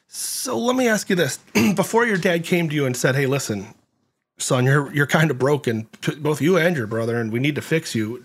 So 0.08 0.58
let 0.58 0.76
me 0.76 0.88
ask 0.88 1.10
you 1.10 1.16
this: 1.16 1.40
Before 1.76 2.06
your 2.06 2.18
dad 2.18 2.44
came 2.44 2.70
to 2.70 2.76
you 2.76 2.86
and 2.86 2.96
said, 2.96 3.16
"Hey, 3.16 3.26
listen, 3.26 3.74
son, 4.38 4.66
you're 4.66 4.94
you're 4.94 5.08
kind 5.08 5.32
of 5.32 5.40
broken, 5.40 5.88
both 6.20 6.42
you 6.42 6.58
and 6.58 6.76
your 6.76 6.88
brother, 6.88 7.20
and 7.20 7.32
we 7.32 7.40
need 7.40 7.56
to 7.56 7.62
fix 7.62 7.96
you," 7.96 8.24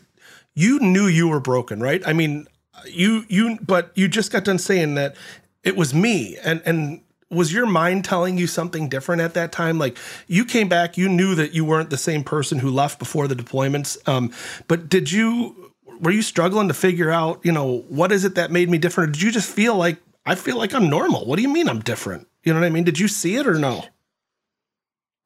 you 0.54 0.78
knew 0.80 1.06
you 1.06 1.28
were 1.28 1.40
broken, 1.40 1.80
right? 1.80 2.02
I 2.06 2.12
mean, 2.12 2.46
you 2.86 3.24
you, 3.28 3.58
but 3.64 3.90
you 3.94 4.08
just 4.08 4.32
got 4.32 4.44
done 4.44 4.58
saying 4.58 4.96
that 4.96 5.16
it 5.62 5.76
was 5.76 5.94
me, 5.94 6.36
and 6.44 6.60
and 6.66 7.00
was 7.30 7.52
your 7.52 7.66
mind 7.66 8.04
telling 8.04 8.38
you 8.38 8.46
something 8.46 8.88
different 8.88 9.22
at 9.22 9.34
that 9.34 9.52
time? 9.52 9.78
Like 9.78 9.96
you 10.26 10.44
came 10.44 10.68
back, 10.68 10.96
you 10.96 11.08
knew 11.08 11.34
that 11.36 11.52
you 11.52 11.64
weren't 11.64 11.90
the 11.90 11.96
same 11.96 12.24
person 12.24 12.58
who 12.58 12.70
left 12.70 12.98
before 12.98 13.28
the 13.28 13.36
deployments, 13.36 13.96
um, 14.08 14.32
but 14.66 14.88
did 14.88 15.10
you? 15.10 15.67
Were 16.00 16.10
you 16.10 16.22
struggling 16.22 16.68
to 16.68 16.74
figure 16.74 17.10
out, 17.10 17.40
you 17.44 17.52
know, 17.52 17.84
what 17.88 18.12
is 18.12 18.24
it 18.24 18.34
that 18.36 18.50
made 18.50 18.68
me 18.70 18.78
different? 18.78 19.12
did 19.12 19.22
you 19.22 19.30
just 19.30 19.50
feel 19.50 19.76
like 19.76 19.98
I 20.26 20.34
feel 20.34 20.58
like 20.58 20.74
I'm 20.74 20.90
normal. 20.90 21.24
What 21.24 21.36
do 21.36 21.42
you 21.42 21.48
mean 21.48 21.68
I'm 21.68 21.80
different? 21.80 22.28
You 22.44 22.52
know 22.52 22.60
what 22.60 22.66
I 22.66 22.70
mean? 22.70 22.84
Did 22.84 22.98
you 22.98 23.08
see 23.08 23.36
it 23.36 23.46
or 23.46 23.54
no? 23.54 23.84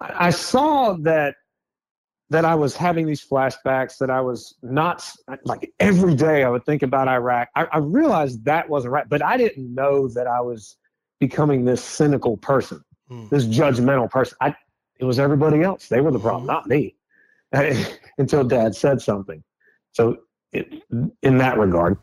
I 0.00 0.30
saw 0.30 0.94
that 1.00 1.34
that 2.30 2.44
I 2.44 2.54
was 2.54 2.74
having 2.74 3.06
these 3.06 3.22
flashbacks, 3.22 3.98
that 3.98 4.10
I 4.10 4.20
was 4.20 4.54
not 4.62 5.08
like 5.44 5.70
every 5.80 6.14
day 6.14 6.44
I 6.44 6.48
would 6.48 6.64
think 6.64 6.82
about 6.82 7.06
Iraq. 7.06 7.48
I, 7.54 7.64
I 7.64 7.78
realized 7.78 8.44
that 8.46 8.68
wasn't 8.68 8.92
right, 8.92 9.08
but 9.08 9.22
I 9.22 9.36
didn't 9.36 9.74
know 9.74 10.08
that 10.08 10.26
I 10.26 10.40
was 10.40 10.76
becoming 11.20 11.64
this 11.64 11.84
cynical 11.84 12.36
person, 12.38 12.82
hmm. 13.08 13.28
this 13.28 13.44
judgmental 13.44 14.10
person. 14.10 14.36
I, 14.40 14.54
it 14.98 15.04
was 15.04 15.18
everybody 15.18 15.62
else. 15.62 15.88
They 15.88 16.00
were 16.00 16.10
the 16.10 16.18
problem, 16.18 16.42
hmm. 16.42 16.46
not 16.46 16.66
me. 16.68 16.96
Until 18.18 18.44
Dad 18.44 18.74
said 18.74 19.02
something. 19.02 19.44
So, 19.92 20.16
it, 20.52 20.82
in 21.22 21.38
that 21.38 21.58
regard. 21.58 21.98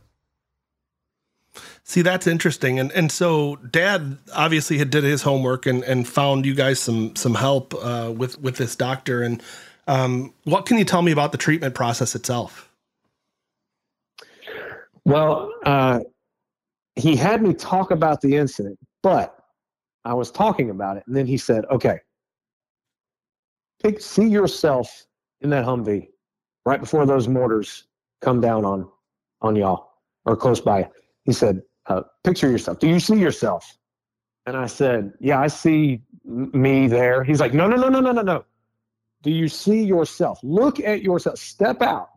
See, 1.83 2.03
that's 2.03 2.27
interesting. 2.27 2.79
And 2.79 2.91
and 2.91 3.11
so 3.11 3.55
dad 3.55 4.19
obviously 4.35 4.77
had 4.77 4.91
did 4.91 5.03
his 5.03 5.23
homework 5.23 5.65
and, 5.65 5.83
and 5.83 6.07
found 6.07 6.45
you 6.45 6.53
guys 6.53 6.79
some 6.79 7.15
some 7.15 7.33
help 7.33 7.73
uh, 7.73 8.13
with 8.15 8.39
with 8.39 8.57
this 8.57 8.75
doctor. 8.75 9.23
And 9.23 9.41
um, 9.87 10.33
what 10.43 10.67
can 10.67 10.77
you 10.77 10.85
tell 10.85 11.01
me 11.01 11.11
about 11.11 11.31
the 11.31 11.37
treatment 11.39 11.73
process 11.73 12.13
itself? 12.13 12.71
Well, 15.03 15.51
uh, 15.65 16.01
he 16.95 17.15
had 17.15 17.41
me 17.41 17.55
talk 17.55 17.89
about 17.89 18.21
the 18.21 18.35
incident, 18.35 18.77
but 19.01 19.35
I 20.05 20.13
was 20.13 20.29
talking 20.29 20.69
about 20.69 20.97
it, 20.97 21.03
and 21.07 21.15
then 21.15 21.25
he 21.25 21.37
said, 21.37 21.65
"Okay, 21.71 21.99
pick, 23.81 23.99
see 23.99 24.27
yourself 24.27 25.07
in 25.41 25.49
that 25.49 25.65
Humvee 25.65 26.09
right 26.67 26.79
before 26.79 27.07
those 27.07 27.27
mortars 27.27 27.85
come 28.21 28.41
down 28.41 28.65
on 28.65 28.87
on 29.41 29.55
y'all 29.55 29.89
or 30.25 30.35
close 30.35 30.61
by." 30.61 30.89
He 31.25 31.33
said, 31.33 31.61
uh, 31.85 32.01
picture 32.23 32.49
yourself. 32.49 32.79
Do 32.79 32.87
you 32.87 32.99
see 32.99 33.19
yourself? 33.19 33.77
And 34.45 34.55
I 34.57 34.67
said, 34.67 35.13
yeah, 35.19 35.39
I 35.39 35.47
see 35.47 36.01
me 36.23 36.87
there. 36.87 37.23
He's 37.23 37.39
like, 37.39 37.53
no, 37.53 37.67
no, 37.67 37.75
no, 37.75 37.89
no, 37.89 37.99
no, 37.99 38.11
no, 38.11 38.21
no. 38.21 38.45
Do 39.21 39.31
you 39.31 39.47
see 39.47 39.83
yourself? 39.83 40.39
Look 40.43 40.79
at 40.79 41.01
yourself. 41.01 41.37
Step 41.37 41.81
out. 41.81 42.09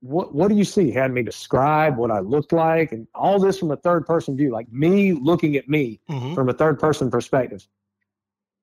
What, 0.00 0.34
what 0.34 0.48
do 0.48 0.56
you 0.56 0.64
see? 0.64 0.84
He 0.84 0.92
had 0.92 1.10
me 1.10 1.22
describe 1.22 1.96
what 1.96 2.10
I 2.10 2.20
looked 2.20 2.52
like 2.52 2.92
and 2.92 3.06
all 3.14 3.38
this 3.38 3.58
from 3.58 3.70
a 3.70 3.76
third 3.76 4.06
person 4.06 4.36
view, 4.36 4.52
like 4.52 4.70
me 4.70 5.12
looking 5.12 5.56
at 5.56 5.68
me 5.68 6.00
mm-hmm. 6.08 6.34
from 6.34 6.48
a 6.48 6.52
third 6.52 6.78
person 6.78 7.10
perspective. 7.10 7.66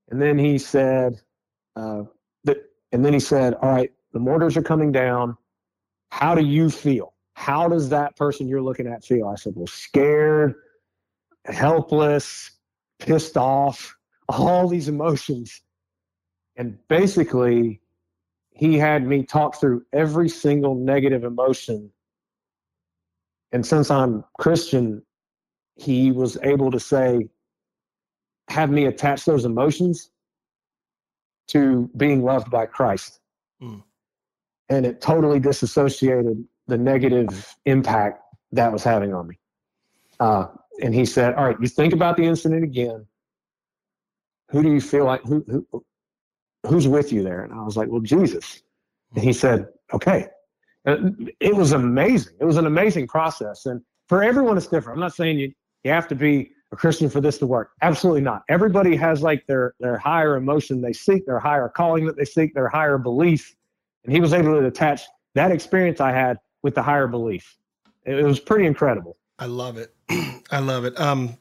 And 0.10 0.22
then 0.22 0.38
he 0.38 0.58
said, 0.58 1.22
uh, 1.76 2.04
that, 2.44 2.58
and 2.92 3.04
then 3.04 3.14
he 3.14 3.20
said, 3.20 3.56
all 3.56 3.72
right, 3.72 3.92
the 4.14 4.20
mortars 4.20 4.58
are 4.58 4.62
coming 4.62 4.92
down. 4.92 5.38
How 6.12 6.36
do 6.36 6.44
you 6.44 6.70
feel? 6.70 7.14
how 7.40 7.70
does 7.70 7.88
that 7.88 8.18
person 8.18 8.50
you're 8.50 8.62
looking 8.62 8.86
at 8.86 9.02
feel? 9.02 9.30
I 9.30 9.36
said, 9.36 9.54
well, 9.56 9.66
scared, 9.66 10.56
helpless, 11.46 12.52
pissed 13.00 13.38
off, 13.38 13.96
all 14.28 14.68
these 14.68 14.90
emotions. 14.90 15.62
And 16.58 16.78
basically, 16.90 17.80
he 18.52 18.78
had 18.78 19.08
me 19.08 19.24
talk 19.24 19.58
through 19.58 19.86
every 19.94 20.28
single 20.28 20.76
negative 20.76 21.24
emotion. 21.24 21.90
And 23.54 23.66
since 23.66 23.90
I'm 23.90 24.26
Christian, 24.38 25.02
he 25.78 26.12
was 26.12 26.38
able 26.44 26.72
to 26.72 26.80
say, 26.80 27.30
have 28.50 28.70
me 28.70 28.84
attach 28.84 29.24
those 29.24 29.46
emotions 29.46 30.12
to 31.48 31.90
being 31.96 32.22
loved 32.22 32.52
by 32.52 32.66
Christ. 32.66 33.22
Mm. 33.62 33.82
And 34.70 34.86
it 34.86 35.02
totally 35.02 35.40
disassociated 35.40 36.46
the 36.68 36.78
negative 36.78 37.56
impact 37.66 38.22
that 38.52 38.72
was 38.72 38.84
having 38.84 39.14
on 39.14 39.28
me. 39.28 39.40
Uh, 40.20 40.48
and 40.82 40.94
he 40.94 41.06
said, 41.06 41.34
"All 41.36 41.46
right, 41.46 41.58
you 41.60 41.68
think 41.68 41.94
about 41.94 42.18
the 42.18 42.24
incident 42.24 42.64
again. 42.64 43.06
Who 44.52 44.64
do 44.64 44.72
you 44.72 44.82
feel 44.82 45.06
like 45.06 45.24
who, 45.24 45.44
who 45.48 45.86
who's 46.68 46.88
with 46.88 47.12
you 47.12 47.24
there?" 47.24 47.44
And 47.44 47.54
I 47.54 47.64
was 47.64 47.78
like, 47.78 47.90
"Well, 47.90 48.02
Jesus." 48.02 48.62
And 49.16 49.24
he 49.24 49.34
said, 49.34 49.68
"Okay." 49.94 50.28
It 50.86 51.56
was 51.56 51.74
amazing. 51.74 52.34
It 52.40 52.46
was 52.46 52.58
an 52.58 52.66
amazing 52.66 53.08
process, 53.08 53.66
and 53.66 53.82
for 54.08 54.24
everyone, 54.24 54.58
it's 54.58 54.68
different. 54.68 54.98
I'm 54.98 55.02
not 55.02 55.14
saying 55.14 55.40
you 55.40 55.54
you 55.84 55.92
have 55.92 56.08
to 56.10 56.16
be 56.16 56.52
a 56.72 56.76
Christian 56.76 57.10
for 57.10 57.22
this 57.22 57.38
to 57.40 57.48
work. 57.48 57.72
Absolutely 57.82 58.22
not. 58.22 58.44
Everybody 58.50 58.96
has 58.96 59.22
like 59.22 59.46
their 59.48 59.74
their 59.80 59.98
higher 59.98 60.36
emotion 60.36 60.82
they 60.82 60.94
seek, 60.94 61.26
their 61.26 61.40
higher 61.40 61.70
calling 61.70 62.06
that 62.06 62.18
they 62.18 62.26
seek, 62.26 62.54
their 62.54 62.70
higher 62.70 62.98
belief. 62.98 63.56
And 64.04 64.14
he 64.14 64.22
was 64.22 64.34
able 64.34 64.60
to 64.60 64.66
attach 64.66 65.04
that 65.36 65.52
experience 65.52 66.00
I 66.00 66.12
had 66.12 66.38
with 66.64 66.76
the 66.76 66.82
higher 66.82 67.08
belief. 67.08 67.58
It, 68.06 68.24
was 68.24 68.40
pretty 68.40 68.66
incredible. 68.66 69.18
I 69.38 69.46
love 69.46 69.78
it. 69.78 69.94
I 70.52 70.60
love 70.60 70.86
it. 70.86 71.00
Um, 71.00 71.38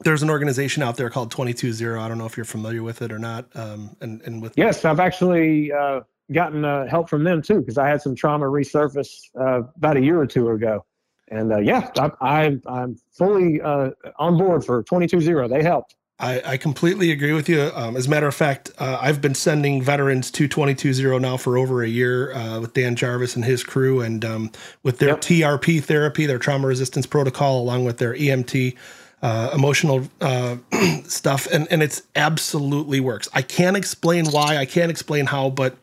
there's 0.00 0.22
an 0.22 0.30
organization 0.30 0.82
out 0.82 0.96
there 0.96 1.10
called 1.10 1.32
22Zero. 1.32 2.00
I 2.00 2.08
don't 2.08 2.18
know 2.18 2.26
if 2.26 2.36
you're 2.36 2.44
familiar 2.44 2.82
with 2.82 3.02
it 3.02 3.12
or 3.12 3.18
not. 3.18 3.46
Um, 3.54 3.96
and, 4.00 4.20
and 4.22 4.42
with 4.42 4.54
yes, 4.56 4.84
I've 4.84 5.00
actually 5.00 5.72
uh, 5.72 6.00
gotten 6.32 6.64
uh, 6.64 6.86
help 6.86 7.08
from 7.08 7.24
them 7.24 7.42
too 7.42 7.60
because 7.60 7.78
I 7.78 7.88
had 7.88 8.02
some 8.02 8.14
trauma 8.14 8.46
resurface 8.46 9.30
uh, 9.38 9.62
about 9.76 9.96
a 9.96 10.00
year 10.00 10.20
or 10.20 10.26
two 10.26 10.50
ago. 10.50 10.84
And 11.28 11.52
uh, 11.52 11.58
yeah, 11.58 11.90
I, 12.20 12.58
am 12.66 12.96
fully 13.10 13.60
uh, 13.60 13.90
on 14.18 14.36
board 14.36 14.64
for 14.64 14.82
22Zero. 14.84 15.48
They 15.48 15.62
helped. 15.62 15.96
I, 16.18 16.42
I 16.44 16.56
completely 16.56 17.10
agree 17.10 17.32
with 17.32 17.48
you. 17.48 17.70
Um, 17.74 17.96
as 17.96 18.06
a 18.06 18.10
matter 18.10 18.28
of 18.28 18.34
fact, 18.34 18.70
uh, 18.78 18.98
I've 19.00 19.20
been 19.20 19.34
sending 19.34 19.82
veterans 19.82 20.30
to 20.32 20.48
22Zero 20.48 21.20
now 21.20 21.36
for 21.36 21.58
over 21.58 21.82
a 21.82 21.88
year 21.88 22.32
uh, 22.32 22.60
with 22.60 22.74
Dan 22.74 22.94
Jarvis 22.94 23.34
and 23.34 23.44
his 23.44 23.64
crew, 23.64 24.00
and 24.00 24.24
um, 24.24 24.52
with 24.82 24.98
their 24.98 25.10
yep. 25.10 25.20
TRP 25.20 25.82
therapy, 25.82 26.26
their 26.26 26.38
trauma 26.38 26.68
resiliency 26.68 27.08
protocol, 27.08 27.60
along 27.60 27.84
with 27.84 27.98
their 27.98 28.14
EMT. 28.14 28.76
Uh, 29.20 29.50
emotional 29.54 30.08
uh, 30.20 30.56
stuff, 31.04 31.46
and 31.52 31.68
and 31.70 31.80
it's 31.80 32.02
absolutely 32.16 32.98
works. 32.98 33.28
I 33.32 33.42
can't 33.42 33.76
explain 33.76 34.26
why, 34.26 34.56
I 34.56 34.66
can't 34.66 34.90
explain 34.90 35.26
how, 35.26 35.48
but 35.48 35.76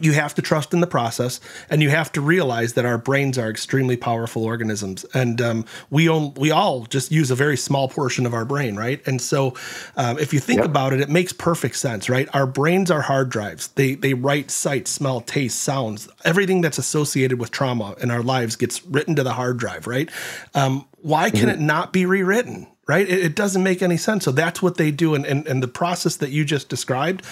you 0.00 0.12
have 0.12 0.34
to 0.34 0.42
trust 0.42 0.74
in 0.74 0.80
the 0.80 0.86
process 0.86 1.40
and 1.70 1.82
you 1.82 1.88
have 1.88 2.12
to 2.12 2.20
realize 2.20 2.74
that 2.74 2.84
our 2.84 2.98
brains 2.98 3.38
are 3.38 3.48
extremely 3.48 3.96
powerful 3.96 4.44
organisms. 4.44 5.04
And 5.14 5.40
um, 5.40 5.64
we 5.88 6.08
own, 6.08 6.34
we 6.34 6.50
all 6.50 6.84
just 6.84 7.10
use 7.10 7.30
a 7.30 7.34
very 7.34 7.56
small 7.56 7.88
portion 7.88 8.26
of 8.26 8.34
our 8.34 8.44
brain 8.44 8.76
right? 8.76 9.00
And 9.06 9.20
so 9.20 9.54
um, 9.96 10.18
if 10.18 10.34
you 10.34 10.40
think 10.40 10.58
yep. 10.58 10.66
about 10.66 10.92
it 10.92 11.00
it 11.00 11.08
makes 11.08 11.32
perfect 11.32 11.76
sense 11.76 12.08
right? 12.08 12.28
Our 12.34 12.46
brains 12.46 12.90
are 12.90 13.02
hard 13.02 13.30
drives. 13.30 13.68
They 13.68 13.94
they 13.94 14.12
write 14.14 14.50
sight 14.50 14.88
smell 14.88 15.22
taste 15.22 15.60
sounds. 15.60 16.08
Everything 16.24 16.60
that's 16.60 16.78
associated 16.78 17.38
with 17.38 17.50
trauma 17.50 17.94
in 18.00 18.10
our 18.10 18.22
lives 18.22 18.56
gets 18.56 18.84
written 18.84 19.16
to 19.16 19.22
the 19.22 19.32
hard 19.32 19.58
drive 19.58 19.86
right? 19.86 20.10
Um, 20.54 20.86
why 21.00 21.30
can 21.30 21.40
mm-hmm. 21.40 21.50
it 21.50 21.60
not 21.60 21.92
be 21.92 22.04
rewritten 22.04 22.66
right? 22.86 23.08
It, 23.08 23.20
it, 23.20 23.34
doesn't 23.36 23.62
make 23.62 23.82
any 23.82 23.98
sense. 23.98 24.24
So 24.24 24.32
that's 24.32 24.62
what 24.62 24.78
they 24.78 24.90
do 24.90 25.14
and, 25.14 25.24
and 25.26 25.46
and 25.46 25.62
the 25.62 25.68
process 25.68 26.16
that 26.16 26.30
you 26.30 26.44
just 26.44 26.68
described 26.68 27.22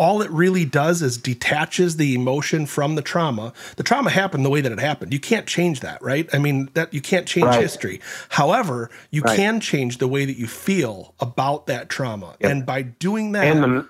all 0.00 0.22
it 0.22 0.30
really 0.30 0.64
does 0.64 1.02
is 1.02 1.18
detaches 1.18 1.98
the 1.98 2.14
emotion 2.14 2.64
from 2.64 2.94
the 2.94 3.02
trauma. 3.02 3.52
The 3.76 3.82
trauma 3.82 4.08
happened 4.08 4.46
the 4.46 4.50
way 4.50 4.62
that 4.62 4.72
it 4.72 4.80
happened. 4.80 5.12
You 5.12 5.20
can't 5.20 5.46
change 5.46 5.80
that, 5.80 6.02
right? 6.02 6.26
I 6.32 6.38
mean, 6.38 6.70
that 6.72 6.94
you 6.94 7.02
can't 7.02 7.28
change 7.28 7.44
right. 7.44 7.60
history. 7.60 8.00
However, 8.30 8.90
you 9.10 9.20
right. 9.20 9.36
can 9.36 9.60
change 9.60 9.98
the 9.98 10.08
way 10.08 10.24
that 10.24 10.38
you 10.38 10.46
feel 10.46 11.14
about 11.20 11.66
that 11.66 11.90
trauma. 11.90 12.34
Yep. 12.40 12.50
And 12.50 12.64
by 12.64 12.80
doing 12.80 13.32
that, 13.32 13.44
and 13.44 13.62
the, 13.62 13.88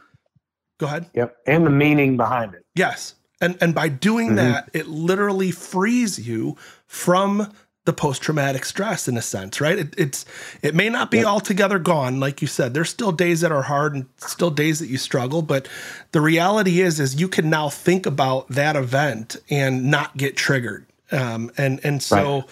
go 0.78 0.86
ahead. 0.86 1.06
Yep. 1.14 1.36
And 1.46 1.64
the 1.64 1.70
meaning 1.70 2.16
behind 2.16 2.54
it. 2.54 2.66
Yes. 2.74 3.14
And 3.40 3.56
and 3.60 3.72
by 3.72 3.88
doing 3.88 4.30
mm-hmm. 4.30 4.36
that, 4.36 4.68
it 4.74 4.88
literally 4.88 5.52
frees 5.52 6.18
you 6.18 6.56
from 6.88 7.52
the 7.90 7.94
post 7.94 8.22
traumatic 8.22 8.64
stress 8.64 9.08
in 9.08 9.16
a 9.16 9.22
sense, 9.22 9.60
right? 9.60 9.76
It, 9.76 9.94
it's 9.98 10.24
it 10.62 10.76
may 10.76 10.88
not 10.88 11.10
be 11.10 11.18
yep. 11.18 11.26
altogether 11.26 11.80
gone, 11.80 12.20
like 12.20 12.40
you 12.40 12.46
said. 12.46 12.72
There's 12.72 12.88
still 12.88 13.10
days 13.10 13.40
that 13.40 13.50
are 13.50 13.62
hard 13.62 13.96
and 13.96 14.06
still 14.16 14.50
days 14.50 14.78
that 14.78 14.86
you 14.86 14.96
struggle, 14.96 15.42
but 15.42 15.68
the 16.12 16.20
reality 16.20 16.80
is 16.80 17.00
is 17.00 17.20
you 17.20 17.26
can 17.26 17.50
now 17.50 17.68
think 17.68 18.06
about 18.06 18.48
that 18.48 18.76
event 18.76 19.36
and 19.50 19.90
not 19.90 20.16
get 20.16 20.36
triggered. 20.36 20.86
Um, 21.10 21.50
and 21.56 21.80
and 21.82 22.00
so 22.00 22.36
right. 22.36 22.44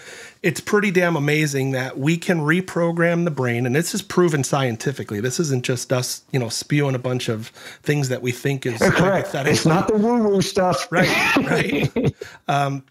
it's 0.43 0.61
pretty 0.61 0.91
damn 0.91 1.15
amazing 1.15 1.71
that 1.71 1.97
we 1.97 2.17
can 2.17 2.41
reprogram 2.41 3.23
the 3.23 3.31
brain, 3.31 3.65
and 3.65 3.77
this 3.77 3.95
is 3.95 4.03
proven 4.03 4.43
scientifically. 4.43 5.21
This 5.21 5.39
isn't 5.39 5.65
just 5.65 5.93
us, 5.93 6.23
you 6.33 6.41
know, 6.41 6.49
spewing 6.49 6.97
a 6.97 6.99
bunch 6.99 7.29
of 7.29 7.49
things 7.85 8.09
that 8.09 8.23
we 8.23 8.33
think 8.33 8.67
is 8.67 8.79
correct. 8.81 9.31
It's 9.35 9.65
not 9.65 9.87
the 9.87 9.97
woo 9.97 10.25
woo 10.25 10.43
stuff, 10.43 10.91
right? 10.91 11.37
Right. 11.37 12.17
um, 12.49 12.83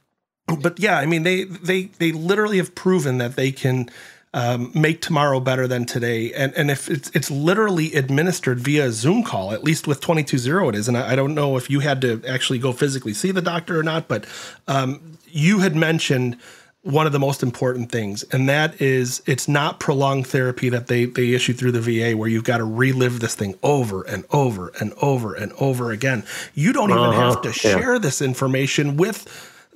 but 0.47 0.79
yeah, 0.79 0.97
I 0.97 1.05
mean, 1.05 1.23
they 1.23 1.43
they 1.43 1.83
they 1.83 2.11
literally 2.11 2.57
have 2.57 2.73
proven 2.75 3.17
that 3.17 3.35
they 3.35 3.51
can 3.51 3.89
um, 4.33 4.71
make 4.75 5.01
tomorrow 5.01 5.39
better 5.39 5.67
than 5.67 5.85
today. 5.85 6.33
And 6.33 6.53
and 6.53 6.69
if 6.69 6.89
it's 6.89 7.09
it's 7.13 7.31
literally 7.31 7.93
administered 7.93 8.59
via 8.59 8.91
Zoom 8.91 9.23
call, 9.23 9.51
at 9.51 9.63
least 9.63 9.87
with 9.87 10.01
22Zero 10.01 10.69
it 10.69 10.75
is. 10.75 10.87
And 10.87 10.97
I, 10.97 11.13
I, 11.13 11.15
don't 11.15 11.33
know 11.33 11.57
if 11.57 11.69
you 11.69 11.79
had 11.79 12.01
to 12.01 12.21
actually 12.27 12.59
go 12.59 12.71
physically 12.71 13.13
see 13.13 13.31
the 13.31 13.41
doctor 13.41 13.79
or 13.79 13.83
not, 13.83 14.07
but 14.07 14.25
um, 14.67 15.17
you 15.27 15.59
had 15.59 15.75
mentioned 15.75 16.37
one 16.83 17.05
of 17.05 17.11
the 17.11 17.19
most 17.19 17.41
important 17.41 17.91
things, 17.91 18.23
and 18.31 18.47
that 18.47 18.79
is 18.81 19.21
it's 19.25 19.47
not 19.47 19.79
prolonged 19.79 20.27
therapy 20.27 20.69
that 20.69 20.87
they 20.87 21.05
they 21.05 21.33
issue 21.33 21.53
through 21.53 21.71
the 21.71 21.81
VA 21.81 22.15
where 22.15 22.29
you've 22.29 22.43
got 22.43 22.57
to 22.57 22.63
relive 22.63 23.19
this 23.19 23.35
thing 23.35 23.55
over 23.63 24.03
and 24.03 24.23
over 24.31 24.71
and 24.79 24.93
over 25.01 25.33
and 25.33 25.51
over 25.53 25.91
again. 25.91 26.23
You 26.53 26.73
don't 26.73 26.91
even 26.91 27.01
uh-huh. 27.01 27.31
have 27.31 27.41
to 27.41 27.51
share 27.51 27.93
yeah. 27.93 27.99
this 27.99 28.21
information 28.21 28.97
with 28.97 29.25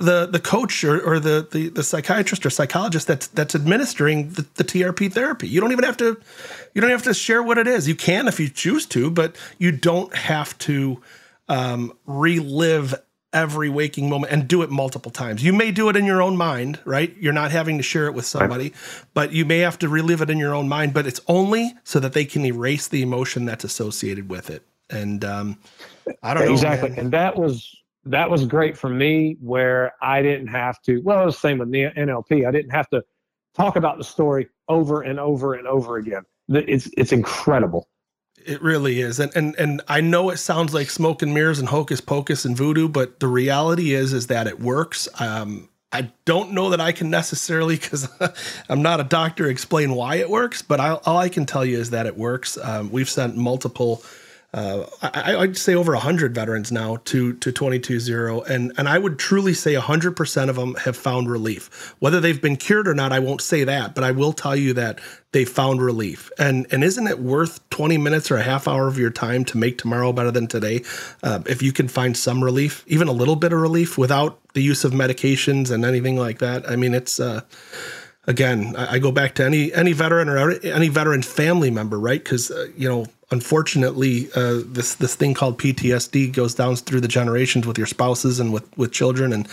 the 0.01 0.25
the 0.25 0.39
coach 0.39 0.83
or, 0.83 0.99
or 1.01 1.19
the, 1.19 1.47
the, 1.51 1.69
the 1.69 1.83
psychiatrist 1.83 2.45
or 2.45 2.49
psychologist 2.49 3.07
that's 3.07 3.27
that's 3.27 3.55
administering 3.55 4.29
the, 4.29 4.45
the 4.55 4.63
TRP 4.63 5.11
therapy. 5.11 5.47
You 5.47 5.61
don't 5.61 5.71
even 5.71 5.83
have 5.83 5.97
to 5.97 6.19
you 6.73 6.81
don't 6.81 6.91
have 6.91 7.03
to 7.03 7.13
share 7.13 7.43
what 7.43 7.57
it 7.57 7.67
is. 7.67 7.87
You 7.87 7.95
can 7.95 8.27
if 8.27 8.39
you 8.39 8.49
choose 8.49 8.85
to, 8.87 9.09
but 9.09 9.35
you 9.57 9.71
don't 9.71 10.13
have 10.15 10.57
to 10.59 11.01
um, 11.47 11.93
relive 12.05 12.95
every 13.33 13.69
waking 13.69 14.09
moment 14.09 14.33
and 14.33 14.47
do 14.47 14.61
it 14.61 14.69
multiple 14.69 15.11
times. 15.11 15.43
You 15.43 15.53
may 15.53 15.71
do 15.71 15.89
it 15.89 15.95
in 15.95 16.05
your 16.05 16.21
own 16.21 16.35
mind, 16.35 16.79
right? 16.83 17.15
You're 17.17 17.33
not 17.33 17.51
having 17.51 17.77
to 17.77 17.83
share 17.83 18.07
it 18.07 18.13
with 18.13 18.25
somebody, 18.25 18.65
right. 18.65 19.05
but 19.13 19.31
you 19.31 19.45
may 19.45 19.59
have 19.59 19.79
to 19.79 19.89
relive 19.89 20.21
it 20.21 20.29
in 20.29 20.37
your 20.37 20.53
own 20.53 20.67
mind. 20.67 20.93
But 20.93 21.07
it's 21.07 21.21
only 21.27 21.73
so 21.83 21.99
that 21.99 22.13
they 22.13 22.25
can 22.25 22.45
erase 22.45 22.87
the 22.87 23.01
emotion 23.01 23.45
that's 23.45 23.63
associated 23.63 24.29
with 24.29 24.49
it. 24.49 24.63
And 24.89 25.23
um, 25.23 25.59
I 26.21 26.33
don't 26.33 26.49
exactly. 26.49 26.49
know 26.49 26.53
exactly. 26.53 26.97
And 26.97 27.11
that 27.13 27.37
was 27.37 27.80
that 28.05 28.29
was 28.29 28.45
great 28.45 28.77
for 28.77 28.89
me 28.89 29.37
where 29.39 29.93
I 30.01 30.21
didn't 30.21 30.47
have 30.47 30.81
to, 30.83 31.01
well, 31.01 31.21
it 31.21 31.25
was 31.25 31.35
the 31.35 31.41
same 31.41 31.59
with 31.59 31.69
NLP. 31.69 32.47
I 32.47 32.51
didn't 32.51 32.71
have 32.71 32.89
to 32.89 33.03
talk 33.55 33.75
about 33.75 33.97
the 33.97 34.03
story 34.03 34.47
over 34.67 35.01
and 35.01 35.19
over 35.19 35.53
and 35.53 35.67
over 35.67 35.97
again. 35.97 36.23
It's, 36.49 36.89
it's 36.97 37.11
incredible. 37.11 37.87
It 38.43 38.61
really 38.61 39.01
is. 39.01 39.19
And, 39.19 39.31
and, 39.35 39.55
and 39.57 39.81
I 39.87 40.01
know 40.01 40.31
it 40.31 40.37
sounds 40.37 40.73
like 40.73 40.89
smoke 40.89 41.21
and 41.21 41.33
mirrors 41.33 41.59
and 41.59 41.67
hocus 41.67 42.01
pocus 42.01 42.43
and 42.43 42.57
voodoo, 42.57 42.89
but 42.89 43.19
the 43.19 43.27
reality 43.27 43.93
is, 43.93 44.13
is 44.13 44.27
that 44.27 44.47
it 44.47 44.59
works. 44.59 45.07
Um, 45.19 45.69
I 45.91 46.11
don't 46.25 46.53
know 46.53 46.69
that 46.69 46.81
I 46.81 46.93
can 46.93 47.09
necessarily, 47.09 47.75
because 47.75 48.09
I'm 48.69 48.81
not 48.81 48.99
a 48.99 49.03
doctor, 49.03 49.47
explain 49.47 49.93
why 49.93 50.15
it 50.15 50.29
works, 50.29 50.61
but 50.61 50.79
I, 50.79 50.93
all 51.05 51.17
I 51.17 51.29
can 51.29 51.45
tell 51.45 51.65
you 51.65 51.77
is 51.77 51.91
that 51.91 52.07
it 52.07 52.17
works. 52.17 52.57
Um, 52.57 52.89
we've 52.91 53.09
sent 53.09 53.35
multiple 53.35 54.03
uh, 54.53 54.85
I, 55.01 55.37
would 55.37 55.57
say 55.57 55.75
over 55.75 55.93
100 55.93 56.35
veterans 56.35 56.73
now 56.73 56.97
to 57.05 57.33
to 57.35 57.53
22Zero 57.53 58.45
and 58.49 58.73
and 58.77 58.89
I 58.89 58.97
would 58.97 59.17
truly 59.17 59.53
say 59.53 59.75
100% 59.75 60.49
of 60.49 60.55
them 60.57 60.75
have 60.75 60.97
found 60.97 61.31
relief. 61.31 61.95
Whether 61.99 62.19
they've 62.19 62.41
been 62.41 62.57
cured 62.57 62.85
or 62.89 62.93
not 62.93 63.13
I 63.13 63.19
won't 63.19 63.39
say 63.39 63.63
that 63.63 63.95
but 63.95 64.03
I 64.03 64.11
will 64.11 64.33
tell 64.33 64.55
you 64.55 64.73
that 64.73 64.99
they 65.31 65.45
found 65.45 65.81
relief. 65.81 66.29
And 66.37 66.67
and 66.69 66.83
isn't 66.83 67.07
it 67.07 67.19
worth 67.19 67.67
20 67.69 67.97
minutes 67.97 68.29
or 68.29 68.35
a 68.35 68.43
half 68.43 68.67
hour 68.67 68.89
of 68.89 68.97
your 68.97 69.09
time 69.09 69.45
to 69.45 69.57
make 69.57 69.77
tomorrow 69.77 70.11
better 70.11 70.31
than 70.31 70.47
today? 70.47 70.83
Uh, 71.23 71.39
if 71.45 71.61
you 71.61 71.71
can 71.71 71.87
find 71.87 72.17
some 72.17 72.43
relief 72.43 72.83
even 72.87 73.07
a 73.07 73.13
little 73.13 73.37
bit 73.37 73.53
of 73.53 73.61
relief 73.61 73.97
without 73.97 74.37
the 74.53 74.61
use 74.61 74.83
of 74.83 74.91
medications 74.91 75.71
and 75.71 75.85
anything 75.85 76.17
like 76.17 76.39
that 76.39 76.69
I 76.69 76.75
mean 76.75 76.93
it's 76.93 77.21
uh 77.21 77.41
again, 78.25 78.75
I, 78.77 78.99
go 78.99 79.11
back 79.11 79.35
to 79.35 79.45
any 79.45 79.73
any 79.73 79.93
veteran 79.93 80.29
or 80.29 80.51
any 80.51 80.89
veteran 80.89 81.21
family 81.21 81.71
member, 81.71 81.99
right? 81.99 82.23
Because 82.23 82.51
uh, 82.51 82.67
you 82.75 82.87
know 82.87 83.05
unfortunately, 83.31 84.29
uh, 84.35 84.61
this 84.65 84.95
this 84.95 85.15
thing 85.15 85.33
called 85.33 85.57
PTSD 85.57 86.33
goes 86.33 86.53
down 86.53 86.75
through 86.75 87.01
the 87.01 87.07
generations 87.07 87.65
with 87.65 87.77
your 87.77 87.87
spouses 87.87 88.39
and 88.39 88.53
with 88.53 88.77
with 88.77 88.91
children, 88.91 89.33
and 89.33 89.47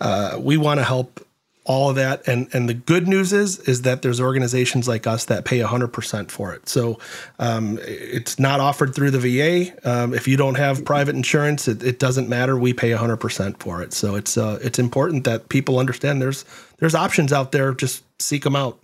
uh, 0.00 0.38
we 0.40 0.56
want 0.56 0.78
to 0.78 0.84
help 0.84 1.24
all 1.64 1.90
of 1.90 1.96
that. 1.96 2.26
And 2.26 2.48
and 2.52 2.68
the 2.68 2.74
good 2.74 3.06
news 3.06 3.32
is 3.32 3.60
is 3.60 3.82
that 3.82 4.02
there's 4.02 4.20
organizations 4.20 4.88
like 4.88 5.06
us 5.06 5.26
that 5.26 5.44
pay 5.44 5.60
100% 5.60 6.30
for 6.30 6.52
it. 6.52 6.68
So 6.68 6.98
um, 7.38 7.78
it's 7.82 8.38
not 8.38 8.60
offered 8.60 8.94
through 8.94 9.12
the 9.12 9.20
VA. 9.20 9.88
Um, 9.88 10.12
if 10.12 10.26
you 10.26 10.36
don't 10.36 10.56
have 10.56 10.84
private 10.84 11.14
insurance, 11.14 11.68
it, 11.68 11.82
it 11.82 11.98
doesn't 11.98 12.28
matter. 12.28 12.58
We 12.58 12.72
pay 12.72 12.90
100% 12.90 13.58
for 13.58 13.82
it. 13.82 13.92
So 13.92 14.16
it's 14.16 14.36
uh, 14.36 14.58
it's 14.62 14.78
important 14.78 15.24
that 15.24 15.48
people 15.48 15.78
understand 15.78 16.20
there's 16.20 16.44
there's 16.80 16.94
options 16.94 17.32
out 17.32 17.52
there. 17.52 17.72
Just 17.72 18.02
seek 18.20 18.42
them 18.42 18.56
out. 18.56 18.80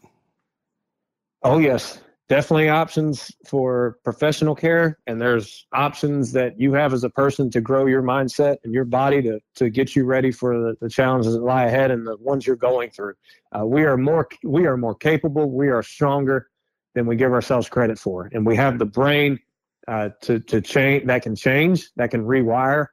Oh 1.42 1.58
yes, 1.58 2.00
definitely 2.28 2.68
options 2.68 3.30
for 3.46 3.98
professional 4.04 4.54
care. 4.54 4.98
And 5.06 5.20
there's 5.20 5.66
options 5.72 6.32
that 6.32 6.58
you 6.60 6.72
have 6.74 6.92
as 6.92 7.04
a 7.04 7.10
person 7.10 7.50
to 7.50 7.60
grow 7.60 7.86
your 7.86 8.02
mindset 8.02 8.56
and 8.64 8.72
your 8.72 8.84
body 8.84 9.22
to, 9.22 9.40
to 9.56 9.70
get 9.70 9.96
you 9.96 10.04
ready 10.04 10.30
for 10.30 10.58
the, 10.58 10.76
the 10.80 10.88
challenges 10.88 11.34
that 11.34 11.42
lie 11.42 11.64
ahead 11.64 11.90
and 11.90 12.06
the 12.06 12.16
ones 12.18 12.46
you're 12.46 12.56
going 12.56 12.90
through. 12.90 13.14
Uh, 13.56 13.64
we 13.64 13.84
are 13.84 13.96
more 13.96 14.28
we 14.44 14.66
are 14.66 14.76
more 14.76 14.94
capable. 14.94 15.50
We 15.50 15.68
are 15.68 15.82
stronger 15.82 16.48
than 16.94 17.06
we 17.06 17.16
give 17.16 17.32
ourselves 17.32 17.68
credit 17.68 17.98
for. 17.98 18.30
And 18.32 18.46
we 18.46 18.56
have 18.56 18.78
the 18.78 18.86
brain 18.86 19.38
uh, 19.86 20.10
to, 20.22 20.40
to 20.40 20.60
change 20.60 21.06
that 21.06 21.22
can 21.22 21.36
change 21.36 21.90
that 21.96 22.10
can 22.10 22.24
rewire 22.24 22.88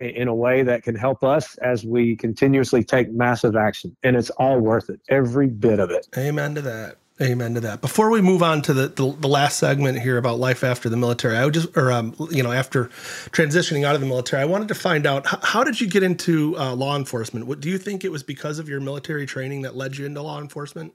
in 0.00 0.28
a 0.28 0.34
way 0.34 0.62
that 0.62 0.82
can 0.82 0.94
help 0.94 1.22
us 1.22 1.56
as 1.58 1.84
we 1.84 2.16
continuously 2.16 2.82
take 2.82 3.10
massive 3.12 3.56
action 3.56 3.96
and 4.02 4.16
it's 4.16 4.30
all 4.30 4.58
worth 4.60 4.88
it 4.88 5.00
every 5.08 5.46
bit 5.46 5.78
of 5.78 5.90
it 5.90 6.08
amen 6.16 6.54
to 6.54 6.62
that 6.62 6.96
Amen 7.22 7.52
to 7.52 7.60
that. 7.60 7.82
Before 7.82 8.08
we 8.08 8.22
move 8.22 8.42
on 8.42 8.62
to 8.62 8.72
the, 8.72 8.88
the, 8.88 9.14
the, 9.20 9.28
last 9.28 9.58
segment 9.58 10.00
here 10.00 10.16
about 10.16 10.38
life 10.38 10.64
after 10.64 10.88
the 10.88 10.96
military, 10.96 11.36
I 11.36 11.44
would 11.44 11.52
just, 11.52 11.76
or 11.76 11.92
um, 11.92 12.14
you 12.30 12.42
know, 12.42 12.50
after 12.50 12.86
transitioning 13.30 13.84
out 13.84 13.94
of 13.94 14.00
the 14.00 14.06
military, 14.06 14.40
I 14.40 14.46
wanted 14.46 14.68
to 14.68 14.74
find 14.74 15.06
out 15.06 15.26
how, 15.26 15.38
how 15.42 15.64
did 15.64 15.82
you 15.82 15.86
get 15.86 16.02
into 16.02 16.56
uh, 16.56 16.74
law 16.74 16.96
enforcement? 16.96 17.46
What 17.46 17.60
do 17.60 17.68
you 17.68 17.76
think 17.76 18.04
it 18.04 18.10
was 18.10 18.22
because 18.22 18.58
of 18.58 18.70
your 18.70 18.80
military 18.80 19.26
training 19.26 19.62
that 19.62 19.76
led 19.76 19.98
you 19.98 20.06
into 20.06 20.22
law 20.22 20.40
enforcement? 20.40 20.94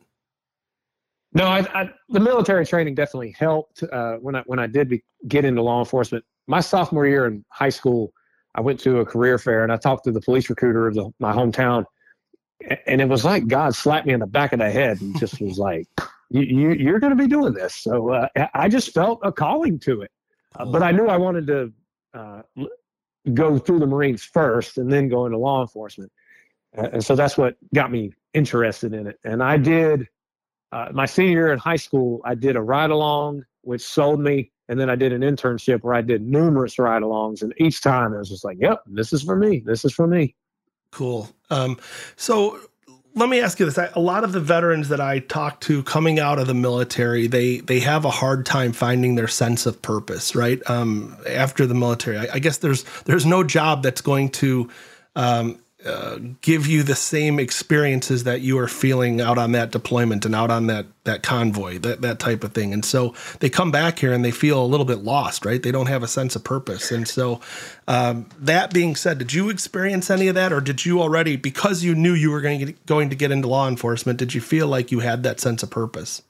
No, 1.34 1.46
I, 1.46 1.60
I, 1.80 1.90
the 2.10 2.20
military 2.20 2.66
training 2.66 2.96
definitely 2.96 3.36
helped 3.38 3.84
uh, 3.84 4.16
when 4.16 4.36
I 4.36 4.42
when 4.48 4.58
I 4.58 4.66
did 4.66 4.90
be, 4.90 5.04
get 5.28 5.46
into 5.46 5.62
law 5.62 5.78
enforcement. 5.78 6.26
My 6.48 6.60
sophomore 6.60 7.06
year 7.06 7.28
in 7.28 7.46
high 7.50 7.70
school, 7.70 8.14
I 8.56 8.62
went 8.62 8.80
to 8.82 9.00
a 9.00 9.06
career 9.06 9.38
fair 9.38 9.64
and 9.64 9.72
I 9.72 9.78
talked 9.78 10.06
to 10.06 10.12
the 10.12 10.22
police 10.22 10.50
recruiter 10.50 10.88
of 10.88 10.96
the, 10.96 11.12
my 11.20 11.34
hometown, 11.34 11.86
and 12.88 13.02
it 13.02 13.10
was 13.10 13.26
like 13.26 13.48
God 13.48 13.76
slapped 13.76 14.08
me 14.08 14.14
in 14.14 14.22
the 14.22 14.28
back 14.28 14.54
of 14.54 14.60
the 14.60 14.72
head 14.72 15.02
and 15.02 15.18
just 15.20 15.42
was 15.42 15.60
like 15.60 15.88
you, 16.30 16.72
you 16.72 16.96
are 16.96 17.00
going 17.00 17.16
to 17.16 17.22
be 17.22 17.28
doing 17.28 17.54
this. 17.54 17.76
So 17.76 18.10
uh, 18.12 18.28
I 18.54 18.70
just 18.70 18.94
felt 18.94 19.20
a 19.24 19.32
calling 19.32 19.78
to 19.80 20.02
it, 20.02 20.12
uh, 20.58 20.66
but 20.66 20.82
I 20.82 20.92
knew 20.92 21.08
I 21.08 21.18
wanted 21.18 21.48
to 21.48 21.74
uh, 22.14 22.42
go 23.34 23.60
through 23.60 23.80
the 23.80 23.88
Marines 23.88 24.24
first 24.24 24.78
and 24.78 24.92
then 24.92 25.10
go 25.10 25.26
into 25.26 25.38
law 25.38 25.62
enforcement. 25.62 26.12
and 26.74 27.04
so 27.04 27.16
that's 27.16 27.38
what 27.38 27.58
got 27.74 27.92
me 27.92 28.14
interested 28.34 28.94
in 28.94 29.08
it. 29.08 29.20
And 29.26 29.44
I 29.44 29.58
did 29.58 30.08
uh, 30.72 30.90
my 30.94 31.06
senior 31.06 31.32
year 31.32 31.54
in 31.54 31.60
high 31.60 31.76
school. 31.76 32.22
I 32.24 32.36
did 32.36 32.56
a 32.56 32.62
ride 32.62 32.90
along, 32.90 33.46
which 33.66 33.82
sold 33.82 34.20
me. 34.20 34.52
And 34.68 34.80
then 34.80 34.90
I 34.90 34.96
did 34.96 35.14
an 35.14 35.22
internship 35.22 35.84
where 35.84 35.94
I 35.94 36.02
did 36.02 36.24
numerous 36.24 36.80
ride 36.80 37.04
alongs. 37.04 37.42
And 37.42 37.54
each 37.58 37.82
time 37.82 38.14
I 38.14 38.18
was 38.18 38.30
just 38.30 38.44
like, 38.44 38.58
yep, 38.60 38.82
this 38.88 39.14
is 39.14 39.22
for 39.22 39.36
me. 39.36 39.62
This 39.66 39.86
is 39.86 39.94
for 39.94 40.08
me. 40.08 40.36
Cool. 40.92 41.30
Um, 41.50 41.78
so 42.16 42.60
let 43.16 43.30
me 43.30 43.40
ask 43.40 43.60
you 43.60 43.66
this: 43.66 43.78
a 43.78 44.00
lot 44.00 44.24
of 44.24 44.34
the 44.34 44.40
veterans 44.40 44.90
that 44.90 45.00
I 45.00 45.20
talk 45.20 45.62
to 45.62 45.84
coming 45.84 46.20
out 46.20 46.38
of 46.38 46.48
the 46.48 46.54
military, 46.54 47.28
they 47.28 47.60
they 47.60 47.80
have 47.80 48.06
a 48.06 48.10
hard 48.10 48.46
time 48.46 48.74
finding 48.74 49.16
their 49.16 49.28
sense 49.28 49.66
of 49.66 49.82
purpose. 49.82 50.36
Right 50.36 50.62
um, 50.70 51.18
after 51.28 51.66
the 51.66 51.74
military, 51.74 52.18
I, 52.18 52.28
I, 52.34 52.40
guess 52.40 52.58
there's 52.58 52.84
there's 53.06 53.26
no 53.26 53.44
job 53.44 53.84
that's 53.84 54.02
going 54.02 54.30
to 54.32 54.70
um, 55.16 55.60
give 56.42 56.66
you 56.66 56.82
the 56.82 56.96
same 56.96 57.40
experiences 57.40 58.24
that 58.24 58.42
you 58.42 58.58
are 58.58 58.68
feeling 58.68 59.22
out 59.22 59.38
on 59.38 59.52
that 59.52 59.72
deployment 59.72 60.26
and 60.26 60.34
out 60.34 60.50
on 60.50 60.66
that 60.68 60.88
that 61.04 61.22
convoy, 61.22 61.78
that 61.78 62.02
that 62.02 62.18
type 62.18 62.44
of 62.44 62.54
thing. 62.54 62.74
And 62.74 62.84
so 62.84 63.14
they 63.40 63.50
come 63.50 63.70
back 63.70 64.00
here 64.00 64.12
and 64.12 64.26
they 64.26 64.32
feel 64.32 64.64
a 64.64 64.66
little 64.66 64.86
bit 64.86 65.00
lost, 65.00 65.46
right? 65.46 65.62
They 65.62 65.72
don't 65.72 65.86
have 65.86 66.02
a 66.02 66.08
sense 66.08 66.36
of 66.36 66.44
purpose. 66.44 66.92
And 66.92 67.08
so, 67.08 67.40
um, 67.88 68.28
that 68.40 68.74
being 68.74 68.96
said, 68.96 69.20
did 69.20 69.34
you 69.34 69.50
experience 69.50 70.10
any 70.10 70.28
of 70.28 70.36
that, 70.36 70.52
or 70.52 70.60
did 70.60 70.86
you 70.86 71.02
already, 71.02 71.36
because 71.36 71.84
you 71.84 71.94
knew 71.94 72.14
you 72.14 72.32
were 72.32 72.42
going 72.42 72.60
to 72.60 72.66
get, 72.66 72.86
going 72.88 73.12
to 73.12 73.16
get 73.16 73.32
into 73.32 73.48
law 73.48 73.68
enforcement, 73.68 74.18
did 74.18 74.34
you 74.34 74.42
feel 74.42 74.68
like 74.68 74.92
you 74.92 75.00
had 75.00 75.22
that 75.24 75.40
sense 75.40 75.62
of 75.62 75.70
purpose? 75.70 76.24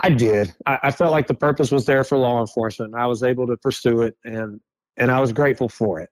I 0.00 0.10
did. 0.10 0.52
I, 0.66 0.78
I 0.84 0.90
felt 0.90 1.12
like 1.12 1.26
the 1.26 1.34
purpose 1.34 1.70
was 1.70 1.86
there 1.86 2.04
for 2.04 2.18
law 2.18 2.40
enforcement. 2.40 2.94
I 2.94 3.06
was 3.06 3.22
able 3.22 3.46
to 3.46 3.56
pursue 3.56 4.02
it, 4.02 4.16
and 4.24 4.60
and 4.98 5.10
I 5.10 5.20
was 5.20 5.32
grateful 5.32 5.70
for 5.70 6.00
it 6.00 6.10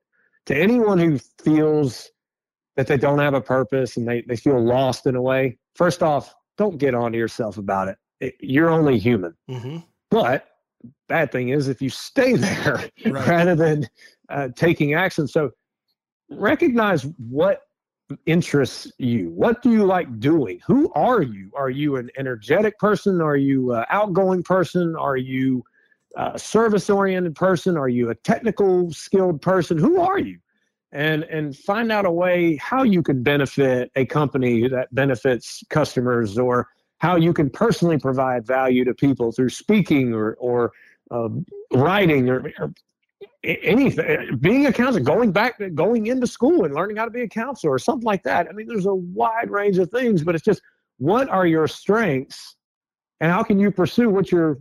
to 0.49 0.57
anyone 0.57 0.99
who 0.99 1.19
feels 1.45 2.11
that 2.77 2.87
they 2.87 2.97
don't 2.97 3.19
have 3.19 3.35
a 3.35 3.41
purpose 3.41 3.99
and 3.99 4.09
they, 4.09 4.23
they 4.23 4.37
feel 4.37 4.59
lost 4.59 5.07
in 5.07 5.15
a 5.15 5.21
way, 5.21 5.59
first 5.75 6.03
off, 6.03 6.35
don't 6.57 6.79
get 6.79 6.95
on 6.95 7.13
to 7.13 7.19
yourself 7.19 7.59
about 7.59 7.89
it. 7.89 7.99
it 8.21 8.35
you're 8.41 8.71
only 8.71 8.99
human. 8.99 9.35
Mm-hmm. 9.51 9.79
But 10.11 10.49
bad 11.07 11.31
thing 11.33 11.51
is 11.51 11.69
if 11.69 11.83
you 11.83 11.91
stay 11.91 12.33
there 12.37 12.89
right. 13.05 13.29
rather 13.29 13.55
than 13.55 13.87
uh, 14.31 14.49
taking 14.57 14.95
action. 14.95 15.29
So 15.29 15.51
recognize 16.31 17.03
what 17.19 17.65
interests 18.25 18.91
you. 18.97 19.29
What 19.35 19.61
do 19.61 19.71
you 19.71 19.85
like 19.85 20.19
doing? 20.19 20.61
Who 20.67 20.91
are 20.95 21.21
you? 21.21 21.51
Are 21.55 21.69
you 21.69 21.97
an 21.97 22.11
energetic 22.17 22.79
person? 22.79 23.21
Are 23.21 23.37
you 23.37 23.75
an 23.75 23.85
outgoing 23.91 24.43
person? 24.43 24.97
Are 24.97 25.19
you 25.19 25.63
a 26.17 26.39
service 26.39 26.91
oriented 26.91 27.35
person? 27.35 27.77
Are 27.77 27.89
you 27.89 28.11
a 28.11 28.15
technical 28.15 28.93
skilled 28.93 29.43
person? 29.43 29.79
Who 29.79 30.01
are 30.01 30.19
you? 30.19 30.39
and 30.93 31.25
and 31.25 31.57
find 31.57 31.93
out 31.93 32.07
a 32.07 32.11
way 32.11 32.57
how 32.57 32.83
you 32.83 33.03
can 33.03 33.23
benefit 33.23 33.91
a 33.97 34.07
company 34.07 34.69
that 34.69 34.93
benefits 34.95 35.63
customers 35.69 36.39
or 36.39 36.69
how 36.99 37.17
you 37.17 37.33
can 37.33 37.51
personally 37.51 37.99
provide 37.99 38.47
value 38.47 38.85
to 38.85 38.95
people 38.95 39.31
through 39.33 39.51
speaking 39.51 40.15
or 40.15 40.35
or 40.35 40.73
uh, 41.11 41.29
writing 41.73 42.29
or, 42.29 42.53
or, 42.59 42.73
anything 43.45 44.37
being 44.41 44.67
a 44.67 44.73
counselor 44.73 45.03
going 45.03 45.31
back 45.31 45.61
going 45.75 46.07
into 46.07 46.27
school 46.27 46.65
and 46.65 46.75
learning 46.75 46.97
how 46.97 47.05
to 47.05 47.11
be 47.11 47.23
a 47.23 47.29
counselor 47.29 47.73
or 47.73 47.79
something 47.79 48.05
like 48.05 48.23
that 48.23 48.49
i 48.49 48.53
mean 48.53 48.67
there's 48.67 48.87
a 48.87 48.95
wide 48.95 49.51
range 49.51 49.79
of 49.79 49.91
things 49.91 50.23
but 50.23 50.35
it's 50.35 50.45
just 50.45 50.61
what 50.99 51.29
are 51.29 51.47
your 51.47 51.69
strengths 51.69 52.57
and 53.21 53.31
how 53.31 53.43
can 53.43 53.59
you 53.59 53.71
pursue 53.71 54.09
what 54.11 54.33
you're 54.33 54.59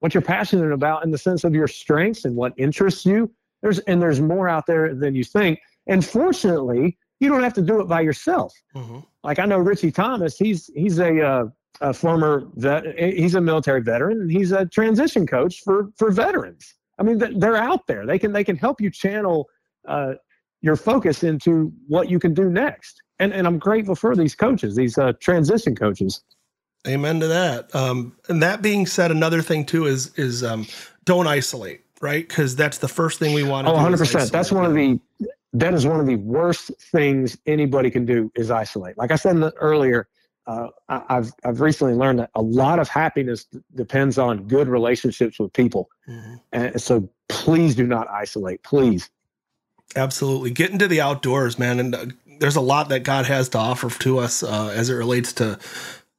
what 0.00 0.14
you're 0.14 0.22
passionate 0.22 0.72
about 0.72 1.04
in 1.04 1.10
the 1.10 1.18
sense 1.18 1.44
of 1.44 1.54
your 1.54 1.68
strengths 1.68 2.24
and 2.24 2.36
what 2.36 2.52
interests 2.56 3.06
you 3.06 3.30
there's 3.62 3.78
and 3.80 4.00
there's 4.00 4.20
more 4.20 4.48
out 4.48 4.66
there 4.66 4.94
than 4.94 5.14
you 5.14 5.24
think. 5.24 5.60
And 5.86 6.04
fortunately, 6.04 6.96
you 7.20 7.28
don't 7.28 7.42
have 7.42 7.54
to 7.54 7.62
do 7.62 7.80
it 7.80 7.88
by 7.88 8.00
yourself. 8.00 8.54
Mm-hmm. 8.74 8.98
Like 9.24 9.38
I 9.38 9.46
know 9.46 9.58
Richie 9.58 9.90
Thomas, 9.90 10.36
he's 10.36 10.70
he's 10.74 10.98
a, 10.98 11.20
uh, 11.20 11.44
a 11.80 11.92
former 11.92 12.44
vet, 12.54 12.98
he's 12.98 13.34
a 13.34 13.40
military 13.40 13.82
veteran, 13.82 14.20
and 14.20 14.30
he's 14.30 14.52
a 14.52 14.66
transition 14.66 15.26
coach 15.26 15.62
for 15.64 15.90
for 15.96 16.10
veterans. 16.10 16.74
I 16.98 17.02
mean, 17.02 17.18
they're 17.18 17.56
out 17.56 17.86
there. 17.86 18.06
They 18.06 18.18
can 18.18 18.32
they 18.32 18.44
can 18.44 18.56
help 18.56 18.80
you 18.80 18.90
channel 18.90 19.48
uh, 19.86 20.14
your 20.62 20.76
focus 20.76 21.22
into 21.22 21.72
what 21.88 22.08
you 22.08 22.18
can 22.18 22.34
do 22.34 22.48
next. 22.48 23.02
And 23.18 23.32
and 23.32 23.46
I'm 23.46 23.58
grateful 23.58 23.94
for 23.94 24.14
these 24.14 24.34
coaches, 24.34 24.76
these 24.76 24.98
uh, 24.98 25.12
transition 25.20 25.74
coaches. 25.74 26.22
Amen 26.86 27.20
to 27.20 27.28
that. 27.28 27.74
Um, 27.74 28.16
and 28.28 28.42
that 28.42 28.62
being 28.62 28.86
said, 28.86 29.10
another 29.10 29.42
thing 29.42 29.64
too 29.64 29.86
is 29.86 30.14
is 30.16 30.44
um, 30.44 30.66
don't 31.04 31.26
isolate 31.26 31.82
right? 32.00 32.28
Because 32.28 32.56
that's 32.56 32.78
the 32.78 32.88
first 32.88 33.18
thing 33.18 33.34
we 33.34 33.42
want 33.42 33.66
to 33.66 33.72
oh, 33.72 33.76
100%. 33.76 34.30
That's 34.30 34.52
one 34.52 34.64
of 34.64 34.74
the 34.74 35.00
that 35.52 35.72
is 35.72 35.86
one 35.86 36.00
of 36.00 36.06
the 36.06 36.16
worst 36.16 36.70
things 36.92 37.38
anybody 37.46 37.90
can 37.90 38.04
do 38.04 38.30
is 38.34 38.50
isolate. 38.50 38.98
Like 38.98 39.10
I 39.10 39.16
said 39.16 39.52
earlier, 39.56 40.06
uh, 40.46 40.68
I've 40.88 41.32
I've 41.44 41.60
recently 41.60 41.94
learned 41.94 42.18
that 42.20 42.30
a 42.34 42.42
lot 42.42 42.78
of 42.78 42.88
happiness 42.88 43.44
d- 43.44 43.60
depends 43.74 44.18
on 44.18 44.46
good 44.46 44.68
relationships 44.68 45.38
with 45.38 45.52
people, 45.52 45.88
mm-hmm. 46.08 46.34
and 46.52 46.80
so 46.80 47.08
please 47.28 47.74
do 47.74 47.86
not 47.86 48.08
isolate. 48.08 48.62
Please. 48.62 49.10
Absolutely, 49.94 50.50
get 50.50 50.70
into 50.70 50.86
the 50.86 51.00
outdoors, 51.00 51.58
man. 51.58 51.80
And 51.80 51.94
uh, 51.94 52.06
there's 52.38 52.56
a 52.56 52.60
lot 52.60 52.90
that 52.90 53.00
God 53.00 53.26
has 53.26 53.48
to 53.50 53.58
offer 53.58 53.88
to 54.02 54.18
us 54.18 54.42
uh, 54.42 54.72
as 54.74 54.90
it 54.90 54.94
relates 54.94 55.32
to 55.34 55.58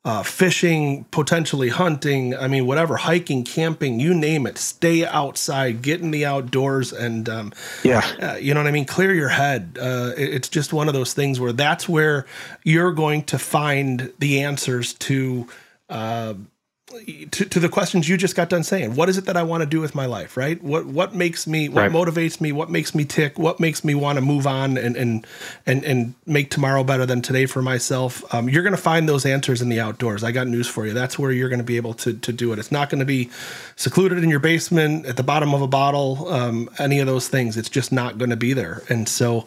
uh, 0.07 0.23
fishing, 0.23 1.03
potentially 1.11 1.67
hunting. 1.67 2.33
I 2.33 2.47
mean, 2.47 2.65
whatever, 2.65 2.95
hiking, 2.95 3.43
camping, 3.43 3.99
you 3.99 4.13
name 4.13 4.47
it. 4.47 4.57
Stay 4.57 5.05
outside, 5.05 5.81
get 5.81 5.99
in 5.99 6.11
the 6.11 6.25
outdoors, 6.25 6.93
and 6.93 7.27
um, 7.27 7.51
yeah, 7.83 8.09
uh, 8.21 8.35
you 8.35 8.53
know 8.53 8.61
what 8.61 8.67
I 8.67 8.71
mean. 8.71 8.85
Clear 8.85 9.13
your 9.13 9.27
head. 9.27 9.77
Uh, 9.77 10.13
it, 10.15 10.35
it's 10.35 10.47
just 10.47 10.71
one 10.71 10.87
of 10.87 10.93
those 10.93 11.13
things 11.13 11.41
where 11.41 11.51
that's 11.51 11.89
where 11.89 12.25
you're 12.63 12.93
going 12.93 13.23
to 13.23 13.37
find 13.37 14.13
the 14.17 14.43
answers 14.43 14.93
to 14.93 15.45
uh, 15.89 16.35
to, 16.87 17.45
to 17.45 17.59
the 17.59 17.67
questions 17.67 18.07
you 18.07 18.15
just 18.15 18.35
got 18.35 18.47
done 18.47 18.63
saying. 18.63 18.95
What 18.95 19.09
is 19.09 19.17
it 19.17 19.25
that 19.25 19.35
i 19.35 19.43
want 19.43 19.61
to 19.61 19.67
do 19.67 19.81
with 19.81 19.93
my 19.93 20.05
life 20.05 20.37
right? 20.37 20.61
What 20.63 20.85
what 20.85 21.13
makes 21.13 21.45
me 21.45 21.67
what 21.67 21.81
right. 21.81 21.91
motivates 21.91 22.39
me 22.39 22.53
what 22.53 22.69
makes 22.69 22.95
me 22.95 23.03
tick 23.03 23.37
what 23.37 23.59
makes 23.59 23.83
me 23.83 23.93
want 23.93 24.17
to 24.17 24.21
move 24.21 24.47
on 24.47 24.77
and 24.77 24.95
and 24.95 25.27
and 25.65 25.83
and 25.83 26.13
make 26.25 26.49
tomorrow 26.49 26.83
better 26.83 27.05
than 27.05 27.21
today 27.21 27.45
for 27.45 27.61
myself? 27.61 28.23
Um, 28.33 28.47
you're 28.47 28.63
going 28.63 28.75
to 28.75 28.81
find 28.81 29.07
those 29.07 29.25
answers 29.25 29.61
in 29.61 29.67
the 29.67 29.79
outdoors. 29.81 30.23
I 30.23 30.31
got 30.31 30.47
news 30.47 30.67
for 30.67 30.85
you. 30.85 30.93
That's 30.93 31.19
where 31.19 31.31
you're 31.31 31.49
going 31.49 31.59
to 31.59 31.65
be 31.65 31.77
able 31.77 31.93
to 31.95 32.13
to 32.13 32.31
do 32.31 32.53
it. 32.53 32.59
It's 32.59 32.71
not 32.71 32.89
going 32.89 32.99
to 32.99 33.05
be 33.05 33.29
secluded 33.75 34.23
in 34.23 34.29
your 34.29 34.39
basement 34.39 35.05
at 35.05 35.17
the 35.17 35.23
bottom 35.23 35.53
of 35.53 35.61
a 35.61 35.67
bottle 35.67 36.31
um, 36.31 36.69
any 36.79 36.99
of 36.99 37.07
those 37.07 37.27
things. 37.27 37.57
It's 37.57 37.69
just 37.69 37.91
not 37.91 38.17
going 38.17 38.29
to 38.29 38.37
be 38.37 38.53
there. 38.53 38.83
And 38.87 39.09
so 39.09 39.45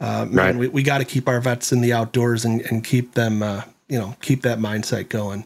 uh, 0.00 0.24
man, 0.24 0.34
right. 0.34 0.56
we, 0.56 0.68
we 0.68 0.82
got 0.82 0.98
to 0.98 1.04
keep 1.04 1.28
our 1.28 1.40
vets 1.40 1.72
in 1.72 1.82
the 1.82 1.92
outdoors 1.92 2.44
and, 2.44 2.62
and 2.62 2.82
keep 2.82 3.14
them 3.14 3.42
uh, 3.42 3.62
you 3.90 3.98
know 3.98 4.14
keep 4.22 4.42
that 4.42 4.58
mindset 4.58 5.08
going. 5.08 5.44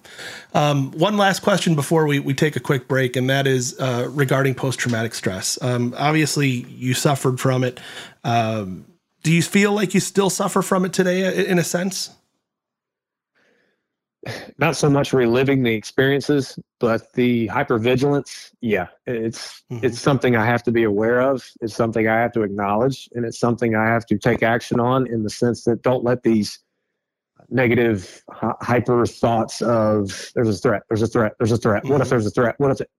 Um, 0.53 0.93
one 0.93 1.17
last 1.17 1.41
question 1.41 1.75
before 1.75 2.07
we, 2.07 2.21
we 2.21 2.35
take 2.35 2.55
a 2.55 2.61
quick 2.61 2.87
break, 2.87 3.17
and 3.17 3.29
that 3.31 3.47
is 3.47 3.77
uh, 3.81 4.09
regarding 4.11 4.55
post 4.55 4.79
traumatic 4.79 5.15
stress. 5.15 5.61
Um, 5.63 5.95
obviously, 5.97 6.49
you 6.49 6.95
suffered 6.95 7.41
from 7.41 7.65
it. 7.65 7.81
Um, 8.23 8.85
do 9.23 9.33
you 9.33 9.43
feel 9.43 9.73
like 9.73 9.95
you 9.95 10.01
still 10.01 10.31
suffer 10.31 10.61
from 10.61 10.85
it 10.85 10.93
today, 10.93 11.47
in 11.47 11.59
a 11.59 11.65
sense? 11.65 12.11
Not 14.59 14.77
so 14.77 14.89
much 14.89 15.13
reliving 15.13 15.63
the 15.63 15.75
experiences, 15.75 16.59
but 16.81 17.13
the 17.13 17.49
hypervigilance. 17.49 18.53
Yeah, 18.61 18.87
it's 19.07 19.63
mm-hmm. 19.71 19.85
it's 19.85 20.01
something 20.01 20.37
I 20.37 20.47
have 20.47 20.63
to 20.65 20.73
be 20.73 20.83
aware 20.83 21.21
of. 21.21 21.47
It's 21.61 21.75
something 21.75 22.09
I 22.09 22.21
have 22.21 22.33
to 22.33 22.43
acknowledge, 22.43 23.09
and 23.15 23.25
it's 23.25 23.39
something 23.39 23.75
I 23.75 23.87
have 23.87 24.07
to 24.07 24.19
take 24.19 24.43
action 24.43 24.81
on. 24.81 25.07
In 25.07 25.25
the 25.25 25.31
sense 25.31 25.65
that 25.65 25.83
don't 25.83 26.05
let 26.05 26.23
these 26.23 26.59
negative 27.51 28.23
hyper 28.31 29.07
thoughts 29.07 29.63
of 29.63 30.31
there's 30.35 30.49
a 30.49 30.55
threat 30.55 30.83
there's 30.89 31.03
a 31.03 31.07
threat 31.07 31.33
there's 31.39 31.53
a 31.53 31.57
threat 31.57 31.85
what 31.85 32.01
if 32.01 32.07
mm-hmm. 32.07 32.11
there's 32.11 32.27
a 32.27 32.31
threat 32.31 32.55
what 32.59 32.71
if 32.71 32.81
it 32.81 32.91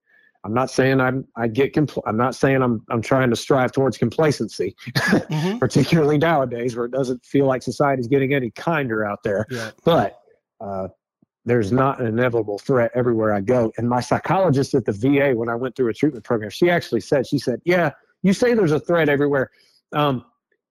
i'm 0.43 0.53
not 0.53 0.69
saying 0.69 0.99
i'm 0.99 1.25
i 1.35 1.47
get 1.47 1.73
compl- 1.73 2.03
i'm 2.05 2.17
not 2.17 2.35
saying 2.35 2.61
i'm 2.61 2.83
i'm 2.89 3.01
trying 3.01 3.29
to 3.29 3.35
strive 3.35 3.71
towards 3.71 3.97
complacency 3.97 4.75
mm-hmm. 4.87 5.57
particularly 5.57 6.17
nowadays 6.17 6.75
where 6.75 6.85
it 6.85 6.91
doesn't 6.91 7.23
feel 7.25 7.45
like 7.45 7.61
society's 7.63 8.07
getting 8.07 8.33
any 8.33 8.51
kinder 8.51 9.05
out 9.05 9.19
there 9.23 9.45
yeah. 9.49 9.71
but 9.83 10.19
uh, 10.61 10.87
there's 11.45 11.71
not 11.71 11.99
an 11.99 12.07
inevitable 12.07 12.59
threat 12.59 12.91
everywhere 12.93 13.33
i 13.33 13.41
go 13.41 13.71
and 13.77 13.89
my 13.89 13.99
psychologist 13.99 14.73
at 14.73 14.85
the 14.85 14.91
va 14.91 15.33
when 15.35 15.49
i 15.49 15.55
went 15.55 15.75
through 15.75 15.89
a 15.89 15.93
treatment 15.93 16.23
program 16.23 16.49
she 16.49 16.69
actually 16.69 17.01
said 17.01 17.25
she 17.25 17.39
said 17.39 17.59
yeah 17.65 17.91
you 18.21 18.33
say 18.33 18.53
there's 18.53 18.71
a 18.71 18.79
threat 18.79 19.09
everywhere 19.09 19.49
um, 19.93 20.23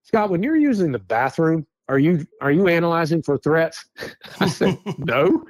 scott 0.03 0.29
when 0.29 0.41
you're 0.41 0.57
using 0.57 0.91
the 0.91 0.99
bathroom 0.99 1.65
are 1.87 1.99
you 1.99 2.25
are 2.41 2.51
you 2.51 2.67
analyzing 2.67 3.21
for 3.21 3.37
threats? 3.37 3.85
I 4.39 4.49
said, 4.49 4.77
no. 4.97 5.45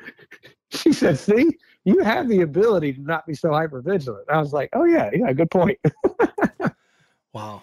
She 0.70 0.92
said, 0.92 1.18
see, 1.18 1.58
you 1.86 2.00
have 2.00 2.28
the 2.28 2.42
ability 2.42 2.94
to 2.94 3.02
not 3.02 3.26
be 3.26 3.34
so 3.34 3.52
hyper 3.52 3.82
vigilant. 3.82 4.26
I 4.30 4.40
was 4.40 4.54
like, 4.54 4.70
oh 4.74 4.86
yeah, 4.86 5.12
yeah, 5.14 5.32
good 5.34 5.52
point. 5.52 5.78
wow. 7.34 7.62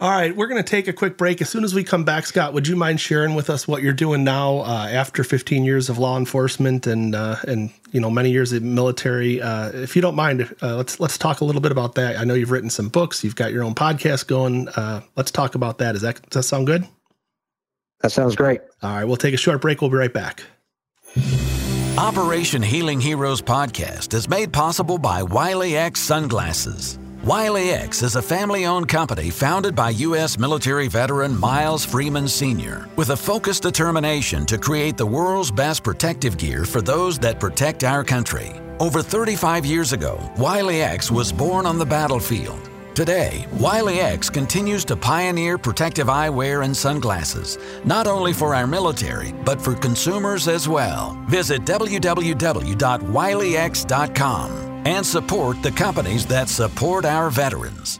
All 0.00 0.10
right, 0.10 0.34
we're 0.34 0.48
going 0.48 0.60
to 0.60 0.68
take 0.68 0.88
a 0.88 0.92
quick 0.92 1.16
break. 1.16 1.40
As 1.40 1.48
soon 1.48 1.62
as 1.62 1.74
we 1.74 1.84
come 1.84 2.02
back, 2.02 2.26
Scott, 2.26 2.54
would 2.54 2.66
you 2.66 2.74
mind 2.74 2.98
sharing 2.98 3.36
with 3.36 3.48
us 3.48 3.68
what 3.68 3.84
you're 3.84 3.92
doing 3.92 4.24
now 4.24 4.58
uh, 4.62 4.88
after 4.90 5.22
15 5.22 5.64
years 5.64 5.88
of 5.88 5.96
law 5.96 6.18
enforcement 6.18 6.88
and 6.88 7.14
uh, 7.14 7.36
and 7.46 7.70
you 7.92 8.00
know 8.00 8.10
many 8.10 8.32
years 8.32 8.52
of 8.52 8.64
military? 8.64 9.40
Uh, 9.40 9.68
if 9.68 9.94
you 9.94 10.02
don't 10.02 10.16
mind, 10.16 10.52
uh, 10.60 10.74
let's 10.76 10.98
let's 10.98 11.16
talk 11.16 11.40
a 11.40 11.44
little 11.44 11.60
bit 11.60 11.70
about 11.70 11.94
that. 11.94 12.16
I 12.16 12.24
know 12.24 12.34
you've 12.34 12.50
written 12.50 12.70
some 12.70 12.88
books, 12.88 13.22
you've 13.22 13.36
got 13.36 13.52
your 13.52 13.62
own 13.62 13.76
podcast 13.76 14.26
going. 14.26 14.68
Uh, 14.70 15.02
let's 15.14 15.30
talk 15.30 15.54
about 15.54 15.78
that. 15.78 15.94
Is 15.94 16.02
that 16.02 16.20
does 16.30 16.42
that 16.42 16.48
sound 16.48 16.66
good? 16.66 16.84
That 18.02 18.10
sounds 18.10 18.36
great. 18.36 18.60
All 18.82 18.90
right, 18.90 19.04
we'll 19.04 19.16
take 19.16 19.34
a 19.34 19.38
short 19.38 19.60
break. 19.60 19.80
We'll 19.80 19.90
be 19.90 19.96
right 19.96 20.12
back. 20.12 20.42
Operation 21.98 22.62
Healing 22.62 23.00
Heroes 23.00 23.40
podcast 23.42 24.14
is 24.14 24.28
made 24.28 24.52
possible 24.52 24.98
by 24.98 25.22
Wiley 25.22 25.76
X 25.76 26.00
Sunglasses. 26.00 26.98
Wiley 27.22 27.70
X 27.70 28.02
is 28.02 28.16
a 28.16 28.22
family 28.22 28.66
owned 28.66 28.88
company 28.88 29.30
founded 29.30 29.76
by 29.76 29.90
U.S. 29.90 30.36
military 30.36 30.88
veteran 30.88 31.38
Myles 31.38 31.84
Freeman 31.84 32.26
Sr. 32.26 32.88
with 32.96 33.10
a 33.10 33.16
focused 33.16 33.62
determination 33.62 34.44
to 34.46 34.58
create 34.58 34.96
the 34.96 35.06
world's 35.06 35.52
best 35.52 35.84
protective 35.84 36.36
gear 36.36 36.64
for 36.64 36.82
those 36.82 37.20
that 37.20 37.38
protect 37.38 37.84
our 37.84 38.02
country. 38.02 38.50
Over 38.80 39.02
35 39.02 39.64
years 39.64 39.92
ago, 39.92 40.18
Wiley 40.36 40.82
X 40.82 41.12
was 41.12 41.30
born 41.30 41.66
on 41.66 41.78
the 41.78 41.86
battlefield 41.86 42.71
Today, 42.94 43.46
Wiley 43.52 44.00
X 44.00 44.28
continues 44.28 44.84
to 44.84 44.94
pioneer 44.96 45.56
protective 45.56 46.08
eyewear 46.08 46.62
and 46.62 46.76
sunglasses, 46.76 47.56
not 47.84 48.06
only 48.06 48.34
for 48.34 48.54
our 48.54 48.66
military, 48.66 49.32
but 49.46 49.58
for 49.58 49.74
consumers 49.74 50.46
as 50.46 50.68
well. 50.68 51.18
Visit 51.26 51.62
www.wileyx.com 51.62 54.50
and 54.84 55.06
support 55.06 55.62
the 55.62 55.70
companies 55.70 56.26
that 56.26 56.50
support 56.50 57.06
our 57.06 57.30
veterans. 57.30 57.98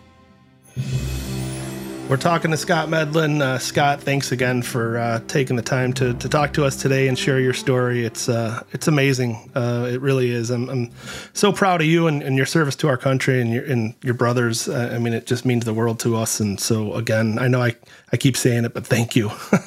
We're 2.12 2.18
talking 2.18 2.50
to 2.50 2.58
Scott 2.58 2.90
Medlin. 2.90 3.40
Uh, 3.40 3.58
Scott, 3.58 4.02
thanks 4.02 4.32
again 4.32 4.60
for 4.60 4.98
uh, 4.98 5.20
taking 5.28 5.56
the 5.56 5.62
time 5.62 5.94
to, 5.94 6.12
to 6.12 6.28
talk 6.28 6.52
to 6.52 6.66
us 6.66 6.76
today 6.76 7.08
and 7.08 7.18
share 7.18 7.40
your 7.40 7.54
story. 7.54 8.04
It's 8.04 8.28
uh, 8.28 8.62
it's 8.72 8.86
amazing. 8.86 9.50
Uh, 9.54 9.88
it 9.90 9.98
really 10.02 10.30
is. 10.30 10.50
I'm, 10.50 10.68
I'm, 10.68 10.90
so 11.32 11.54
proud 11.54 11.80
of 11.80 11.86
you 11.86 12.08
and, 12.08 12.22
and, 12.22 12.36
your 12.36 12.44
service 12.44 12.76
to 12.76 12.88
our 12.88 12.98
country 12.98 13.40
and 13.40 13.50
your 13.50 13.64
and 13.64 13.94
your 14.04 14.12
brothers. 14.12 14.68
Uh, 14.68 14.90
I 14.92 14.98
mean, 14.98 15.14
it 15.14 15.24
just 15.24 15.46
means 15.46 15.64
the 15.64 15.72
world 15.72 16.00
to 16.00 16.14
us. 16.14 16.38
And 16.38 16.60
so 16.60 16.92
again, 16.96 17.38
I 17.38 17.48
know 17.48 17.62
I, 17.62 17.76
I 18.12 18.18
keep 18.18 18.36
saying 18.36 18.66
it, 18.66 18.74
but 18.74 18.86
thank 18.86 19.16
you. 19.16 19.30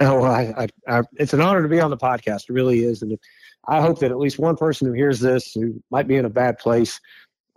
Oh, 0.00 0.22
I, 0.22 0.54
I, 0.56 0.68
I, 0.86 1.02
it's 1.14 1.34
an 1.34 1.40
honor 1.40 1.60
to 1.60 1.68
be 1.68 1.80
on 1.80 1.90
the 1.90 1.96
podcast. 1.96 2.48
It 2.48 2.52
really 2.52 2.84
is, 2.84 3.02
and 3.02 3.18
I 3.66 3.80
hope 3.80 3.98
that 3.98 4.12
at 4.12 4.18
least 4.18 4.38
one 4.38 4.56
person 4.56 4.86
who 4.86 4.92
hears 4.92 5.18
this, 5.18 5.54
who 5.54 5.82
might 5.90 6.06
be 6.06 6.14
in 6.14 6.24
a 6.24 6.30
bad 6.30 6.56
place 6.58 7.00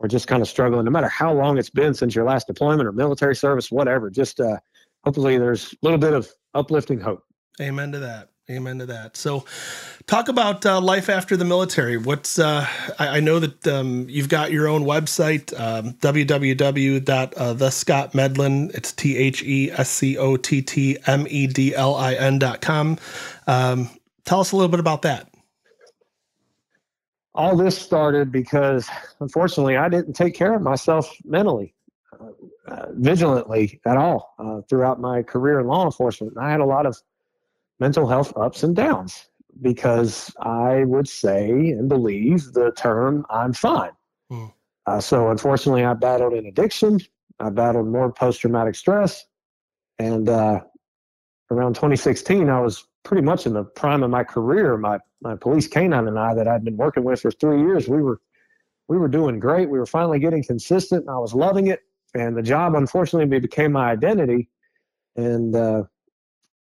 or 0.01 0.07
just 0.07 0.27
kind 0.27 0.41
of 0.41 0.47
struggling, 0.47 0.83
no 0.83 0.91
matter 0.91 1.07
how 1.07 1.31
long 1.31 1.59
it's 1.59 1.69
been 1.69 1.93
since 1.93 2.15
your 2.15 2.25
last 2.25 2.47
deployment 2.47 2.87
or 2.87 2.91
military 2.91 3.35
service, 3.35 3.71
whatever, 3.71 4.09
just 4.09 4.39
uh, 4.39 4.57
hopefully 5.03 5.37
there's 5.37 5.73
a 5.73 5.77
little 5.83 5.99
bit 5.99 6.13
of 6.13 6.27
uplifting 6.55 6.99
hope. 6.99 7.23
Amen 7.61 7.91
to 7.91 7.99
that. 7.99 8.29
Amen 8.49 8.79
to 8.79 8.87
that. 8.87 9.15
So, 9.15 9.45
talk 10.07 10.27
about 10.27 10.65
uh, 10.65 10.81
life 10.81 11.09
after 11.09 11.37
the 11.37 11.45
military. 11.45 11.97
What's 11.97 12.39
uh, 12.39 12.67
I, 12.99 13.17
I, 13.17 13.19
know 13.21 13.39
that 13.39 13.67
um, 13.67 14.07
you've 14.09 14.27
got 14.27 14.51
your 14.51 14.67
own 14.67 14.83
website, 14.83 15.57
um, 15.57 15.93
www.thescottmedlin. 15.93 18.75
It's 18.75 18.91
T 18.91 19.15
H 19.15 19.43
E 19.43 19.71
S 19.71 19.89
C 19.89 20.17
O 20.17 20.35
T 20.35 20.61
T 20.63 20.97
M 21.05 21.25
E 21.29 21.47
D 21.47 21.73
L 21.75 21.95
I 21.95 22.15
N 22.15 22.39
dot 22.39 22.59
com. 22.61 22.97
Um, 23.47 23.89
tell 24.25 24.41
us 24.41 24.51
a 24.51 24.57
little 24.57 24.69
bit 24.69 24.81
about 24.81 25.03
that. 25.03 25.30
All 27.33 27.55
this 27.55 27.77
started 27.77 28.31
because, 28.31 28.89
unfortunately, 29.19 29.77
I 29.77 29.87
didn't 29.89 30.13
take 30.13 30.35
care 30.35 30.53
of 30.53 30.61
myself 30.61 31.15
mentally, 31.23 31.73
uh, 32.19 32.25
uh 32.67 32.87
vigilantly 32.93 33.79
at 33.85 33.97
all 33.97 34.33
uh, 34.37 34.61
throughout 34.69 34.99
my 34.99 35.23
career 35.23 35.59
in 35.59 35.67
law 35.67 35.85
enforcement. 35.85 36.33
I 36.37 36.51
had 36.51 36.59
a 36.59 36.65
lot 36.65 36.85
of 36.85 36.97
mental 37.79 38.07
health 38.07 38.33
ups 38.35 38.63
and 38.63 38.75
downs 38.75 39.27
because 39.61 40.33
I 40.41 40.83
would 40.85 41.07
say 41.07 41.49
and 41.49 41.89
believe 41.89 42.53
the 42.53 42.71
term 42.71 43.25
I'm 43.29 43.53
fine. 43.53 43.91
Mm. 44.31 44.53
Uh, 44.85 44.99
so 44.99 45.29
unfortunately, 45.29 45.83
I 45.83 45.93
battled 45.93 46.33
an 46.33 46.45
addiction. 46.45 46.99
I 47.39 47.49
battled 47.49 47.87
more 47.87 48.11
post 48.11 48.41
traumatic 48.41 48.75
stress. 48.75 49.25
And 49.99 50.29
uh, 50.29 50.61
around 51.49 51.75
2016, 51.75 52.49
I 52.49 52.59
was 52.59 52.85
pretty 53.03 53.21
much 53.21 53.45
in 53.45 53.53
the 53.53 53.63
prime 53.63 54.03
of 54.03 54.09
my 54.09 54.23
career. 54.23 54.77
My, 54.77 54.99
my 55.21 55.35
police 55.35 55.67
canine 55.67 56.07
and 56.07 56.17
I 56.17 56.33
that 56.33 56.47
I'd 56.47 56.63
been 56.63 56.77
working 56.77 57.03
with 57.03 57.21
for 57.21 57.31
three 57.31 57.59
years, 57.59 57.87
we 57.87 58.01
were, 58.01 58.19
we 58.87 58.97
were 58.97 59.07
doing 59.07 59.39
great. 59.39 59.69
We 59.69 59.79
were 59.79 59.85
finally 59.85 60.19
getting 60.19 60.43
consistent 60.43 61.01
and 61.01 61.09
I 61.09 61.17
was 61.17 61.33
loving 61.33 61.67
it. 61.67 61.81
And 62.13 62.35
the 62.35 62.41
job, 62.41 62.75
unfortunately, 62.75 63.39
became 63.39 63.71
my 63.71 63.91
identity. 63.91 64.49
And 65.15 65.55
uh, 65.55 65.83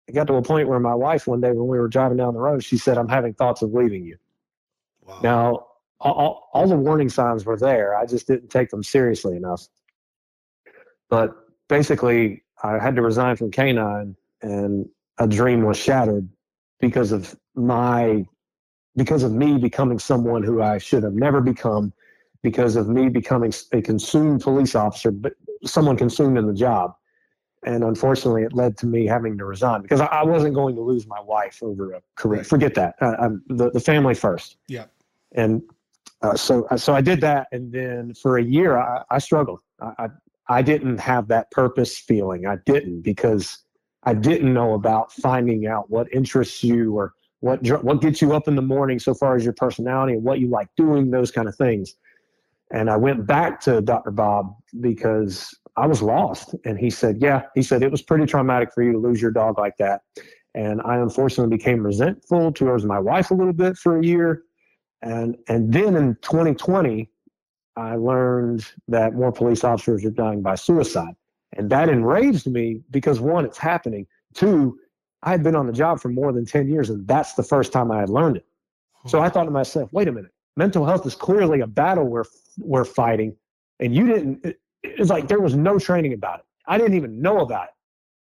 it 0.07 0.13
got 0.13 0.27
to 0.27 0.35
a 0.35 0.43
point 0.43 0.69
where 0.69 0.81
my 0.81 0.95
wife 0.95 1.27
one 1.27 1.41
day 1.41 1.53
when 1.53 1.69
we 1.69 1.79
were 1.79 1.89
driving 1.89 2.19
down 2.19 2.35
the 2.35 2.41
road, 2.41 2.65
she 2.65 2.77
said, 2.77 2.99
I'm 2.99 3.09
having 3.09 3.35
thoughts 3.35 3.63
of 3.63 3.73
leaving 3.73 4.05
you. 4.05 4.17
Wow. 5.03 5.21
Now, 5.23 5.67
all, 6.01 6.49
all 6.53 6.67
the 6.67 6.77
warning 6.77 7.09
signs 7.09 7.45
were 7.45 7.57
there. 7.57 7.97
I 7.97 8.07
just 8.07 8.27
didn't 8.27 8.49
take 8.49 8.71
them 8.71 8.83
seriously 8.83 9.37
enough. 9.37 9.67
But 11.09 11.35
basically, 11.69 12.43
I 12.63 12.79
had 12.79 12.97
to 12.97 13.03
resign 13.03 13.37
from 13.37 13.51
Canine, 13.51 14.17
and 14.43 14.89
a 15.19 15.27
dream 15.27 15.65
was 15.65 15.77
shattered 15.77 16.29
because 16.81 17.13
of 17.13 17.39
my, 17.55 18.25
because 18.97 19.23
of 19.23 19.33
me 19.33 19.59
becoming 19.59 19.99
someone 19.99 20.43
who 20.43 20.63
I 20.63 20.79
should 20.79 21.03
have 21.03 21.15
never 21.15 21.41
become, 21.41 21.93
because 22.43 22.77
of 22.77 22.89
me 22.89 23.09
becoming 23.09 23.53
a 23.73 23.83
consumed 23.83 24.41
police 24.41 24.75
officer, 24.75 25.11
but 25.11 25.35
someone 25.65 25.97
consumed 25.97 26.39
in 26.39 26.47
the 26.47 26.55
job 26.55 26.95
and 27.65 27.85
unfortunately, 27.85 28.43
it 28.43 28.55
led 28.55 28.77
to 28.79 28.87
me 28.87 29.07
having 29.07 29.37
to 29.39 29.45
resign 29.45 29.83
because 29.83 30.01
I, 30.01 30.07
I 30.07 30.25
wasn't 30.25 30.55
going 30.55 30.75
to 30.77 30.81
lose 30.81 31.07
my 31.07 31.21
wife 31.21 31.63
over 31.63 31.93
a 31.93 32.01
career. 32.17 32.39
Right. 32.39 32.47
Forget 32.47 32.75
that. 32.75 32.95
Uh, 33.01 33.31
the 33.49 33.71
the 33.71 33.81
family 33.81 34.15
first. 34.15 34.57
Yeah. 34.67 34.87
And 35.33 35.63
uh, 36.23 36.37
so 36.37 36.67
uh, 36.71 36.79
so 36.79 36.95
I 36.95 37.03
did 37.03 37.21
that, 37.21 37.49
and 37.53 37.71
then 37.71 38.15
for 38.15 38.39
a 38.39 38.43
year 38.43 38.79
I, 38.79 39.03
I 39.11 39.19
struggled. 39.19 39.61
I, 39.81 39.93
I 39.99 40.09
I 40.49 40.63
didn't 40.63 40.99
have 40.99 41.29
that 41.29 41.51
purpose 41.51 41.99
feeling. 41.99 42.47
I 42.47 42.57
didn't 42.65 43.03
because 43.03 43.59
I 44.05 44.15
didn't 44.15 44.55
know 44.55 44.73
about 44.73 45.13
finding 45.13 45.67
out 45.67 45.91
what 45.91 46.11
interests 46.13 46.65
you 46.65 46.97
or 46.97 47.13
what 47.41 47.67
what 47.83 48.01
gets 48.01 48.21
you 48.23 48.35
up 48.35 48.49
in 48.49 48.55
the 48.55 48.63
morning 48.63 48.99
so 48.99 49.15
far 49.15 49.35
as 49.35 49.45
your 49.45 49.55
personality 49.55 50.15
and 50.15 50.23
what 50.23 50.41
you 50.41 50.49
like 50.49 50.69
doing, 50.77 51.11
those 51.11 51.31
kind 51.31 51.49
of 51.49 51.57
things. 51.57 51.95
And 52.73 52.89
I 52.89 52.97
went 52.97 53.27
back 53.27 53.61
to 53.63 53.81
Dr. 53.81 54.13
Bob 54.13 54.55
because 54.81 55.53
I 55.77 55.87
was 55.87 56.03
lost. 56.03 56.55
And 56.65 56.79
he 56.79 56.91
said, 56.91 57.21
Yeah, 57.21 57.43
he 57.55 57.63
said, 57.63 57.83
it 57.83 57.91
was 57.91 58.03
pretty 58.03 58.27
traumatic 58.27 58.73
for 58.73 58.83
you 58.83 58.93
to 58.93 58.99
lose 58.99 59.21
your 59.21 59.31
dog 59.31 59.59
like 59.59 59.77
that. 59.79 60.03
And 60.55 60.81
I 60.83 60.97
unfortunately 60.97 61.57
became 61.57 61.85
resentful 61.85 62.53
towards 62.53 62.85
my 62.85 62.99
wife 62.99 63.31
a 63.31 63.35
little 63.35 63.53
bit 63.53 63.77
for 63.77 63.99
a 63.99 64.05
year. 64.05 64.43
And, 65.03 65.37
and 65.49 65.73
then 65.73 65.97
in 65.97 66.17
2020, 66.23 67.09
I 67.77 67.95
learned 67.95 68.67
that 68.89 69.15
more 69.15 69.33
police 69.33 69.65
officers 69.65 70.05
are 70.05 70.11
dying 70.11 70.43
by 70.43 70.57
suicide. 70.57 71.15
And 71.57 71.71
that 71.71 71.89
enraged 71.89 72.47
me 72.47 72.83
because 72.91 73.21
one, 73.21 73.45
it's 73.45 73.59
happening. 73.59 74.07
Two, 74.35 74.79
I 75.23 75.31
had 75.31 75.43
been 75.43 75.55
on 75.55 75.67
the 75.67 75.73
job 75.73 76.01
for 76.01 76.09
more 76.09 76.33
than 76.33 76.47
10 76.47 76.69
years, 76.69 76.91
and 76.91 77.07
that's 77.07 77.35
the 77.35 77.43
first 77.43 77.73
time 77.73 77.91
I 77.91 78.01
had 78.01 78.09
learned 78.09 78.37
it. 78.37 78.47
So 79.07 79.21
I 79.21 79.29
thought 79.29 79.45
to 79.45 79.51
myself, 79.51 79.93
wait 79.93 80.09
a 80.09 80.13
minute, 80.13 80.33
mental 80.57 80.85
health 80.85 81.07
is 81.07 81.15
clearly 81.15 81.61
a 81.61 81.67
battle 81.67 82.05
we're, 82.05 82.25
we're 82.59 82.85
fighting. 82.85 83.35
And 83.79 83.95
you 83.95 84.07
didn't, 84.07 84.57
it's 84.83 85.11
like 85.11 85.29
there 85.29 85.41
was 85.41 85.55
no 85.55 85.79
training 85.79 86.13
about 86.13 86.41
it. 86.41 86.45
I 86.67 86.77
didn't 86.77 86.95
even 86.95 87.21
know 87.21 87.41
about 87.41 87.65
it. 87.65 87.75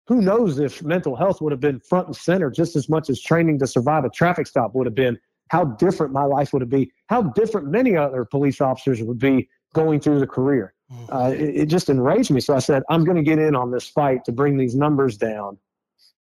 Who 0.08 0.22
knows 0.22 0.58
if 0.58 0.82
mental 0.82 1.14
health 1.14 1.40
would 1.40 1.52
have 1.52 1.60
been 1.60 1.80
front 1.80 2.06
and 2.08 2.16
center 2.16 2.50
just 2.50 2.76
as 2.76 2.88
much 2.88 3.10
as 3.10 3.20
training 3.20 3.58
to 3.60 3.66
survive 3.66 4.04
a 4.04 4.10
traffic 4.10 4.46
stop 4.46 4.74
would 4.74 4.86
have 4.86 4.94
been, 4.94 5.18
how 5.48 5.64
different 5.64 6.12
my 6.12 6.24
life 6.24 6.52
would 6.52 6.62
have 6.62 6.70
been, 6.70 6.88
how 7.08 7.22
different 7.22 7.68
many 7.68 7.96
other 7.96 8.24
police 8.24 8.60
officers 8.60 9.02
would 9.02 9.18
be 9.18 9.48
going 9.74 10.00
through 10.00 10.18
the 10.18 10.26
career. 10.26 10.74
Mm-hmm. 10.92 11.14
Uh, 11.14 11.28
it, 11.30 11.56
it 11.56 11.66
just 11.66 11.88
enraged 11.88 12.30
me. 12.30 12.40
So 12.40 12.56
I 12.56 12.58
said, 12.58 12.82
I'm 12.88 13.04
going 13.04 13.16
to 13.16 13.22
get 13.22 13.38
in 13.38 13.54
on 13.54 13.70
this 13.70 13.86
fight 13.86 14.24
to 14.24 14.32
bring 14.32 14.56
these 14.56 14.74
numbers 14.74 15.16
down. 15.16 15.58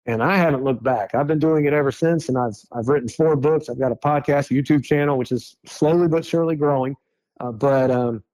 And 0.09 0.22
I 0.22 0.39
haven't 0.39 0.64
looked 0.64 0.82
back. 0.82 1.14
I've 1.14 1.26
been 1.26 1.39
doing 1.39 1.66
it 1.66 1.74
ever 1.74 1.93
since, 1.93 2.30
and 2.30 2.39
I've 2.39 2.56
I've 2.72 2.89
written 2.89 3.09
four 3.10 3.36
books. 3.36 3.68
I've 3.68 3.78
got 3.78 3.93
a 3.93 3.94
podcast, 3.94 4.51
a 4.51 4.55
YouTube 4.55 4.82
channel, 4.82 5.18
which 5.18 5.30
is 5.30 5.55
slowly 5.66 6.09
but 6.09 6.24
surely 6.24 6.56
growing. 6.56 6.97
Uh, 7.39 7.52
but 7.52 7.90
um, 7.90 8.24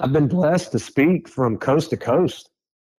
I've 0.00 0.12
been 0.12 0.26
blessed 0.26 0.72
to 0.72 0.80
speak 0.80 1.28
from 1.28 1.58
coast 1.58 1.90
to 1.90 1.96
coast 1.96 2.50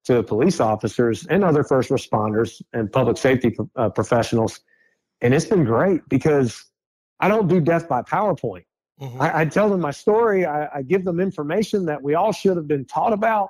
to 0.06 0.24
police 0.24 0.62
officers 0.62 1.26
and 1.28 1.44
other 1.44 1.64
first 1.64 1.90
responders 1.90 2.62
and 2.72 2.92
public 2.92 3.18
safety 3.18 3.56
uh, 3.76 3.90
professionals. 3.90 4.62
And 5.22 5.34
it's 5.34 5.46
been 5.46 5.66
great 5.66 6.02
because 6.08 6.64
I 7.20 7.28
don't 7.28 7.48
do 7.48 7.60
death 7.60 7.88
by 7.90 8.04
PowerPoint. 8.04 8.64
Mm-hmm. 9.02 9.22
I, 9.22 9.42
I, 9.42 9.46
tell 9.46 9.70
them 9.70 9.82
my 9.82 9.92
story, 9.92 10.46
I, 10.46 10.68
I 10.76 10.82
give 10.82 11.04
them 11.04 11.20
information 11.20 11.86
that 11.88 12.02
we 12.02 12.16
all 12.16 12.32
should 12.32 12.58
have 12.58 12.68
been 12.68 12.86
taught 12.86 13.12
about, 13.12 13.50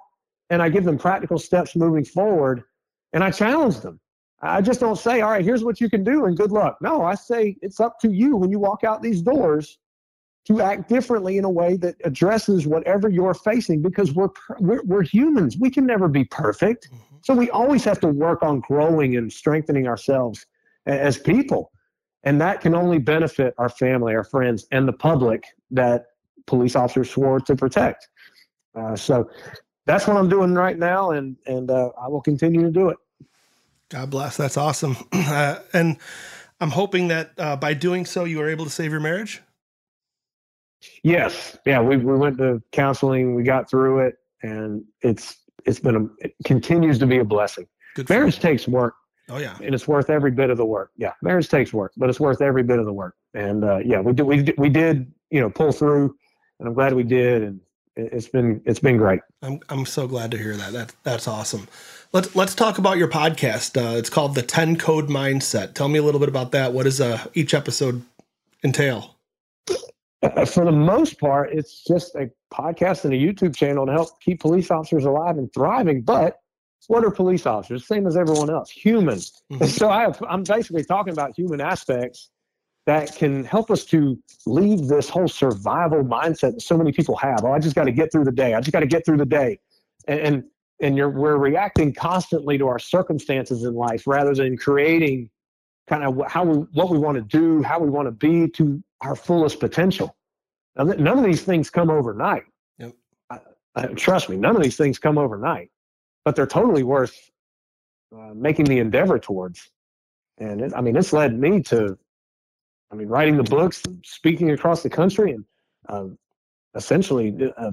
and 0.49 0.61
I 0.61 0.69
give 0.69 0.83
them 0.83 0.97
practical 0.97 1.37
steps 1.37 1.75
moving 1.75 2.05
forward, 2.05 2.63
and 3.11 3.23
I 3.23 3.29
challenge 3.29 3.81
them. 3.81 3.99
I 4.43 4.61
just 4.61 4.81
don't 4.81 4.97
say, 4.97 5.21
all 5.21 5.31
right, 5.31 5.43
here's 5.43 5.63
what 5.63 5.79
you 5.79 5.89
can 5.89 6.03
do 6.03 6.25
and 6.25 6.35
good 6.35 6.51
luck. 6.51 6.77
No, 6.81 7.03
I 7.03 7.15
say 7.15 7.55
it's 7.61 7.79
up 7.79 7.99
to 8.01 8.11
you 8.11 8.35
when 8.35 8.51
you 8.51 8.59
walk 8.59 8.83
out 8.83 9.01
these 9.01 9.21
doors 9.21 9.79
to 10.45 10.61
act 10.61 10.89
differently 10.89 11.37
in 11.37 11.45
a 11.45 11.49
way 11.49 11.77
that 11.77 11.95
addresses 12.03 12.67
whatever 12.67 13.07
you're 13.07 13.33
facing 13.33 13.81
because 13.81 14.13
we're 14.13 14.29
we're, 14.59 14.83
we're 14.83 15.01
humans. 15.01 15.57
We 15.57 15.69
can 15.69 15.85
never 15.85 16.09
be 16.09 16.25
perfect. 16.25 16.89
Mm-hmm. 16.89 17.15
so 17.21 17.33
we 17.33 17.49
always 17.51 17.85
have 17.85 18.01
to 18.01 18.07
work 18.07 18.43
on 18.43 18.59
growing 18.59 19.15
and 19.15 19.31
strengthening 19.31 19.87
ourselves 19.87 20.45
as 20.85 21.17
people. 21.17 21.71
And 22.25 22.41
that 22.41 22.59
can 22.59 22.75
only 22.75 22.99
benefit 22.99 23.53
our 23.57 23.69
family 23.69 24.13
our 24.13 24.25
friends 24.25 24.67
and 24.71 24.87
the 24.87 24.93
public 24.93 25.45
that 25.71 26.07
police 26.45 26.75
officers 26.75 27.09
swore 27.09 27.39
to 27.39 27.55
protect. 27.55 28.09
Uh, 28.75 28.95
so 28.95 29.29
that's 29.85 30.07
what 30.07 30.17
i'm 30.17 30.29
doing 30.29 30.53
right 30.53 30.77
now 30.77 31.11
and 31.11 31.35
and 31.45 31.69
uh, 31.69 31.89
i 32.01 32.07
will 32.07 32.21
continue 32.21 32.61
to 32.61 32.71
do 32.71 32.89
it 32.89 32.97
god 33.93 34.09
bless 34.09 34.35
that's 34.35 34.57
awesome 34.57 34.97
uh, 35.13 35.59
and 35.71 35.97
i'm 36.59 36.71
hoping 36.71 37.07
that 37.07 37.31
uh, 37.37 37.55
by 37.55 37.73
doing 37.73 38.05
so 38.05 38.25
you 38.25 38.41
are 38.41 38.49
able 38.49 38.65
to 38.65 38.71
save 38.71 38.91
your 38.91 38.99
marriage 38.99 39.41
Yes, 41.03 41.57
yeah, 41.65 41.81
we 41.81 41.97
we 41.97 42.15
went 42.15 42.37
to 42.37 42.61
counseling, 42.71 43.35
we 43.35 43.43
got 43.43 43.69
through 43.69 44.07
it, 44.07 44.15
and 44.41 44.83
it's 45.01 45.37
it's 45.65 45.79
been 45.79 45.95
a 45.95 46.25
it 46.25 46.35
continues 46.45 46.99
to 46.99 47.05
be 47.05 47.19
a 47.19 47.25
blessing. 47.25 47.67
Good 47.95 48.09
marriage 48.09 48.39
takes 48.39 48.67
work. 48.67 48.95
Oh 49.29 49.37
yeah, 49.37 49.57
and 49.61 49.73
it's 49.73 49.87
worth 49.87 50.09
every 50.09 50.31
bit 50.31 50.49
of 50.49 50.57
the 50.57 50.65
work. 50.65 50.91
Yeah, 50.97 51.13
marriage 51.21 51.49
takes 51.49 51.73
work, 51.73 51.93
but 51.97 52.09
it's 52.09 52.19
worth 52.19 52.41
every 52.41 52.63
bit 52.63 52.79
of 52.79 52.85
the 52.85 52.93
work. 52.93 53.15
And 53.33 53.63
uh, 53.63 53.79
yeah, 53.79 53.99
we 53.99 54.13
did 54.13 54.23
we 54.23 54.43
did, 54.43 54.55
we 54.57 54.69
did 54.69 55.11
you 55.29 55.39
know 55.39 55.49
pull 55.49 55.71
through, 55.71 56.15
and 56.59 56.67
I'm 56.67 56.73
glad 56.73 56.93
we 56.93 57.03
did, 57.03 57.43
and 57.43 57.59
it's 57.95 58.27
been 58.27 58.61
it's 58.65 58.79
been 58.79 58.97
great. 58.97 59.21
I'm 59.41 59.59
I'm 59.69 59.85
so 59.85 60.07
glad 60.07 60.31
to 60.31 60.37
hear 60.37 60.55
that. 60.55 60.73
That 60.73 60.95
that's 61.03 61.27
awesome. 61.27 61.67
Let's 62.11 62.35
let's 62.35 62.55
talk 62.55 62.77
about 62.77 62.97
your 62.97 63.07
podcast. 63.07 63.77
Uh, 63.77 63.97
it's 63.97 64.09
called 64.09 64.35
the 64.35 64.41
Ten 64.41 64.77
Code 64.77 65.09
Mindset. 65.09 65.73
Tell 65.73 65.87
me 65.87 65.99
a 65.99 66.03
little 66.03 66.19
bit 66.19 66.29
about 66.29 66.51
that. 66.51 66.73
What 66.73 66.83
does 66.83 67.01
uh, 67.01 67.25
each 67.33 67.53
episode 67.53 68.03
entail? 68.63 69.15
Uh, 70.21 70.45
for 70.45 70.63
the 70.65 70.71
most 70.71 71.19
part, 71.19 71.51
it's 71.51 71.83
just 71.83 72.15
a 72.15 72.29
podcast 72.53 73.03
and 73.03 73.13
a 73.13 73.17
YouTube 73.17 73.55
channel 73.55 73.85
to 73.85 73.91
help 73.91 74.21
keep 74.21 74.39
police 74.39 74.71
officers 74.71 75.05
alive 75.05 75.37
and 75.37 75.51
thriving. 75.53 76.01
But 76.01 76.39
what 76.87 77.03
are 77.03 77.11
police 77.11 77.45
officers? 77.45 77.85
Same 77.85 78.07
as 78.07 78.17
everyone 78.17 78.49
else, 78.49 78.69
humans. 78.69 79.43
Mm-hmm. 79.51 79.65
So 79.65 79.89
I 79.89 80.01
have, 80.01 80.21
I'm 80.27 80.43
basically 80.43 80.83
talking 80.83 81.13
about 81.13 81.35
human 81.35 81.61
aspects 81.61 82.29
that 82.85 83.15
can 83.15 83.43
help 83.45 83.71
us 83.71 83.85
to 83.85 84.19
leave 84.45 84.87
this 84.87 85.07
whole 85.07 85.27
survival 85.27 86.03
mindset 86.03 86.53
that 86.53 86.61
so 86.61 86.77
many 86.77 86.91
people 86.91 87.15
have. 87.15 87.43
Oh, 87.43 87.53
I 87.53 87.59
just 87.59 87.75
got 87.75 87.85
to 87.85 87.91
get 87.91 88.11
through 88.11 88.25
the 88.25 88.31
day. 88.31 88.53
I 88.53 88.59
just 88.59 88.73
got 88.73 88.81
to 88.81 88.87
get 88.87 89.05
through 89.05 89.17
the 89.17 89.25
day, 89.25 89.59
and 90.07 90.19
and, 90.19 90.43
and 90.81 90.97
you're, 90.97 91.09
we're 91.09 91.37
reacting 91.37 91.93
constantly 91.93 92.57
to 92.57 92.67
our 92.67 92.79
circumstances 92.79 93.63
in 93.63 93.73
life 93.73 94.05
rather 94.05 94.33
than 94.33 94.57
creating 94.57 95.29
kind 95.87 96.03
of 96.03 96.21
how 96.27 96.43
we, 96.43 96.57
what 96.73 96.89
we 96.89 96.97
want 96.97 97.15
to 97.15 97.21
do, 97.21 97.61
how 97.61 97.79
we 97.79 97.89
want 97.89 98.07
to 98.07 98.11
be 98.11 98.49
to 98.49 98.83
our 99.01 99.15
fullest 99.15 99.59
potential. 99.59 100.15
Now, 100.75 100.85
none 100.85 101.17
of 101.17 101.23
these 101.23 101.43
things 101.43 101.69
come 101.69 101.89
overnight. 101.89 102.43
Yep. 102.79 102.93
I, 103.29 103.39
I, 103.75 103.85
trust 103.87 104.29
me, 104.29 104.37
none 104.37 104.55
of 104.55 104.63
these 104.63 104.77
things 104.77 104.97
come 104.97 105.17
overnight, 105.17 105.69
but 106.25 106.35
they're 106.35 106.47
totally 106.47 106.83
worth 106.83 107.15
uh, 108.15 108.33
making 108.33 108.65
the 108.65 108.79
endeavor 108.79 109.19
towards. 109.19 109.69
And 110.37 110.61
it, 110.61 110.73
I 110.75 110.81
mean, 110.81 110.95
it's 110.95 111.13
led 111.13 111.37
me 111.37 111.61
to, 111.63 111.97
I 112.93 112.95
mean, 112.95 113.07
writing 113.07 113.37
the 113.37 113.43
books, 113.43 113.81
speaking 114.03 114.51
across 114.51 114.83
the 114.83 114.89
country, 114.89 115.31
and 115.31 115.45
uh, 115.89 116.05
essentially 116.75 117.51
uh, 117.57 117.71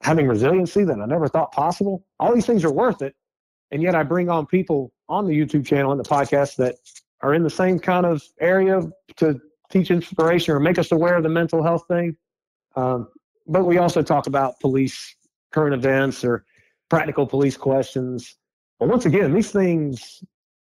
having 0.00 0.26
resiliency 0.26 0.82
that 0.82 0.98
I 1.00 1.06
never 1.06 1.28
thought 1.28 1.52
possible. 1.52 2.04
All 2.18 2.34
these 2.34 2.44
things 2.44 2.64
are 2.64 2.72
worth 2.72 3.02
it. 3.02 3.14
And 3.70 3.80
yet 3.80 3.94
I 3.94 4.02
bring 4.02 4.28
on 4.28 4.46
people 4.46 4.92
on 5.08 5.26
the 5.26 5.32
YouTube 5.32 5.64
channel 5.64 5.92
and 5.92 6.00
the 6.00 6.08
podcast 6.08 6.56
that 6.56 6.74
are 7.20 7.34
in 7.34 7.44
the 7.44 7.50
same 7.50 7.78
kind 7.78 8.04
of 8.04 8.20
area 8.40 8.82
to 9.18 9.40
teach 9.70 9.92
inspiration 9.92 10.54
or 10.54 10.60
make 10.60 10.76
us 10.76 10.90
aware 10.90 11.14
of 11.14 11.22
the 11.22 11.28
mental 11.28 11.62
health 11.62 11.84
thing. 11.86 12.16
Um, 12.74 13.08
but 13.46 13.64
we 13.64 13.78
also 13.78 14.02
talk 14.02 14.26
about 14.26 14.58
police 14.58 15.14
current 15.52 15.72
events 15.72 16.24
or 16.24 16.44
practical 16.90 17.28
police 17.28 17.56
questions. 17.56 18.36
But 18.80 18.88
once 18.88 19.06
again, 19.06 19.32
these 19.32 19.52
things 19.52 20.24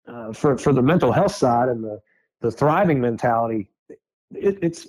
uh, 0.07 0.33
for 0.33 0.57
for 0.57 0.73
the 0.73 0.83
mental 0.83 1.13
health 1.13 1.35
side 1.35 1.69
and 1.69 1.85
the 1.85 2.01
the 2.41 2.51
thriving 2.51 3.01
mentality, 3.01 3.69
it, 4.35 4.59
it's 4.63 4.87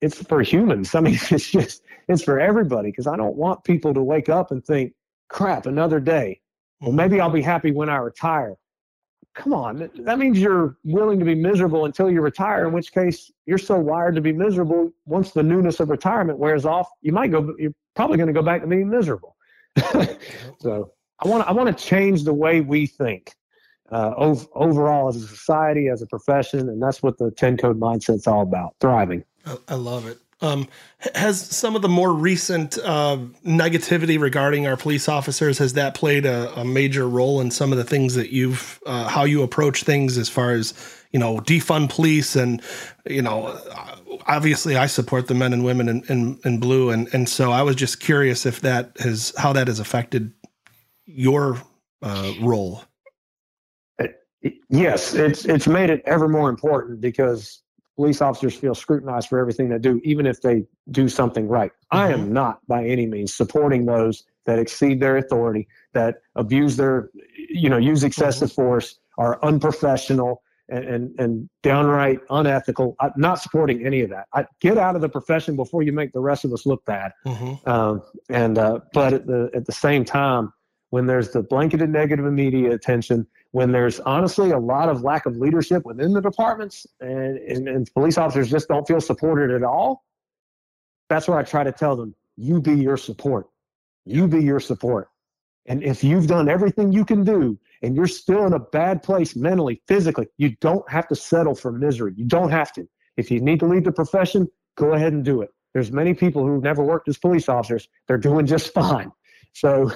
it's 0.00 0.22
for 0.22 0.42
humans. 0.42 0.94
I 0.94 1.00
mean, 1.00 1.18
it's 1.30 1.50
just 1.50 1.82
it's 2.08 2.22
for 2.22 2.40
everybody 2.40 2.90
because 2.90 3.06
I 3.06 3.16
don't 3.16 3.36
want 3.36 3.64
people 3.64 3.94
to 3.94 4.02
wake 4.02 4.28
up 4.28 4.50
and 4.50 4.64
think, 4.64 4.92
"Crap, 5.28 5.66
another 5.66 6.00
day." 6.00 6.40
Well, 6.80 6.90
mm-hmm. 6.90 6.96
maybe 6.96 7.20
I'll 7.20 7.30
be 7.30 7.42
happy 7.42 7.72
when 7.72 7.88
I 7.88 7.96
retire. 7.96 8.56
Come 9.36 9.52
on, 9.54 9.88
that 9.94 10.18
means 10.18 10.40
you're 10.40 10.76
willing 10.82 11.20
to 11.20 11.24
be 11.24 11.36
miserable 11.36 11.84
until 11.84 12.10
you 12.10 12.20
retire. 12.20 12.66
In 12.66 12.72
which 12.72 12.92
case, 12.92 13.30
you're 13.46 13.58
so 13.58 13.78
wired 13.78 14.16
to 14.16 14.20
be 14.20 14.32
miserable. 14.32 14.90
Once 15.06 15.30
the 15.30 15.42
newness 15.42 15.78
of 15.78 15.88
retirement 15.88 16.38
wears 16.38 16.66
off, 16.66 16.88
you 17.00 17.12
might 17.12 17.30
go. 17.30 17.54
You're 17.58 17.74
probably 17.94 18.16
going 18.16 18.26
to 18.26 18.32
go 18.32 18.42
back 18.42 18.62
to 18.62 18.66
being 18.66 18.90
miserable. 18.90 19.36
so 20.58 20.92
I 21.20 21.28
want 21.28 21.46
I 21.48 21.52
want 21.52 21.76
to 21.76 21.84
change 21.84 22.24
the 22.24 22.34
way 22.34 22.60
we 22.60 22.86
think 22.86 23.32
uh, 23.90 24.14
ov- 24.16 24.48
overall 24.54 25.08
as 25.08 25.16
a 25.16 25.26
society, 25.26 25.88
as 25.88 26.02
a 26.02 26.06
profession, 26.06 26.68
and 26.68 26.82
that's 26.82 27.02
what 27.02 27.18
the 27.18 27.30
Ten 27.30 27.56
Code 27.56 27.78
mindset's 27.80 28.26
all 28.26 28.42
about: 28.42 28.74
thriving. 28.80 29.24
I, 29.46 29.56
I 29.68 29.74
love 29.74 30.06
it. 30.06 30.18
Um, 30.42 30.68
has 31.14 31.38
some 31.38 31.76
of 31.76 31.82
the 31.82 31.88
more 31.88 32.14
recent 32.14 32.78
uh, 32.78 33.18
negativity 33.44 34.18
regarding 34.18 34.66
our 34.66 34.76
police 34.76 35.06
officers 35.06 35.58
has 35.58 35.74
that 35.74 35.94
played 35.94 36.24
a, 36.24 36.50
a, 36.58 36.64
major 36.64 37.06
role 37.06 37.42
in 37.42 37.50
some 37.50 37.72
of 37.72 37.78
the 37.78 37.84
things 37.84 38.14
that 38.14 38.30
you've 38.30 38.80
uh, 38.86 39.06
how 39.06 39.24
you 39.24 39.42
approach 39.42 39.82
things 39.82 40.16
as 40.16 40.30
far 40.30 40.52
as 40.52 40.72
you 41.12 41.18
know 41.18 41.40
defund 41.40 41.90
police 41.90 42.36
and 42.36 42.62
you 43.06 43.20
know 43.20 43.54
obviously 44.26 44.78
I 44.78 44.86
support 44.86 45.26
the 45.26 45.34
men 45.34 45.52
and 45.52 45.62
women 45.62 45.90
in, 45.90 46.04
in, 46.08 46.40
in 46.42 46.58
blue 46.58 46.88
and 46.88 47.12
and 47.12 47.28
so 47.28 47.50
I 47.50 47.62
was 47.62 47.76
just 47.76 48.00
curious 48.00 48.46
if 48.46 48.60
that 48.62 48.96
has 49.00 49.34
how 49.36 49.52
that 49.52 49.66
has 49.66 49.78
affected 49.78 50.32
your 51.04 51.60
uh, 52.02 52.32
role. 52.40 52.82
Yes, 54.68 55.14
it's 55.14 55.44
it's 55.44 55.66
made 55.66 55.90
it 55.90 56.02
ever 56.06 56.28
more 56.28 56.48
important 56.48 57.00
because 57.00 57.62
police 57.96 58.22
officers 58.22 58.54
feel 58.54 58.74
scrutinized 58.74 59.28
for 59.28 59.38
everything 59.38 59.68
they 59.68 59.78
do, 59.78 60.00
even 60.04 60.24
if 60.26 60.40
they 60.40 60.64
do 60.90 61.08
something 61.08 61.46
right. 61.46 61.70
Mm-hmm. 61.70 61.96
I 61.96 62.12
am 62.12 62.20
mm-hmm. 62.20 62.32
not 62.32 62.66
by 62.66 62.86
any 62.86 63.06
means 63.06 63.34
supporting 63.34 63.84
those 63.84 64.24
that 64.46 64.58
exceed 64.58 65.00
their 65.00 65.18
authority, 65.18 65.68
that 65.92 66.22
abuse 66.34 66.76
their, 66.76 67.10
you 67.50 67.68
know, 67.68 67.76
use 67.76 68.02
excessive 68.02 68.48
mm-hmm. 68.48 68.62
force, 68.62 68.98
are 69.18 69.38
unprofessional 69.44 70.42
and, 70.70 70.84
and, 70.84 71.20
and 71.20 71.50
downright 71.62 72.20
unethical. 72.30 72.96
I'm 73.00 73.12
not 73.16 73.34
supporting 73.34 73.84
any 73.84 74.00
of 74.00 74.08
that. 74.10 74.28
I, 74.32 74.46
get 74.60 74.78
out 74.78 74.94
of 74.94 75.02
the 75.02 75.10
profession 75.10 75.54
before 75.54 75.82
you 75.82 75.92
make 75.92 76.12
the 76.12 76.20
rest 76.20 76.46
of 76.46 76.54
us 76.54 76.64
look 76.64 76.82
bad. 76.86 77.12
Mm-hmm. 77.26 77.68
Um, 77.68 78.02
and 78.30 78.56
uh, 78.56 78.80
but 78.94 79.12
at 79.12 79.26
the 79.26 79.50
at 79.54 79.66
the 79.66 79.72
same 79.72 80.06
time, 80.06 80.54
when 80.88 81.06
there's 81.06 81.32
the 81.32 81.42
blanketed 81.42 81.90
negative 81.90 82.32
media 82.32 82.72
attention 82.72 83.26
when 83.52 83.72
there's 83.72 84.00
honestly 84.00 84.50
a 84.50 84.58
lot 84.58 84.88
of 84.88 85.02
lack 85.02 85.26
of 85.26 85.36
leadership 85.36 85.84
within 85.84 86.12
the 86.12 86.20
departments 86.20 86.86
and, 87.00 87.36
and, 87.38 87.68
and, 87.68 87.92
police 87.94 88.16
officers 88.16 88.48
just 88.48 88.68
don't 88.68 88.86
feel 88.86 89.00
supported 89.00 89.50
at 89.50 89.64
all, 89.64 90.04
that's 91.08 91.26
where 91.26 91.38
I 91.38 91.42
try 91.42 91.64
to 91.64 91.72
tell 91.72 91.96
them, 91.96 92.14
you 92.36 92.60
be 92.60 92.74
your 92.74 92.96
support. 92.96 93.48
You 94.04 94.28
be 94.28 94.42
your 94.42 94.60
support. 94.60 95.08
And 95.66 95.82
if 95.82 96.02
you've 96.02 96.26
done 96.26 96.48
everything 96.48 96.92
you 96.92 97.04
can 97.04 97.24
do 97.24 97.58
and 97.82 97.94
you're 97.94 98.06
still 98.06 98.46
in 98.46 98.52
a 98.52 98.58
bad 98.58 99.02
place 99.02 99.36
mentally, 99.36 99.82
physically, 99.86 100.28
you 100.38 100.56
don't 100.60 100.88
have 100.90 101.08
to 101.08 101.16
settle 101.16 101.54
for 101.54 101.72
misery. 101.72 102.12
You 102.16 102.24
don't 102.24 102.50
have 102.50 102.72
to. 102.74 102.88
If 103.16 103.30
you 103.30 103.40
need 103.40 103.60
to 103.60 103.66
leave 103.66 103.84
the 103.84 103.92
profession, 103.92 104.48
go 104.76 104.94
ahead 104.94 105.12
and 105.12 105.24
do 105.24 105.42
it. 105.42 105.50
There's 105.74 105.92
many 105.92 106.14
people 106.14 106.46
who've 106.46 106.62
never 106.62 106.82
worked 106.82 107.08
as 107.08 107.18
police 107.18 107.48
officers. 107.48 107.88
They're 108.08 108.18
doing 108.18 108.46
just 108.46 108.72
fine. 108.74 109.12
So 109.52 109.90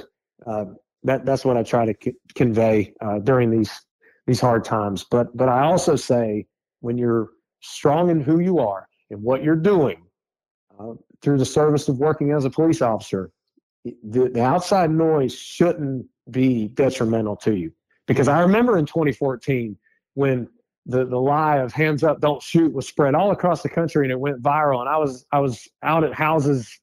um, 0.46 0.76
that 1.04 1.24
that's 1.24 1.44
what 1.44 1.56
I 1.56 1.62
try 1.62 1.86
to 1.86 1.94
c- 2.02 2.16
convey 2.34 2.94
uh, 3.00 3.18
during 3.20 3.50
these 3.50 3.70
these 4.26 4.40
hard 4.40 4.64
times. 4.64 5.04
But 5.04 5.36
but 5.36 5.48
I 5.48 5.64
also 5.64 5.96
say 5.96 6.46
when 6.80 6.98
you're 6.98 7.30
strong 7.60 8.10
in 8.10 8.20
who 8.20 8.40
you 8.40 8.58
are 8.58 8.88
and 9.10 9.22
what 9.22 9.42
you're 9.42 9.56
doing 9.56 10.02
uh, 10.78 10.94
through 11.22 11.38
the 11.38 11.46
service 11.46 11.88
of 11.88 11.98
working 11.98 12.32
as 12.32 12.44
a 12.44 12.50
police 12.50 12.82
officer, 12.82 13.30
the, 13.84 14.28
the 14.28 14.42
outside 14.42 14.90
noise 14.90 15.34
shouldn't 15.34 16.06
be 16.30 16.68
detrimental 16.68 17.36
to 17.36 17.54
you. 17.54 17.72
Because 18.06 18.28
I 18.28 18.40
remember 18.40 18.76
in 18.76 18.86
2014 18.86 19.76
when 20.14 20.48
the, 20.86 21.06
the 21.06 21.18
lie 21.18 21.56
of 21.58 21.72
hands 21.72 22.04
up, 22.04 22.20
don't 22.20 22.42
shoot 22.42 22.72
was 22.72 22.86
spread 22.86 23.14
all 23.14 23.30
across 23.30 23.62
the 23.62 23.68
country 23.68 24.04
and 24.04 24.12
it 24.12 24.20
went 24.20 24.42
viral. 24.42 24.80
And 24.80 24.88
I 24.88 24.98
was 24.98 25.24
I 25.32 25.40
was 25.40 25.66
out 25.82 26.04
at 26.04 26.12
houses 26.12 26.78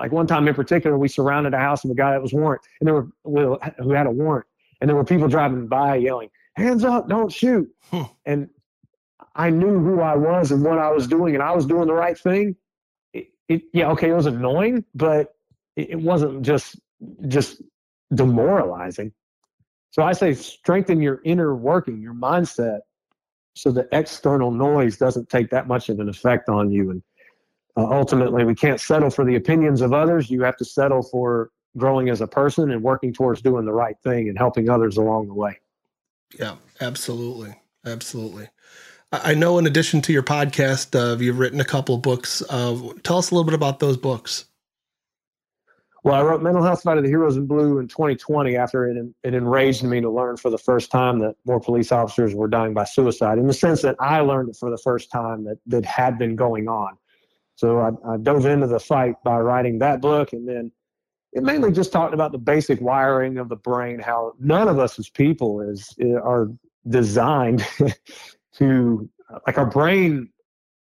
like 0.00 0.12
one 0.12 0.26
time 0.26 0.48
in 0.48 0.54
particular, 0.54 0.96
we 0.96 1.08
surrounded 1.08 1.52
a 1.52 1.58
house 1.58 1.84
of 1.84 1.90
a 1.90 1.94
guy 1.94 2.12
that 2.12 2.22
was 2.22 2.32
warrant, 2.32 2.62
and 2.80 2.86
there 2.88 2.94
were 2.94 3.58
who 3.78 3.92
had 3.92 4.06
a 4.06 4.10
warrant, 4.10 4.46
and 4.80 4.88
there 4.88 4.96
were 4.96 5.04
people 5.04 5.28
driving 5.28 5.66
by 5.66 5.96
yelling, 5.96 6.30
"Hands 6.56 6.82
up! 6.84 7.08
Don't 7.08 7.30
shoot!" 7.30 7.70
Hmm. 7.90 8.02
And 8.24 8.50
I 9.34 9.50
knew 9.50 9.78
who 9.78 10.00
I 10.00 10.16
was 10.16 10.50
and 10.52 10.64
what 10.64 10.78
I 10.78 10.90
was 10.90 11.06
doing, 11.06 11.34
and 11.34 11.42
I 11.42 11.52
was 11.52 11.66
doing 11.66 11.86
the 11.86 11.94
right 11.94 12.18
thing. 12.18 12.56
It, 13.12 13.28
it 13.48 13.62
yeah, 13.72 13.90
okay, 13.90 14.10
it 14.10 14.14
was 14.14 14.26
annoying, 14.26 14.84
but 14.94 15.34
it, 15.76 15.90
it 15.90 16.00
wasn't 16.00 16.42
just 16.42 16.80
just 17.28 17.62
demoralizing. 18.14 19.12
So 19.90 20.02
I 20.02 20.12
say 20.12 20.34
strengthen 20.34 21.02
your 21.02 21.20
inner 21.24 21.54
working, 21.54 22.00
your 22.00 22.14
mindset, 22.14 22.80
so 23.54 23.70
the 23.70 23.88
external 23.92 24.50
noise 24.50 24.96
doesn't 24.96 25.28
take 25.28 25.50
that 25.50 25.68
much 25.68 25.88
of 25.88 26.00
an 26.00 26.08
effect 26.08 26.48
on 26.48 26.70
you. 26.70 26.90
And 26.90 27.02
uh, 27.76 27.84
ultimately, 27.84 28.44
we 28.44 28.54
can't 28.54 28.80
settle 28.80 29.10
for 29.10 29.24
the 29.24 29.36
opinions 29.36 29.80
of 29.80 29.92
others. 29.92 30.30
You 30.30 30.42
have 30.42 30.56
to 30.58 30.64
settle 30.64 31.02
for 31.02 31.50
growing 31.76 32.08
as 32.08 32.20
a 32.20 32.26
person 32.26 32.70
and 32.70 32.82
working 32.82 33.12
towards 33.12 33.42
doing 33.42 33.64
the 33.64 33.72
right 33.72 33.96
thing 34.02 34.28
and 34.28 34.36
helping 34.36 34.68
others 34.68 34.96
along 34.96 35.28
the 35.28 35.34
way. 35.34 35.58
Yeah, 36.38 36.56
absolutely. 36.80 37.54
Absolutely. 37.84 38.48
I 39.12 39.34
know 39.34 39.58
in 39.58 39.66
addition 39.66 40.00
to 40.02 40.12
your 40.12 40.22
podcast, 40.22 40.94
uh, 40.94 41.18
you've 41.18 41.38
written 41.38 41.60
a 41.60 41.64
couple 41.64 41.96
of 41.96 42.02
books. 42.02 42.42
Uh, 42.48 42.92
tell 43.02 43.18
us 43.18 43.30
a 43.30 43.34
little 43.34 43.44
bit 43.44 43.54
about 43.54 43.80
those 43.80 43.96
books. 43.96 44.44
Well, 46.02 46.14
I 46.14 46.22
wrote 46.22 46.42
Mental 46.42 46.62
Health 46.62 46.82
Fight 46.82 46.96
of 46.96 47.02
the 47.02 47.10
Heroes 47.10 47.36
in 47.36 47.46
Blue 47.46 47.78
in 47.78 47.88
2020 47.88 48.56
after 48.56 48.88
it, 48.88 48.96
it 49.22 49.34
enraged 49.34 49.82
me 49.82 50.00
to 50.00 50.08
learn 50.08 50.36
for 50.36 50.50
the 50.50 50.58
first 50.58 50.90
time 50.90 51.18
that 51.18 51.34
more 51.44 51.60
police 51.60 51.92
officers 51.92 52.34
were 52.34 52.48
dying 52.48 52.72
by 52.72 52.84
suicide 52.84 53.38
in 53.38 53.46
the 53.46 53.52
sense 53.52 53.82
that 53.82 53.96
I 54.00 54.20
learned 54.20 54.48
it 54.48 54.56
for 54.56 54.70
the 54.70 54.78
first 54.78 55.10
time 55.10 55.44
that, 55.44 55.58
that 55.66 55.84
had 55.84 56.18
been 56.18 56.36
going 56.36 56.68
on. 56.68 56.96
So 57.60 57.78
I, 57.78 58.14
I 58.14 58.16
dove 58.16 58.46
into 58.46 58.66
the 58.66 58.80
fight 58.80 59.16
by 59.22 59.38
writing 59.38 59.80
that 59.80 60.00
book, 60.00 60.32
and 60.32 60.48
then 60.48 60.72
it 61.34 61.42
mainly 61.42 61.70
just 61.70 61.92
talked 61.92 62.14
about 62.14 62.32
the 62.32 62.38
basic 62.38 62.80
wiring 62.80 63.36
of 63.36 63.50
the 63.50 63.56
brain, 63.56 63.98
how 63.98 64.32
none 64.40 64.66
of 64.66 64.78
us 64.78 64.98
as 64.98 65.10
people 65.10 65.60
is 65.60 65.94
are 66.24 66.48
designed 66.88 67.66
to 68.54 69.10
like 69.46 69.58
our 69.58 69.66
brain. 69.66 70.30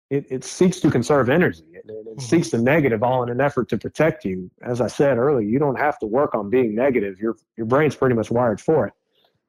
It, 0.10 0.26
it 0.30 0.44
seeks 0.46 0.80
to 0.82 0.90
conserve 0.90 1.28
energy. 1.28 1.66
It, 1.74 1.84
it 1.90 2.06
mm-hmm. 2.08 2.20
seeks 2.22 2.52
the 2.52 2.60
negative 2.60 3.04
all 3.04 3.24
in 3.24 3.30
an 3.30 3.42
effort 3.42 3.68
to 3.70 3.78
protect 3.78 4.24
you. 4.24 4.50
As 4.62 4.80
I 4.80 4.88
said 4.88 5.18
earlier, 5.18 5.46
you 5.46 5.60
don't 5.60 5.78
have 5.78 6.00
to 6.00 6.06
work 6.06 6.34
on 6.34 6.50
being 6.50 6.76
negative. 6.76 7.20
Your 7.20 7.36
your 7.58 7.66
brain's 7.66 7.98
pretty 7.98 8.16
much 8.16 8.32
wired 8.32 8.62
for 8.62 8.88
it. 8.88 8.94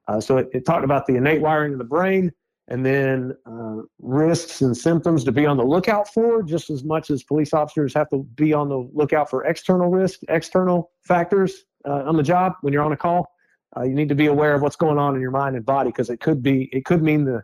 Uh, 0.08 0.20
so 0.20 0.38
it, 0.38 0.48
it 0.52 0.66
talked 0.66 0.84
about 0.84 1.06
the 1.06 1.14
innate 1.14 1.42
wiring 1.42 1.74
of 1.74 1.78
the 1.78 1.84
brain, 1.84 2.32
and 2.68 2.84
then 2.84 3.36
uh, 3.46 3.82
risks 3.98 4.62
and 4.62 4.76
symptoms 4.76 5.24
to 5.24 5.32
be 5.32 5.44
on 5.44 5.56
the 5.56 5.64
lookout 5.64 6.12
for, 6.12 6.42
just 6.42 6.70
as 6.70 6.82
much 6.82 7.10
as 7.10 7.22
police 7.22 7.52
officers 7.52 7.92
have 7.94 8.08
to 8.08 8.24
be 8.34 8.52
on 8.54 8.68
the 8.68 8.88
lookout 8.92 9.28
for 9.28 9.44
external 9.44 9.90
risk, 9.90 10.20
external 10.28 10.90
factors 11.02 11.64
uh, 11.86 12.04
on 12.04 12.16
the 12.16 12.22
job 12.22 12.54
when 12.62 12.72
you're 12.72 12.82
on 12.82 12.92
a 12.92 12.96
call. 12.96 13.30
Uh, 13.76 13.82
you 13.82 13.94
need 13.94 14.08
to 14.08 14.14
be 14.14 14.26
aware 14.26 14.54
of 14.54 14.62
what's 14.62 14.76
going 14.76 14.98
on 14.98 15.14
in 15.14 15.20
your 15.20 15.30
mind 15.30 15.56
and 15.56 15.66
body 15.66 15.90
because 15.90 16.08
it 16.08 16.20
could 16.20 16.42
be 16.42 16.70
it 16.72 16.84
could 16.84 17.02
mean 17.02 17.24
the 17.24 17.42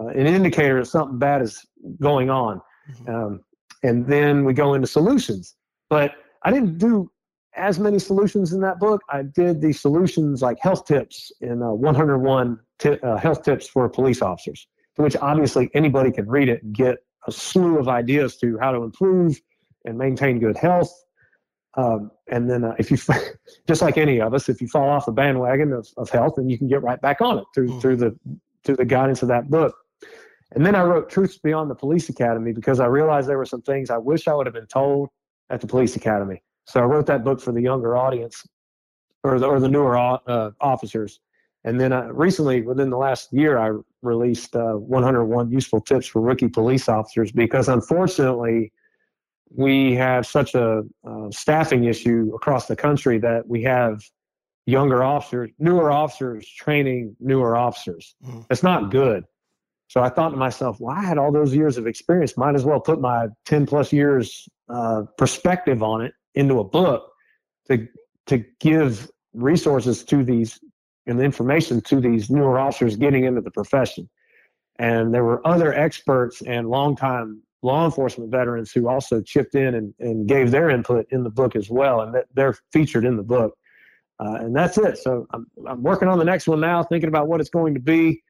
uh, 0.00 0.06
an 0.08 0.26
indicator 0.26 0.80
that 0.80 0.86
something 0.86 1.18
bad 1.18 1.40
is 1.40 1.64
going 2.00 2.30
on. 2.30 2.60
Mm-hmm. 2.90 3.14
Um, 3.14 3.40
and 3.82 4.06
then 4.06 4.44
we 4.44 4.54
go 4.54 4.74
into 4.74 4.86
solutions, 4.86 5.54
but 5.88 6.14
I 6.42 6.50
didn't 6.50 6.78
do 6.78 7.10
as 7.54 7.78
many 7.78 7.98
solutions 7.98 8.52
in 8.52 8.60
that 8.60 8.78
book. 8.78 9.02
I 9.08 9.22
did 9.22 9.60
the 9.60 9.72
solutions 9.72 10.42
like 10.42 10.58
health 10.60 10.84
tips 10.86 11.32
in 11.40 11.62
uh, 11.62 11.72
101 11.72 12.60
t- 12.78 12.98
uh, 13.02 13.16
health 13.16 13.42
tips 13.42 13.68
for 13.68 13.88
police 13.88 14.22
officers 14.22 14.66
to 14.98 15.02
which 15.02 15.16
obviously 15.16 15.70
anybody 15.74 16.10
can 16.10 16.28
read 16.28 16.48
it 16.48 16.62
and 16.62 16.74
get 16.74 16.98
a 17.26 17.32
slew 17.32 17.78
of 17.78 17.88
ideas 17.88 18.36
to 18.36 18.58
how 18.60 18.72
to 18.72 18.82
improve 18.82 19.40
and 19.84 19.96
maintain 19.96 20.38
good 20.38 20.56
health. 20.56 20.92
Um, 21.76 22.10
and 22.26 22.50
then 22.50 22.64
uh, 22.64 22.74
if 22.78 22.90
you, 22.90 22.98
just 23.68 23.80
like 23.80 23.96
any 23.96 24.20
of 24.20 24.34
us, 24.34 24.48
if 24.48 24.60
you 24.60 24.68
fall 24.68 24.88
off 24.88 25.06
the 25.06 25.12
bandwagon 25.12 25.72
of, 25.72 25.88
of 25.96 26.10
health, 26.10 26.34
then 26.36 26.50
you 26.50 26.58
can 26.58 26.68
get 26.68 26.82
right 26.82 27.00
back 27.00 27.20
on 27.20 27.38
it 27.38 27.44
through 27.54 27.68
mm. 27.68 27.80
through 27.80 27.96
the 27.96 28.18
through 28.64 28.76
the 28.76 28.84
guidance 28.84 29.22
of 29.22 29.28
that 29.28 29.48
book. 29.48 29.74
And 30.52 30.64
then 30.64 30.74
I 30.74 30.82
wrote 30.82 31.10
Truths 31.10 31.38
Beyond 31.38 31.70
the 31.70 31.74
Police 31.74 32.08
Academy 32.08 32.52
because 32.52 32.80
I 32.80 32.86
realized 32.86 33.28
there 33.28 33.38
were 33.38 33.44
some 33.44 33.62
things 33.62 33.90
I 33.90 33.98
wish 33.98 34.26
I 34.26 34.34
would 34.34 34.46
have 34.46 34.54
been 34.54 34.66
told 34.66 35.10
at 35.50 35.60
the 35.60 35.66
police 35.66 35.94
academy. 35.94 36.42
So 36.68 36.80
I 36.80 36.84
wrote 36.84 37.06
that 37.06 37.24
book 37.24 37.40
for 37.40 37.50
the 37.50 37.62
younger 37.62 37.96
audience 37.96 38.46
or 39.24 39.38
the, 39.38 39.46
or 39.46 39.58
the 39.58 39.68
newer 39.68 39.96
uh, 39.96 40.50
officers. 40.60 41.18
And 41.64 41.80
then 41.80 41.92
uh, 41.92 42.08
recently, 42.12 42.60
within 42.60 42.90
the 42.90 42.98
last 42.98 43.32
year, 43.32 43.58
I 43.58 43.72
released 44.02 44.54
uh, 44.54 44.74
101 44.74 45.50
useful 45.50 45.80
tips 45.80 46.06
for 46.06 46.20
rookie 46.20 46.48
police 46.48 46.88
officers 46.88 47.32
because 47.32 47.68
unfortunately, 47.68 48.72
we 49.50 49.94
have 49.94 50.26
such 50.26 50.54
a 50.54 50.82
uh, 51.08 51.30
staffing 51.30 51.84
issue 51.84 52.32
across 52.34 52.66
the 52.66 52.76
country 52.76 53.18
that 53.18 53.48
we 53.48 53.62
have 53.62 54.02
younger 54.66 55.02
officers, 55.02 55.50
newer 55.58 55.90
officers 55.90 56.46
training 56.46 57.16
newer 57.18 57.56
officers. 57.56 58.14
Mm. 58.22 58.44
It's 58.50 58.62
not 58.62 58.90
good. 58.90 59.24
So 59.88 60.02
I 60.02 60.10
thought 60.10 60.30
to 60.30 60.36
myself, 60.36 60.76
well, 60.80 60.94
I 60.94 61.02
had 61.02 61.16
all 61.16 61.32
those 61.32 61.54
years 61.54 61.78
of 61.78 61.86
experience. 61.86 62.36
Might 62.36 62.54
as 62.54 62.66
well 62.66 62.78
put 62.78 63.00
my 63.00 63.28
10 63.46 63.64
plus 63.64 63.90
years 63.90 64.46
uh, 64.68 65.04
perspective 65.16 65.82
on 65.82 66.02
it 66.02 66.12
into 66.38 66.60
a 66.60 66.64
book 66.64 67.12
to 67.68 67.86
to 68.26 68.44
give 68.60 69.10
resources 69.34 70.04
to 70.04 70.24
these 70.24 70.58
and 71.06 71.20
information 71.20 71.80
to 71.80 72.00
these 72.00 72.30
newer 72.30 72.58
officers 72.58 72.96
getting 72.96 73.24
into 73.24 73.40
the 73.40 73.50
profession. 73.50 74.08
And 74.78 75.12
there 75.12 75.24
were 75.24 75.44
other 75.46 75.72
experts 75.72 76.42
and 76.42 76.68
longtime 76.68 77.42
law 77.62 77.84
enforcement 77.84 78.30
veterans 78.30 78.70
who 78.70 78.88
also 78.88 79.20
chipped 79.22 79.54
in 79.54 79.74
and, 79.74 79.94
and 79.98 80.28
gave 80.28 80.50
their 80.50 80.70
input 80.70 81.06
in 81.10 81.24
the 81.24 81.30
book 81.30 81.56
as 81.56 81.70
well. 81.70 82.02
And 82.02 82.14
they're 82.34 82.56
featured 82.72 83.04
in 83.04 83.16
the 83.16 83.22
book. 83.22 83.56
Uh, 84.20 84.34
and 84.34 84.54
that's 84.54 84.76
it. 84.78 84.98
So 84.98 85.26
I'm, 85.32 85.46
I'm 85.66 85.82
working 85.82 86.08
on 86.08 86.18
the 86.18 86.24
next 86.24 86.46
one 86.46 86.60
now, 86.60 86.82
thinking 86.82 87.08
about 87.08 87.26
what 87.26 87.40
it's 87.40 87.50
going 87.50 87.74
to 87.74 87.80
be. 87.80 88.22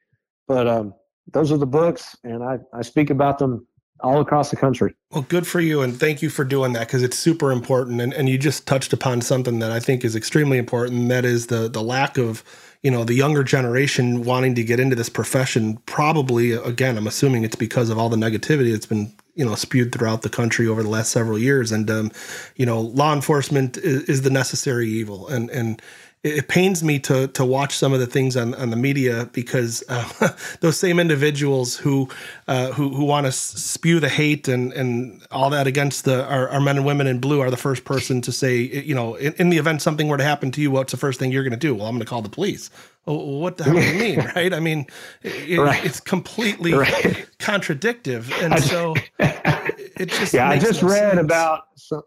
But 0.46 0.66
um, 0.66 0.94
those 1.32 1.50
are 1.52 1.58
the 1.58 1.66
books, 1.66 2.16
and 2.24 2.42
I, 2.42 2.58
I 2.72 2.82
speak 2.82 3.10
about 3.10 3.38
them 3.38 3.66
all 4.00 4.20
across 4.20 4.50
the 4.50 4.56
country. 4.56 4.94
Well, 5.10 5.26
good 5.28 5.46
for 5.46 5.60
you, 5.60 5.82
and 5.82 5.98
thank 5.98 6.22
you 6.22 6.30
for 6.30 6.44
doing 6.44 6.72
that 6.74 6.86
because 6.86 7.02
it's 7.02 7.18
super 7.18 7.50
important. 7.50 8.00
And, 8.00 8.12
and 8.12 8.28
you 8.28 8.38
just 8.38 8.66
touched 8.66 8.92
upon 8.92 9.20
something 9.20 9.58
that 9.58 9.70
I 9.70 9.80
think 9.80 10.04
is 10.04 10.14
extremely 10.14 10.58
important. 10.58 11.08
That 11.08 11.24
is 11.24 11.46
the 11.46 11.68
the 11.68 11.82
lack 11.82 12.18
of 12.18 12.44
you 12.82 12.90
know 12.90 13.04
the 13.04 13.14
younger 13.14 13.42
generation 13.42 14.24
wanting 14.24 14.54
to 14.56 14.64
get 14.64 14.80
into 14.80 14.96
this 14.96 15.08
profession. 15.08 15.78
Probably, 15.86 16.52
again, 16.52 16.96
I'm 16.96 17.06
assuming 17.06 17.44
it's 17.44 17.56
because 17.56 17.90
of 17.90 17.98
all 17.98 18.08
the 18.08 18.16
negativity 18.16 18.72
that's 18.72 18.86
been 18.86 19.12
you 19.34 19.44
know 19.44 19.54
spewed 19.54 19.92
throughout 19.92 20.22
the 20.22 20.28
country 20.28 20.66
over 20.66 20.82
the 20.82 20.90
last 20.90 21.10
several 21.10 21.38
years. 21.38 21.72
And 21.72 21.90
um, 21.90 22.12
you 22.56 22.66
know, 22.66 22.80
law 22.80 23.14
enforcement 23.14 23.76
is, 23.78 24.02
is 24.04 24.22
the 24.22 24.30
necessary 24.30 24.88
evil, 24.88 25.28
and 25.28 25.50
and 25.50 25.80
it 26.24 26.48
pains 26.48 26.82
me 26.82 26.98
to 26.98 27.28
to 27.28 27.44
watch 27.44 27.76
some 27.76 27.92
of 27.92 28.00
the 28.00 28.06
things 28.06 28.36
on, 28.36 28.54
on 28.54 28.70
the 28.70 28.76
media 28.76 29.28
because 29.32 29.84
uh, 29.88 30.34
those 30.60 30.78
same 30.78 30.98
individuals 30.98 31.76
who 31.76 32.08
uh, 32.48 32.72
who 32.72 32.88
who 32.90 33.04
want 33.04 33.26
to 33.26 33.32
spew 33.32 34.00
the 34.00 34.08
hate 34.08 34.48
and 34.48 34.72
and 34.72 35.22
all 35.30 35.50
that 35.50 35.66
against 35.66 36.04
the 36.04 36.24
our, 36.26 36.48
our, 36.48 36.60
men 36.60 36.76
and 36.76 36.84
women 36.84 37.06
in 37.06 37.20
blue 37.20 37.40
are 37.40 37.50
the 37.50 37.56
first 37.56 37.84
person 37.84 38.20
to 38.20 38.32
say 38.32 38.56
you 38.56 38.94
know 38.94 39.14
in, 39.14 39.32
in, 39.34 39.48
the 39.50 39.58
event 39.58 39.80
something 39.80 40.08
were 40.08 40.16
to 40.16 40.24
happen 40.24 40.50
to 40.50 40.60
you 40.60 40.70
what's 40.70 40.90
the 40.90 40.98
first 40.98 41.20
thing 41.20 41.30
you're 41.30 41.44
going 41.44 41.52
to 41.52 41.56
do 41.56 41.74
well 41.74 41.86
I'm 41.86 41.94
going 41.94 42.00
to 42.00 42.06
call 42.06 42.22
the 42.22 42.28
police 42.28 42.70
well, 43.06 43.24
what 43.24 43.56
the 43.56 43.64
hell 43.64 43.74
do 43.74 43.80
you 43.80 43.98
mean 44.16 44.30
right 44.34 44.52
I 44.52 44.60
mean 44.60 44.86
it, 45.22 45.58
right. 45.58 45.84
it's 45.84 46.00
completely 46.00 46.74
right. 46.74 47.28
contradictive 47.38 48.32
and 48.42 48.60
so 48.60 48.94
it 49.20 50.08
just 50.08 50.34
yeah 50.34 50.48
I 50.48 50.58
just 50.58 50.82
no 50.82 50.88
read 50.88 51.12
sense. 51.12 51.20
about. 51.20 51.64
So- 51.76 52.04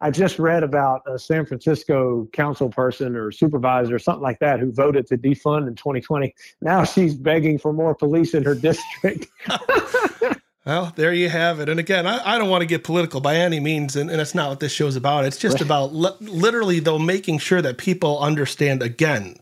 I 0.00 0.10
just 0.10 0.38
read 0.38 0.62
about 0.62 1.02
a 1.06 1.18
San 1.18 1.44
Francisco 1.44 2.28
council 2.32 2.68
person 2.68 3.16
or 3.16 3.32
supervisor 3.32 3.96
or 3.96 3.98
something 3.98 4.22
like 4.22 4.38
that 4.38 4.60
who 4.60 4.70
voted 4.70 5.06
to 5.08 5.18
defund 5.18 5.66
in 5.66 5.74
2020. 5.74 6.34
Now 6.60 6.84
she's 6.84 7.14
begging 7.14 7.58
for 7.58 7.72
more 7.72 7.94
police 7.94 8.34
in 8.34 8.44
her 8.44 8.54
district. 8.54 9.26
well, 10.64 10.92
there 10.94 11.12
you 11.12 11.28
have 11.28 11.58
it. 11.58 11.68
And 11.68 11.80
again, 11.80 12.06
I, 12.06 12.34
I, 12.34 12.38
don't 12.38 12.48
want 12.48 12.62
to 12.62 12.66
get 12.66 12.84
political 12.84 13.20
by 13.20 13.36
any 13.36 13.58
means, 13.58 13.96
and, 13.96 14.08
and 14.08 14.20
it's 14.20 14.36
not 14.36 14.50
what 14.50 14.60
this 14.60 14.72
show's 14.72 14.94
about. 14.94 15.24
It's 15.24 15.38
just 15.38 15.54
right. 15.54 15.62
about 15.62 15.92
li- 15.92 16.16
literally, 16.20 16.78
though, 16.78 16.98
making 16.98 17.38
sure 17.38 17.60
that 17.60 17.78
people 17.78 18.20
understand 18.20 18.82
again. 18.82 19.36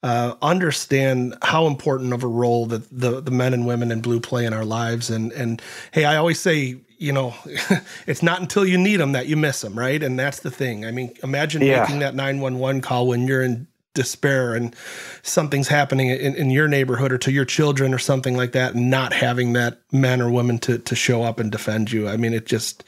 Uh, 0.00 0.36
understand 0.42 1.36
how 1.42 1.66
important 1.66 2.12
of 2.12 2.22
a 2.22 2.28
role 2.28 2.66
that 2.66 2.88
the 2.92 3.20
the 3.20 3.32
men 3.32 3.52
and 3.52 3.66
women 3.66 3.90
in 3.90 4.00
blue 4.00 4.20
play 4.20 4.46
in 4.46 4.52
our 4.52 4.64
lives, 4.64 5.10
and 5.10 5.32
and 5.32 5.60
hey, 5.90 6.04
I 6.04 6.14
always 6.14 6.38
say 6.38 6.76
you 6.98 7.12
know, 7.12 7.34
it's 8.06 8.22
not 8.22 8.40
until 8.40 8.66
you 8.66 8.76
need 8.76 8.96
them 8.96 9.12
that 9.12 9.26
you 9.26 9.36
miss 9.36 9.60
them, 9.60 9.78
right? 9.78 10.02
And 10.02 10.18
that's 10.18 10.40
the 10.40 10.50
thing. 10.50 10.84
I 10.84 10.90
mean, 10.90 11.14
imagine 11.22 11.62
yeah. 11.62 11.82
making 11.82 12.00
that 12.00 12.14
911 12.14 12.82
call 12.82 13.06
when 13.06 13.26
you're 13.26 13.42
in 13.42 13.66
despair 13.94 14.54
and 14.54 14.74
something's 15.22 15.68
happening 15.68 16.08
in, 16.08 16.34
in, 16.34 16.50
your 16.50 16.68
neighborhood 16.68 17.10
or 17.10 17.18
to 17.18 17.32
your 17.32 17.44
children 17.44 17.92
or 17.92 17.98
something 17.98 18.36
like 18.36 18.52
that, 18.52 18.74
and 18.74 18.90
not 18.90 19.12
having 19.12 19.54
that 19.54 19.80
man 19.92 20.20
or 20.20 20.30
woman 20.30 20.58
to, 20.58 20.78
to 20.78 20.94
show 20.94 21.22
up 21.22 21.40
and 21.40 21.50
defend 21.50 21.90
you. 21.90 22.08
I 22.08 22.16
mean, 22.16 22.32
it 22.32 22.46
just, 22.46 22.84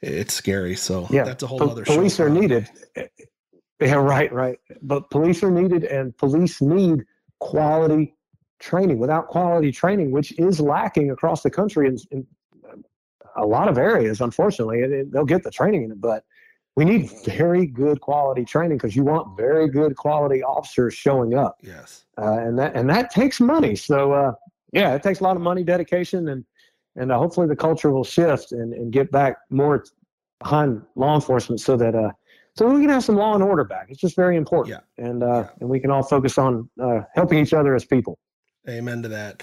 it's 0.00 0.32
scary. 0.32 0.76
So 0.76 1.06
yeah, 1.10 1.24
that's 1.24 1.42
a 1.42 1.46
whole 1.46 1.58
po- 1.58 1.70
other 1.70 1.84
Police 1.84 2.20
are 2.20 2.30
needed. 2.30 2.68
Yeah, 3.78 3.96
right, 3.96 4.32
right. 4.32 4.58
But 4.80 5.10
police 5.10 5.42
are 5.42 5.50
needed 5.50 5.84
and 5.84 6.16
police 6.16 6.62
need 6.62 7.04
quality 7.40 8.14
training. 8.58 8.98
Without 8.98 9.28
quality 9.28 9.70
training, 9.70 10.12
which 10.12 10.32
is 10.38 10.60
lacking 10.60 11.10
across 11.10 11.42
the 11.42 11.50
country 11.50 11.86
in, 11.86 11.98
in 12.10 12.26
a 13.36 13.46
lot 13.46 13.68
of 13.68 13.78
areas, 13.78 14.20
unfortunately, 14.20 14.80
it, 14.80 14.92
it, 14.92 15.12
they'll 15.12 15.24
get 15.24 15.42
the 15.42 15.50
training 15.50 15.84
in 15.84 15.92
it, 15.92 16.00
but 16.00 16.24
we 16.76 16.84
need 16.84 17.10
very 17.24 17.66
good 17.66 18.00
quality 18.00 18.44
training 18.44 18.76
because 18.76 18.94
you 18.94 19.02
want 19.02 19.36
very 19.36 19.68
good 19.68 19.96
quality 19.96 20.42
officers 20.42 20.94
showing 20.94 21.34
up. 21.34 21.58
Yes, 21.62 22.04
uh, 22.18 22.38
and 22.38 22.58
that 22.58 22.76
and 22.76 22.88
that 22.90 23.10
takes 23.10 23.40
money. 23.40 23.74
So 23.74 24.12
uh, 24.12 24.32
yeah, 24.72 24.94
it 24.94 25.02
takes 25.02 25.20
a 25.20 25.24
lot 25.24 25.36
of 25.36 25.42
money, 25.42 25.64
dedication, 25.64 26.28
and 26.28 26.44
and 26.96 27.10
uh, 27.10 27.18
hopefully 27.18 27.46
the 27.46 27.56
culture 27.56 27.90
will 27.90 28.04
shift 28.04 28.52
and, 28.52 28.72
and 28.74 28.92
get 28.92 29.10
back 29.10 29.36
more 29.50 29.84
behind 30.40 30.82
law 30.96 31.14
enforcement 31.14 31.60
so 31.60 31.76
that 31.76 31.94
uh, 31.94 32.10
so 32.54 32.68
we 32.68 32.80
can 32.80 32.90
have 32.90 33.04
some 33.04 33.16
law 33.16 33.34
and 33.34 33.42
order 33.42 33.64
back. 33.64 33.86
It's 33.88 34.00
just 34.00 34.16
very 34.16 34.36
important, 34.36 34.82
yeah. 34.98 35.04
and 35.04 35.22
uh, 35.22 35.26
yeah. 35.26 35.48
and 35.60 35.70
we 35.70 35.80
can 35.80 35.90
all 35.90 36.02
focus 36.02 36.36
on 36.36 36.68
uh, 36.80 37.00
helping 37.14 37.38
each 37.38 37.54
other 37.54 37.74
as 37.74 37.84
people. 37.84 38.18
Amen 38.68 39.02
to 39.02 39.08
that. 39.08 39.42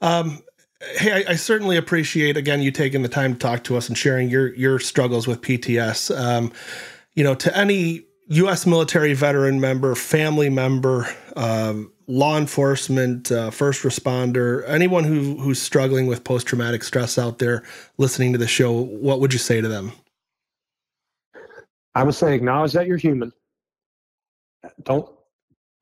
Um, 0.00 0.40
hey, 0.96 1.24
I, 1.26 1.32
I, 1.32 1.36
certainly 1.36 1.76
appreciate 1.76 2.36
again 2.36 2.62
you 2.62 2.70
taking 2.70 3.02
the 3.02 3.08
time 3.08 3.34
to 3.34 3.38
talk 3.38 3.64
to 3.64 3.76
us 3.76 3.88
and 3.88 3.96
sharing 3.96 4.28
your 4.28 4.54
your 4.54 4.78
struggles 4.78 5.26
with 5.26 5.40
PTS. 5.40 6.16
Um, 6.16 6.52
you 7.14 7.24
know, 7.24 7.34
to 7.36 7.56
any 7.56 8.04
U.S. 8.28 8.66
military 8.66 9.14
veteran 9.14 9.60
member, 9.60 9.94
family 9.94 10.48
member, 10.48 11.08
um, 11.36 11.92
law 12.06 12.38
enforcement, 12.38 13.30
uh, 13.30 13.50
first 13.50 13.82
responder, 13.82 14.64
anyone 14.66 15.04
who 15.04 15.36
who's 15.38 15.60
struggling 15.60 16.06
with 16.06 16.24
post 16.24 16.46
traumatic 16.46 16.82
stress 16.82 17.18
out 17.18 17.38
there, 17.38 17.62
listening 17.98 18.32
to 18.32 18.38
the 18.38 18.48
show, 18.48 18.72
what 18.72 19.20
would 19.20 19.32
you 19.32 19.38
say 19.38 19.60
to 19.60 19.68
them? 19.68 19.92
I 21.94 22.02
would 22.04 22.14
say 22.14 22.34
acknowledge 22.34 22.72
that 22.72 22.86
you're 22.86 22.96
human. 22.96 23.32
Don't 24.84 25.10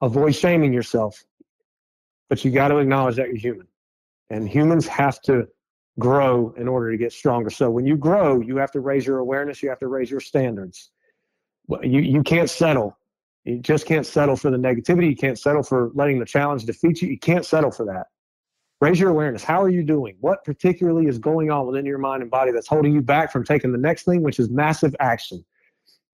avoid 0.00 0.34
shaming 0.34 0.72
yourself, 0.72 1.22
but 2.28 2.44
you 2.44 2.50
got 2.50 2.68
to 2.68 2.78
acknowledge 2.78 3.16
that 3.16 3.28
you're 3.28 3.36
human 3.36 3.68
and 4.30 4.48
humans 4.48 4.86
have 4.86 5.20
to 5.22 5.46
grow 5.98 6.54
in 6.56 6.68
order 6.68 6.90
to 6.90 6.96
get 6.96 7.12
stronger. 7.12 7.50
So 7.50 7.70
when 7.70 7.84
you 7.84 7.96
grow, 7.96 8.40
you 8.40 8.56
have 8.56 8.72
to 8.72 8.80
raise 8.80 9.06
your 9.06 9.18
awareness, 9.18 9.62
you 9.62 9.68
have 9.68 9.80
to 9.80 9.88
raise 9.88 10.10
your 10.10 10.20
standards. 10.20 10.90
You, 11.82 12.00
you 12.00 12.22
can't 12.22 12.48
settle. 12.48 12.96
You 13.44 13.58
just 13.58 13.86
can't 13.86 14.06
settle 14.06 14.36
for 14.36 14.50
the 14.50 14.56
negativity. 14.56 15.10
You 15.10 15.16
can't 15.16 15.38
settle 15.38 15.62
for 15.62 15.90
letting 15.94 16.18
the 16.18 16.24
challenge 16.24 16.64
defeat 16.64 17.02
you. 17.02 17.08
You 17.08 17.18
can't 17.18 17.44
settle 17.44 17.70
for 17.70 17.86
that. 17.86 18.06
Raise 18.80 18.98
your 18.98 19.10
awareness. 19.10 19.44
How 19.44 19.62
are 19.62 19.68
you 19.68 19.82
doing? 19.82 20.16
What 20.20 20.42
particularly 20.44 21.06
is 21.06 21.18
going 21.18 21.50
on 21.50 21.66
within 21.66 21.84
your 21.84 21.98
mind 21.98 22.22
and 22.22 22.30
body 22.30 22.50
that's 22.50 22.66
holding 22.66 22.94
you 22.94 23.02
back 23.02 23.30
from 23.30 23.44
taking 23.44 23.72
the 23.72 23.78
next 23.78 24.04
thing, 24.04 24.22
which 24.22 24.38
is 24.38 24.48
massive 24.48 24.96
action? 25.00 25.44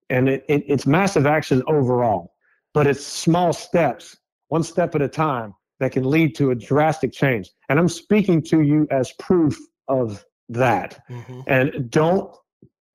And 0.09 0.27
it, 0.27 0.45
it, 0.49 0.63
it's 0.67 0.85
massive 0.85 1.25
action 1.25 1.63
overall, 1.67 2.33
but 2.73 2.87
it's 2.87 3.05
small 3.05 3.53
steps, 3.53 4.17
one 4.49 4.63
step 4.63 4.95
at 4.95 5.01
a 5.01 5.07
time 5.07 5.53
that 5.79 5.91
can 5.91 6.09
lead 6.09 6.35
to 6.35 6.51
a 6.51 6.55
drastic 6.55 7.13
change. 7.13 7.49
And 7.69 7.79
I'm 7.79 7.89
speaking 7.89 8.41
to 8.43 8.61
you 8.61 8.87
as 8.89 9.11
proof 9.13 9.57
of 9.87 10.25
that. 10.49 10.99
Mm-hmm. 11.09 11.41
And 11.47 11.89
don't, 11.89 12.35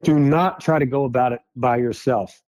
do 0.02 0.18
not 0.18 0.60
try 0.60 0.78
to 0.78 0.86
go 0.86 1.04
about 1.04 1.32
it 1.32 1.40
by 1.54 1.76
yourself. 1.76 2.40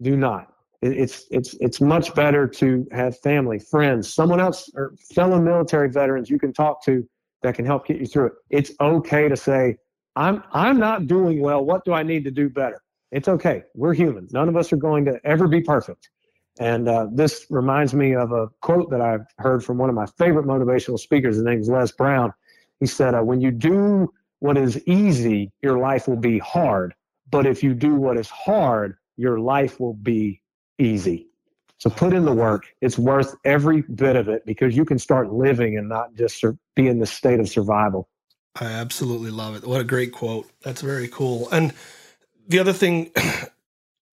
Do 0.00 0.16
not. 0.16 0.52
It's 0.82 1.24
it's 1.30 1.54
it's 1.60 1.80
much 1.80 2.14
better 2.14 2.46
to 2.46 2.86
have 2.92 3.18
family, 3.20 3.58
friends, 3.58 4.12
someone 4.12 4.40
else, 4.40 4.70
or 4.74 4.94
fellow 5.14 5.40
military 5.40 5.90
veterans 5.90 6.28
you 6.28 6.38
can 6.38 6.52
talk 6.52 6.84
to 6.84 7.06
that 7.42 7.54
can 7.54 7.64
help 7.64 7.86
get 7.86 7.98
you 7.98 8.06
through 8.06 8.26
it. 8.26 8.32
It's 8.50 8.72
okay 8.80 9.28
to 9.28 9.36
say, 9.36 9.76
"I'm 10.16 10.42
I'm 10.52 10.78
not 10.78 11.06
doing 11.06 11.40
well. 11.40 11.64
What 11.64 11.84
do 11.84 11.92
I 11.94 12.02
need 12.02 12.24
to 12.24 12.30
do 12.30 12.50
better?" 12.50 12.82
It's 13.10 13.28
okay. 13.28 13.62
We're 13.74 13.94
human. 13.94 14.28
None 14.32 14.48
of 14.48 14.56
us 14.56 14.72
are 14.72 14.76
going 14.76 15.06
to 15.06 15.18
ever 15.24 15.48
be 15.48 15.62
perfect. 15.62 16.10
And 16.58 16.88
uh, 16.88 17.08
this 17.12 17.46
reminds 17.50 17.92
me 17.94 18.14
of 18.14 18.32
a 18.32 18.48
quote 18.62 18.90
that 18.90 19.00
I've 19.00 19.26
heard 19.38 19.62
from 19.62 19.78
one 19.78 19.88
of 19.88 19.94
my 19.94 20.06
favorite 20.18 20.46
motivational 20.46 20.98
speakers. 20.98 21.36
His 21.36 21.44
name 21.44 21.60
is 21.60 21.68
Les 21.68 21.92
Brown. 21.92 22.32
He 22.80 22.86
said, 22.86 23.14
uh, 23.14 23.22
when 23.22 23.40
you 23.40 23.50
do 23.50 24.12
what 24.40 24.56
is 24.56 24.82
easy, 24.86 25.52
your 25.62 25.78
life 25.78 26.08
will 26.08 26.16
be 26.16 26.38
hard. 26.38 26.94
But 27.30 27.46
if 27.46 27.62
you 27.62 27.74
do 27.74 27.94
what 27.94 28.16
is 28.16 28.28
hard, 28.30 28.96
your 29.16 29.38
life 29.38 29.80
will 29.80 29.94
be 29.94 30.40
easy. 30.78 31.28
So 31.78 31.90
put 31.90 32.14
in 32.14 32.24
the 32.24 32.32
work. 32.32 32.66
It's 32.80 32.98
worth 32.98 33.34
every 33.44 33.82
bit 33.82 34.16
of 34.16 34.28
it 34.28 34.46
because 34.46 34.76
you 34.76 34.84
can 34.84 34.98
start 34.98 35.32
living 35.32 35.76
and 35.76 35.88
not 35.88 36.14
just 36.14 36.42
be 36.74 36.88
in 36.88 36.98
the 36.98 37.06
state 37.06 37.38
of 37.38 37.48
survival. 37.48 38.08
I 38.58 38.66
absolutely 38.66 39.30
love 39.30 39.56
it. 39.56 39.66
What 39.66 39.82
a 39.82 39.84
great 39.84 40.12
quote. 40.12 40.48
That's 40.62 40.80
very 40.80 41.08
cool. 41.08 41.50
And 41.50 41.74
the 42.48 42.58
other 42.58 42.72
thing 42.72 43.10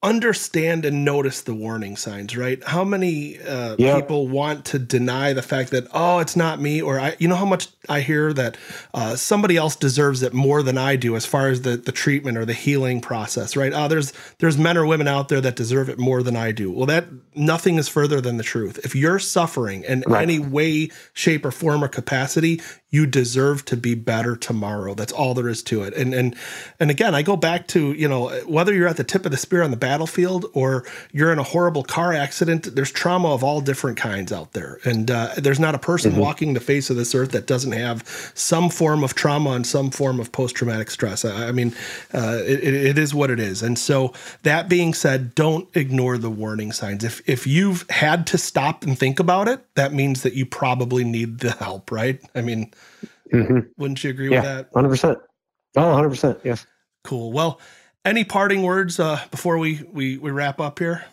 understand 0.04 0.84
and 0.84 1.06
notice 1.06 1.42
the 1.42 1.54
warning 1.54 1.96
signs, 1.96 2.36
right? 2.36 2.62
How 2.64 2.84
many 2.84 3.40
uh, 3.40 3.78
people 3.78 4.28
want 4.28 4.66
to 4.66 4.80
deny 4.80 5.32
the 5.32 5.42
fact 5.42 5.72
that 5.72 5.88
oh, 5.94 6.20
it's 6.20 6.36
not 6.36 6.60
me, 6.60 6.82
or 6.82 7.00
I, 7.00 7.16
you 7.20 7.30
know 7.30 7.38
how 7.38 7.46
much 7.46 7.70
I 7.88 8.02
hear 8.02 8.34
that 8.34 8.58
uh, 8.94 9.16
somebody 9.16 9.56
else 9.56 9.78
deserves 9.78 10.22
it 10.22 10.34
more 10.34 10.62
than 10.62 10.78
I 10.78 10.98
do 10.98 11.16
as 11.16 11.26
far 11.26 11.48
as 11.48 11.62
the 11.62 11.78
the 11.78 11.94
treatment 11.94 12.38
or 12.38 12.46
the 12.46 12.54
healing 12.54 13.00
process, 13.00 13.56
right? 13.56 13.72
Oh, 13.74 13.88
there's 13.88 14.12
there's 14.40 14.58
men 14.58 14.78
or 14.78 14.86
women 14.86 15.08
out 15.08 15.30
there 15.30 15.42
that 15.42 15.56
deserve 15.56 15.90
it 15.90 15.98
more 15.98 16.22
than 16.22 16.36
I 16.36 16.52
do. 16.52 16.70
Well, 16.70 16.86
that 16.88 17.06
nothing 17.34 17.78
is 17.78 17.88
further 17.88 18.20
than 18.20 18.38
the 18.38 18.44
truth. 18.44 18.80
If 18.84 18.96
you're 18.96 19.20
suffering 19.20 19.84
in 19.84 20.04
right. 20.06 20.22
any 20.22 20.40
way, 20.40 20.92
shape, 21.14 21.46
or 21.46 21.52
form 21.52 21.84
or 21.84 21.88
capacity, 21.88 22.62
you 22.94 23.08
deserve 23.08 23.66
to 23.66 23.76
be 23.76 23.96
better 23.96 24.36
tomorrow. 24.36 24.94
That's 24.94 25.12
all 25.12 25.34
there 25.34 25.50
is 25.50 25.64
to 25.64 25.82
it. 25.82 25.96
And 25.96 26.14
and 26.14 26.36
and 26.80 26.92
again, 26.92 27.16
I 27.16 27.24
go 27.24 27.36
back 27.36 27.68
to 27.70 27.92
you 27.94 28.08
know 28.08 28.30
whether 28.46 28.72
you're 28.72 28.88
at 28.88 28.98
the 28.98 29.04
tip 29.04 29.26
of 29.26 29.32
the 29.32 29.38
spear 29.38 29.64
on 29.64 29.72
the 29.72 29.78
battlefield 29.78 30.46
or 30.54 30.86
you're 31.12 31.34
in 31.34 31.40
a 31.40 31.44
horrible 31.44 31.84
car 31.84 32.14
accident. 32.14 32.76
There's 32.76 32.92
trauma 32.92 33.34
of 33.34 33.44
all 33.44 33.62
different 33.62 33.98
kinds 33.98 34.32
out 34.32 34.54
there, 34.54 34.78
and 34.86 35.10
uh, 35.10 35.32
there's 35.38 35.60
not 35.60 35.74
a 35.74 35.80
person 35.80 36.12
mm-hmm. 36.12 36.22
walking 36.22 36.54
the 36.54 36.60
face 36.60 36.92
of 36.92 36.96
this 36.96 37.16
earth 37.16 37.32
that 37.32 37.48
doesn't 37.48 37.72
have 37.72 38.08
some 38.36 38.70
form 38.70 39.04
of 39.04 39.16
trauma 39.16 39.52
and 39.52 39.66
some 39.66 39.90
form 39.90 40.20
of 40.20 40.32
post 40.32 40.56
traumatic 40.56 40.92
stress. 40.92 41.26
I, 41.26 41.48
I 41.48 41.52
mean, 41.52 41.74
uh, 42.14 42.44
it, 42.46 42.64
it 42.64 42.98
is 43.00 43.12
what 43.16 43.32
it 43.32 43.40
is. 43.40 43.64
And 43.64 43.80
so 43.80 44.14
that 44.44 44.70
being 44.70 44.94
said, 44.94 45.34
don't 45.34 45.68
ignore 45.76 46.20
the 46.20 46.30
warning 46.30 46.72
signs. 46.72 47.04
If 47.04 47.28
if 47.28 47.48
you've 47.48 47.90
had 47.90 48.28
to 48.28 48.38
stop 48.38 48.84
and 48.84 49.00
think 49.00 49.20
about 49.20 49.48
it, 49.48 49.66
that 49.74 49.94
means 49.94 50.22
that 50.22 50.34
you 50.36 50.46
probably 50.46 51.04
need 51.04 51.40
the 51.40 51.54
help, 51.54 51.92
right? 51.92 52.22
I 52.36 52.42
mean. 52.42 52.72
Mm-hmm. 53.34 53.60
Wouldn't 53.78 54.04
you 54.04 54.10
agree 54.10 54.30
yeah, 54.30 54.42
with 54.42 54.44
that? 54.44 54.70
Hundred 54.74 54.90
percent. 54.90 55.20
Oh, 55.76 55.88
100 55.88 56.10
percent. 56.10 56.40
Yes. 56.44 56.66
Cool. 57.04 57.32
Well, 57.32 57.60
any 58.06 58.24
parting 58.24 58.64
words 58.64 59.00
uh, 59.00 59.20
before 59.32 59.58
we, 59.58 59.82
we 59.92 60.18
we 60.18 60.32
wrap 60.32 60.60
up 60.60 60.80
here? 60.80 61.06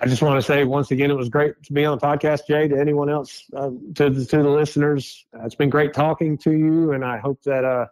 I 0.00 0.06
just 0.06 0.20
want 0.20 0.36
to 0.36 0.42
say 0.42 0.64
once 0.64 0.90
again, 0.90 1.10
it 1.10 1.16
was 1.16 1.30
great 1.30 1.62
to 1.62 1.72
be 1.72 1.84
on 1.84 1.96
the 1.98 2.06
podcast, 2.06 2.46
Jay. 2.46 2.68
To 2.68 2.78
anyone 2.78 3.08
else, 3.08 3.44
uh, 3.56 3.70
to 3.94 4.10
the, 4.10 4.24
to 4.26 4.42
the 4.42 4.50
listeners, 4.50 5.24
uh, 5.34 5.44
it's 5.46 5.54
been 5.54 5.70
great 5.70 5.94
talking 5.94 6.36
to 6.38 6.52
you, 6.52 6.92
and 6.92 7.04
I 7.04 7.16
hope 7.16 7.42
that 7.44 7.64
uh, 7.64 7.86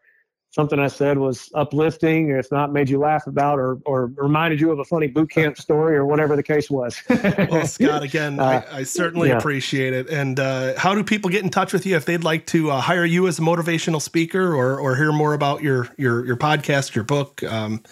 something 0.55 0.79
I 0.79 0.87
said 0.87 1.19
was 1.19 1.51
uplifting, 1.55 2.31
or 2.31 2.39
if 2.39 2.51
not, 2.53 2.73
made 2.73 2.89
you 2.89 2.99
laugh 2.99 3.27
about, 3.27 3.59
or 3.59 3.81
or 3.85 4.13
reminded 4.17 4.61
you 4.61 4.71
of 4.71 4.79
a 4.79 4.85
funny 4.85 5.09
boot 5.09 5.31
camp 5.31 5.59
story, 5.59 5.97
or 5.97 6.07
whatever 6.07 6.37
the 6.37 6.43
case 6.43 6.71
was. 6.71 7.03
well, 7.09 7.67
Scott, 7.67 8.03
again, 8.05 8.39
uh, 8.39 8.65
I, 8.71 8.79
I, 8.79 8.83
certainly 8.85 9.31
yeah. 9.31 9.39
appreciate 9.39 9.93
it. 9.93 10.09
And 10.09 10.39
uh, 10.39 10.79
how 10.79 10.95
do 10.95 11.03
people 11.03 11.29
get 11.29 11.43
in 11.43 11.51
touch 11.51 11.73
with 11.73 11.85
you 11.85 11.97
if 11.97 12.05
they'd 12.05 12.23
like 12.23 12.47
to 12.47 12.71
uh, 12.71 12.81
hire 12.81 13.05
you 13.05 13.27
as 13.27 13.41
a 13.41 13.43
motivational 13.43 14.01
speaker, 14.01 14.55
or 14.55 14.79
or 14.79 14.95
hear 14.95 15.11
more 15.11 15.35
about 15.35 15.63
your 15.63 15.89
your 15.99 16.25
your 16.25 16.37
podcast, 16.37 16.95
your 16.95 17.05
book, 17.05 17.43
um, 17.43 17.83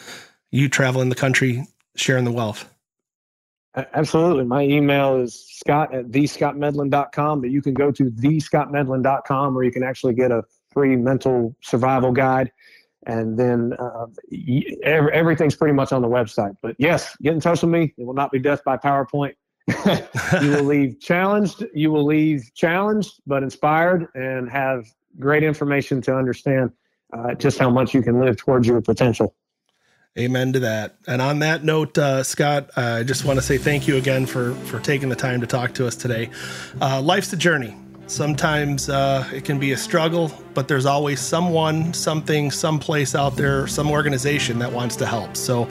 you 0.52 0.68
traveling 0.68 1.08
the 1.08 1.16
country, 1.16 1.66
sharing 1.96 2.24
the 2.24 2.32
wealth? 2.32 2.68
Absolutely. 3.74 4.44
My 4.44 4.62
email 4.62 5.16
is 5.16 5.46
scott 5.48 5.94
at 5.94 6.10
thescottmedlin.com, 6.10 7.40
but 7.40 7.50
you 7.50 7.62
can 7.62 7.72
go 7.72 7.90
to 7.90 8.04
thescottmedlin.com 8.04 9.54
where 9.54 9.64
you 9.64 9.72
can 9.72 9.82
actually 9.82 10.12
get 10.12 10.30
a 10.30 10.44
free 10.72 10.96
mental 10.96 11.54
survival 11.62 12.12
guide. 12.12 12.52
And 13.04 13.36
then 13.36 13.72
uh, 13.80 14.06
everything's 14.84 15.56
pretty 15.56 15.74
much 15.74 15.92
on 15.92 16.02
the 16.02 16.08
website. 16.08 16.56
But 16.62 16.76
yes, 16.78 17.16
get 17.20 17.34
in 17.34 17.40
touch 17.40 17.62
with 17.62 17.70
me. 17.70 17.92
It 17.96 18.06
will 18.06 18.14
not 18.14 18.30
be 18.30 18.38
death 18.38 18.62
by 18.64 18.76
PowerPoint. 18.76 19.34
you 20.42 20.50
will 20.50 20.64
leave 20.64 21.00
challenged. 21.00 21.64
You 21.74 21.90
will 21.90 22.04
leave 22.04 22.50
challenged, 22.54 23.20
but 23.26 23.42
inspired 23.42 24.06
and 24.14 24.48
have 24.50 24.86
great 25.18 25.42
information 25.42 26.00
to 26.02 26.16
understand 26.16 26.70
uh, 27.12 27.34
just 27.34 27.58
how 27.58 27.70
much 27.70 27.92
you 27.92 28.02
can 28.02 28.20
live 28.20 28.36
towards 28.36 28.66
your 28.66 28.80
potential. 28.80 29.34
Amen 30.18 30.52
to 30.52 30.60
that. 30.60 30.96
And 31.06 31.22
on 31.22 31.38
that 31.38 31.64
note, 31.64 31.96
uh, 31.96 32.22
Scott, 32.22 32.70
I 32.76 33.02
just 33.02 33.24
want 33.24 33.38
to 33.38 33.42
say 33.42 33.56
thank 33.56 33.88
you 33.88 33.96
again 33.96 34.26
for 34.26 34.52
for 34.66 34.78
taking 34.78 35.08
the 35.08 35.16
time 35.16 35.40
to 35.40 35.46
talk 35.46 35.74
to 35.74 35.86
us 35.86 35.96
today. 35.96 36.30
Uh, 36.80 37.00
life's 37.00 37.32
a 37.32 37.36
journey. 37.36 37.74
Sometimes 38.12 38.90
uh, 38.90 39.26
it 39.32 39.46
can 39.46 39.58
be 39.58 39.72
a 39.72 39.76
struggle, 39.76 40.30
but 40.52 40.68
there's 40.68 40.84
always 40.84 41.18
someone, 41.18 41.94
something, 41.94 42.50
someplace 42.50 43.14
out 43.14 43.36
there, 43.36 43.66
some 43.66 43.90
organization 43.90 44.58
that 44.58 44.70
wants 44.70 44.96
to 44.96 45.06
help. 45.06 45.34
So, 45.34 45.66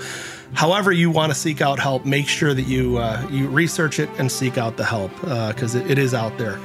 however 0.53 0.91
you 0.91 1.11
want 1.11 1.31
to 1.31 1.37
seek 1.37 1.61
out 1.61 1.77
help, 1.77 2.03
make 2.03 2.27
sure 2.27 2.55
that 2.55 2.63
you 2.63 2.97
uh, 2.97 3.27
you 3.29 3.47
research 3.47 3.99
it 3.99 4.09
and 4.17 4.31
seek 4.31 4.57
out 4.57 4.75
the 4.75 4.83
help 4.83 5.11
because 5.21 5.75
uh, 5.75 5.79
it, 5.79 5.91
it 5.91 5.97
is 5.99 6.15
out 6.15 6.35
there. 6.39 6.59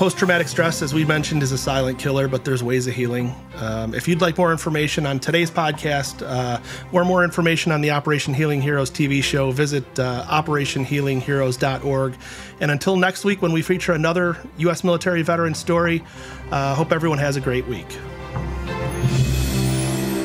Post 0.00 0.16
traumatic 0.16 0.48
stress, 0.48 0.80
as 0.80 0.94
we 0.94 1.04
mentioned, 1.04 1.42
is 1.42 1.52
a 1.52 1.58
silent 1.58 1.98
killer, 1.98 2.26
but 2.26 2.42
there's 2.42 2.62
ways 2.62 2.86
of 2.86 2.94
healing. 2.94 3.34
Um, 3.56 3.94
if 3.94 4.08
you'd 4.08 4.22
like 4.22 4.38
more 4.38 4.50
information 4.50 5.04
on 5.04 5.20
today's 5.20 5.50
podcast 5.50 6.26
uh, 6.26 6.58
or 6.90 7.04
more 7.04 7.22
information 7.22 7.70
on 7.70 7.82
the 7.82 7.90
Operation 7.90 8.32
Healing 8.32 8.62
Heroes 8.62 8.90
TV 8.90 9.22
show, 9.22 9.50
visit 9.50 9.84
uh, 9.98 10.24
operationhealingheroes.org. 10.26 12.14
And 12.62 12.70
until 12.70 12.96
next 12.96 13.26
week, 13.26 13.42
when 13.42 13.52
we 13.52 13.60
feature 13.60 13.92
another 13.92 14.38
U.S. 14.56 14.84
military 14.84 15.20
veteran 15.20 15.52
story, 15.54 16.02
uh, 16.50 16.74
hope 16.74 16.92
everyone 16.92 17.18
has 17.18 17.36
a 17.36 17.40
great 17.42 17.66
week. 17.66 17.88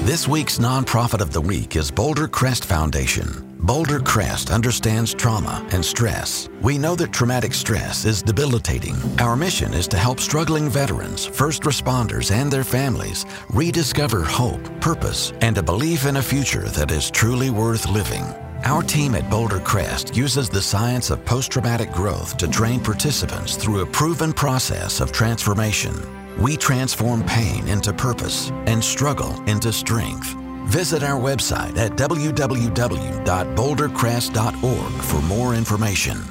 This 0.06 0.26
week's 0.26 0.58
nonprofit 0.58 1.20
of 1.20 1.34
the 1.34 1.42
week 1.42 1.76
is 1.76 1.92
Boulder 1.92 2.30
Crest 2.30 2.64
Foundation. 2.64 3.55
Boulder 3.66 4.00
Crest 4.00 4.52
understands 4.52 5.12
trauma 5.12 5.68
and 5.72 5.84
stress. 5.84 6.50
We 6.62 6.78
know 6.78 6.96
that 6.98 7.12
traumatic 7.12 7.56
stress 7.56 8.06
is 8.06 8.22
debilitating. 8.22 8.96
Our 9.20 9.36
mission 9.36 9.74
is 9.74 9.88
to 9.88 9.98
help 9.98 10.20
struggling 10.20 10.70
veterans, 10.70 11.26
first 11.26 11.64
responders, 11.64 12.30
and 12.30 12.52
their 12.52 12.64
families 12.64 13.26
rediscover 13.50 14.22
hope, 14.22 14.64
purpose, 14.82 15.34
and 15.42 15.58
a 15.58 15.64
belief 15.64 16.06
in 16.06 16.18
a 16.18 16.22
future 16.22 16.70
that 16.70 16.92
is 16.92 17.10
truly 17.10 17.50
worth 17.50 17.88
living. 17.88 18.22
Our 18.66 18.84
team 18.84 19.16
at 19.16 19.32
Boulder 19.32 19.60
Crest 19.62 20.16
uses 20.16 20.48
the 20.48 20.62
science 20.62 21.10
of 21.10 21.26
post 21.26 21.52
traumatic 21.52 21.92
growth 21.92 22.38
to 22.38 22.48
train 22.48 22.80
participants 22.80 23.56
through 23.56 23.82
a 23.82 23.88
proven 23.88 24.32
process 24.32 25.02
of 25.02 25.12
transformation. 25.12 25.96
We 26.40 26.56
transform 26.56 27.24
pain 27.24 27.68
into 27.68 27.94
purpose 27.94 28.52
and 28.68 28.84
struggle 28.84 29.34
into 29.48 29.74
strength. 29.74 30.36
Visit 30.66 31.04
our 31.04 31.20
website 31.20 31.78
at 31.78 31.92
www.bouldercrest.org 31.92 34.92
for 35.04 35.22
more 35.22 35.56
information. 35.56 36.22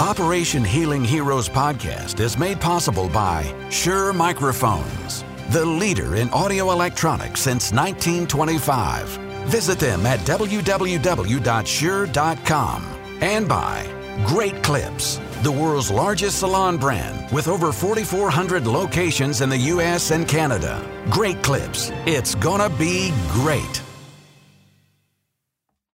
Operation 0.00 0.64
Healing 0.64 1.04
Heroes 1.04 1.48
podcast 1.48 2.20
is 2.20 2.36
made 2.36 2.60
possible 2.60 3.08
by 3.08 3.54
Shure 3.70 4.12
Microphones, 4.12 5.24
the 5.50 5.64
leader 5.64 6.16
in 6.16 6.28
audio 6.30 6.70
electronics 6.70 7.40
since 7.40 7.72
1925. 7.72 9.08
Visit 9.46 9.78
them 9.78 10.04
at 10.04 10.18
www.shure.com 10.20 11.40
and 13.20 13.48
by 13.48 13.86
Great 14.26 14.62
Clips, 14.62 15.18
the 15.42 15.52
world's 15.52 15.90
largest 15.90 16.40
salon 16.40 16.76
brand 16.76 17.30
with 17.32 17.48
over 17.48 17.72
4,400 17.72 18.66
locations 18.66 19.40
in 19.40 19.48
the 19.48 19.58
U.S. 19.74 20.10
and 20.10 20.26
Canada. 20.26 20.84
Great 21.10 21.42
clips. 21.42 21.90
It's 22.06 22.34
gonna 22.34 22.70
be 22.70 23.12
great. 23.28 23.85